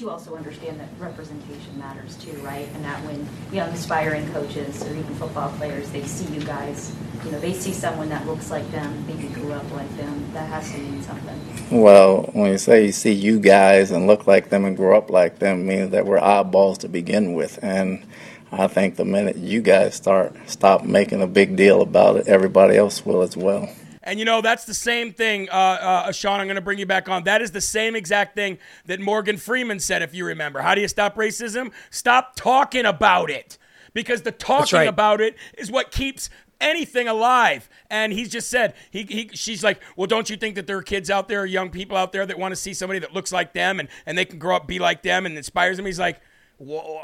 You 0.00 0.10
also 0.10 0.36
understand 0.36 0.78
that 0.78 0.88
representation 1.00 1.76
matters 1.76 2.16
too, 2.18 2.30
right? 2.38 2.68
And 2.74 2.84
that 2.84 3.04
when 3.04 3.26
young 3.52 3.68
aspiring 3.70 4.32
coaches 4.32 4.80
or 4.84 4.92
even 4.92 5.12
football 5.16 5.50
players, 5.58 5.90
they 5.90 6.04
see 6.04 6.32
you 6.32 6.40
guys, 6.40 6.94
you 7.24 7.32
know, 7.32 7.40
they 7.40 7.52
see 7.52 7.72
someone 7.72 8.08
that 8.10 8.24
looks 8.24 8.48
like 8.48 8.70
them, 8.70 9.04
maybe 9.08 9.26
grew 9.26 9.52
up 9.52 9.68
like 9.72 9.96
them, 9.96 10.32
that 10.34 10.48
has 10.48 10.70
to 10.70 10.78
mean 10.78 11.02
something. 11.02 11.40
Well, 11.72 12.30
when 12.32 12.52
you 12.52 12.58
say 12.58 12.86
you 12.86 12.92
see 12.92 13.10
you 13.10 13.40
guys 13.40 13.90
and 13.90 14.06
look 14.06 14.28
like 14.28 14.50
them 14.50 14.64
and 14.64 14.76
grow 14.76 14.96
up 14.96 15.10
like 15.10 15.40
them, 15.40 15.66
means 15.66 15.90
that 15.90 16.06
we're 16.06 16.20
oddballs 16.20 16.78
to 16.78 16.88
begin 16.88 17.34
with. 17.34 17.58
And 17.60 18.06
I 18.52 18.68
think 18.68 18.94
the 18.94 19.04
minute 19.04 19.36
you 19.36 19.60
guys 19.62 19.96
start 19.96 20.32
stop 20.46 20.84
making 20.84 21.22
a 21.22 21.26
big 21.26 21.56
deal 21.56 21.82
about 21.82 22.18
it, 22.18 22.28
everybody 22.28 22.76
else 22.76 23.04
will 23.04 23.22
as 23.22 23.36
well. 23.36 23.68
And 24.08 24.18
you 24.18 24.24
know, 24.24 24.40
that's 24.40 24.64
the 24.64 24.74
same 24.74 25.12
thing, 25.12 25.50
uh, 25.50 25.52
uh, 25.52 26.12
Shawn. 26.12 26.40
I'm 26.40 26.46
going 26.46 26.56
to 26.56 26.62
bring 26.62 26.78
you 26.78 26.86
back 26.86 27.08
on. 27.08 27.24
That 27.24 27.42
is 27.42 27.50
the 27.50 27.60
same 27.60 27.94
exact 27.94 28.34
thing 28.34 28.58
that 28.86 29.00
Morgan 29.00 29.36
Freeman 29.36 29.80
said, 29.80 30.02
if 30.02 30.14
you 30.14 30.24
remember. 30.24 30.60
How 30.60 30.74
do 30.74 30.80
you 30.80 30.88
stop 30.88 31.16
racism? 31.16 31.72
Stop 31.90 32.34
talking 32.34 32.86
about 32.86 33.30
it. 33.30 33.58
Because 33.92 34.22
the 34.22 34.32
talking 34.32 34.78
right. 34.78 34.88
about 34.88 35.20
it 35.20 35.36
is 35.58 35.70
what 35.70 35.90
keeps 35.90 36.30
anything 36.60 37.06
alive. 37.06 37.68
And 37.90 38.12
he's 38.12 38.30
just 38.30 38.48
said, 38.48 38.74
he, 38.90 39.02
he, 39.02 39.30
she's 39.34 39.62
like, 39.62 39.80
well, 39.96 40.06
don't 40.06 40.30
you 40.30 40.36
think 40.36 40.54
that 40.54 40.66
there 40.66 40.78
are 40.78 40.82
kids 40.82 41.10
out 41.10 41.28
there, 41.28 41.44
young 41.44 41.70
people 41.70 41.96
out 41.96 42.12
there 42.12 42.24
that 42.24 42.38
want 42.38 42.52
to 42.52 42.56
see 42.56 42.72
somebody 42.72 43.00
that 43.00 43.12
looks 43.12 43.30
like 43.30 43.52
them 43.52 43.78
and, 43.78 43.88
and 44.06 44.16
they 44.16 44.24
can 44.24 44.38
grow 44.38 44.56
up, 44.56 44.66
be 44.66 44.78
like 44.78 45.02
them 45.02 45.26
and 45.26 45.36
inspires 45.36 45.76
them? 45.76 45.86
He's 45.86 45.98
like, 45.98 46.20
Whoa. 46.58 47.02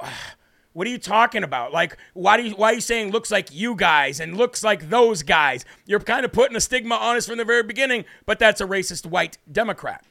What 0.74 0.86
are 0.86 0.90
you 0.90 0.98
talking 0.98 1.42
about? 1.44 1.72
Like, 1.72 1.96
why 2.12 2.36
do 2.36 2.42
you 2.42 2.54
why 2.54 2.72
are 2.72 2.74
you 2.74 2.80
saying 2.80 3.10
looks 3.12 3.30
like 3.30 3.48
you 3.54 3.74
guys 3.74 4.20
and 4.20 4.36
looks 4.36 4.62
like 4.62 4.90
those 4.90 5.22
guys? 5.22 5.64
You're 5.86 6.00
kind 6.00 6.24
of 6.24 6.32
putting 6.32 6.56
a 6.56 6.60
stigma 6.60 6.96
on 6.96 7.16
us 7.16 7.26
from 7.26 7.38
the 7.38 7.44
very 7.44 7.62
beginning, 7.62 8.04
but 8.26 8.38
that's 8.38 8.60
a 8.60 8.66
racist 8.66 9.06
white 9.06 9.38
Democrat. 9.50 10.04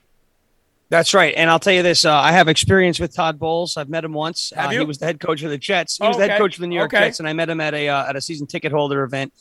That's 0.89 1.13
right. 1.13 1.33
And 1.35 1.49
I'll 1.49 1.59
tell 1.59 1.73
you 1.73 1.81
this 1.83 2.05
uh, 2.05 2.13
I 2.13 2.31
have 2.31 2.47
experience 2.47 2.99
with 2.99 3.13
Todd 3.15 3.39
Bowles. 3.39 3.77
I've 3.77 3.89
met 3.89 4.03
him 4.05 4.13
once. 4.13 4.53
Uh? 4.55 4.69
He 4.69 4.79
was 4.79 4.99
the 4.99 5.05
head 5.05 5.19
coach 5.19 5.43
of 5.43 5.49
the 5.49 5.57
Jets. 5.57 5.97
He 5.97 6.03
Oh, 6.03 6.09
was 6.09 6.17
the 6.17 6.23
head 6.23 6.31
okay. 6.31 6.37
coach 6.39 6.55
of 6.55 6.61
the 6.61 6.67
New 6.67 6.75
York 6.75 6.93
Okay. 6.93 7.05
Jets, 7.07 7.19
and 7.19 7.27
I 7.27 7.33
met 7.33 7.49
him 7.49 7.59
at 7.59 7.73
a, 7.73 7.89
uh, 7.89 8.07
at 8.09 8.15
a 8.15 8.21
season 8.21 8.47
ticket 8.47 8.71
holder 8.71 9.03
event. 9.03 9.33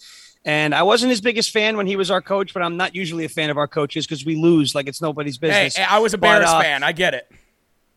And 0.44 0.74
I 0.74 0.82
wasn't 0.82 1.10
his 1.10 1.20
biggest 1.20 1.50
fan 1.52 1.76
when 1.76 1.86
he 1.86 1.94
was 1.94 2.10
our 2.10 2.20
coach, 2.20 2.52
but 2.52 2.62
I'm 2.64 2.76
not 2.76 2.96
usually 2.96 3.24
a 3.24 3.28
fan 3.28 3.48
of 3.50 3.58
our 3.58 3.68
coaches 3.68 4.06
because 4.06 4.24
we 4.24 4.34
lose 4.34 4.74
like 4.74 4.88
it's 4.88 5.00
nobody's 5.00 5.36
Hey, 5.40 5.66
business. 5.66 5.78
I 5.88 5.98
was 6.00 6.14
a 6.14 6.18
But, 6.18 6.38
Bears 6.38 6.48
uh, 6.50 6.60
fan. 6.60 6.82
I 6.82 6.90
get 6.90 7.14
it. 7.14 7.30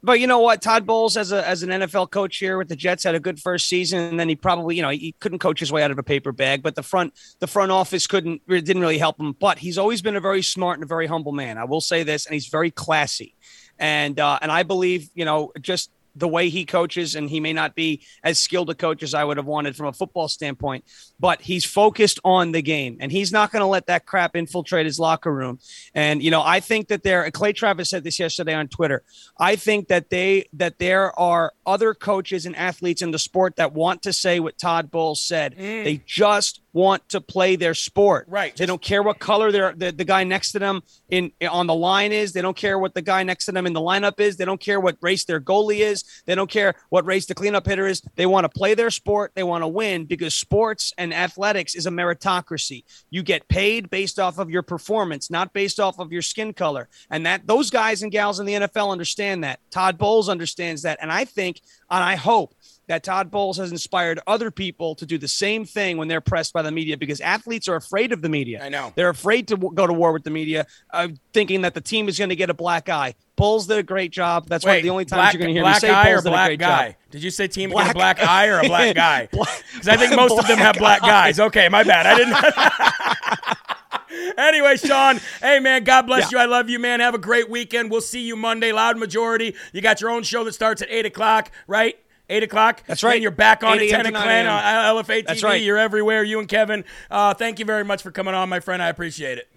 But 0.04 0.20
you 0.20 0.28
know 0.28 0.40
what? 0.40 0.62
Todd 0.62 0.86
Bowles, 0.86 1.18
as 1.18 1.32
a 1.32 1.48
as 1.48 1.64
an 1.64 1.70
NFL 1.70 2.12
coach 2.12 2.38
here 2.38 2.58
with 2.58 2.68
the 2.68 2.76
Jets, 2.76 3.04
had 3.04 3.16
a 3.16 3.20
good 3.20 3.40
first 3.40 3.68
season, 3.68 4.00
and 4.00 4.20
then 4.20 4.30
he 4.30 4.36
probably, 4.36 4.76
you 4.76 4.82
know, 4.82 4.90
he 4.90 5.16
couldn't 5.20 5.40
coach 5.40 5.60
his 5.60 5.72
way 5.72 5.82
out 5.82 5.90
of 5.90 5.98
a 5.98 6.04
paper 6.04 6.32
bag. 6.32 6.62
But 6.62 6.76
the 6.76 6.84
front 6.84 7.14
the 7.40 7.48
front 7.48 7.72
office 7.72 8.06
couldn't 8.06 8.42
didn't 8.48 8.82
really 8.82 9.00
help 9.00 9.20
him. 9.20 9.34
But 9.34 9.58
he's 9.58 9.78
always 9.78 10.02
been 10.02 10.16
a 10.16 10.22
very 10.22 10.44
smart 10.44 10.78
and 10.78 10.84
a 10.84 10.88
very 10.88 11.08
humble 11.08 11.32
man. 11.32 11.58
I 11.58 11.64
will 11.64 11.82
say 11.82 12.04
this, 12.04 12.28
and 12.28 12.34
he's 12.34 12.48
very 12.48 12.70
classy, 12.70 13.36
and 13.80 14.20
uh, 14.20 14.38
and 14.42 14.52
I 14.52 14.64
believe, 14.64 15.10
you 15.16 15.26
know, 15.26 15.52
just 15.60 15.90
the 16.16 16.28
way 16.28 16.50
he 16.50 16.66
coaches, 16.66 17.16
and 17.16 17.30
he 17.30 17.40
may 17.40 17.54
not 17.54 17.76
be 17.76 18.02
as 18.24 18.40
skilled 18.40 18.70
a 18.70 18.76
coach 18.76 19.04
as 19.04 19.14
I 19.14 19.24
would 19.24 19.38
have 19.38 19.46
wanted 19.46 19.76
from 19.76 19.88
a 19.88 19.94
football 19.94 20.28
standpoint, 20.28 20.86
but 21.20 21.42
he's 21.42 21.66
focused 21.66 22.20
on 22.24 22.52
the 22.52 22.62
game, 22.62 22.98
and 23.00 23.12
he's 23.12 23.32
not 23.32 23.52
going 23.52 23.62
to 23.62 23.68
let 23.68 23.88
that 23.88 24.06
crap 24.06 24.36
infiltrate 24.36 24.86
his 24.86 25.00
locker 25.00 25.34
room. 25.34 25.60
And 25.94 26.24
you 26.24 26.32
know, 26.32 26.42
I 26.42 26.60
think 26.60 26.88
that 26.88 27.04
there. 27.04 27.30
Clay 27.32 27.54
Travis 27.54 27.90
said 27.90 28.04
this 28.04 28.20
yesterday 28.20 28.54
on 28.54 28.68
Twitter. 28.68 29.04
I 29.38 29.56
think 29.56 29.90
that 29.90 30.10
they 30.10 30.46
that 30.54 30.80
there 30.80 31.18
are 31.20 31.54
other 31.66 31.94
coaches 31.94 32.46
and 32.46 32.56
athletes 32.56 33.02
in 33.02 33.12
the 33.12 33.20
sport 33.20 33.58
that 33.58 33.74
want 33.74 34.04
to 34.04 34.14
say 34.14 34.40
what 34.40 34.58
Todd 34.58 34.92
Bowles 34.92 35.22
said. 35.22 35.56
Mm. 35.58 35.84
They 35.84 36.02
just 36.06 36.62
want 36.76 37.08
to 37.08 37.22
play 37.22 37.56
their 37.56 37.74
sport. 37.74 38.28
Right. 38.28 38.54
They 38.54 38.66
don't 38.66 38.82
care 38.82 39.02
what 39.02 39.18
color 39.18 39.50
they're, 39.50 39.74
the 39.74 39.94
the 39.94 40.04
guy 40.04 40.26
next 40.26 40.52
to 40.52 40.60
them 40.60 40.84
in 41.10 41.32
on 41.50 41.68
the 41.68 41.74
line 41.74 42.12
is. 42.12 42.34
They 42.34 42.42
don't 42.42 42.58
care 42.58 42.78
what 42.78 42.94
the 42.94 43.02
guy 43.02 43.24
next 43.24 43.46
to 43.46 43.54
them 43.54 43.66
in 43.66 43.72
the 43.72 43.80
lineup 43.80 44.20
is. 44.20 44.36
They 44.36 44.44
don't 44.44 44.60
care 44.60 44.82
what 44.82 44.98
race 45.02 45.24
their 45.24 45.40
goalie 45.40 45.80
is. 45.80 46.04
They 46.26 46.36
don't 46.36 46.50
care 46.50 46.76
what 46.90 47.06
race 47.06 47.28
the 47.28 47.34
cleanup 47.34 47.66
hitter 47.66 47.88
is. 47.88 48.02
They 48.16 48.26
want 48.26 48.44
to 48.44 48.50
play 48.50 48.74
their 48.74 48.92
sport. 48.92 49.32
They 49.36 49.44
want 49.44 49.64
to 49.64 49.70
win 49.70 50.04
because 50.04 50.36
sports 50.36 50.94
and 50.98 51.14
athletics 51.14 51.76
is 51.76 51.86
a 51.86 51.92
meritocracy. 51.92 52.84
You 53.10 53.24
get 53.24 53.48
paid 53.48 53.90
based 53.90 54.20
off 54.20 54.38
of 54.38 54.50
your 54.50 54.62
performance, 54.62 55.32
not 55.32 55.54
based 55.54 55.80
off 55.80 55.98
of 55.98 56.12
your 56.12 56.22
skin 56.22 56.52
color. 56.52 56.90
And 57.10 57.26
that 57.26 57.48
those 57.48 57.70
guys 57.70 58.04
and 58.04 58.12
gals 58.12 58.42
in 58.42 58.46
the 58.46 58.54
NFL 58.54 58.92
understand 58.92 59.46
that. 59.46 59.62
Todd 59.72 59.98
Bowles 59.98 60.28
understands 60.28 60.82
that. 60.82 61.00
And 61.02 61.10
I 61.10 61.24
think 61.24 61.62
and 61.90 62.04
I 62.04 62.16
hope 62.16 62.54
that 62.88 63.04
Todd 63.04 63.32
Bowles 63.32 63.58
has 63.58 63.72
inspired 63.72 64.20
other 64.28 64.52
people 64.52 64.94
to 64.96 65.06
do 65.06 65.18
the 65.18 65.28
same 65.28 65.66
thing 65.66 65.98
when 65.98 66.08
they're 66.08 66.22
pressed 66.22 66.54
by 66.54 66.62
the 66.62 66.72
media 66.72 66.98
because 66.98 67.20
athletes 67.22 67.68
are 67.68 67.76
afraid 67.76 68.12
of 68.12 68.22
the 68.22 68.30
media. 68.30 68.64
I 68.64 68.70
know. 68.70 68.94
They're 68.96 69.10
afraid 69.10 69.48
to 69.48 69.56
w- 69.56 69.74
go 69.74 69.88
to 69.88 69.94
war 69.94 70.14
with 70.14 70.24
the 70.24 70.30
media, 70.30 70.68
uh, 70.92 71.08
thinking 71.34 71.62
that 71.62 71.74
the 71.74 71.82
team 71.82 72.08
is 72.08 72.18
going 72.20 72.30
to 72.30 72.36
get 72.36 72.50
a 72.50 72.54
black 72.54 72.90
eye. 72.90 73.16
Bowles 73.38 73.68
did 73.68 73.80
a 73.80 73.84
great 73.84 74.12
job. 74.12 74.48
That's 74.48 74.64
one 74.64 74.74
Wait, 74.74 74.78
of 74.78 74.84
the 74.84 74.90
only 74.92 75.06
times 75.06 75.18
black, 75.20 75.34
you're 75.34 75.40
going 75.40 75.50
to 75.50 75.54
hear 75.54 75.64
black 75.64 75.76
me 75.76 75.80
say 75.88 75.90
eye 75.90 76.12
or 76.12 76.22
black 76.22 76.60
guy? 76.60 76.88
job. 76.90 76.96
Did 77.12 77.24
you 77.24 77.32
say 77.32 77.48
team 77.48 77.70
Black- 77.72 77.88
get 77.88 77.96
a 77.96 77.98
black 77.98 78.24
eye 78.24 78.48
or 78.48 78.60
a 78.60 78.64
black 78.68 78.96
guy? 78.96 79.28
Because 79.32 79.88
I 79.88 79.98
think 79.98 80.16
most 80.16 80.38
of 80.38 80.48
them 80.48 80.58
have 80.60 80.78
black 80.78 81.02
black 81.02 81.12
guys. 81.12 81.40
Okay, 81.40 81.68
my 81.70 81.84
bad. 81.84 82.06
I 82.06 82.18
didn't. 82.18 82.36
anyway, 84.38 84.78
Shawn, 84.78 85.20
hey 85.42 85.60
man, 85.60 85.84
God 85.84 86.04
bless 86.04 86.32
Yeah. 86.32 86.40
you. 86.40 86.44
I 86.44 86.46
love 86.46 86.70
you, 86.70 86.80
man. 86.80 87.00
Have 87.00 87.16
a 87.16 87.20
great 87.20 87.50
weekend. 87.50 87.92
We'll 87.92 88.02
see 88.02 88.22
you 88.22 88.36
Monday. 88.36 88.72
Loud 88.72 88.98
majority. 88.98 89.56
You 89.74 89.82
got 89.82 90.02
your 90.02 90.10
own 90.12 90.24
show 90.24 90.44
that 90.44 90.54
starts 90.54 90.82
at 90.82 90.90
eight 90.90 91.06
o'clock, 91.06 91.52
right? 91.68 91.98
Eight 92.30 92.44
o'clock. 92.44 92.84
That's 92.88 93.04
right. 93.04 93.16
And 93.16 93.22
you're 93.22 93.32
back 93.32 93.64
on 93.64 93.80
8 93.80 93.82
at 93.82 93.82
a.m. 93.82 94.04
ten 94.04 94.16
o'clock 94.16 94.26
on 94.26 95.04
LFA 95.04 95.22
TV. 95.22 95.28
That's 95.28 95.44
right. 95.44 95.62
You're 95.62 95.78
everywhere. 95.78 96.24
You 96.24 96.40
and 96.40 96.48
Kevin. 96.48 96.84
Uh, 97.12 97.34
thank 97.34 97.60
you 97.60 97.66
very 97.66 97.84
much 97.84 98.02
for 98.02 98.12
coming 98.12 98.34
on, 98.34 98.50
my 98.50 98.60
friend. 98.60 98.82
I 98.82 98.88
appreciate 98.88 99.38
it. 99.38 99.48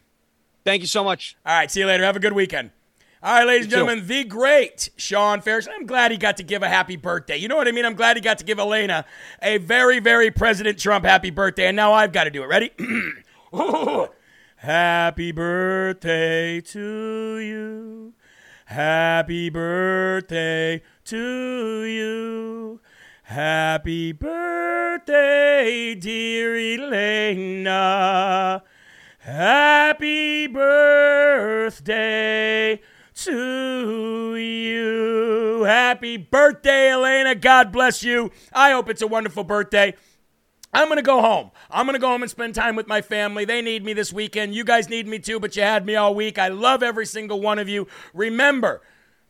Thank 0.64 0.82
you 0.82 0.86
so 0.88 1.02
much. 1.02 1.36
All 1.46 1.56
right, 1.56 1.70
see 1.70 1.80
you 1.80 1.86
later. 1.86 2.04
Have 2.04 2.16
a 2.16 2.20
good 2.20 2.34
weekend. 2.34 2.70
All 3.22 3.34
right, 3.34 3.46
ladies 3.46 3.64
and 3.64 3.70
gentlemen, 3.72 4.06
the 4.06 4.22
great 4.22 4.90
Shawn 4.96 5.40
Farash. 5.40 5.66
I'm 5.68 5.86
glad 5.86 6.12
he 6.12 6.18
got 6.18 6.36
to 6.36 6.44
give 6.44 6.62
a 6.62 6.68
happy 6.68 6.94
birthday. 6.94 7.36
You 7.36 7.48
know 7.48 7.56
what 7.56 7.66
I 7.66 7.72
mean? 7.72 7.84
I'm 7.84 7.94
glad 7.94 8.16
he 8.16 8.20
got 8.20 8.38
to 8.38 8.44
give 8.44 8.60
Elena 8.60 9.06
a 9.42 9.58
very, 9.58 9.98
very 9.98 10.30
President 10.30 10.78
Trump 10.78 11.04
happy 11.04 11.30
birthday. 11.30 11.66
And 11.66 11.74
now 11.76 11.94
I've 11.94 12.12
got 12.12 12.24
to 12.24 12.30
do 12.30 12.44
it. 12.44 12.46
Ready? 12.46 12.70
happy 14.56 15.32
birthday 15.32 16.60
to 16.60 17.38
you. 17.38 18.14
Happy 18.66 19.48
birthday 19.48 20.82
to 21.08 21.84
you. 21.84 22.80
Happy 23.22 24.12
birthday, 24.12 25.94
dear 25.94 26.54
Elena. 26.54 28.62
Happy 29.18 30.46
birthday 30.48 32.78
to 33.14 34.36
you. 34.36 35.62
Happy 35.62 36.18
birthday, 36.18 36.90
Elena. 36.90 37.34
God 37.34 37.72
bless 37.72 38.02
you. 38.02 38.30
I 38.52 38.72
hope 38.72 38.90
it's 38.90 39.00
a 39.00 39.06
wonderful 39.06 39.44
birthday. 39.44 39.94
I'm 40.74 40.88
going 40.88 40.96
to 40.96 41.02
go 41.02 41.22
home. 41.22 41.52
I'm 41.70 41.86
going 41.86 41.94
to 41.94 42.00
go 42.00 42.08
home 42.08 42.20
and 42.20 42.30
spend 42.30 42.54
time 42.54 42.76
with 42.76 42.86
my 42.86 43.00
family. 43.00 43.46
They 43.46 43.62
need 43.62 43.82
me 43.82 43.94
this 43.94 44.12
weekend. 44.12 44.54
You 44.54 44.62
guys 44.62 44.90
need 44.90 45.08
me 45.08 45.18
too, 45.18 45.40
but 45.40 45.56
you 45.56 45.62
had 45.62 45.86
me 45.86 45.96
all 45.96 46.14
week. 46.14 46.38
I 46.38 46.48
love 46.48 46.82
every 46.82 47.06
single 47.06 47.40
one 47.40 47.58
of 47.58 47.66
you. 47.66 47.86
Remember, 48.12 48.82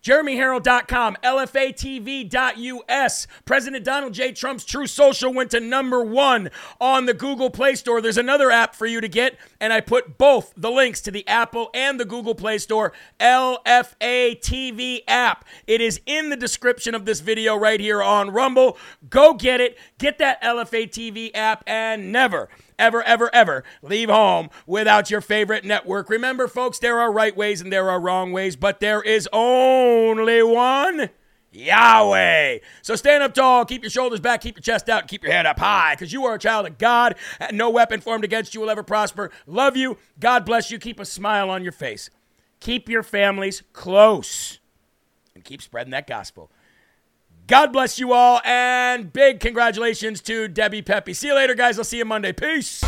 JeremyHerrell.com, 0.03 1.19
LFATV.us. 1.23 3.27
President 3.45 3.85
Donald 3.85 4.15
J. 4.15 4.33
Trump's 4.33 4.65
Truth 4.65 4.91
Social 4.91 5.33
went 5.33 5.51
to 5.51 5.61
number 5.61 6.03
one 6.03 6.51
on 6.81 7.07
the 7.07 7.15
Google 7.15 7.51
Play 7.51 7.75
Store. 7.75 8.01
There's 8.01 8.19
another 8.19 8.51
app 8.51 8.75
for 8.75 8.87
you 8.87 9.01
to 9.01 9.09
get, 9.09 9.37
and 9.61 9.73
I 9.73 9.81
put 9.81 10.19
both 10.19 10.53
the 10.57 10.71
links 10.71 11.01
to 11.03 11.11
the 11.11 11.27
Apple 11.27 11.71
and 11.75 11.99
the 11.99 12.05
Google 12.05 12.35
Play 12.35 12.59
Store 12.59 12.93
LFA 13.21 14.41
TV 14.41 15.01
app. 15.09 15.45
It 15.67 15.81
is 15.81 16.01
in 16.07 16.31
the 16.31 16.37
description 16.37 16.95
of 16.95 17.05
this 17.05 17.21
video 17.21 17.57
right 17.57 17.81
here 17.81 18.03
on 18.03 18.31
Rumble. 18.31 18.79
Go 19.11 19.35
get 19.35 19.61
it. 19.61 19.79
Get 19.99 20.19
that 20.19 20.43
LFA 20.43 20.89
TV 20.89 21.31
app 21.35 21.65
and 21.67 22.13
never 22.13 22.49
ever, 22.79 23.03
ever, 23.03 23.35
ever 23.35 23.65
leave 23.83 24.09
home 24.09 24.51
without 24.67 25.11
your 25.11 25.21
favorite 25.21 25.65
network. 25.65 26.09
Remember, 26.09 26.49
folks, 26.49 26.79
there 26.79 27.01
are 27.01 27.13
right 27.13 27.37
ways 27.37 27.61
and 27.61 27.73
there 27.73 27.91
are 27.91 28.01
wrong 28.01 28.33
ways, 28.33 28.57
but 28.57 28.81
there 28.81 29.03
is 29.03 29.29
only 29.33 30.43
one. 30.43 31.11
Yahweh. 31.51 32.59
So 32.83 32.95
stand 32.95 33.23
up 33.23 33.35
tall, 33.35 33.65
keep 33.65 33.83
your 33.83 33.91
shoulders 33.91 34.21
back, 34.21 34.43
keep 34.43 34.57
your 34.57 34.63
chest 34.63 34.89
out, 34.89 35.09
keep 35.09 35.23
your 35.23 35.33
head 35.33 35.47
up 35.47 35.59
high, 35.59 35.95
because 35.95 36.13
you 36.13 36.25
are 36.27 36.35
a 36.35 36.39
child 36.39 36.67
of 36.67 36.79
God, 36.79 37.17
and 37.41 37.57
no 37.57 37.71
weapon 37.71 38.01
formed 38.01 38.25
against 38.25 38.55
you 38.55 38.61
will 38.61 38.71
ever 38.71 38.83
prosper. 38.83 39.31
Love 39.47 39.77
you. 39.77 39.97
God 40.21 40.45
bless 40.45 40.71
you. 40.71 40.79
Keep 40.79 41.01
a 41.01 41.05
smile 41.05 41.49
on 41.51 41.63
your 41.63 41.73
face. 41.73 42.11
Keep 42.61 42.89
your 42.89 43.03
families 43.03 43.63
close, 43.73 44.59
and 45.35 45.45
keep 45.45 45.63
spreading 45.63 45.93
that 45.93 46.07
gospel. 46.07 46.51
God 47.49 47.73
bless 47.73 47.99
you 47.99 48.13
all, 48.13 48.43
and 48.45 49.11
big 49.11 49.41
congratulations 49.41 50.21
to 50.21 50.49
Debbie 50.49 50.83
Peppy. 50.83 51.15
See 51.15 51.29
you 51.29 51.35
later, 51.35 51.55
guys. 51.55 51.79
I'll 51.79 51.85
see 51.85 51.97
you 51.97 52.05
Monday. 52.05 52.33
Peace. 52.35 52.85